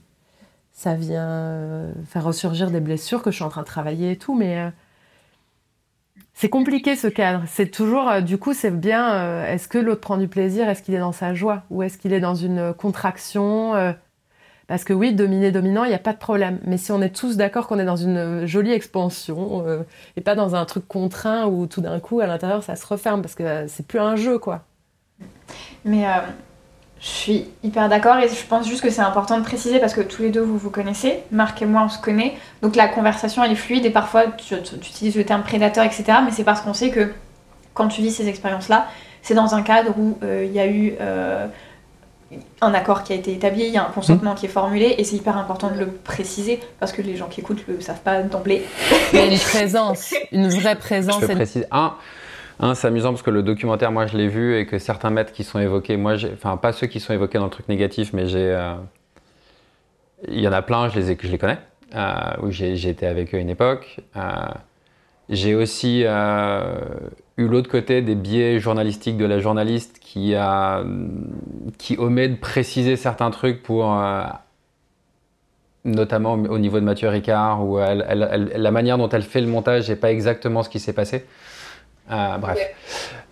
ça 0.83 0.95
vient 0.95 1.89
faire 2.07 2.25
ressurgir 2.25 2.71
des 2.71 2.81
blessures 2.81 3.23
que 3.23 3.31
je 3.31 3.37
suis 3.37 3.45
en 3.45 3.49
train 3.49 3.63
de 3.63 3.67
travailler 3.67 4.13
et 4.13 4.17
tout, 4.17 4.35
mais 4.35 4.73
c'est 6.35 6.49
compliqué 6.49 6.97
ce 6.97 7.07
cadre. 7.07 7.45
C'est 7.47 7.71
toujours, 7.71 8.21
du 8.23 8.39
coup, 8.39 8.53
c'est 8.55 8.71
bien. 8.71 9.45
est-ce 9.47 9.69
que 9.69 9.79
l'autre 9.79 10.01
prend 10.01 10.17
du 10.17 10.29
plaisir? 10.29 10.69
Est-ce 10.69 10.83
qu'il 10.83 10.95
est 10.95 10.99
dans 10.99 11.13
sa 11.13 11.35
joie? 11.35 11.63
Ou 11.71 11.83
est-ce 11.83 11.99
qu'il 11.99 12.13
est 12.13 12.21
dans 12.21 12.35
une 12.35 12.75
contraction 12.75 13.95
parce 14.73 14.85
que 14.85 14.95
oui, 14.95 15.13
dominé, 15.13 15.51
dominant, 15.51 15.85
il 15.85 15.89
n'y 15.89 15.95
a 15.95 15.99
pas 15.99 16.15
de 16.15 16.19
problème. 16.19 16.59
Mais 16.65 16.79
si 16.79 16.93
on 16.93 17.03
est 17.03 17.15
tous 17.15 17.37
d'accord 17.37 17.67
qu'on 17.67 17.79
est 17.79 17.85
dans 17.85 17.97
une 17.97 18.17
euh, 18.17 18.47
jolie 18.47 18.73
expansion 18.73 19.65
euh, 19.67 19.83
et 20.17 20.23
pas 20.23 20.35
dans 20.35 20.55
un 20.55 20.65
truc 20.65 20.89
contraint 20.89 21.47
où 21.47 21.67
tout 21.67 21.83
d'un 21.83 22.01
coup, 22.01 22.21
à 22.21 22.27
l'intérieur, 22.27 22.63
ça 22.63 22.75
se 22.75 22.87
referme 22.87 23.21
parce 23.21 23.35
que 23.35 23.43
euh, 23.43 23.69
c'est 23.69 23.87
plus 23.87 23.99
un 23.99 24.17
jeu, 24.17 24.39
quoi. 24.39 24.65
Mais 25.85 26.07
je 27.03 27.09
suis 27.09 27.45
hyper 27.65 27.89
d'accord 27.89 28.17
et 28.19 28.29
je 28.29 28.47
pense 28.47 28.67
juste 28.67 28.81
que 28.81 28.89
c'est 28.89 29.03
important 29.03 29.37
de 29.37 29.45
préciser 29.45 29.81
parce 29.81 29.93
que 29.93 30.01
tous 30.01 30.23
les 30.23 30.31
deux, 30.31 30.41
vous 30.41 30.57
vous 30.57 30.71
connaissez. 30.71 31.21
Marc 31.33 31.61
et 31.61 31.67
moi, 31.67 31.83
on 31.85 31.89
se 31.89 31.99
connaît. 31.99 32.37
Donc 32.63 32.77
la 32.77 32.89
conversation, 32.89 33.43
elle 33.43 33.53
est 33.53 33.57
fluide 33.57 33.85
et 33.85 33.91
parfois, 33.91 34.27
tu, 34.29 34.55
tu 34.63 34.77
utilises 34.77 35.17
le 35.17 35.25
terme 35.25 35.43
prédateur, 35.43 35.85
etc. 35.85 36.05
Mais 36.25 36.31
c'est 36.31 36.45
parce 36.45 36.61
qu'on 36.61 36.75
sait 36.75 36.91
que 36.91 37.13
quand 37.75 37.89
tu 37.89 38.03
vis 38.03 38.13
ces 38.13 38.29
expériences-là, 38.29 38.87
c'est 39.21 39.35
dans 39.35 39.55
un 39.55 39.63
cadre 39.63 39.99
où 39.99 40.17
il 40.23 40.53
y 40.53 40.61
a 40.61 40.67
eu 40.67 40.95
un 42.61 42.75
accord 42.75 43.03
qui 43.03 43.13
a 43.13 43.17
été 43.17 43.33
établi, 43.33 43.65
il 43.65 43.73
y 43.73 43.77
a 43.77 43.83
un 43.83 43.91
consentement 43.91 44.33
mmh. 44.33 44.37
qui 44.37 44.47
est 44.47 44.51
formulé, 44.51 44.95
et 44.99 45.05
c'est 45.05 45.17
hyper 45.17 45.37
important 45.37 45.71
de 45.71 45.79
le 45.79 45.87
préciser 45.87 46.61
parce 46.81 46.93
que 46.93 47.03
les 47.03 47.17
gens 47.17 47.27
qui 47.27 47.41
écoutent 47.41 47.67
ne 47.69 47.75
le 47.75 47.81
savent 47.81 48.01
pas 48.01 48.23
d'emblée. 48.23 48.65
Il 49.13 49.19
y 49.19 49.23
a 49.23 49.27
une 49.27 49.39
présence, 49.39 50.15
une 50.31 50.49
vraie 50.49 50.77
présence. 50.77 51.21
Je 51.21 51.27
précise. 51.27 51.67
Un, 51.71 51.95
un 52.61 52.75
c'est 52.75 52.87
amusant 52.87 53.11
parce 53.11 53.23
que 53.23 53.31
le 53.31 53.43
documentaire, 53.43 53.93
moi, 53.93 54.07
je 54.07 54.17
l'ai 54.17 54.29
vu 54.29 54.57
et 54.59 54.67
que 54.67 54.79
certains 54.79 55.11
maîtres 55.11 55.33
qui 55.33 55.45
sont 55.45 55.59
évoqués, 55.59 55.97
moi, 55.97 56.15
enfin, 56.35 56.57
pas 56.57 56.73
ceux 56.73 56.87
qui 56.87 57.01
sont 57.01 57.13
évoqués 57.13 57.39
dans 57.39 57.45
le 57.45 57.51
truc 57.51 57.69
négatif, 57.69 58.13
mais 58.13 58.27
j'ai. 58.27 58.53
Euh, 58.53 58.75
il 60.29 60.41
y 60.41 60.49
en 60.49 60.53
a 60.53 60.63
plein, 60.63 60.89
je 60.89 61.01
les, 61.01 61.39
connais, 61.39 61.59
euh, 61.95 62.51
j'ai 62.51 62.89
été 62.89 63.07
avec 63.07 63.35
eux 63.35 63.39
à 63.39 63.41
une 63.41 63.51
époque. 63.51 64.01
Euh, 64.17 64.21
j'ai 65.29 65.55
aussi 65.55 66.03
eu 66.03 67.49
l'autre 67.49 67.71
côté 67.71 68.03
des 68.03 68.15
biais 68.15 68.59
journalistiques 68.59 69.17
de 69.17 69.25
la 69.25 69.39
journaliste 69.39 69.99
qui, 70.01 70.35
a, 70.35 70.85
qui 71.79 71.97
omet 71.99 72.29
de 72.29 72.37
préciser 72.37 72.97
certains 72.97 73.31
trucs 73.31 73.63
pour. 73.63 73.93
Euh, 73.95 74.25
notamment 75.85 76.35
au 76.35 76.59
niveau 76.61 76.79
de 76.79 76.85
Mathieu 76.85 77.09
Ricard, 77.09 77.67
où 77.67 77.77
la 77.77 78.71
manière 78.71 78.99
dont 78.99 79.09
elle 79.09 79.25
fait 79.25 79.41
le 79.41 79.49
montage 79.49 79.89
n'est 79.89 79.97
pas 79.97 80.13
exactement 80.13 80.63
ce 80.63 80.69
qui 80.69 80.79
s'est 80.79 80.93
passé. 80.93 81.25
Euh, 82.11 82.39
bref. 82.39 82.59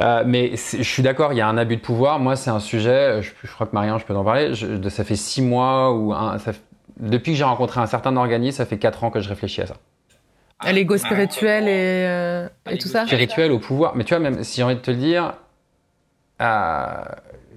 Euh, 0.01 0.23
mais 0.27 0.53
je 0.57 0.83
suis 0.83 1.03
d'accord, 1.03 1.33
il 1.33 1.37
y 1.37 1.41
a 1.41 1.49
un 1.49 1.59
abus 1.59 1.77
de 1.77 1.83
pouvoir. 1.83 2.19
Moi, 2.19 2.37
c'est 2.37 2.51
un 2.51 2.61
sujet, 2.61 3.21
je, 3.23 3.53
crois 3.53 3.67
que 3.67 3.75
Marianne, 3.75 3.99
je 3.99 4.05
peux 4.05 4.15
en 4.15 4.25
parler. 4.25 4.55
ça 4.89 5.05
fait 5.05 5.17
six 5.17 5.43
mois 5.43 5.93
ou 5.93 6.13
un, 6.13 6.39
depuis 7.01 7.33
que 7.33 7.39
j'ai 7.39 7.45
rencontré 7.45 7.81
un 7.81 7.87
certain 7.87 8.17
organisme, 8.17 8.59
ça 8.59 8.67
fait 8.67 8.79
quatre 8.79 9.05
ans 9.05 9.11
que 9.11 9.21
je 9.21 9.29
réfléchis 9.29 9.63
à 9.63 9.67
ça. 9.67 9.75
À 10.61 10.73
l'ego 10.73 10.99
spirituel 10.99 11.65
et, 11.65 12.07
euh, 12.07 12.49
et 12.71 12.77
tout 12.77 12.89
ça 12.89 13.07
Spirituel, 13.07 13.51
au 13.51 13.59
pouvoir. 13.59 13.97
Mais 13.97 14.05
tu 14.05 14.15
vois, 14.15 14.19
même 14.19 14.45
si 14.45 14.59
j'ai 14.59 14.63
envie 14.63 14.75
de 14.75 14.81
te 14.81 14.91
le 14.91 14.99
dire, 14.99 15.33
euh, 16.43 16.87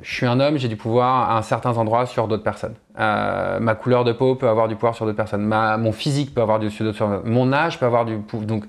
je 0.01 0.13
suis 0.13 0.25
un 0.25 0.39
homme, 0.39 0.57
j'ai 0.57 0.69
du 0.69 0.77
pouvoir 0.77 1.29
à 1.29 1.37
un 1.37 1.41
certain 1.41 1.75
endroit 1.75 2.05
sur 2.05 2.29
d'autres 2.29 2.43
personnes. 2.43 2.75
Euh, 2.97 3.59
ma 3.59 3.75
couleur 3.75 4.05
de 4.05 4.13
peau 4.13 4.35
peut 4.35 4.47
avoir 4.47 4.69
du 4.69 4.75
pouvoir 4.75 4.95
sur 4.95 5.05
d'autres 5.05 5.17
personnes. 5.17 5.43
Ma, 5.43 5.75
mon 5.75 5.91
physique 5.91 6.33
peut 6.33 6.41
avoir 6.41 6.59
du 6.59 6.71
sur 6.71 6.85
d'autres 6.85 7.23
Mon 7.25 7.51
âge 7.51 7.77
peut 7.77 7.85
avoir 7.85 8.05
du 8.05 8.17
pouvoir. 8.17 8.47
Donc, 8.47 8.63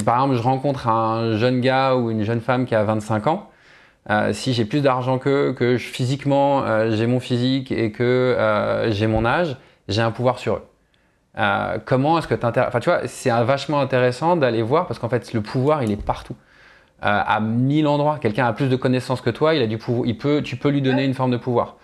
par 0.00 0.16
exemple, 0.16 0.36
je 0.36 0.42
rencontre 0.42 0.88
un 0.88 1.36
jeune 1.36 1.60
gars 1.60 1.96
ou 1.96 2.10
une 2.10 2.22
jeune 2.24 2.40
femme 2.40 2.64
qui 2.64 2.74
a 2.74 2.84
25 2.84 3.26
ans. 3.26 3.50
si 4.32 4.52
j'ai 4.52 4.64
plus 4.64 4.80
d'argent 4.80 5.18
qu'eux, 5.18 5.52
que 5.52 5.76
je, 5.76 5.86
physiquement 5.86 6.64
j'ai 6.90 7.06
mon 7.06 7.20
physique 7.20 7.70
et 7.72 7.92
que 7.92 8.86
j'ai 8.90 9.06
mon 9.06 9.24
âge, 9.24 9.56
j'ai 9.88 10.02
un 10.02 10.10
pouvoir 10.10 10.38
sur 10.38 10.54
eux. 10.56 10.62
Euh, 11.38 11.78
comment 11.84 12.18
est-ce 12.18 12.28
que 12.28 12.34
tu 12.34 12.44
Enfin, 12.46 12.80
tu 12.80 12.90
vois, 12.90 13.06
c'est 13.06 13.30
vachement 13.30 13.80
intéressant 13.80 14.36
d'aller 14.36 14.62
voir 14.62 14.86
parce 14.86 14.98
qu'en 14.98 15.08
fait, 15.08 15.32
le 15.32 15.40
pouvoir, 15.40 15.82
il 15.82 15.90
est 15.90 16.02
partout. 16.02 16.36
Euh, 17.04 17.20
à 17.26 17.40
mille 17.40 17.88
endroits. 17.88 18.18
Quelqu'un 18.20 18.46
a 18.46 18.52
plus 18.52 18.68
de 18.68 18.76
connaissances 18.76 19.20
que 19.20 19.30
toi, 19.30 19.54
il 19.54 19.62
a 19.62 19.66
du 19.66 19.78
pouvoir. 19.78 20.06
Il 20.06 20.16
peut, 20.16 20.40
tu 20.42 20.56
peux 20.56 20.68
lui 20.68 20.82
donner 20.82 21.04
une 21.04 21.14
forme 21.14 21.32
de 21.32 21.36
pouvoir. 21.36 21.76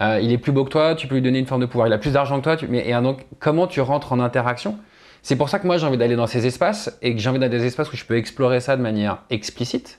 Euh, 0.00 0.18
il 0.20 0.32
est 0.32 0.38
plus 0.38 0.50
beau 0.50 0.64
que 0.64 0.70
toi, 0.70 0.96
tu 0.96 1.06
peux 1.06 1.14
lui 1.14 1.22
donner 1.22 1.38
une 1.38 1.46
forme 1.46 1.60
de 1.60 1.66
pouvoir. 1.66 1.86
Il 1.86 1.92
a 1.92 1.98
plus 1.98 2.12
d'argent 2.12 2.38
que 2.40 2.42
toi, 2.42 2.56
mais 2.68 2.88
et 2.88 2.92
donc 2.94 3.24
comment 3.38 3.68
tu 3.68 3.80
rentres 3.80 4.12
en 4.12 4.18
interaction? 4.18 4.76
C'est 5.24 5.36
pour 5.36 5.48
ça 5.48 5.58
que 5.58 5.66
moi 5.66 5.78
j'ai 5.78 5.86
envie 5.86 5.96
d'aller 5.96 6.16
dans 6.16 6.26
ces 6.26 6.46
espaces 6.46 6.96
et 7.02 7.14
que 7.14 7.20
j'ai 7.20 7.28
envie 7.30 7.40
d'aller 7.40 7.56
dans 7.56 7.62
des 7.62 7.66
espaces 7.66 7.92
où 7.92 7.96
je 7.96 8.04
peux 8.04 8.16
explorer 8.16 8.60
ça 8.60 8.76
de 8.76 8.82
manière 8.82 9.22
explicite. 9.30 9.98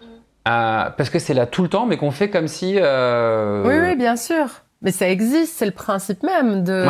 Mm. 0.00 0.06
parce 0.96 1.10
que 1.10 1.18
c'est 1.18 1.34
là 1.34 1.46
tout 1.46 1.62
le 1.62 1.68
temps, 1.68 1.84
mais 1.84 1.98
qu'on 1.98 2.12
fait 2.12 2.30
comme 2.30 2.48
si. 2.48 2.76
Oui, 2.76 3.74
oui, 3.78 3.96
bien 3.96 4.16
sûr. 4.16 4.46
Mais 4.82 4.92
ça 4.92 5.08
existe, 5.08 5.56
c'est 5.56 5.66
le 5.66 5.72
principe 5.72 6.22
même 6.22 6.62
de. 6.62 6.86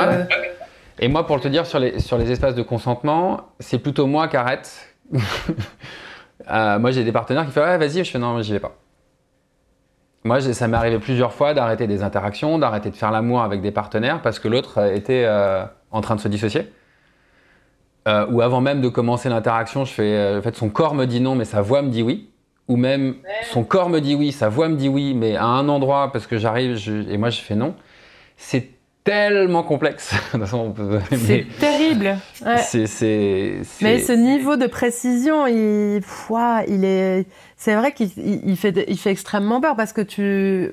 Et 0.98 1.08
moi, 1.08 1.26
pour 1.26 1.40
te 1.40 1.48
dire, 1.48 1.66
sur 1.66 1.78
les, 1.78 1.98
sur 1.98 2.18
les 2.18 2.30
espaces 2.30 2.54
de 2.54 2.62
consentement, 2.62 3.48
c'est 3.58 3.78
plutôt 3.78 4.06
moi 4.06 4.28
qui 4.28 4.36
arrête. 4.36 4.70
Euh, 6.48 6.78
moi, 6.78 6.92
j'ai 6.92 7.02
des 7.02 7.10
partenaires 7.10 7.44
qui 7.44 7.50
font 7.50 7.62
Ouais, 7.62 7.76
vas-y, 7.76 8.04
je 8.04 8.10
fais 8.10 8.20
Non, 8.20 8.40
j'y 8.40 8.52
vais 8.52 8.60
pas. 8.60 8.76
Moi, 10.22 10.40
ça 10.40 10.68
m'est 10.68 10.76
arrivé 10.76 11.00
plusieurs 11.00 11.32
fois 11.32 11.54
d'arrêter 11.54 11.88
des 11.88 12.04
interactions, 12.04 12.58
d'arrêter 12.58 12.90
de 12.90 12.94
faire 12.94 13.10
l'amour 13.10 13.42
avec 13.42 13.62
des 13.62 13.72
partenaires 13.72 14.22
parce 14.22 14.38
que 14.38 14.46
l'autre 14.46 14.92
était 14.94 15.24
euh, 15.26 15.64
en 15.90 16.02
train 16.02 16.14
de 16.14 16.20
se 16.20 16.28
dissocier. 16.28 16.70
Euh, 18.06 18.26
ou 18.30 18.40
avant 18.40 18.60
même 18.60 18.80
de 18.80 18.88
commencer 18.88 19.28
l'interaction, 19.28 19.84
je 19.84 19.92
fais, 19.92 20.36
en 20.38 20.42
fait, 20.42 20.54
son 20.56 20.68
corps 20.68 20.94
me 20.94 21.06
dit 21.06 21.20
non, 21.20 21.34
mais 21.34 21.44
sa 21.44 21.60
voix 21.62 21.82
me 21.82 21.88
dit 21.88 22.02
oui. 22.02 22.30
Ou 22.68 22.76
même 22.76 23.16
son 23.52 23.62
corps 23.62 23.88
me 23.88 24.00
dit 24.00 24.14
oui, 24.14 24.32
sa 24.32 24.48
voix 24.48 24.68
me 24.68 24.76
dit 24.76 24.88
oui, 24.88 25.14
mais 25.14 25.36
à 25.36 25.44
un 25.44 25.68
endroit 25.68 26.10
parce 26.12 26.26
que 26.26 26.36
j'arrive 26.36 26.76
et 27.08 27.16
moi 27.16 27.30
je 27.30 27.40
fais 27.40 27.54
non. 27.54 27.76
C'est 28.36 28.70
tellement 29.06 29.62
complexe. 29.62 30.12
c'est 31.12 31.46
terrible. 31.60 32.18
C'est, 32.58 33.60
Mais 33.80 34.00
ce 34.00 34.12
niveau 34.12 34.56
de 34.56 34.66
précision, 34.66 35.46
il, 35.46 36.02
il 36.68 36.84
est, 36.84 37.26
c'est 37.56 37.76
vrai 37.76 37.92
qu'il 37.92 38.56
fait, 38.56 38.84
il 38.88 38.98
fait 38.98 39.10
extrêmement 39.10 39.60
peur 39.60 39.76
parce 39.76 39.92
que 39.92 40.00
tu, 40.00 40.72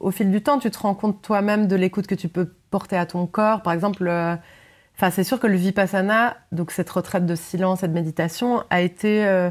au 0.00 0.10
fil 0.10 0.30
du 0.30 0.42
temps, 0.42 0.58
tu 0.58 0.70
te 0.70 0.78
rends 0.78 0.94
compte 0.94 1.20
toi-même 1.20 1.68
de 1.68 1.76
l'écoute 1.76 2.06
que 2.06 2.14
tu 2.14 2.28
peux 2.28 2.48
porter 2.70 2.96
à 2.96 3.04
ton 3.04 3.26
corps. 3.26 3.60
Par 3.60 3.74
exemple, 3.74 4.08
euh, 4.08 4.36
enfin, 5.00 5.10
c'est 5.10 5.24
sûr 5.24 5.40
que 5.40 5.46
le 5.46 5.56
vipassana, 5.56 6.36
donc 6.52 6.70
cette 6.72 6.90
retraite 6.90 7.24
de 7.24 7.34
silence 7.34 7.82
et 7.82 7.88
de 7.88 7.94
méditation, 7.94 8.64
a 8.68 8.82
été 8.82 9.26
euh, 9.26 9.48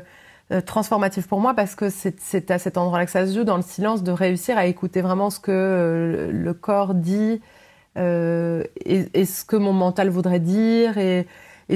euh, 0.51 0.61
transformatif 0.61 1.27
pour 1.27 1.39
moi 1.39 1.55
parce 1.55 1.73
que 1.73 1.89
c'est 1.89 2.51
à 2.51 2.59
cet 2.59 2.77
endroit-là 2.77 3.05
que 3.05 3.11
ça 3.11 3.25
se 3.25 3.33
joue 3.33 3.43
dans 3.43 3.57
le 3.57 3.63
silence 3.63 4.03
de 4.03 4.11
réussir 4.11 4.59
à 4.59 4.67
écouter 4.67 5.01
vraiment 5.01 5.31
ce 5.31 5.39
que 5.39 6.29
le 6.31 6.53
corps 6.53 6.93
dit 6.93 7.41
euh, 7.97 8.63
et, 8.85 9.25
ce 9.25 9.43
que 9.43 9.55
mon 9.55 9.73
mental 9.73 10.09
voudrait 10.09 10.39
dire. 10.39 10.99
Et, 10.99 11.25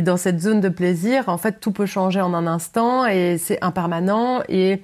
dans 0.02 0.18
cette 0.18 0.40
zone 0.40 0.60
de 0.60 0.70
plaisir, 0.70 1.30
en 1.30 1.38
fait, 1.38 1.60
tout 1.60 1.72
peut 1.72 1.86
changer 1.86 2.22
en 2.22 2.34
un 2.34 2.48
instant 2.48 3.06
et 3.08 3.38
c'est 3.40 3.64
impermanent. 3.64 4.42
Et, 4.50 4.84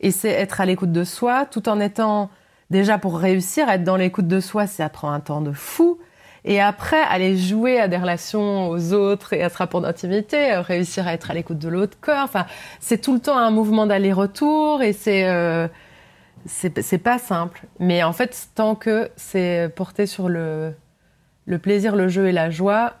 et 0.00 0.10
c'est 0.10 0.30
être 0.30 0.60
à 0.60 0.66
l'écoute 0.66 0.92
de 0.92 1.04
soi 1.04 1.46
tout 1.46 1.68
en 1.68 1.78
étant 1.80 2.30
déjà 2.70 2.98
pour 2.98 3.18
réussir 3.18 3.68
être 3.68 3.84
dans 3.84 3.96
l'écoute 3.96 4.26
de 4.26 4.40
soi, 4.40 4.66
ça 4.66 4.88
prend 4.88 5.12
un 5.12 5.20
temps 5.20 5.40
de 5.40 5.52
fou. 5.52 5.98
Et 6.46 6.60
après, 6.60 7.00
aller 7.00 7.36
jouer 7.38 7.80
à 7.80 7.88
des 7.88 7.96
relations 7.96 8.68
aux 8.68 8.92
autres 8.92 9.32
et 9.32 9.42
à 9.42 9.48
ce 9.48 9.56
rapport 9.56 9.80
d'intimité, 9.80 10.52
euh, 10.52 10.60
réussir 10.60 11.08
à 11.08 11.14
être 11.14 11.30
à 11.30 11.34
l'écoute 11.34 11.58
de 11.58 11.68
l'autre 11.68 11.96
corps. 12.00 12.24
Enfin, 12.24 12.44
c'est 12.80 13.00
tout 13.00 13.14
le 13.14 13.20
temps 13.20 13.38
un 13.38 13.50
mouvement 13.50 13.86
d'aller-retour 13.86 14.82
et 14.82 14.92
c'est 14.92 15.26
euh, 15.26 15.68
c'est 16.46 16.98
pas 16.98 17.18
simple. 17.18 17.62
Mais 17.78 18.02
en 18.02 18.12
fait, 18.12 18.48
tant 18.54 18.74
que 18.74 19.10
c'est 19.16 19.70
porté 19.74 20.04
sur 20.04 20.28
le, 20.28 20.74
le 21.46 21.58
plaisir, 21.58 21.96
le 21.96 22.08
jeu 22.08 22.26
et 22.28 22.32
la 22.32 22.50
joie 22.50 22.94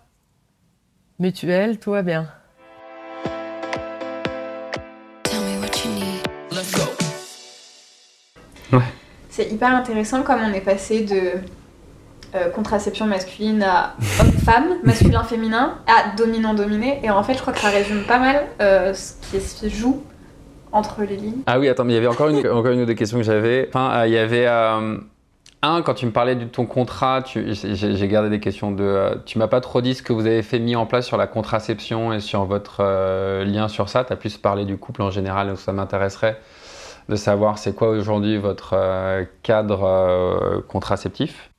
mutuelle, 1.18 1.78
tout 1.78 1.90
va 1.90 2.00
bien. 2.02 2.26
C'est 9.28 9.50
hyper 9.50 9.74
intéressant 9.74 10.22
comme 10.22 10.40
on 10.40 10.52
est 10.52 10.60
passé 10.60 11.02
de 11.02 11.40
euh, 12.34 12.48
contraception 12.48 13.06
masculine 13.06 13.62
à 13.62 13.94
homme-femme, 14.20 14.78
masculin-féminin, 14.82 15.78
à 15.86 16.16
dominant-dominé. 16.16 16.98
Et 17.04 17.10
en 17.10 17.22
fait, 17.22 17.34
je 17.34 17.40
crois 17.40 17.52
que 17.52 17.60
ça 17.60 17.68
résume 17.68 18.02
pas 18.02 18.18
mal 18.18 18.46
euh, 18.60 18.92
ce 18.92 19.12
qui 19.30 19.40
se 19.40 19.68
joue 19.68 20.02
entre 20.72 21.02
les 21.02 21.16
lignes. 21.16 21.42
Ah 21.46 21.60
oui, 21.60 21.68
attends, 21.68 21.84
mais 21.84 21.92
il 21.92 21.94
y 21.94 21.98
avait 21.98 22.08
encore 22.08 22.30
une, 22.30 22.44
encore 22.50 22.72
une 22.72 22.82
ou 22.82 22.86
deux 22.86 22.94
questions 22.94 23.18
que 23.18 23.24
j'avais. 23.24 23.66
Enfin, 23.68 23.88
euh, 23.92 24.06
il 24.08 24.12
y 24.12 24.18
avait. 24.18 24.48
un, 24.48 25.82
quand 25.82 25.94
tu 25.94 26.06
me 26.06 26.10
parlais 26.10 26.34
de 26.34 26.44
ton 26.44 26.66
contrat, 26.66 27.22
j'ai 27.24 28.08
gardé 28.08 28.30
des 28.30 28.40
questions 28.40 28.72
de. 28.72 29.16
tu 29.26 29.38
m'as 29.38 29.46
pas 29.46 29.60
trop 29.60 29.80
dit 29.80 29.94
ce 29.94 30.02
que 30.02 30.12
vous 30.12 30.26
avez 30.26 30.42
fait 30.42 30.58
mis 30.58 30.74
en 30.74 30.86
place 30.86 31.06
sur 31.06 31.16
la 31.16 31.28
contraception 31.28 32.12
et 32.12 32.18
sur 32.18 32.46
votre 32.46 32.82
lien 33.44 33.68
sur 33.68 33.88
ça. 33.88 34.02
Tu 34.02 34.12
as 34.12 34.16
plus 34.16 34.38
parlé 34.38 34.64
du 34.64 34.76
couple 34.76 35.02
en 35.02 35.10
général, 35.10 35.46
donc 35.46 35.58
ça 35.58 35.72
m'intéresserait 35.72 36.40
de 37.08 37.16
savoir 37.16 37.58
c'est 37.58 37.76
quoi 37.76 37.90
aujourd'hui 37.90 38.38
votre 38.38 38.74
cadre 39.42 40.64
contraceptif. 40.66 41.53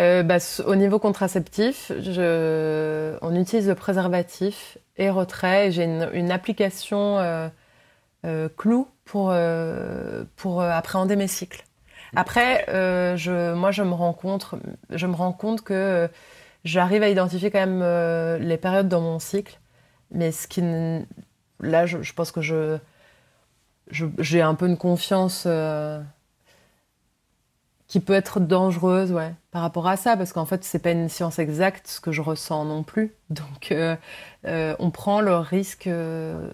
Euh, 0.00 0.22
bah, 0.24 0.38
au 0.66 0.74
niveau 0.74 0.98
contraceptif, 0.98 1.92
je... 2.00 3.16
on 3.22 3.34
utilise 3.36 3.68
le 3.68 3.74
préservatif 3.74 4.78
et 4.96 5.10
retrait. 5.10 5.70
J'ai 5.70 5.84
une, 5.84 6.30
application 6.32 7.18
euh, 7.18 7.48
euh, 8.26 8.48
clou 8.56 8.88
pour, 9.04 9.34
pour 10.36 10.62
appréhender 10.62 11.16
mes 11.16 11.28
cycles. 11.28 11.64
Après, 12.16 12.64
je, 12.68 13.54
moi, 13.54 13.70
je 13.70 13.82
me, 13.82 13.92
rends 13.92 14.12
compte, 14.12 14.50
je 14.90 15.06
me 15.06 15.14
rends 15.14 15.32
compte 15.32 15.62
que 15.62 16.08
j'arrive 16.64 17.02
à 17.02 17.08
identifier 17.08 17.50
quand 17.50 17.66
même 17.66 18.38
les 18.40 18.56
périodes 18.56 18.88
dans 18.88 19.00
mon 19.00 19.18
cycle. 19.18 19.58
Mais 20.10 20.32
ce 20.32 20.48
qui, 20.48 20.62
là, 21.60 21.86
je, 21.86 22.02
je 22.02 22.12
pense 22.14 22.32
que 22.32 22.40
je, 22.40 22.78
j'ai 23.90 24.40
un 24.40 24.54
peu 24.54 24.66
une 24.66 24.78
confiance 24.78 25.46
qui 27.94 28.00
peut 28.00 28.14
être 28.14 28.40
dangereuse, 28.40 29.12
ouais, 29.12 29.34
par 29.52 29.62
rapport 29.62 29.86
à 29.86 29.96
ça, 29.96 30.16
parce 30.16 30.32
qu'en 30.32 30.46
fait, 30.46 30.64
c'est 30.64 30.80
pas 30.80 30.90
une 30.90 31.08
science 31.08 31.38
exacte 31.38 31.86
ce 31.86 32.00
que 32.00 32.10
je 32.10 32.22
ressens 32.22 32.64
non 32.64 32.82
plus. 32.82 33.14
Donc, 33.30 33.70
euh, 33.70 33.94
euh, 34.48 34.74
on 34.80 34.90
prend 34.90 35.20
le 35.20 35.36
risque 35.36 35.86
euh, 35.86 36.50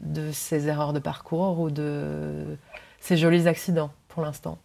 de 0.00 0.32
ces 0.32 0.66
erreurs 0.66 0.92
de 0.92 0.98
parcours 0.98 1.60
ou 1.60 1.70
de 1.70 2.44
ces 2.98 3.16
jolis 3.16 3.46
accidents 3.46 3.92
pour 4.08 4.24
l'instant. 4.24 4.58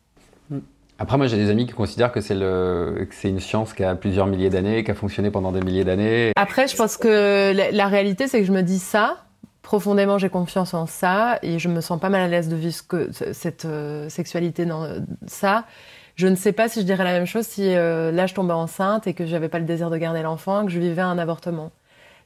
Mm. 0.49 0.61
Après, 0.97 1.17
moi, 1.17 1.27
j'ai 1.27 1.37
des 1.37 1.51
amis 1.51 1.67
qui 1.67 1.73
considèrent 1.73 2.11
que 2.11 2.21
c'est 2.21 2.33
le, 2.33 3.07
c'est 3.11 3.29
une 3.29 3.39
science 3.39 3.75
qui 3.75 3.83
a 3.83 3.93
plusieurs 3.93 4.25
milliers 4.25 4.49
d'années, 4.49 4.83
qui 4.83 4.89
a 4.89 4.95
fonctionné 4.95 5.29
pendant 5.29 5.51
des 5.51 5.61
milliers 5.61 5.83
d'années. 5.83 6.31
Après, 6.37 6.67
je 6.67 6.75
pense 6.75 6.97
que 6.97 7.53
la 7.71 7.87
réalité, 7.87 8.27
c'est 8.27 8.39
que 8.39 8.47
je 8.47 8.51
me 8.51 8.63
dis 8.63 8.79
ça, 8.79 9.25
profondément 9.61 10.17
j'ai 10.17 10.29
confiance 10.29 10.73
en 10.73 10.85
ça 10.85 11.39
et 11.41 11.59
je 11.59 11.67
me 11.67 11.81
sens 11.81 11.99
pas 11.99 12.09
mal 12.09 12.21
à 12.21 12.27
l'aise 12.27 12.49
de 12.49 12.55
vivre 12.55 12.75
cette 13.33 13.65
euh, 13.65 14.09
sexualité 14.09 14.65
dans 14.65 14.87
ça. 15.27 15.65
Je 16.15 16.27
ne 16.27 16.35
sais 16.35 16.51
pas 16.51 16.67
si 16.67 16.81
je 16.81 16.85
dirais 16.85 17.03
la 17.03 17.13
même 17.13 17.25
chose 17.25 17.45
si 17.45 17.75
euh, 17.75 18.11
là 18.11 18.27
je 18.27 18.33
tombais 18.33 18.53
enceinte 18.53 19.07
et 19.07 19.13
que 19.13 19.25
j'avais 19.25 19.49
pas 19.49 19.59
le 19.59 19.65
désir 19.65 19.89
de 19.89 19.97
garder 19.97 20.21
l'enfant, 20.21 20.65
que 20.65 20.71
je 20.71 20.79
vivais 20.79 21.01
un 21.01 21.17
avortement. 21.17 21.71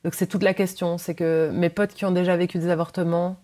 Donc 0.03 0.13
c'est 0.13 0.27
toute 0.27 0.43
la 0.43 0.53
question, 0.53 0.97
c'est 0.97 1.15
que 1.15 1.49
mes 1.53 1.69
potes 1.69 1.93
qui 1.93 2.05
ont 2.05 2.11
déjà 2.11 2.37
vécu 2.37 2.57
des 2.57 2.69
avortements, 2.69 3.37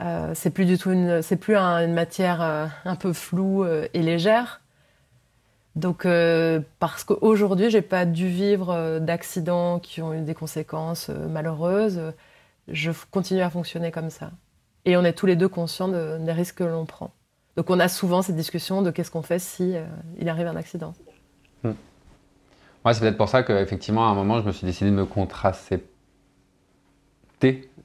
euh, 0.00 0.32
c'est 0.34 0.50
plus 0.50 0.64
du 0.64 0.78
tout 0.78 0.90
une, 0.90 1.22
c'est 1.22 1.36
plus 1.36 1.56
une 1.56 1.94
matière 1.94 2.40
un 2.84 2.96
peu 2.96 3.12
floue 3.12 3.66
et 3.66 4.02
légère. 4.02 4.60
Donc 5.74 6.06
parce 6.78 7.04
qu'aujourd'hui 7.04 7.70
j'ai 7.70 7.82
pas 7.82 8.06
dû 8.06 8.28
vivre 8.28 8.98
d'accidents 9.00 9.78
qui 9.78 10.00
ont 10.00 10.14
eu 10.14 10.22
des 10.22 10.34
conséquences 10.34 11.10
malheureuses 11.10 12.00
je 12.68 12.90
continue 13.10 13.42
à 13.42 13.50
fonctionner 13.50 13.90
comme 13.90 14.10
ça. 14.10 14.30
Et 14.84 14.96
on 14.96 15.04
est 15.04 15.12
tous 15.12 15.26
les 15.26 15.36
deux 15.36 15.48
conscients 15.48 15.88
des 15.88 16.32
risques 16.32 16.58
que 16.58 16.64
l'on 16.64 16.86
prend. 16.86 17.12
Donc 17.56 17.70
on 17.70 17.80
a 17.80 17.88
souvent 17.88 18.22
cette 18.22 18.36
discussion 18.36 18.82
de 18.82 18.90
qu'est-ce 18.90 19.10
qu'on 19.10 19.22
fait 19.22 19.38
si 19.38 19.76
euh, 19.76 19.84
il 20.18 20.28
arrive 20.28 20.46
un 20.46 20.56
accident. 20.56 20.94
Hmm. 21.64 21.72
c'est 22.92 23.00
peut-être 23.00 23.16
pour 23.16 23.30
ça 23.30 23.42
qu'effectivement, 23.42 24.06
à 24.06 24.10
un 24.10 24.14
moment, 24.14 24.40
je 24.40 24.46
me 24.46 24.52
suis 24.52 24.66
décidé 24.66 24.90
de 24.90 24.96
me 24.96 25.06
contracepter, 25.06 25.88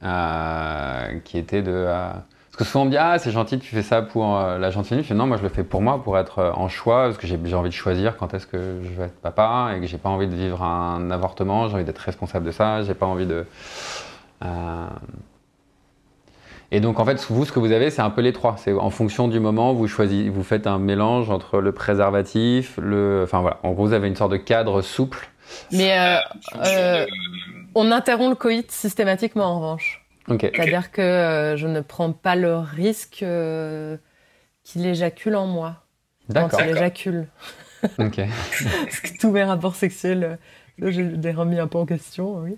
euh, 0.03 1.19
qui 1.23 1.37
était 1.37 1.61
de... 1.61 1.71
Euh, 1.71 2.11
parce 2.51 2.57
que 2.57 2.63
souvent 2.65 2.81
on 2.81 2.85
me 2.87 2.91
dit, 2.91 2.97
ah 2.97 3.17
c'est 3.17 3.31
gentil, 3.31 3.59
tu 3.59 3.73
fais 3.73 3.81
ça 3.81 4.01
pour 4.01 4.37
la 4.37 4.71
gentille. 4.71 5.03
Je 5.03 5.13
non, 5.13 5.25
moi 5.25 5.37
je 5.37 5.43
le 5.43 5.47
fais 5.47 5.63
pour 5.63 5.81
moi, 5.81 6.03
pour 6.03 6.17
être 6.17 6.51
en 6.57 6.67
choix, 6.67 7.05
parce 7.05 7.17
que 7.17 7.25
j'ai 7.25 7.55
envie 7.55 7.69
de 7.69 7.73
choisir 7.73 8.17
quand 8.17 8.33
est-ce 8.33 8.45
que 8.45 8.81
je 8.83 8.89
vais 8.89 9.05
être 9.05 9.21
papa, 9.21 9.71
et 9.73 9.79
que 9.79 9.87
j'ai 9.87 9.97
pas 9.97 10.09
envie 10.09 10.27
de 10.27 10.35
vivre 10.35 10.61
un 10.61 11.11
avortement, 11.11 11.69
j'ai 11.69 11.75
envie 11.75 11.85
d'être 11.85 11.99
responsable 11.99 12.45
de 12.45 12.51
ça, 12.51 12.83
j'ai 12.83 12.93
pas 12.93 13.05
envie 13.05 13.25
de 13.25 13.45
et 16.71 16.79
donc 16.79 16.99
en 16.99 17.05
fait, 17.05 17.25
vous, 17.29 17.45
ce 17.45 17.51
que 17.51 17.59
vous 17.59 17.71
avez, 17.71 17.89
c'est 17.89 18.01
un 18.01 18.09
peu 18.09 18.21
les 18.21 18.31
trois. 18.31 18.55
C'est 18.57 18.71
en 18.71 18.89
fonction 18.89 19.27
du 19.27 19.39
moment, 19.39 19.73
vous 19.73 19.87
choisissez, 19.87 20.29
vous 20.29 20.43
faites 20.43 20.67
un 20.67 20.79
mélange 20.79 21.29
entre 21.29 21.59
le 21.59 21.73
préservatif, 21.73 22.79
le, 22.81 23.21
enfin 23.23 23.41
voilà. 23.41 23.59
En 23.63 23.71
gros, 23.71 23.87
vous 23.87 23.93
avez 23.93 24.07
une 24.07 24.15
sorte 24.15 24.31
de 24.31 24.37
cadre 24.37 24.81
souple. 24.81 25.29
Mais 25.71 25.99
euh, 25.99 26.17
euh, 26.65 27.05
on 27.75 27.91
interrompt 27.91 28.29
le 28.29 28.35
coït 28.35 28.71
systématiquement 28.71 29.45
en 29.45 29.55
revanche. 29.59 30.05
C'est-à-dire 30.27 30.91
que 30.91 31.55
je 31.57 31.67
ne 31.67 31.81
prends 31.81 32.13
pas 32.13 32.37
le 32.37 32.55
risque 32.55 33.25
qu'il 34.63 34.85
éjacule 34.85 35.35
en 35.35 35.47
moi 35.47 35.83
quand 36.33 36.49
il 36.59 36.69
éjacule. 36.69 37.27
Ok. 37.97 38.17
Parce 38.83 38.99
que 38.99 39.17
tous 39.17 39.31
mes 39.31 39.43
rapports 39.43 39.73
sexuels, 39.73 40.37
j'ai 40.79 41.01
les 41.01 41.31
remis 41.31 41.59
un 41.59 41.65
peu 41.65 41.79
en 41.79 41.87
question, 41.87 42.35
oui. 42.35 42.55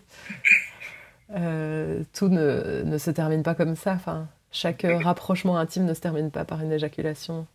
Euh, 1.35 2.03
tout 2.13 2.29
ne, 2.29 2.83
ne, 2.83 2.97
se 2.97 3.09
termine 3.11 3.43
pas 3.43 3.55
comme 3.55 3.75
ça. 3.75 3.93
Enfin, 3.93 4.27
chaque 4.51 4.85
rapprochement 5.03 5.57
intime 5.57 5.85
ne 5.85 5.93
se 5.93 6.01
termine 6.01 6.31
pas 6.31 6.45
par 6.45 6.61
une 6.61 6.71
éjaculation. 6.71 7.47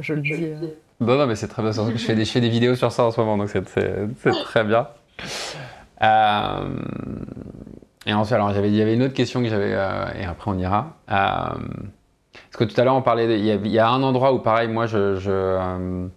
je 0.00 0.14
le 0.14 0.22
dis. 0.22 0.32
Euh. 0.44 0.56
Non, 1.00 1.16
non, 1.16 1.26
mais 1.26 1.36
c'est 1.36 1.48
très 1.48 1.62
bien. 1.62 1.72
Je 1.72 1.96
fais, 1.98 2.14
des, 2.14 2.24
je 2.24 2.30
fais 2.30 2.40
des 2.40 2.48
vidéos 2.48 2.74
sur 2.74 2.90
ça 2.90 3.04
en 3.04 3.10
ce 3.10 3.20
moment, 3.20 3.36
donc 3.36 3.50
c'est 3.50 3.62
très 4.44 4.64
bien. 4.64 4.88
Euh, 6.02 6.76
et 8.06 8.12
ensuite, 8.12 8.34
alors, 8.34 8.50
il 8.50 8.74
y 8.74 8.82
avait 8.82 8.94
une 8.94 9.02
autre 9.02 9.14
question 9.14 9.42
que 9.42 9.48
j'avais, 9.48 9.70
et 9.70 10.24
après 10.24 10.50
on 10.50 10.58
ira. 10.58 10.96
parce 11.06 11.58
que 12.56 12.64
tout 12.64 12.80
à 12.80 12.84
l'heure, 12.84 12.96
on 12.96 13.02
parlait. 13.02 13.38
Il 13.38 13.66
y, 13.68 13.78
a 13.78 13.88
un 13.88 14.02
endroit 14.02 14.32
où, 14.32 14.38
pareil, 14.40 14.68
moi, 14.68 14.86
je, 14.86 15.16
je 15.16 16.08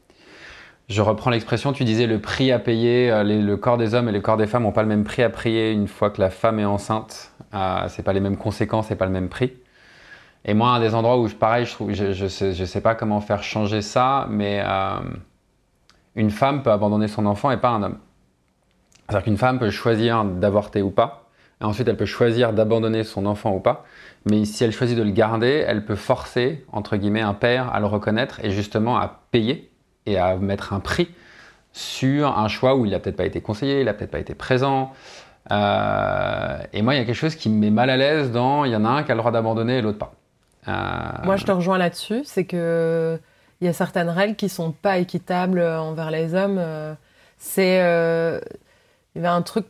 je 0.90 1.04
reprends 1.04 1.30
l'expression, 1.30 1.72
tu 1.72 1.84
disais 1.84 2.08
le 2.08 2.20
prix 2.20 2.52
à 2.52 2.58
payer, 2.58 3.12
euh, 3.12 3.24
le 3.24 3.58
corps 3.58 3.78
des 3.78 3.94
hommes 3.94 4.10
et 4.10 4.12
le 4.12 4.22
corps 4.22 4.38
des 4.38 4.48
femmes 4.48 4.64
n'ont 4.64 4.72
pas 4.72 4.82
le 4.82 4.88
même 4.88 5.04
prix 5.04 5.22
à 5.22 5.30
payer 5.30 5.72
une 5.72 5.88
fois 5.88 6.10
que 6.10 6.20
la 6.20 6.32
femme 6.32 6.60
est 6.60 6.66
enceinte. 6.66 7.32
Euh, 7.54 7.86
c'est 7.90 8.02
pas 8.02 8.12
les 8.12 8.20
mêmes 8.20 8.38
conséquences 8.38 8.90
et 8.90 8.96
pas 8.96 9.06
le 9.06 9.12
même 9.12 9.30
prix. 9.30 9.54
Et 10.46 10.56
moi, 10.56 10.70
un 10.70 10.80
des 10.80 10.96
endroits 10.96 11.20
où, 11.20 11.30
pareil, 11.30 11.66
je 11.66 11.72
trouve, 11.74 11.94
je, 11.94 12.12
je, 12.14 12.28
sais, 12.66 12.82
pas 12.82 12.96
comment 12.96 13.22
faire 13.22 13.44
changer 13.44 13.84
ça, 13.84 14.26
mais 14.32 14.64
euh, 14.66 15.00
une 16.16 16.32
femme 16.32 16.64
peut 16.64 16.72
abandonner 16.72 17.08
son 17.08 17.28
enfant 17.28 17.52
et 17.52 17.58
pas 17.58 17.70
un 17.70 17.84
homme. 17.84 17.98
C'est-à-dire 19.08 19.26
qu'une 19.26 19.38
femme 19.38 19.60
peut 19.60 19.70
choisir 19.70 20.24
d'avorter 20.24 20.82
ou 20.82 20.90
pas, 20.90 21.28
et 21.62 21.66
ensuite 21.66 21.88
elle 21.88 21.98
peut 21.98 22.06
choisir 22.06 22.54
d'abandonner 22.54 23.04
son 23.04 23.26
enfant 23.28 23.54
ou 23.54 23.60
pas, 23.60 23.86
mais 24.30 24.46
si 24.46 24.64
elle 24.64 24.72
choisit 24.72 24.98
de 24.98 25.04
le 25.04 25.12
garder, 25.12 25.64
elle 25.68 25.86
peut 25.86 25.96
forcer, 25.96 26.66
entre 26.72 26.96
guillemets, 26.96 27.22
un 27.22 27.34
père 27.34 27.74
à 27.74 27.80
le 27.80 27.86
reconnaître 27.86 28.40
et 28.44 28.50
justement 28.50 28.98
à 28.98 29.22
payer 29.32 29.70
et 30.06 30.18
à 30.18 30.36
mettre 30.38 30.74
un 30.74 30.80
prix 30.80 31.10
sur 31.74 32.38
un 32.38 32.48
choix 32.48 32.76
où 32.76 32.86
il 32.86 32.92
n'a 32.92 33.00
peut-être 33.00 33.16
pas 33.16 33.26
été 33.26 33.42
conseillé, 33.42 33.80
il 33.80 33.86
n'a 33.86 33.94
peut-être 33.94 34.12
pas 34.12 34.20
été 34.20 34.36
présent. 34.36 34.94
Euh, 35.52 36.58
et 36.74 36.82
moi, 36.82 36.94
il 36.94 36.98
y 36.98 37.02
a 37.02 37.06
quelque 37.06 37.16
chose 37.16 37.36
qui 37.36 37.50
me 37.50 37.58
met 37.58 37.70
mal 37.70 37.90
à 37.90 37.98
l'aise 37.98 38.32
dans 38.32 38.66
il 38.66 38.72
y 38.72 38.76
en 38.76 38.86
a 38.86 38.90
un 38.90 39.04
qui 39.04 39.12
a 39.12 39.16
le 39.16 39.20
droit 39.20 39.32
d'abandonner 39.32 39.78
et 39.78 39.82
l'autre 39.82 39.98
pas. 39.98 40.14
Euh, 40.68 41.26
moi, 41.26 41.38
je 41.38 41.46
te 41.46 41.52
rejoins 41.52 41.78
là-dessus. 41.78 42.22
C'est 42.26 42.46
que 42.46 43.20
il 43.62 43.66
y 43.66 43.68
a 43.68 43.74
certaines 43.74 44.10
règles 44.10 44.36
qui 44.36 44.48
sont 44.48 44.72
pas 44.72 45.00
équitables 45.00 45.62
envers 45.62 46.12
les 46.12 46.34
hommes. 46.34 46.62
C'est 47.38 47.82
euh, 47.82 48.40
un 49.16 49.42
truc, 49.42 49.66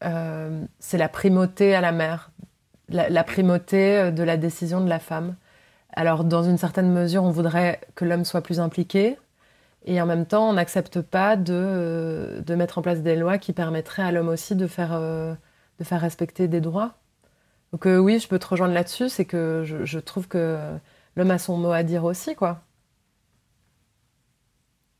c'est 0.00 0.98
la 0.98 1.08
primauté 1.08 1.74
à 1.74 1.80
la 1.80 1.92
mère, 1.92 2.30
la, 2.88 3.24
primauté 3.24 4.10
de 4.10 4.22
la 4.22 4.36
décision 4.36 4.80
de 4.80 4.88
la 4.88 4.98
femme. 4.98 5.34
Alors, 5.98 6.22
dans 6.22 6.44
une 6.44 6.58
certaine 6.58 6.92
mesure, 6.92 7.24
on 7.24 7.32
voudrait 7.32 7.80
que 7.96 8.04
l'homme 8.04 8.24
soit 8.24 8.40
plus 8.40 8.60
impliqué, 8.60 9.18
et 9.84 10.00
en 10.00 10.06
même 10.06 10.26
temps, 10.26 10.48
on 10.48 10.52
n'accepte 10.52 11.00
pas 11.00 11.36
de, 11.36 11.52
euh, 11.52 12.56
mettre 12.56 12.78
en 12.78 12.82
place 12.82 13.02
des 13.02 13.16
lois 13.16 13.36
qui 13.38 13.52
permettraient 13.52 14.04
à 14.04 14.12
l'homme 14.12 14.28
aussi 14.28 14.54
de 14.54 14.68
faire, 14.68 14.92
euh, 14.92 15.34
respecter 15.90 16.46
des 16.46 16.60
droits. 16.60 16.94
Donc 17.72 17.86
euh, 17.86 17.98
oui, 17.98 18.20
je 18.20 18.28
peux 18.28 18.38
te 18.38 18.46
rejoindre 18.46 18.74
là-dessus, 18.74 19.08
c'est 19.08 19.24
que 19.24 19.64
je, 19.64 19.98
trouve 19.98 20.28
que 20.28 20.56
l'homme 21.16 21.32
a 21.32 21.38
son 21.38 21.56
mot 21.58 21.72
à 21.72 21.82
dire 21.82 22.04
aussi, 22.04 22.36
quoi. 22.36 22.62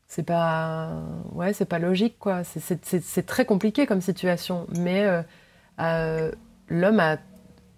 c'est 0.07 0.23
pas 0.23 1.01
ouais 1.33 1.53
c'est 1.53 1.65
pas 1.65 1.79
logique 1.79 2.17
quoi 2.19 2.43
c'est 2.43 3.25
très 3.25 3.45
compliqué 3.45 3.85
comme 3.85 4.01
situation 4.01 4.65
mais 4.75 5.05
l'homme 6.69 6.99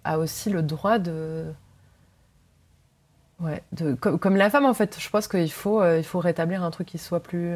a, 0.04 0.18
aussi 0.18 0.50
le 0.50 0.62
droit 0.62 0.98
de 0.98 1.52
comme, 4.00 4.36
la 4.36 4.50
femme 4.50 4.66
en 4.66 4.74
fait 4.74 4.98
je 4.98 5.10
pense 5.10 5.28
qu'il 5.28 5.50
faut 5.50 5.80
euh, 5.80 5.98
il 5.98 6.04
faut 6.04 6.20
rétablir 6.20 6.62
un 6.62 6.70
truc 6.70 6.86
qui 6.86 6.98
soit 6.98 7.20
plus 7.20 7.50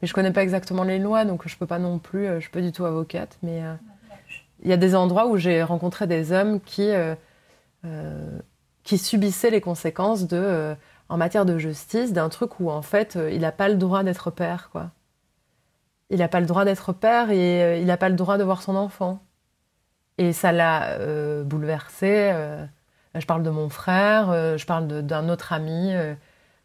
mais 0.00 0.08
je 0.08 0.12
connais 0.12 0.32
pas 0.32 0.42
exactement 0.42 0.84
les 0.84 0.98
lois 0.98 1.24
donc 1.24 1.46
je 1.46 1.56
peux 1.56 1.66
pas 1.66 1.78
non 1.78 1.98
plus 1.98 2.26
je 2.36 2.40
suis 2.40 2.50
pas 2.50 2.60
du 2.60 2.72
tout 2.72 2.84
avocate 2.84 3.38
mais 3.42 3.62
il 4.62 4.68
y 4.68 4.72
a 4.72 4.76
des 4.76 4.94
endroits 4.94 5.26
où 5.26 5.36
j'ai 5.36 5.62
rencontré 5.62 6.06
des 6.06 6.32
hommes 6.32 6.60
qui 6.60 6.90
qui 8.84 8.98
subissaient 8.98 9.50
les 9.50 9.60
conséquences 9.60 10.26
de 10.26 10.76
en 11.08 11.16
matière 11.16 11.44
de 11.44 11.58
justice 11.58 12.12
d'un 12.12 12.28
truc 12.28 12.60
où 12.60 12.70
en 12.70 12.82
fait 12.82 13.16
euh, 13.16 13.30
il 13.30 13.40
n'a 13.40 13.52
pas 13.52 13.68
le 13.68 13.76
droit 13.76 14.02
d'être 14.02 14.30
père 14.30 14.70
quoi. 14.70 14.90
Il 16.10 16.18
n'a 16.18 16.28
pas 16.28 16.40
le 16.40 16.46
droit 16.46 16.64
d'être 16.64 16.92
père 16.92 17.30
et 17.30 17.62
euh, 17.62 17.76
il 17.76 17.86
n'a 17.86 17.96
pas 17.96 18.08
le 18.08 18.14
droit 18.14 18.38
de 18.38 18.44
voir 18.44 18.62
son 18.62 18.76
enfant. 18.76 19.22
Et 20.16 20.32
ça 20.32 20.52
l'a 20.52 20.98
euh, 20.98 21.44
bouleversé. 21.44 22.32
Je 23.18 23.26
parle 23.26 23.42
de 23.42 23.50
mon 23.50 23.68
frère, 23.68 24.56
je 24.58 24.66
parle 24.66 24.86
d'un 25.02 25.28
autre 25.28 25.52
ami 25.52 25.92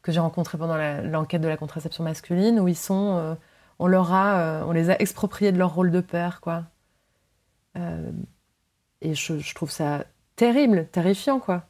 que 0.02 0.12
j'ai 0.12 0.20
rencontré 0.20 0.58
pendant 0.58 0.78
l'enquête 1.04 1.42
de 1.42 1.48
la 1.48 1.58
contraception 1.58 2.04
masculine 2.04 2.60
où 2.60 2.68
ils 2.68 2.76
sont, 2.76 3.38
on 3.80 3.88
leur 3.88 4.14
a, 4.14 4.64
on 4.66 4.72
les 4.72 4.90
a 4.90 5.00
expropriés 5.02 5.52
de 5.52 5.58
leur 5.58 5.74
rôle 5.74 5.92
de 5.92 6.02
père 6.02 6.42
quoi. 6.42 6.66
et 7.76 9.16
je, 9.16 9.56
trouve 9.56 9.72
ça 9.72 10.06
terrible, 10.36 10.88
terrifiant 10.92 11.40
quoi. 11.40 11.64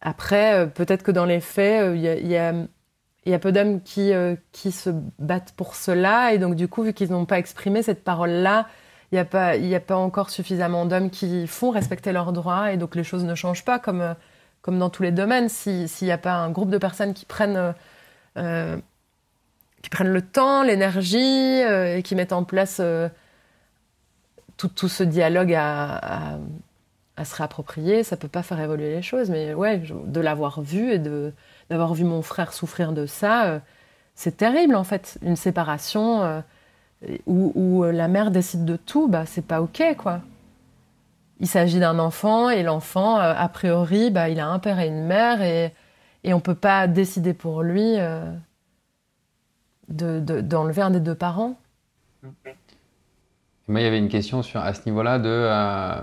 Après, 0.00 0.54
euh, 0.54 0.66
peut-être 0.66 1.02
que 1.02 1.10
dans 1.10 1.24
les 1.24 1.40
faits, 1.40 1.82
euh, 1.82 1.96
il 1.96 2.28
y, 2.28 3.34
a, 3.34 3.38
peu 3.38 3.52
d'hommes 3.52 3.82
qui, 3.82 4.12
euh, 4.12 4.34
qui 4.52 4.72
se 4.72 4.90
battent 5.18 5.52
pour 5.52 5.74
cela. 5.74 6.32
Et 6.32 6.38
donc, 6.38 6.54
du 6.54 6.68
coup, 6.68 6.82
vu 6.82 6.94
qu'ils 6.94 7.10
n'ont 7.10 7.26
pas 7.26 7.38
exprimé 7.38 7.82
cette 7.82 8.02
parole-là, 8.02 8.66
il 9.12 9.16
n'y 9.16 9.74
a, 9.74 9.80
pas, 9.80 9.96
encore 9.96 10.30
suffisamment 10.30 10.86
d'hommes 10.86 11.10
qui 11.10 11.46
font 11.46 11.70
respecter 11.70 12.12
leurs 12.12 12.32
droits. 12.32 12.72
Et 12.72 12.76
donc, 12.76 12.94
les 12.94 13.04
choses 13.04 13.24
ne 13.24 13.34
changent 13.34 13.64
pas 13.64 13.78
comme, 13.78 14.14
comme 14.62 14.78
dans 14.78 14.90
tous 14.90 15.02
les 15.02 15.12
domaines. 15.12 15.48
S'il 15.48 15.88
n'y 16.02 16.12
a 16.12 16.18
pas 16.18 16.34
un 16.34 16.50
groupe 16.50 16.70
de 16.70 16.78
personnes 16.78 17.14
qui 17.14 17.26
prennent, 17.26 17.74
qui 18.36 19.90
prennent 19.90 20.12
le 20.12 20.22
temps, 20.22 20.62
l'énergie 20.62 21.58
et 21.58 22.02
qui 22.04 22.14
mettent 22.14 22.32
en 22.32 22.44
place 22.44 22.80
tout, 24.56 24.88
ce 24.88 25.02
dialogue 25.02 25.54
à 25.54 26.38
se 27.24 27.34
réapproprier, 27.34 28.02
ça 28.02 28.16
peut 28.16 28.28
pas 28.28 28.42
faire 28.42 28.60
évoluer 28.60 28.90
les 28.90 29.02
choses. 29.02 29.30
Mais 29.30 29.54
ouais, 29.54 29.78
de 29.78 30.20
l'avoir 30.20 30.60
vu 30.60 30.92
et 30.92 30.98
d'avoir 31.68 31.94
vu 31.94 32.04
mon 32.04 32.22
frère 32.22 32.52
souffrir 32.52 32.92
de 32.92 33.06
ça, 33.06 33.46
euh, 33.46 33.58
c'est 34.14 34.36
terrible 34.36 34.74
en 34.74 34.84
fait. 34.84 35.18
Une 35.22 35.36
séparation 35.36 36.42
euh, 37.08 37.16
où, 37.26 37.84
la 37.84 38.08
mère 38.08 38.30
décide 38.30 38.64
de 38.64 38.76
tout, 38.76 39.08
bah 39.08 39.26
c'est 39.26 39.44
pas 39.44 39.62
ok 39.62 39.82
quoi. 39.96 40.20
Il 41.40 41.46
s'agit 41.46 41.80
d'un 41.80 41.98
enfant 41.98 42.50
et 42.50 42.62
l'enfant, 42.62 43.18
euh, 43.18 43.32
a 43.34 43.48
priori, 43.48 44.10
bah, 44.10 44.28
il 44.28 44.40
a 44.40 44.48
un 44.48 44.58
père 44.58 44.78
et 44.78 44.88
une 44.88 45.06
mère 45.06 45.40
et, 45.42 45.72
et 46.22 46.34
on 46.34 46.40
peut 46.40 46.54
pas 46.54 46.86
décider 46.86 47.32
pour 47.32 47.62
lui 47.62 47.96
d'enlever 49.88 50.82
un 50.82 50.90
des 50.90 51.00
deux 51.00 51.14
parents. 51.14 51.58
Moi, 53.70 53.82
il 53.82 53.84
y 53.84 53.86
avait 53.86 53.98
une 53.98 54.08
question 54.08 54.42
sur, 54.42 54.60
à 54.60 54.74
ce 54.74 54.80
niveau-là 54.86 55.20
de, 55.20 55.28
euh, 55.28 55.94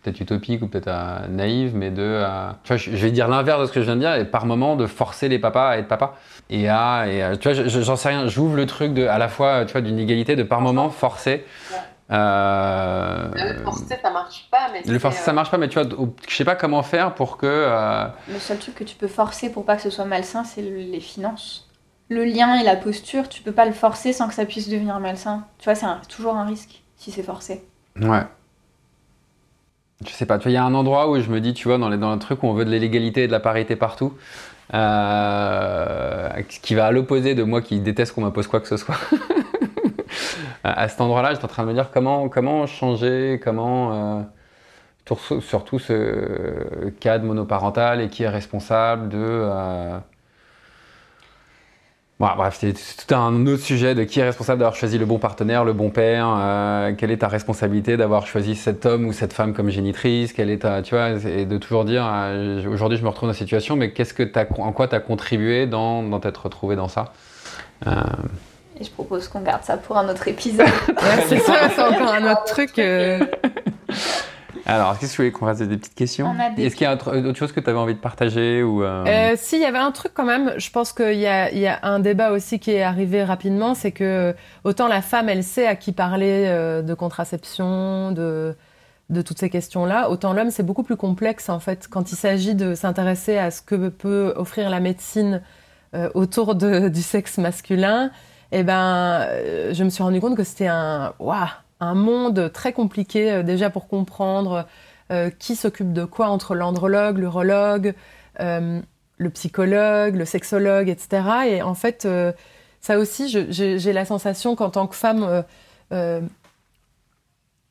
peut-être 0.00 0.18
utopique 0.18 0.62
ou 0.62 0.66
peut-être 0.66 0.88
euh, 0.88 1.28
naïve, 1.28 1.76
mais 1.76 1.90
de, 1.90 2.00
euh, 2.00 2.48
tu 2.64 2.68
vois, 2.68 2.78
je, 2.78 2.90
vais 2.90 3.10
dire 3.10 3.28
l'inverse 3.28 3.60
de 3.60 3.66
ce 3.66 3.72
que 3.72 3.80
je 3.80 3.84
viens 3.84 3.96
de 3.96 4.00
dire, 4.00 4.14
et 4.14 4.24
par 4.24 4.46
moment 4.46 4.76
de 4.76 4.86
forcer 4.86 5.28
les 5.28 5.38
papas 5.38 5.68
à 5.68 5.76
être 5.76 5.88
papa. 5.88 6.14
Et 6.48 6.70
à, 6.70 7.06
et 7.06 7.38
tu 7.38 7.52
vois, 7.52 7.66
j'en 7.66 7.96
sais 7.96 8.08
rien, 8.08 8.28
j'ouvre 8.28 8.56
le 8.56 8.64
truc 8.64 8.94
de, 8.94 9.06
à 9.06 9.18
la 9.18 9.28
fois, 9.28 9.66
tu 9.66 9.72
vois, 9.72 9.82
d'une 9.82 9.98
égalité, 9.98 10.36
de 10.36 10.42
par 10.42 10.62
moment 10.62 10.88
forcer. 10.88 11.44
Le 12.08 13.60
forcer, 13.62 13.98
ça 14.00 14.10
marche 14.10 14.48
pas. 14.50 14.68
Mais 14.72 14.80
le 14.90 14.98
forcer, 14.98 15.18
ça 15.18 15.34
marche 15.34 15.50
pas, 15.50 15.58
mais 15.58 15.68
tu 15.68 15.78
vois, 15.78 15.90
je 16.26 16.34
sais 16.34 16.46
pas 16.46 16.56
comment 16.56 16.82
faire 16.82 17.14
pour 17.14 17.36
que. 17.36 18.06
Le 18.26 18.38
seul 18.38 18.56
truc 18.56 18.74
que 18.74 18.84
tu 18.84 18.96
peux 18.96 19.08
forcer 19.08 19.52
pour 19.52 19.66
pas 19.66 19.76
que 19.76 19.82
ce 19.82 19.90
soit 19.90 20.06
malsain, 20.06 20.44
c'est 20.44 20.62
les 20.62 21.00
finances. 21.00 21.68
Le 22.08 22.24
lien 22.24 22.58
et 22.58 22.64
la 22.64 22.76
posture, 22.76 23.28
tu 23.28 23.42
peux 23.42 23.52
pas 23.52 23.66
le 23.66 23.72
forcer 23.72 24.14
sans 24.14 24.28
que 24.28 24.34
ça 24.34 24.46
puisse 24.46 24.70
devenir 24.70 24.98
malsain. 24.98 25.44
Tu 25.58 25.66
vois, 25.66 25.74
c'est 25.74 25.86
toujours 26.08 26.36
un 26.36 26.46
risque 26.46 26.85
si 27.06 27.12
c'est 27.12 27.22
forcé. 27.22 27.62
Ouais. 28.00 28.24
Je 30.04 30.10
sais 30.10 30.26
pas, 30.26 30.40
il 30.44 30.50
y 30.50 30.56
a 30.56 30.64
un 30.64 30.74
endroit 30.74 31.08
où 31.08 31.20
je 31.20 31.30
me 31.30 31.40
dis, 31.40 31.54
tu 31.54 31.68
vois, 31.68 31.78
dans, 31.78 31.88
les, 31.88 31.98
dans 31.98 32.12
le 32.12 32.18
truc 32.18 32.42
où 32.42 32.48
on 32.48 32.52
veut 32.52 32.64
de 32.64 32.70
l'égalité 32.70 33.22
et 33.22 33.26
de 33.28 33.32
la 33.32 33.38
parité 33.38 33.76
partout, 33.76 34.12
euh, 34.74 36.28
qui 36.62 36.74
va 36.74 36.86
à 36.86 36.90
l'opposé 36.90 37.36
de 37.36 37.44
moi 37.44 37.62
qui 37.62 37.78
déteste 37.78 38.12
qu'on 38.12 38.22
m'impose 38.22 38.48
quoi 38.48 38.58
que 38.58 38.66
ce 38.66 38.76
soit. 38.76 38.96
à 40.64 40.88
cet 40.88 41.00
endroit-là, 41.00 41.32
j'étais 41.32 41.44
en 41.44 41.48
train 41.48 41.62
de 41.62 41.68
me 41.68 41.74
dire 41.74 41.92
comment, 41.92 42.28
comment 42.28 42.66
changer, 42.66 43.40
comment. 43.42 43.92
Euh, 43.92 44.22
surtout 45.40 45.78
ce 45.78 46.90
cadre 46.98 47.24
monoparental 47.24 48.00
et 48.00 48.08
qui 48.08 48.24
est 48.24 48.28
responsable 48.28 49.10
de. 49.10 49.16
Euh, 49.20 49.98
Bon, 52.18 52.28
bref, 52.34 52.56
c'est 52.58 52.72
tout 52.72 53.14
un 53.14 53.46
autre 53.46 53.62
sujet 53.62 53.94
de 53.94 54.04
qui 54.04 54.20
est 54.20 54.24
responsable 54.24 54.60
d'avoir 54.60 54.74
choisi 54.74 54.96
le 54.96 55.04
bon 55.04 55.18
partenaire, 55.18 55.66
le 55.66 55.74
bon 55.74 55.90
père, 55.90 56.34
euh, 56.38 56.94
quelle 56.96 57.10
est 57.10 57.18
ta 57.18 57.28
responsabilité 57.28 57.98
d'avoir 57.98 58.26
choisi 58.26 58.54
cet 58.54 58.86
homme 58.86 59.04
ou 59.04 59.12
cette 59.12 59.34
femme 59.34 59.52
comme 59.52 59.68
génitrice, 59.68 60.32
quelle 60.32 60.48
est 60.48 60.60
ta, 60.60 60.80
tu 60.80 60.94
vois, 60.94 61.10
et 61.10 61.44
de 61.44 61.58
toujours 61.58 61.84
dire, 61.84 62.08
euh, 62.10 62.66
aujourd'hui 62.72 62.96
je 62.96 63.02
me 63.02 63.08
retrouve 63.10 63.28
dans 63.28 63.34
cette 63.34 63.42
situation, 63.42 63.76
mais 63.76 63.90
qu'est-ce 63.90 64.14
que 64.14 64.22
as, 64.34 64.46
en 64.58 64.72
quoi 64.72 64.88
tu 64.88 64.94
as 64.94 65.00
contribué 65.00 65.66
dans, 65.66 66.02
dans 66.02 66.18
t'être 66.18 66.44
retrouvé 66.44 66.74
dans 66.74 66.88
ça? 66.88 67.12
Euh... 67.86 67.92
Et 68.80 68.84
je 68.84 68.90
propose 68.90 69.28
qu'on 69.28 69.40
garde 69.40 69.62
ça 69.62 69.76
pour 69.76 69.98
un 69.98 70.08
autre 70.08 70.26
épisode. 70.26 70.66
c'est 71.28 71.40
ça, 71.40 71.68
c'est 71.68 71.82
encore 71.82 72.14
un 72.14 72.32
autre 72.32 72.44
truc. 72.44 72.80
Euh. 74.66 74.72
Alors, 74.72 74.98
qu'est-ce 74.98 75.12
que 75.12 75.16
tu 75.16 75.22
voulais 75.22 75.32
qu'on 75.32 75.46
fasse 75.46 75.58
des 75.58 75.76
petites 75.76 75.94
questions 75.94 76.34
Est-ce 76.56 76.74
qu'il 76.74 76.84
y 76.84 76.90
a 76.90 76.94
autre 76.94 77.34
chose 77.34 77.52
que 77.52 77.60
tu 77.60 77.70
avais 77.70 77.78
envie 77.78 77.94
de 77.94 78.00
partager 78.00 78.62
ou 78.62 78.82
euh... 78.82 79.04
euh 79.06 79.34
si, 79.36 79.56
il 79.56 79.62
y 79.62 79.64
avait 79.64 79.78
un 79.78 79.92
truc 79.92 80.12
quand 80.14 80.24
même. 80.24 80.54
Je 80.56 80.70
pense 80.70 80.92
qu'il 80.92 81.14
y, 81.14 81.20
y 81.20 81.66
a, 81.66 81.78
un 81.82 82.00
débat 82.00 82.32
aussi 82.32 82.58
qui 82.58 82.72
est 82.72 82.82
arrivé 82.82 83.22
rapidement, 83.24 83.74
c'est 83.74 83.92
que 83.92 84.34
autant 84.64 84.88
la 84.88 85.02
femme, 85.02 85.28
elle 85.28 85.44
sait 85.44 85.66
à 85.66 85.76
qui 85.76 85.92
parler 85.92 86.46
euh, 86.46 86.82
de 86.82 86.94
contraception, 86.94 88.12
de 88.12 88.54
de 89.08 89.22
toutes 89.22 89.38
ces 89.38 89.50
questions-là, 89.50 90.10
autant 90.10 90.32
l'homme, 90.32 90.50
c'est 90.50 90.64
beaucoup 90.64 90.82
plus 90.82 90.96
complexe 90.96 91.48
en 91.48 91.60
fait 91.60 91.86
quand 91.88 92.10
il 92.10 92.16
s'agit 92.16 92.56
de 92.56 92.74
s'intéresser 92.74 93.38
à 93.38 93.52
ce 93.52 93.62
que 93.62 93.88
peut 93.88 94.34
offrir 94.34 94.68
la 94.68 94.80
médecine 94.80 95.42
euh, 95.94 96.10
autour 96.14 96.56
de, 96.56 96.88
du 96.88 97.02
sexe 97.02 97.38
masculin. 97.38 98.10
Eh 98.50 98.64
ben, 98.64 99.28
je 99.70 99.84
me 99.84 99.90
suis 99.90 100.02
rendu 100.02 100.20
compte 100.20 100.36
que 100.36 100.42
c'était 100.42 100.66
un 100.66 101.14
waouh 101.20 101.46
un 101.80 101.94
monde 101.94 102.50
très 102.52 102.72
compliqué 102.72 103.30
euh, 103.30 103.42
déjà 103.42 103.70
pour 103.70 103.88
comprendre 103.88 104.66
euh, 105.10 105.30
qui 105.30 105.56
s'occupe 105.56 105.92
de 105.92 106.04
quoi 106.04 106.28
entre 106.28 106.54
l'andrologue, 106.54 107.18
l'urologue, 107.18 107.94
euh, 108.40 108.80
le 109.18 109.30
psychologue, 109.30 110.16
le 110.16 110.24
sexologue, 110.24 110.88
etc. 110.88 111.22
Et 111.48 111.62
en 111.62 111.74
fait, 111.74 112.06
ça 112.80 112.98
aussi, 112.98 113.28
j'ai 113.28 113.92
la 113.94 114.04
sensation 114.04 114.56
qu'en 114.56 114.68
tant 114.68 114.86
que 114.86 114.94
femme, 114.94 115.42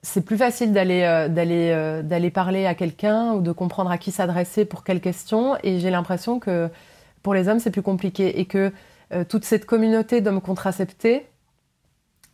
c'est 0.01 0.21
plus 0.21 0.37
facile 0.37 0.73
d'aller 0.73 2.31
parler 2.33 2.65
à 2.65 2.73
quelqu'un 2.73 3.33
ou 3.33 3.41
de 3.41 3.51
comprendre 3.51 3.91
à 3.91 3.99
qui 3.99 4.11
s'adresser 4.11 4.65
pour 4.65 4.83
quelle 4.83 5.01
question. 5.01 5.55
Et 5.61 5.79
j'ai 5.79 5.91
l'impression 5.91 6.39
que 6.39 6.67
pour 7.21 7.35
les 7.35 7.47
hommes, 7.47 7.59
c'est 7.59 7.69
plus 7.69 7.83
compliqué 7.83 8.39
et 8.39 8.45
que 8.45 8.71
toute 9.29 9.45
cette 9.45 9.67
communauté 9.67 10.21
d'hommes 10.21 10.41
contraceptés 10.41 11.27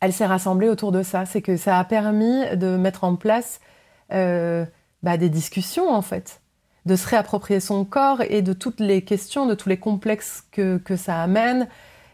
elle 0.02 0.14
s'est 0.14 0.26
rassemblée 0.26 0.68
autour 0.68 0.91
de 0.91 1.03
ça. 1.03 1.26
C'est 1.26 1.41
que 1.41 1.56
ça 1.56 1.80
a 1.80 1.84
permis 1.86 2.57
de 2.57 2.76
mettre 2.76 3.03
en 3.03 3.15
place 3.15 3.61
euh, 4.11 4.65
bah, 5.03 5.18
des 5.18 5.30
discussions, 5.30 5.90
en 5.90 6.02
fait, 6.02 6.41
de 6.86 6.95
se 6.95 7.07
réapproprier 7.07 7.60
son 7.60 7.86
corps 7.86 8.22
et 8.22 8.41
de 8.41 8.53
toutes 8.53 8.80
les 8.80 9.03
questions, 9.03 9.45
de 9.45 9.53
tous 9.53 9.69
les 9.69 9.78
complexes 9.78 10.44
que, 10.52 10.78
que 10.78 10.95
ça 10.95 11.22
amène, 11.22 11.68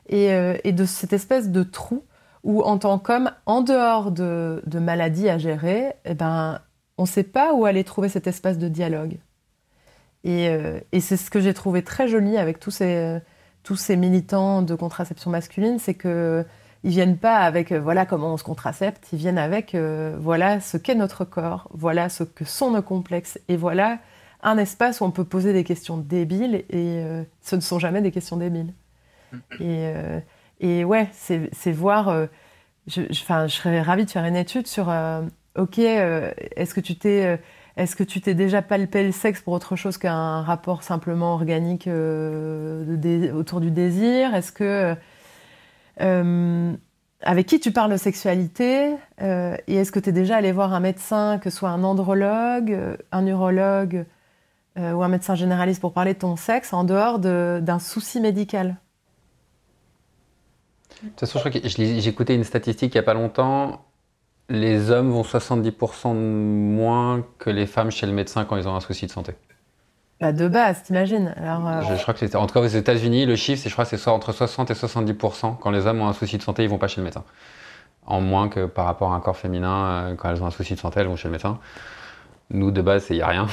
et, 0.09 0.31
euh, 0.31 0.57
de 0.63 0.85
cette 0.85 1.13
espèce 1.13 1.49
de 1.49 1.63
trou 1.63 2.03
où, 2.43 2.61
en 2.61 2.77
tant 2.77 2.99
qu'homme, 2.99 3.31
en 3.45 3.61
dehors 3.61 4.11
de, 4.11 4.61
de, 4.65 4.79
maladies 4.79 5.27
à 5.29 5.37
gérer, 5.37 5.93
eh 6.05 6.13
ben, 6.13 6.61
on 6.97 7.03
ne 7.03 7.07
sait 7.07 7.23
pas 7.23 7.53
où 7.53 7.65
aller 7.65 7.83
trouver 7.83 8.09
cet 8.09 8.27
espace 8.27 8.57
de 8.57 8.67
dialogue. 8.67 9.17
Et, 10.23 10.49
euh, 10.49 10.79
et 10.91 10.99
c'est 10.99 11.17
ce 11.17 11.29
que 11.29 11.39
j'ai 11.39 11.53
trouvé 11.53 11.83
très 11.83 12.07
joli 12.07 12.37
avec 12.37 12.59
tous 12.59 12.71
ces, 12.71 13.19
tous 13.63 13.75
ces 13.75 13.95
militants 13.95 14.61
de 14.61 14.75
contraception 14.75 15.31
masculine, 15.31 15.79
c'est 15.79 15.93
que 15.93 16.45
ils 16.87 16.91
viennent 16.91 17.17
pas 17.17 17.39
avec 17.39 17.73
euh, 17.73 17.81
voilà 17.81 18.05
comment 18.05 18.33
on 18.33 18.37
se 18.37 18.45
contracepte, 18.45 19.09
ils 19.11 19.19
viennent 19.19 19.37
avec 19.37 19.75
euh, 19.75 20.15
voilà 20.19 20.61
ce 20.61 20.77
qu'est 20.77 20.95
notre 20.95 21.25
corps, 21.25 21.67
voilà 21.73 22.07
ce 22.07 22.23
que 22.23 22.45
sont 22.45 22.71
nos 22.71 22.81
complexes 22.81 23.37
et 23.49 23.57
voilà 23.57 23.99
un 24.41 24.57
espace 24.57 25.01
où 25.01 25.03
on 25.03 25.11
peut 25.11 25.25
poser 25.25 25.51
des 25.51 25.65
questions 25.65 25.97
débiles 25.97 26.63
et 26.69 27.01
euh, 27.03 27.23
ce 27.41 27.57
ne 27.57 27.61
sont 27.61 27.77
jamais 27.77 28.01
des 28.01 28.11
questions 28.11 28.37
débiles. 28.37 28.73
Et, 29.59 29.91
et 30.61 30.85
ouais, 30.85 31.09
c'est 31.11 31.71
voir. 31.73 32.27
je, 32.87 33.01
je, 33.01 33.07
je, 33.11 33.47
serais 33.49 33.81
ravie 33.81 34.05
de 34.05 34.09
faire 34.09 34.23
une 34.23 34.37
étude 34.37 34.67
sur 34.67 34.87
ok, 35.57 35.79
est-ce 35.79 36.73
que 36.73 36.79
tu 36.79 36.95
t'es 36.95 37.37
Est-ce 37.75 37.97
que 37.97 38.05
tu 38.05 38.21
t'es 38.21 38.35
déjà 38.35 38.61
palpé 38.61 39.03
le 39.03 39.11
sexe 39.11 39.41
pour 39.41 39.51
autre 39.51 39.75
chose 39.75 39.97
qu'un 39.97 40.41
rapport 40.43 40.81
simplement 40.81 41.33
organique 41.33 41.87
autour 41.87 43.59
du 43.59 43.71
désir? 43.71 44.33
Est-ce 44.33 44.53
que 44.53 44.95
avec 45.99 47.45
qui 47.47 47.59
tu 47.59 47.71
parles 47.71 47.91
de 47.91 47.97
sexualité 47.97 48.95
et 49.19 49.75
est-ce 49.75 49.91
que 49.91 49.99
tu 49.99 50.09
es 50.09 50.11
déjà 50.11 50.37
allé 50.37 50.51
voir 50.51 50.73
un 50.73 50.79
médecin, 50.79 51.39
que 51.39 51.49
ce 51.49 51.57
soit 51.57 51.69
un 51.69 51.83
andrologue, 51.83 52.97
un 53.11 53.25
urologue 53.25 54.05
ou 54.77 55.03
un 55.03 55.07
médecin 55.07 55.35
généraliste 55.35 55.81
pour 55.81 55.93
parler 55.93 56.13
de 56.13 56.19
ton 56.19 56.35
sexe 56.35 56.73
en 56.73 56.83
dehors 56.83 57.19
d'un 57.19 57.79
souci 57.79 58.21
médical? 58.21 58.77
De 61.03 61.09
toute 61.09 61.19
façon, 61.19 61.39
écouté 61.49 62.33
une 62.33 62.43
statistique 62.43 62.93
il 62.93 62.97
n'y 62.97 63.01
a 63.01 63.03
pas 63.03 63.13
longtemps. 63.13 63.85
Les 64.49 64.91
hommes 64.91 65.11
vont 65.11 65.23
70% 65.23 66.15
moins 66.15 67.25
que 67.37 67.49
les 67.49 67.67
femmes 67.67 67.91
chez 67.91 68.07
le 68.07 68.13
médecin 68.13 68.45
quand 68.45 68.55
ils 68.55 68.67
ont 68.67 68.75
un 68.75 68.79
souci 68.79 69.05
de 69.05 69.11
santé. 69.11 69.33
Bah 70.19 70.31
de 70.31 70.47
base, 70.47 70.81
t'imagines 70.81 71.35
euh, 71.37 71.81
je, 71.95 72.01
crois 72.01 72.13
que 72.15 72.19
c'est 72.19 72.35
en 72.35 72.47
tout 72.47 72.53
cas 72.55 72.61
aux 72.61 72.65
États-Unis, 72.65 73.27
le 73.27 73.35
chiffre, 73.35 73.61
c'est 73.61 73.69
je 73.69 73.75
crois 73.75 73.85
c'est 73.85 74.07
entre 74.07 74.31
60 74.31 74.71
et 74.71 74.73
70%. 74.73 75.57
Quand 75.59 75.69
les 75.69 75.85
hommes 75.85 76.01
ont 76.01 76.07
un 76.07 76.13
souci 76.13 76.37
de 76.37 76.41
santé, 76.41 76.63
ils 76.63 76.69
vont 76.69 76.79
pas 76.79 76.87
chez 76.87 77.01
le 77.01 77.05
médecin. 77.05 77.23
En 78.07 78.19
moins 78.19 78.49
que 78.49 78.65
par 78.65 78.85
rapport 78.85 79.13
à 79.13 79.15
un 79.15 79.19
corps 79.19 79.37
féminin, 79.37 79.85
euh, 79.85 80.15
quand 80.15 80.31
elles 80.31 80.41
ont 80.41 80.47
un 80.47 80.51
souci 80.51 80.73
de 80.73 80.79
santé, 80.79 81.01
elles 81.01 81.07
vont 81.07 81.15
chez 81.15 81.27
le 81.27 81.33
médecin. 81.33 81.59
Nous, 82.49 82.71
de 82.71 82.81
base, 82.81 83.07
il 83.09 83.17
n'y 83.17 83.21
a 83.21 83.27
rien. 83.27 83.47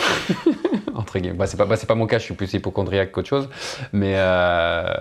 Entre 0.94 1.18
guillemets. 1.18 1.36
Bah, 1.36 1.46
c'est 1.46 1.56
pas, 1.56 1.66
bah, 1.66 1.76
pas 1.76 1.94
mon 1.94 2.06
cas, 2.06 2.18
je 2.18 2.24
suis 2.24 2.34
plus 2.34 2.52
hypochondriaque 2.54 3.12
qu'autre 3.12 3.28
chose. 3.28 3.50
Mais. 3.92 4.14
Euh... 4.16 4.94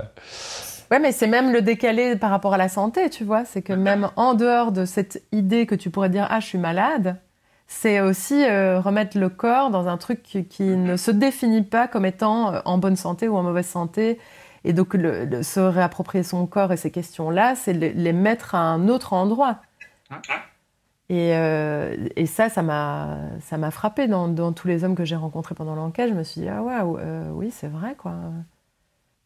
Ouais, 0.91 0.99
mais 0.99 1.11
c'est 1.11 1.27
même 1.27 1.53
le 1.53 1.61
décalé 1.61 2.15
par 2.18 2.30
rapport 2.30 2.56
à 2.56 2.57
la 2.57 2.68
santé, 2.68 3.10
tu 3.10 3.23
vois. 3.23 3.45
C'est 3.45 3.61
que 3.61 3.73
même 3.73 4.10
en 4.15 4.34
dehors 4.34 4.72
de 4.72 4.85
cette 4.85 5.23
idée 5.31 5.65
que 5.65 5.76
tu 5.76 5.90
pourrais 5.90 6.10
dire 6.10 6.27
ah 6.30 6.40
je 6.40 6.48
suis 6.48 6.57
malade, 6.57 7.18
c'est 7.68 8.02
aussi 8.02 8.45
euh, 8.45 8.80
remettre 8.80 9.18
le 9.18 9.30
corps 9.30 9.69
dans 9.69 9.88
un 9.88 9.98
truc 9.98 10.22
qui, 10.22 10.64
ne 10.64 10.98
se 10.98 11.11
définit 11.11 11.64
pas 11.64 11.88
comme 11.88 12.06
étant 12.06 12.53
euh, 12.53 12.60
en 12.65 12.77
bonne 12.77 12.95
santé 12.95 13.27
ou 13.27 13.35
en 13.35 13.44
mauvaise 13.44 13.68
santé. 13.68 14.19
Et 14.64 14.73
donc 14.73 14.94
le, 14.94 15.44
se 15.44 15.60
réapproprier 15.60 16.23
son 16.23 16.45
corps 16.45 16.72
et 16.72 16.77
ces 16.77 16.91
questions-là, 16.91 17.56
c'est 17.56 17.73
les, 17.73 18.14
mettre 18.14 18.56
à 18.56 18.60
un 18.60 18.88
autre 18.88 19.14
endroit. 19.14 19.57
Et, 21.10 21.35
euh, 21.35 21.95
et, 22.15 22.26
ça, 22.26 22.49
ça 22.49 22.61
m'a, 22.61 23.18
ça 23.41 23.57
m'a 23.57 23.72
frappé 23.72 24.07
dans, 24.07 24.30
dans, 24.30 24.53
tous 24.53 24.68
les 24.68 24.84
hommes 24.84 24.95
que 24.95 25.03
j'ai 25.03 25.18
rencontrés 25.18 25.53
pendant 25.53 25.76
l'enquête. 25.76 26.10
Je 26.10 26.15
me 26.15 26.23
suis 26.23 26.41
dit, 26.41 26.48
ah 26.48 26.64
ouais, 26.64 26.80
oui, 27.31 27.52
c'est 27.52 27.68
vrai, 27.68 27.95
quoi. 27.98 28.14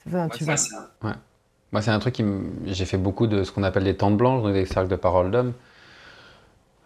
tu 0.04 0.10
vois. 0.10 0.56
Ouais. 1.04 1.14
Moi, 1.72 1.82
c'est 1.82 1.92
un 1.92 2.00
truc 2.00 2.16
qui. 2.16 2.26
J'ai 2.66 2.86
fait 2.86 2.98
beaucoup 2.98 3.28
de 3.28 3.44
ce 3.44 3.52
qu'on 3.52 3.64
appelle 3.64 3.84
des 3.84 3.96
tentes 3.96 4.18
blanches, 4.18 4.42
donc 4.42 4.54
des 4.54 4.66
cercles 4.66 4.90
de 4.90 4.96
parole 4.96 5.32
d'hommes. 5.32 5.54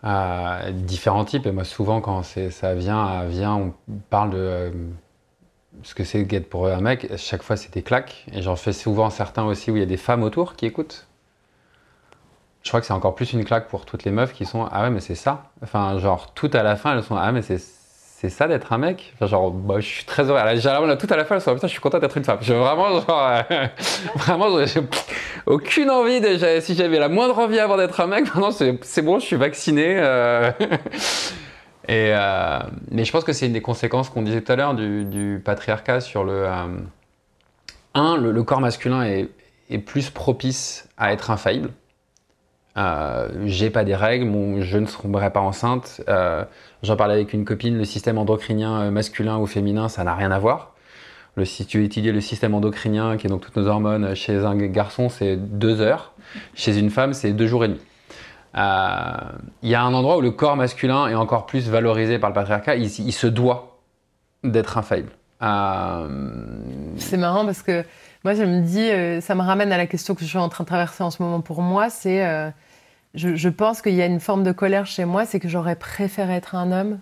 À 0.03 0.71
différents 0.71 1.25
types. 1.25 1.45
Et 1.45 1.51
moi, 1.51 1.63
souvent, 1.63 2.01
quand 2.01 2.23
ça 2.23 2.73
vient, 2.73 3.29
on 3.55 3.73
parle 4.09 4.31
de 4.31 4.37
euh, 4.37 4.71
ce 5.83 5.95
que 5.95 6.03
c'est 6.03 6.23
d'être 6.23 6.49
pour 6.49 6.67
un 6.67 6.81
mec. 6.81 7.11
Chaque 7.17 7.43
fois, 7.43 7.57
c'est 7.57 7.73
des 7.73 7.83
claques. 7.83 8.25
Et 8.33 8.41
j'en 8.41 8.55
fais 8.55 8.73
souvent 8.73 9.09
certains 9.09 9.45
aussi 9.45 9.71
où 9.71 9.75
il 9.75 9.79
y 9.79 9.83
a 9.83 9.87
des 9.87 9.97
femmes 9.97 10.23
autour 10.23 10.55
qui 10.55 10.65
écoutent. 10.65 11.07
Je 12.63 12.69
crois 12.69 12.79
que 12.79 12.85
c'est 12.85 12.93
encore 12.93 13.15
plus 13.15 13.33
une 13.33 13.43
claque 13.43 13.67
pour 13.67 13.85
toutes 13.85 14.03
les 14.03 14.11
meufs 14.11 14.33
qui 14.33 14.45
sont 14.45 14.67
Ah 14.71 14.83
ouais, 14.83 14.89
mais 14.91 14.99
c'est 14.99 15.15
ça. 15.15 15.51
Enfin, 15.63 15.97
genre, 15.97 16.33
tout 16.33 16.49
à 16.53 16.63
la 16.63 16.75
fin, 16.75 16.95
elles 16.95 17.03
sont 17.03 17.15
Ah, 17.15 17.31
mais 17.31 17.41
c'est 17.41 17.57
c'est 18.21 18.29
ça 18.29 18.47
d'être 18.47 18.71
un 18.71 18.77
mec? 18.77 19.15
Genre 19.19 19.49
bah, 19.49 19.79
je 19.79 19.87
suis 19.87 20.05
très 20.05 20.29
heureux. 20.29 20.35
Là, 20.35 20.95
tout 20.95 21.07
à 21.09 21.17
la 21.17 21.25
fin 21.25 21.39
je 21.39 21.67
suis 21.67 21.79
content 21.79 21.97
d'être 21.97 22.17
une 22.17 22.23
femme. 22.23 22.37
Je 22.41 22.53
vraiment 22.53 23.01
euh, 23.09 23.41
vraiment 24.15 24.63
j'ai 24.63 24.81
aucune 25.47 25.89
envie 25.89 26.21
de 26.21 26.59
si 26.59 26.75
j'avais 26.75 26.99
la 26.99 27.09
moindre 27.09 27.39
envie 27.39 27.57
avant 27.57 27.77
d'être 27.77 27.99
un 27.99 28.05
mec 28.05 28.25
maintenant 28.25 28.51
c'est 28.51 29.01
bon 29.01 29.17
je 29.17 29.25
suis 29.25 29.37
vacciné 29.37 29.95
euh. 29.97 30.51
et 31.87 32.13
euh, 32.13 32.59
mais 32.91 33.05
je 33.05 33.11
pense 33.11 33.23
que 33.23 33.33
c'est 33.33 33.47
une 33.47 33.53
des 33.53 33.61
conséquences 33.61 34.11
qu'on 34.11 34.21
disait 34.21 34.41
tout 34.41 34.51
à 34.51 34.55
l'heure 34.55 34.75
du, 34.75 35.41
patriarcat 35.43 35.99
sur 35.99 36.23
le 36.23 36.45
un 37.95 38.17
le, 38.17 38.43
corps 38.43 38.61
masculin 38.61 39.01
est, 39.01 39.29
est 39.71 39.79
plus 39.79 40.11
propice 40.11 40.87
à 40.95 41.11
être 41.11 41.31
infaillible 41.31 41.71
euh, 42.77 43.27
j'ai 43.45 43.69
pas 43.69 43.83
des 43.83 43.95
règles, 43.95 44.25
je 44.61 44.77
ne 44.77 44.85
serai 44.85 45.29
pas 45.29 45.41
enceinte. 45.41 46.01
Euh, 46.07 46.45
J'en 46.83 46.95
parlais 46.95 47.13
avec 47.13 47.33
une 47.33 47.45
copine, 47.45 47.77
le 47.77 47.85
système 47.85 48.17
endocrinien 48.17 48.81
euh, 48.81 48.91
masculin 48.91 49.37
ou 49.37 49.45
féminin, 49.45 49.89
ça 49.89 50.03
n'a 50.03 50.15
rien 50.15 50.31
à 50.31 50.39
voir. 50.39 50.73
Si 51.45 51.65
tu 51.65 51.83
étudies 51.85 52.11
le 52.11 52.21
système 52.21 52.53
endocrinien, 52.53 53.15
qui 53.17 53.27
est 53.27 53.29
donc 53.29 53.41
toutes 53.41 53.55
nos 53.55 53.67
hormones, 53.67 54.15
chez 54.15 54.43
un 54.45 54.55
garçon, 54.55 55.07
c'est 55.07 55.37
deux 55.37 55.79
heures. 55.79 56.13
Chez 56.55 56.77
une 56.77 56.89
femme, 56.89 57.13
c'est 57.13 57.31
deux 57.31 57.47
jours 57.47 57.63
et 57.63 57.69
demi. 57.69 57.79
Il 58.53 59.69
y 59.69 59.75
a 59.75 59.81
un 59.81 59.93
endroit 59.93 60.17
où 60.17 60.21
le 60.21 60.31
corps 60.31 60.57
masculin 60.57 61.07
est 61.07 61.15
encore 61.15 61.45
plus 61.45 61.69
valorisé 61.69 62.19
par 62.19 62.29
le 62.29 62.33
patriarcat. 62.33 62.75
Il, 62.75 62.83
il 62.83 63.13
se 63.13 63.27
doit 63.27 63.79
d'être 64.43 64.77
infaillible. 64.77 65.11
C'est 66.97 67.17
marrant 67.17 67.45
parce 67.45 67.61
que 67.61 67.85
moi, 68.23 68.35
je 68.35 68.43
me 68.43 68.61
dis, 68.61 68.79
euh, 68.79 69.19
ça 69.19 69.33
me 69.33 69.41
ramène 69.41 69.71
à 69.71 69.77
la 69.77 69.87
question 69.87 70.13
que 70.13 70.21
je 70.21 70.27
suis 70.27 70.37
en 70.37 70.49
train 70.49 70.63
de 70.63 70.67
traverser 70.67 71.03
en 71.03 71.09
ce 71.09 71.23
moment 71.23 71.41
pour 71.41 71.61
moi. 71.61 71.89
C'est, 71.89 72.25
euh, 72.25 72.51
je, 73.15 73.49
pense 73.49 73.81
qu'il 73.81 73.95
y 73.95 74.01
a 74.01 74.05
une 74.05 74.19
forme 74.19 74.43
de 74.43 74.51
colère 74.51 74.85
chez 74.85 75.05
moi, 75.05 75.25
c'est 75.25 75.39
que 75.39 75.47
j'aurais 75.47 75.75
préféré 75.75 76.33
être 76.35 76.55
un 76.55 76.71
homme. 76.71 76.99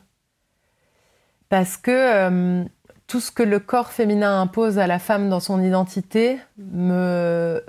Parce 1.50 1.76
que 1.76 1.92
euh, 1.92 2.64
tout 3.08 3.20
ce 3.20 3.32
que 3.32 3.44
le 3.44 3.60
corps 3.60 3.92
féminin 3.92 4.42
impose 4.42 4.80
à 4.80 4.88
la 4.88 5.00
femme 5.00 5.30
dans 5.30 5.42
son 5.42 5.62
identité 5.62 6.40
me, 6.58 7.62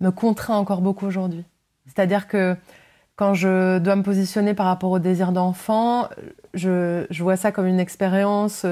me 0.00 0.10
contraint 0.10 0.56
encore 0.56 0.80
beaucoup 0.80 1.06
aujourd'hui. 1.06 1.44
C'est-à-dire 1.86 2.26
que 2.26 2.56
quand 3.16 3.34
je 3.34 3.78
dois 3.78 3.94
me 3.94 4.02
positionner 4.02 4.54
par 4.54 4.66
rapport 4.66 4.90
au 4.90 4.98
désir 4.98 5.30
d'enfant, 5.30 6.08
je, 6.52 7.06
je, 7.10 7.22
vois 7.22 7.36
ça 7.36 7.52
comme 7.52 7.66
une 7.66 7.78
expérience 7.78 8.66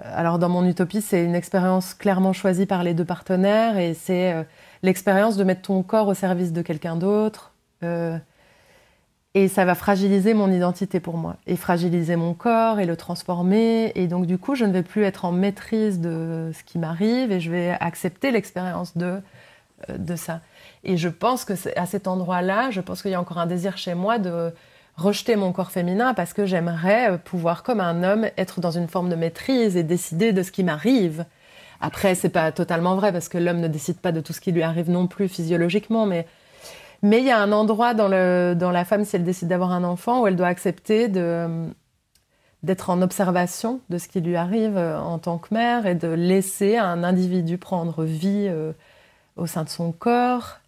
alors 0.00 0.38
dans 0.38 0.48
mon 0.48 0.64
utopie, 0.64 1.00
c'est 1.00 1.24
une 1.24 1.34
expérience 1.34 1.94
clairement 1.94 2.32
choisie 2.32 2.66
par 2.66 2.84
les 2.84 2.94
deux 2.94 3.04
partenaires 3.04 3.78
et 3.78 3.94
c'est 3.94 4.32
euh, 4.32 4.42
l'expérience 4.82 5.36
de 5.36 5.44
mettre 5.44 5.62
ton 5.62 5.82
corps 5.82 6.06
au 6.06 6.14
service 6.14 6.52
de 6.52 6.62
quelqu'un 6.62 6.96
d'autre. 6.96 7.52
Euh, 7.82 8.16
et 9.34 9.48
ça 9.48 9.64
va 9.64 9.74
fragiliser 9.74 10.34
mon 10.34 10.50
identité 10.50 11.00
pour 11.00 11.16
moi 11.16 11.36
et 11.46 11.56
fragiliser 11.56 12.16
mon 12.16 12.32
corps 12.32 12.80
et 12.80 12.86
le 12.86 12.96
transformer. 12.96 13.92
Et 13.94 14.06
donc 14.06 14.26
du 14.26 14.38
coup, 14.38 14.54
je 14.54 14.64
ne 14.64 14.72
vais 14.72 14.82
plus 14.82 15.02
être 15.02 15.24
en 15.24 15.32
maîtrise 15.32 16.00
de 16.00 16.50
ce 16.54 16.62
qui 16.64 16.78
m'arrive 16.78 17.32
et 17.32 17.40
je 17.40 17.50
vais 17.50 17.76
accepter 17.80 18.30
l'expérience 18.30 18.96
de, 18.96 19.20
euh, 19.90 19.98
de 19.98 20.16
ça. 20.16 20.40
Et 20.84 20.96
je 20.96 21.08
pense 21.08 21.44
que 21.44 21.54
à 21.76 21.86
cet 21.86 22.06
endroit-là, 22.06 22.70
je 22.70 22.80
pense 22.80 23.02
qu'il 23.02 23.10
y 23.10 23.14
a 23.14 23.20
encore 23.20 23.38
un 23.38 23.46
désir 23.46 23.76
chez 23.76 23.94
moi 23.94 24.18
de 24.18 24.52
rejeter 24.98 25.36
mon 25.36 25.52
corps 25.52 25.70
féminin 25.70 26.12
parce 26.12 26.34
que 26.34 26.44
j'aimerais 26.44 27.12
euh, 27.12 27.16
pouvoir, 27.18 27.62
comme 27.62 27.80
un 27.80 28.02
homme, 28.02 28.28
être 28.36 28.60
dans 28.60 28.72
une 28.72 28.88
forme 28.88 29.08
de 29.08 29.16
maîtrise 29.16 29.76
et 29.76 29.84
décider 29.84 30.32
de 30.32 30.42
ce 30.42 30.50
qui 30.52 30.64
m'arrive. 30.64 31.24
Après, 31.80 32.14
c'est 32.14 32.28
pas 32.28 32.50
totalement 32.52 32.96
vrai 32.96 33.12
parce 33.12 33.28
que 33.28 33.38
l'homme 33.38 33.60
ne 33.60 33.68
décide 33.68 33.98
pas 33.98 34.12
de 34.12 34.20
tout 34.20 34.32
ce 34.32 34.40
qui 34.40 34.52
lui 34.52 34.62
arrive 34.62 34.90
non 34.90 35.06
plus 35.06 35.28
physiologiquement, 35.28 36.04
mais 36.04 36.26
mais 37.00 37.20
il 37.20 37.26
y 37.26 37.30
a 37.30 37.38
un 37.38 37.52
endroit 37.52 37.94
dans, 37.94 38.08
le, 38.08 38.54
dans 38.56 38.72
la 38.72 38.84
femme, 38.84 39.04
si 39.04 39.14
elle 39.14 39.22
décide 39.22 39.46
d'avoir 39.46 39.70
un 39.70 39.84
enfant, 39.84 40.22
où 40.22 40.26
elle 40.26 40.34
doit 40.34 40.48
accepter 40.48 41.06
de, 41.06 41.68
d'être 42.64 42.90
en 42.90 43.02
observation 43.02 43.80
de 43.88 43.98
ce 43.98 44.08
qui 44.08 44.20
lui 44.20 44.34
arrive 44.34 44.76
euh, 44.76 44.98
en 44.98 45.18
tant 45.20 45.38
que 45.38 45.54
mère 45.54 45.86
et 45.86 45.94
de 45.94 46.08
laisser 46.08 46.76
un 46.76 47.04
individu 47.04 47.56
prendre 47.56 48.02
vie 48.02 48.48
euh, 48.48 48.72
au 49.36 49.46
sein 49.46 49.62
de 49.62 49.68
son 49.68 49.92
corps. 49.92 50.58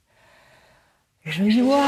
Je 1.25 1.43
me 1.43 1.51
dis, 1.51 1.63
waouh 1.63 1.81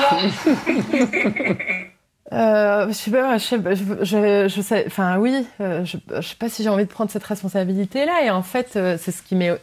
Euh, 2.32 2.88
je 2.88 2.92
sais 2.92 3.10
pas, 3.10 3.36
je 3.36 3.44
sais, 3.44 4.48
je, 4.48 4.60
sais 4.62 4.84
enfin 4.86 5.18
oui, 5.18 5.46
euh, 5.60 5.84
je, 5.84 5.98
sais 5.98 6.36
pas 6.36 6.48
si 6.48 6.62
j'ai 6.62 6.68
envie 6.70 6.84
de 6.84 6.90
prendre 6.90 7.10
cette 7.10 7.24
responsabilité-là. 7.24 8.24
Et 8.24 8.30
en 8.30 8.42
fait, 8.42 8.76
euh, 8.76 8.96
c'est 8.98 9.12
ce 9.12 9.22
qui 9.22 9.34
m'est 9.34 9.60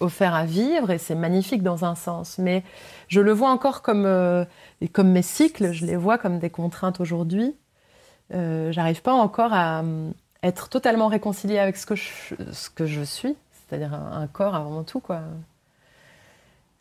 offert 0.00 0.34
à 0.34 0.44
vivre 0.44 0.90
et 0.90 0.98
c'est 0.98 1.14
magnifique 1.14 1.62
dans 1.62 1.84
un 1.84 1.94
sens. 1.94 2.38
Mais 2.38 2.64
je 3.08 3.20
le 3.20 3.32
vois 3.32 3.50
encore 3.50 3.82
comme, 3.82 4.04
euh, 4.04 4.44
comme 4.92 5.10
mes 5.10 5.22
cycles, 5.22 5.72
je 5.72 5.86
les 5.86 5.96
vois 5.96 6.18
comme 6.18 6.38
des 6.38 6.50
contraintes 6.50 7.00
aujourd'hui. 7.00 7.54
J'arrive 8.30 9.02
pas 9.02 9.12
encore 9.12 9.52
à 9.52 9.84
être 10.42 10.70
totalement 10.70 11.08
réconciliée 11.08 11.58
avec 11.58 11.76
ce 11.76 11.84
que 11.84 11.94
je, 11.94 12.34
ce 12.50 12.70
que 12.70 12.86
je 12.86 13.02
suis, 13.02 13.36
c'est-à-dire 13.52 13.92
un, 13.92 14.26
corps 14.26 14.54
avant 14.54 14.84
tout, 14.84 15.00
quoi. 15.00 15.20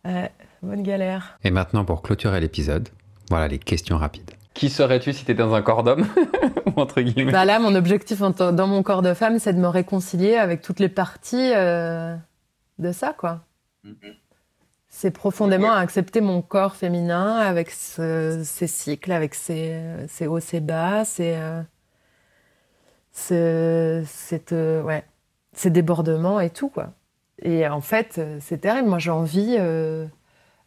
bonne 0.06 0.82
galère. 0.82 1.38
Et 1.44 1.52
maintenant, 1.52 1.84
pour 1.84 2.04
clôturer 2.04 2.40
l'épisode, 2.40 2.88
voilà 3.30 3.50
les 3.50 3.60
questions 3.60 3.98
rapides. 3.98 4.32
Qui 4.54 4.70
serais-tu 4.70 5.14
si 5.14 5.24
tu 5.24 5.32
étais 5.32 5.44
dans 5.44 5.54
un 5.54 5.62
corps 5.62 5.84
d'homme 5.84 6.06
Entre 6.76 7.02
guillemets. 7.02 7.32
Bah 7.32 7.46
là, 7.46 7.60
mon 7.60 7.74
objectif 7.76 8.20
dans 8.20 8.68
mon 8.68 8.84
corps 8.84 9.02
de 9.02 9.14
femme, 9.14 9.40
c'est 9.40 9.54
de 9.54 9.60
me 9.60 9.68
réconcilier 9.68 10.36
avec 10.36 10.62
toutes 10.62 10.80
les 10.80 10.90
parties 10.90 11.54
euh, 11.56 12.16
de 12.80 12.92
ça, 12.92 13.14
quoi. 13.18 13.42
Mm-hmm. 13.86 14.16
C'est 14.90 15.12
profondément 15.12 15.72
accepter 15.72 16.20
mon 16.20 16.42
corps 16.42 16.76
féminin 16.76 17.38
avec 17.38 17.70
ses 17.72 18.44
cycles, 18.44 19.14
avec 19.14 19.36
ses, 19.36 19.80
hauts, 20.28 20.42
ses 20.42 20.60
bas, 20.60 21.06
ses, 21.06 21.38
euh, 23.32 24.04
ouais, 24.84 25.06
ses 25.54 25.70
débordements 25.70 26.42
et 26.42 26.50
tout, 26.50 26.68
quoi. 26.68 26.90
Et 27.42 27.66
en 27.68 27.80
fait, 27.80 28.20
c'est 28.42 28.60
terrible. 28.60 28.90
Moi, 28.90 29.00
j'ai 29.00 29.12
envie 29.12 29.58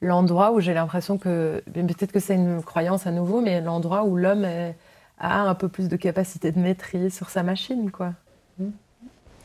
l'endroit 0.05 0.53
où 0.53 0.61
j'ai 0.61 0.75
l'impression 0.75 1.19
que, 1.19 1.63
peut-être 1.73 2.13
que 2.13 2.21
c'est 2.21 2.35
une 2.35 2.63
croyance 2.63 3.07
à 3.07 3.11
nouveau, 3.11 3.41
mais 3.41 3.61
l'endroit 3.61 4.05
où 4.05 4.17
l'homme 4.17 4.47
a 5.19 5.41
un 5.41 5.55
peu 5.55 5.69
plus 5.69 5.89
de 5.89 5.97
capacité 5.97 6.53
de 6.53 6.59
maîtrise 6.59 7.15
sur 7.15 7.31
sa 7.31 7.43
machine, 7.43 7.91
quoi. 7.91 8.13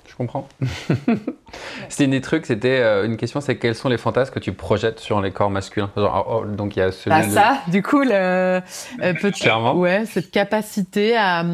Je 0.10 0.16
comprends. 0.16 0.48
c'était 1.90 2.06
une 2.06 2.12
des 2.12 2.22
trucs, 2.22 2.48
c'était 2.48 2.80
euh, 2.80 3.06
une 3.06 3.16
question, 3.16 3.42
c'est 3.42 3.58
quels 3.58 3.76
sont 3.76 3.90
les 3.90 3.98
fantasmes 3.98 4.34
que 4.34 4.40
tu 4.40 4.54
projettes 4.54 5.00
sur 5.00 5.22
les 5.22 5.32
corps 5.32 5.52
masculins? 5.52 5.92
Oh, 5.96 6.08
oh, 6.28 6.46
Donc 6.46 6.76
il 6.76 6.80
y 6.80 6.82
a 6.82 6.92
celui 6.92 7.16
ah, 7.16 7.30
ça, 7.30 7.58
du 7.68 7.84
coup, 7.84 8.02
le, 8.02 8.12
euh, 8.12 8.62
Clairement. 9.40 9.76
Ouais, 9.76 10.06
cette 10.06 10.32
capacité 10.32 11.16
à, 11.16 11.46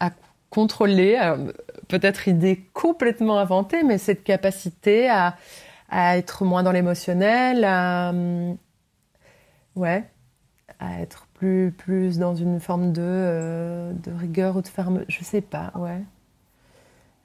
à 0.00 0.10
contrôler, 0.48 1.18
euh, 1.22 1.52
peut-être 1.88 2.26
idée 2.26 2.64
complètement 2.72 3.38
inventée, 3.38 3.82
mais 3.82 3.98
cette 3.98 4.24
capacité 4.24 5.10
à, 5.10 5.36
à 5.90 6.16
être 6.16 6.44
moins 6.44 6.62
dans 6.62 6.72
l'émotionnel, 6.72 7.64
à, 7.64 8.12
ouais, 9.76 10.04
à 10.78 11.00
être 11.00 11.26
plus, 11.34 11.72
plus 11.76 12.18
dans 12.18 12.34
une 12.34 12.60
forme 12.60 12.92
de, 12.92 13.92
de 14.02 14.12
rigueur 14.12 14.56
ou 14.56 14.62
de 14.62 14.68
ferme, 14.68 15.04
je 15.08 15.22
sais 15.24 15.40
pas, 15.40 15.72
ouais. 15.76 16.00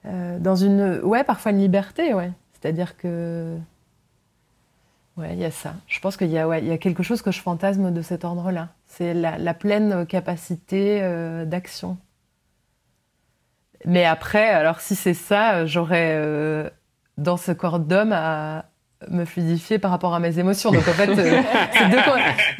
Euh, 0.08 0.40
dans 0.40 0.56
une, 0.56 1.00
ouais, 1.04 1.24
parfois 1.24 1.52
une 1.52 1.60
liberté, 1.60 2.14
ouais. 2.14 2.32
C'est-à-dire 2.54 2.98
que, 2.98 3.58
ouais, 5.18 5.34
il 5.34 5.40
y 5.40 5.46
a 5.46 5.52
ça. 5.52 5.74
Je 5.88 6.00
pense 6.00 6.18
qu'il 6.18 6.30
y 6.30 6.38
a, 6.38 6.48
ouais, 6.48 6.64
y 6.64 6.72
a 6.72 6.78
quelque 6.78 7.04
chose 7.04 7.22
que 7.22 7.32
je 7.32 7.42
fantasme 7.42 7.92
de 7.92 8.02
cet 8.02 8.24
ordre-là. 8.24 8.70
C'est 8.88 9.14
la, 9.14 9.54
pleine 9.54 10.06
capacité 10.06 11.00
euh, 11.02 11.46
d'action. 11.46 11.98
Mais 13.86 14.06
après, 14.06 14.50
alors 14.50 14.80
si 14.80 14.96
c'est 14.96 15.14
ça, 15.14 15.66
j'aurais 15.66 16.16
euh, 16.16 16.70
dans 17.18 17.38
ce 17.38 17.52
corps 17.52 17.80
d'homme 17.80 18.12
à 18.14 18.66
me 19.10 19.26
fluidifier 19.26 19.78
par 19.78 19.92
rapport 19.92 20.16
à 20.16 20.20
mes 20.20 20.40
émotions. 20.40 20.72
Donc 20.72 20.88
en 20.88 20.94
fait, 20.94 21.10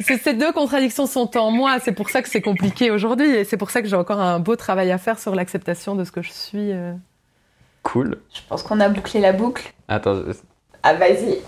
ces, 0.00 0.34
deux, 0.34 0.52
contradictions 0.52 1.06
sont 1.06 1.36
en 1.36 1.50
moi. 1.50 1.78
C'est 1.80 1.92
pour 1.92 2.10
ça 2.10 2.22
que 2.22 2.28
c'est 2.28 2.42
compliqué 2.42 2.90
aujourd'hui 2.90 3.28
et 3.28 3.44
c'est 3.44 3.56
pour 3.56 3.70
ça 3.70 3.82
que 3.82 3.88
j'ai 3.88 3.96
encore 3.96 4.20
un 4.20 4.38
beau 4.38 4.56
travail 4.56 4.92
à 4.92 4.98
faire 4.98 5.18
sur 5.18 5.34
l'acceptation 5.34 5.94
de 5.94 6.04
ce 6.04 6.12
que 6.12 6.22
je 6.22 6.30
suis. 6.30 6.72
Cool. 7.82 8.18
Je 8.34 8.40
pense 8.48 8.62
qu'on 8.62 8.80
a 8.80 8.88
bouclé 8.88 9.20
la 9.20 9.32
boucle. 9.32 9.72
Attends. 9.88 10.22
Ah, 10.82 10.94
vas-y. 10.94 11.38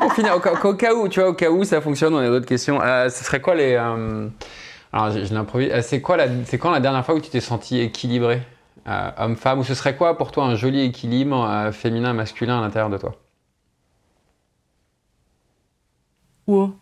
pour 0.00 0.12
finir, 0.12 0.34
au, 0.36 0.74
cas 0.74 0.94
où, 0.94 1.08
tu 1.08 1.20
vois, 1.20 1.30
au 1.30 1.32
cas 1.32 1.50
où 1.50 1.64
ça 1.64 1.80
fonctionne, 1.80 2.14
on 2.14 2.18
a 2.18 2.28
d'autres 2.28 2.46
questions. 2.46 2.80
Euh, 2.82 3.08
ce 3.08 3.24
serait 3.24 3.40
quoi 3.40 3.54
les. 3.54 3.74
Euh, 3.74 4.28
alors, 4.92 5.10
je, 5.10 5.32
l'improvise. 5.32 5.70
Euh, 5.72 5.80
c'est 5.82 6.02
quoi 6.02 6.18
la, 6.18 6.26
c'est 6.44 6.58
quand 6.58 6.70
la 6.70 6.80
dernière 6.80 7.04
fois 7.04 7.14
où 7.14 7.20
tu 7.20 7.30
t'es 7.30 7.40
senti 7.40 7.80
équilibré, 7.80 8.42
homme-femme 9.16 9.58
Ou 9.60 9.64
ce 9.64 9.74
serait 9.74 9.96
quoi 9.96 10.16
pour 10.16 10.30
toi 10.32 10.44
un 10.44 10.54
joli 10.54 10.80
équilibre 10.82 11.70
féminin-masculin 11.72 12.58
à 12.58 12.60
l'intérieur 12.60 12.90
de 12.90 12.98
toi? 12.98 13.14
Ou 16.46 16.72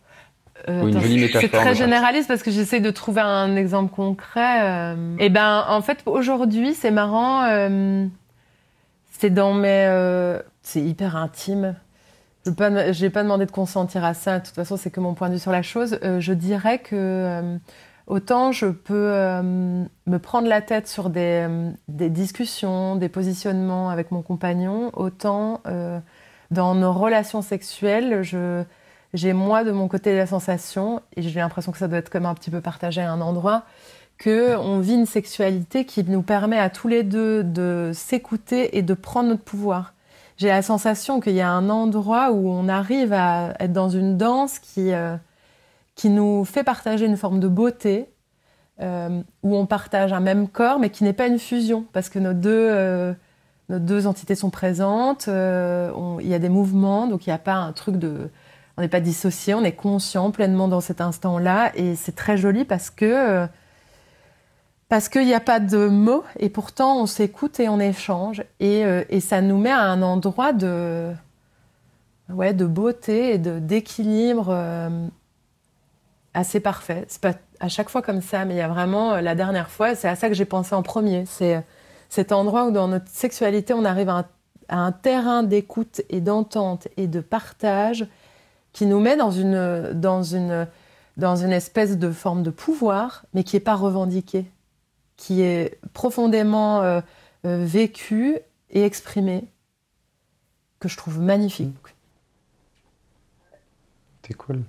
une 0.68 1.00
jolie 1.00 1.18
métaphore. 1.18 1.40
C'est 1.42 1.48
très 1.48 1.74
généraliste 1.74 2.28
parce 2.28 2.42
que 2.42 2.50
j'essaie 2.50 2.80
de 2.80 2.90
trouver 2.90 3.20
un 3.20 3.56
exemple 3.56 3.94
concret. 3.94 4.94
Et 5.18 5.26
eh 5.26 5.28
ben, 5.28 5.64
en 5.68 5.82
fait, 5.82 6.02
aujourd'hui, 6.06 6.74
c'est 6.74 6.90
marrant. 6.90 7.44
C'est 9.18 9.30
dans 9.30 9.54
mes. 9.54 9.86
Euh, 9.88 10.40
c'est 10.62 10.82
hyper 10.82 11.16
intime. 11.16 11.74
Je 12.44 12.50
n'ai 12.50 13.10
pas, 13.10 13.22
demandé 13.22 13.46
de 13.46 13.50
consentir 13.50 14.04
à 14.04 14.14
ça. 14.14 14.38
De 14.38 14.44
toute 14.44 14.54
façon, 14.54 14.76
c'est 14.76 14.90
que 14.90 15.00
mon 15.00 15.14
point 15.14 15.28
de 15.28 15.34
vue 15.34 15.40
sur 15.40 15.52
la 15.52 15.62
chose. 15.62 15.98
Euh, 16.04 16.20
je 16.20 16.32
dirais 16.32 16.78
que 16.78 16.94
euh, 16.94 17.56
autant 18.06 18.52
je 18.52 18.66
peux 18.66 19.12
me 19.42 20.16
prendre 20.18 20.48
la 20.48 20.62
tête 20.62 20.88
sur 20.88 21.10
des, 21.10 21.48
des, 21.88 22.08
discussions, 22.08 22.96
des 22.96 23.08
positionnements 23.08 23.90
avec 23.90 24.10
mon 24.10 24.22
compagnon, 24.22 24.90
autant 24.94 25.60
dans 26.50 26.74
nos 26.74 26.92
relations 26.92 27.42
sexuelles, 27.42 28.22
j'ai 29.14 29.32
moi 29.32 29.64
de 29.64 29.72
mon 29.72 29.88
côté 29.88 30.16
la 30.16 30.26
sensation, 30.26 31.02
et 31.16 31.22
j'ai 31.22 31.40
l'impression 31.40 31.72
que 31.72 31.78
ça 31.78 31.88
doit 31.88 31.98
être 31.98 32.10
comme 32.10 32.26
un 32.26 32.34
petit 32.34 32.50
peu 32.50 32.60
partagé 32.60 33.00
à 33.00 33.10
un 33.10 33.20
endroit, 33.20 33.64
qu'on 34.22 34.78
vit 34.80 34.94
une 34.94 35.06
sexualité 35.06 35.84
qui 35.84 36.02
nous 36.04 36.22
permet 36.22 36.58
à 36.58 36.70
tous 36.70 36.88
les 36.88 37.02
deux 37.02 37.44
de 37.44 37.90
s'écouter 37.92 38.78
et 38.78 38.82
de 38.82 38.94
prendre 38.94 39.28
notre 39.28 39.42
pouvoir. 39.42 39.92
J'ai 40.38 40.48
la 40.48 40.62
sensation 40.62 41.20
qu'il 41.20 41.34
y 41.34 41.40
a 41.40 41.50
un 41.50 41.70
endroit 41.70 42.30
où 42.30 42.50
on 42.50 42.68
arrive 42.68 43.12
à 43.12 43.54
être 43.58 43.72
dans 43.72 43.88
une 43.88 44.16
danse 44.16 44.58
qui, 44.58 44.92
euh, 44.92 45.16
qui 45.96 46.08
nous 46.08 46.44
fait 46.44 46.62
partager 46.62 47.06
une 47.06 47.16
forme 47.16 47.40
de 47.40 47.48
beauté, 47.48 48.08
euh, 48.80 49.20
où 49.42 49.56
on 49.56 49.66
partage 49.66 50.12
un 50.12 50.20
même 50.20 50.46
corps, 50.48 50.78
mais 50.78 50.90
qui 50.90 51.02
n'est 51.02 51.12
pas 51.12 51.26
une 51.26 51.40
fusion, 51.40 51.84
parce 51.92 52.08
que 52.08 52.20
nos 52.20 52.34
deux, 52.34 52.68
euh, 52.70 53.12
nos 53.68 53.80
deux 53.80 54.06
entités 54.06 54.36
sont 54.36 54.50
présentes, 54.50 55.26
il 55.26 56.28
y 56.28 56.34
a 56.34 56.38
des 56.38 56.48
mouvements, 56.48 57.08
donc 57.08 57.26
il 57.26 57.30
n'y 57.30 57.34
a 57.34 57.38
pas 57.38 57.54
un 57.54 57.72
truc 57.72 57.96
de... 57.96 58.30
On 58.78 58.82
n'est 58.82 58.88
pas 58.88 59.00
dissocié, 59.00 59.54
on 59.54 59.64
est 59.64 59.72
conscient 59.72 60.30
pleinement 60.30 60.68
dans 60.68 60.82
cet 60.82 61.00
instant-là, 61.00 61.72
et 61.74 61.96
c'est 61.96 62.14
très 62.14 62.36
joli 62.36 62.64
parce 62.66 62.90
que 62.90 63.48
parce 64.88 65.08
qu'il 65.08 65.24
n'y 65.24 65.34
a 65.34 65.40
pas 65.40 65.60
de 65.60 65.88
mots 65.88 66.24
et 66.38 66.48
pourtant 66.48 67.00
on 67.00 67.06
s'écoute 67.06 67.58
et 67.60 67.68
on 67.68 67.80
échange 67.80 68.44
et, 68.60 68.84
euh, 68.84 69.04
et, 69.08 69.20
ça 69.20 69.40
nous 69.40 69.58
met 69.58 69.70
à 69.70 69.82
un 69.82 70.02
endroit 70.02 70.52
de, 70.52 71.12
ouais, 72.28 72.54
de 72.54 72.66
beauté 72.66 73.34
et 73.34 73.38
d'équilibre 73.38 74.48
euh, 74.50 75.08
assez 76.36 76.60
parfait. 76.60 77.04
C'est 77.08 77.20
pas 77.20 77.34
à 77.60 77.68
chaque 77.68 77.88
fois 77.88 78.02
comme 78.02 78.20
ça, 78.20 78.44
mais 78.44 78.54
il 78.54 78.58
y 78.58 78.62
a 78.62 78.68
vraiment 78.68 79.14
euh, 79.14 79.20
la 79.20 79.34
dernière 79.34 79.70
fois, 79.70 79.94
c'est 79.94 80.08
à 80.08 80.16
ça 80.16 80.28
que 80.28 80.34
j'ai 80.34 80.44
pensé 80.44 80.74
en 80.74 80.82
premier. 80.82 81.24
C'est 81.26 81.64
cet 82.08 82.32
endroit 82.32 82.66
où 82.66 82.70
dans 82.70 82.88
notre 82.88 83.08
sexualité 83.08 83.74
on 83.74 83.84
arrive 83.84 84.08
à 84.08 84.26
un, 84.68 84.92
terrain 84.92 85.42
d'écoute 85.42 86.02
et 86.08 86.20
d'entente 86.20 86.88
et 86.96 87.06
de 87.06 87.20
partage 87.20 88.06
qui 88.72 88.86
nous 88.86 89.00
met 89.00 89.16
dans 89.16 89.30
une, 89.30 89.92
dans 89.94 90.22
une, 90.22 90.68
dans 91.16 91.36
une 91.36 91.52
espèce 91.52 91.98
de 91.98 92.10
forme 92.10 92.42
de 92.42 92.50
pouvoir, 92.50 93.24
mais 93.34 93.42
qui 93.42 93.56
n'est 93.56 93.60
pas 93.60 93.74
revendiqué 93.74 94.46
qui 95.16 95.40
est 95.40 95.78
profondément 95.92 96.82
euh, 96.82 97.00
euh, 97.44 97.64
vécu 97.64 98.38
et 98.70 98.84
exprimé, 98.84 99.44
que 100.80 100.88
je 100.88 100.96
trouve 100.96 101.20
magnifique. 101.20 101.74
C'est 104.26 104.34
cool. 104.34 104.62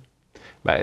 Bah, 0.64 0.76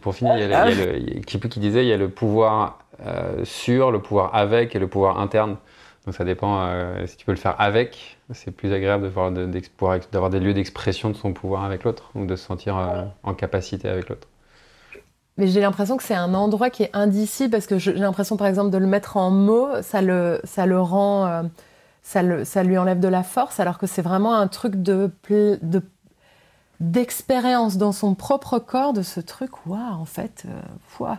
pour 0.00 0.14
finir, 0.14 0.36
il 0.36 0.48
y 0.48 0.52
a, 0.52 0.70
le, 0.70 1.20
qui, 1.20 1.38
qui 1.38 1.60
disait 1.60 1.84
il 1.84 1.88
y 1.88 1.92
a 1.92 1.96
le 1.96 2.08
pouvoir 2.08 2.80
euh, 3.06 3.44
sur, 3.44 3.90
le 3.90 4.00
pouvoir 4.00 4.34
avec 4.34 4.74
et 4.74 4.78
le 4.78 4.88
pouvoir 4.88 5.20
interne. 5.20 5.56
Donc 6.06 6.14
ça 6.14 6.24
dépend, 6.24 6.70
si 7.06 7.18
tu 7.18 7.26
peux 7.26 7.32
le 7.32 7.38
faire 7.38 7.54
avec, 7.60 8.16
c'est 8.32 8.50
plus 8.50 8.72
agréable 8.72 9.10
d'avoir 10.10 10.30
des 10.30 10.40
lieux 10.40 10.54
d'expression 10.54 11.10
de 11.10 11.16
son 11.16 11.34
pouvoir 11.34 11.64
avec 11.64 11.84
l'autre, 11.84 12.10
ou 12.14 12.24
de 12.24 12.34
se 12.34 12.46
sentir 12.46 13.12
en 13.22 13.34
capacité 13.34 13.90
avec 13.90 14.08
l'autre. 14.08 14.26
Mais 15.38 15.46
j'ai 15.46 15.60
l'impression 15.60 15.96
que 15.96 16.02
c'est 16.02 16.16
un 16.16 16.34
endroit 16.34 16.68
qui 16.68 16.82
est 16.82 16.90
indicible 16.92 17.52
parce 17.52 17.68
que 17.68 17.78
j'ai 17.78 17.92
l'impression, 17.92 18.36
par 18.36 18.48
exemple, 18.48 18.70
de 18.70 18.78
le 18.78 18.88
mettre 18.88 19.16
en 19.16 19.30
mots, 19.30 19.68
ça 19.82 20.02
le, 20.02 20.40
rend, 20.80 21.26
euh, 21.26 21.42
ça, 22.02 22.62
lui 22.64 22.76
enlève 22.76 22.98
de 22.98 23.06
la 23.06 23.22
force, 23.22 23.60
alors 23.60 23.78
que 23.78 23.86
c'est 23.86 24.02
vraiment 24.02 24.34
un 24.34 24.48
truc 24.48 24.82
de, 24.82 25.12
de 25.30 25.82
d'expérience 26.80 27.76
dans 27.76 27.92
son 27.92 28.14
propre 28.14 28.58
corps 28.58 28.92
de 28.92 29.02
ce 29.02 29.20
truc. 29.20 29.66
Waouh, 29.66 29.80
en 29.80 30.04
fait, 30.04 30.44
euh, 30.46 31.14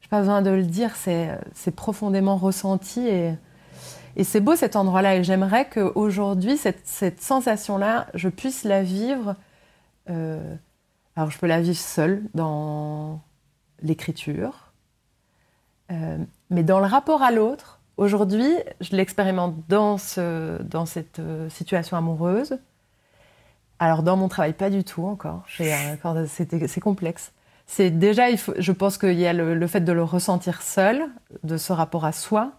j'ai 0.00 0.08
pas 0.08 0.20
besoin 0.20 0.42
de 0.42 0.50
le 0.50 0.64
dire, 0.64 0.96
c'est, 0.96 1.38
c'est 1.54 1.74
profondément 1.74 2.36
ressenti 2.36 3.06
et, 3.06 3.34
et 4.16 4.24
c'est 4.24 4.40
beau 4.40 4.56
cet 4.56 4.76
endroit-là. 4.76 5.16
Et 5.16 5.24
j'aimerais 5.24 5.68
qu'aujourd'hui, 5.68 6.56
cette, 6.56 6.86
cette 6.86 7.22
sensation-là, 7.22 8.06
je 8.14 8.28
puisse 8.28 8.64
la 8.64 8.82
vivre. 8.82 9.36
Euh, 10.10 10.56
alors, 11.16 11.30
je 11.30 11.38
peux 11.38 11.46
la 11.46 11.60
vivre 11.60 11.78
seule 11.78 12.22
dans 12.34 13.20
l'écriture. 13.82 14.72
Euh, 15.90 16.18
mais 16.50 16.62
dans 16.62 16.80
le 16.80 16.86
rapport 16.86 17.22
à 17.22 17.30
l'autre, 17.30 17.80
aujourd'hui, 17.96 18.52
je 18.80 18.96
l'expérimente 18.96 19.54
dans, 19.68 19.98
ce, 19.98 20.60
dans 20.62 20.86
cette 20.86 21.18
euh, 21.18 21.48
situation 21.50 21.96
amoureuse. 21.96 22.58
Alors 23.84 24.02
dans 24.02 24.16
mon 24.16 24.28
travail, 24.28 24.54
pas 24.54 24.70
du 24.70 24.82
tout 24.82 25.04
encore. 25.04 25.44
C'est 25.46 26.80
complexe. 26.80 27.32
C'est 27.66 27.90
déjà, 27.90 28.24
je 28.34 28.72
pense 28.72 28.96
qu'il 28.96 29.18
y 29.18 29.26
a 29.26 29.34
le, 29.34 29.66
fait 29.66 29.80
de 29.80 29.92
le 29.92 30.02
ressentir 30.02 30.62
seul, 30.62 31.04
de 31.42 31.58
ce 31.58 31.70
rapport 31.70 32.06
à 32.06 32.12
soi, 32.12 32.52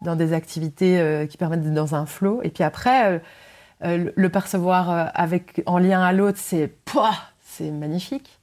dans 0.00 0.16
des 0.16 0.32
activités 0.32 0.98
euh, 0.98 1.26
qui 1.26 1.36
permettent 1.36 1.60
d'être 1.60 1.74
dans 1.74 1.94
un 1.94 2.06
flot. 2.06 2.40
Et 2.42 2.48
puis 2.48 2.64
après, 2.64 3.20
le 3.82 4.28
percevoir 4.30 5.10
avec, 5.14 5.62
en 5.66 5.76
lien 5.76 6.00
à 6.00 6.12
l'autre, 6.12 6.38
c'est 6.40 6.72
c'est 7.42 7.70
magnifique. 7.70 8.40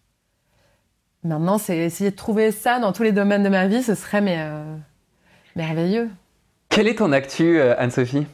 Maintenant, 1.23 1.57
c'est 1.57 1.77
essayer 1.79 2.11
de 2.11 2.15
trouver 2.15 2.51
ça 2.51 2.77
dans 2.77 2.93
tous 2.93 3.01
les 3.01 3.11
domaines 3.11 3.41
de 3.41 3.49
ma 3.49 3.65
vie, 3.65 3.81
ce 3.81 3.95
serait 3.95 4.23
euh, 4.23 4.75
merveilleux. 5.55 6.09
Quelle 6.69 6.87
est 6.87 6.99
ton 6.99 7.11
actu, 7.11 7.59
euh, 7.59 7.73
Anne-Sophie? 7.79 8.27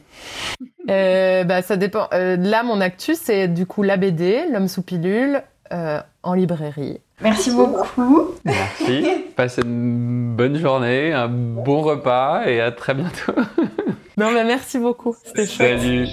Euh, 0.90 1.44
bah, 1.44 1.62
Ça 1.62 1.76
dépend. 1.76 2.08
là, 2.12 2.62
mon 2.62 2.80
actu, 2.80 3.14
c'est 3.14 3.48
du 3.48 3.66
coup 3.66 3.82
la 3.82 3.96
BD, 3.96 4.44
L'homme 4.52 4.68
sous 4.68 4.82
pilule, 4.82 5.42
en 5.70 6.34
librairie. 6.34 7.00
Merci 7.22 7.50
beaucoup. 7.50 8.34
Merci. 8.44 9.06
Passez 9.36 9.62
une 9.62 10.34
bonne 10.36 10.56
journée, 10.56 11.12
un 11.12 11.28
bon 11.28 11.80
repas 11.80 12.44
et 12.46 12.60
à 12.60 12.72
très 12.72 12.94
bientôt. 12.94 13.32
non, 14.18 14.32
mais 14.32 14.44
merci 14.44 14.78
beaucoup. 14.78 15.14
C'était 15.24 15.46
chouette. 15.46 15.80
Salut. 15.80 16.08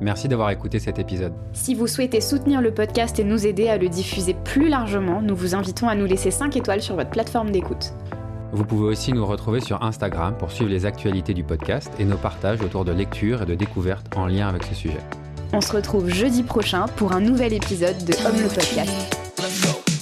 Merci 0.00 0.28
d'avoir 0.28 0.50
écouté 0.50 0.80
cet 0.80 0.98
épisode. 0.98 1.32
Si 1.52 1.74
vous 1.74 1.86
souhaitez 1.86 2.20
soutenir 2.20 2.60
le 2.60 2.74
podcast 2.74 3.18
et 3.20 3.24
nous 3.24 3.46
aider 3.46 3.68
à 3.68 3.78
le 3.78 3.88
diffuser 3.88 4.34
plus 4.44 4.68
largement, 4.68 5.22
nous 5.22 5.36
vous 5.36 5.54
invitons 5.54 5.88
à 5.88 5.94
nous 5.94 6.04
laisser 6.04 6.30
5 6.30 6.56
étoiles 6.56 6.82
sur 6.82 6.96
votre 6.96 7.10
plateforme 7.10 7.50
d'écoute. 7.50 7.94
Vous 8.54 8.64
pouvez 8.64 8.86
aussi 8.86 9.12
nous 9.12 9.26
retrouver 9.26 9.60
sur 9.60 9.82
Instagram 9.82 10.36
pour 10.38 10.52
suivre 10.52 10.70
les 10.70 10.86
actualités 10.86 11.34
du 11.34 11.42
podcast 11.42 11.90
et 11.98 12.04
nos 12.04 12.16
partages 12.16 12.60
autour 12.60 12.84
de 12.84 12.92
lecture 12.92 13.42
et 13.42 13.46
de 13.46 13.56
découvertes 13.56 14.06
en 14.16 14.28
lien 14.28 14.46
avec 14.46 14.62
ce 14.62 14.76
sujet. 14.76 15.00
On 15.52 15.60
se 15.60 15.72
retrouve 15.72 16.08
jeudi 16.08 16.44
prochain 16.44 16.86
pour 16.96 17.10
un 17.10 17.20
nouvel 17.20 17.52
épisode 17.52 17.98
de 18.04 18.14
Homme 18.24 18.40
le 18.40 18.48
podcast. 18.48 19.93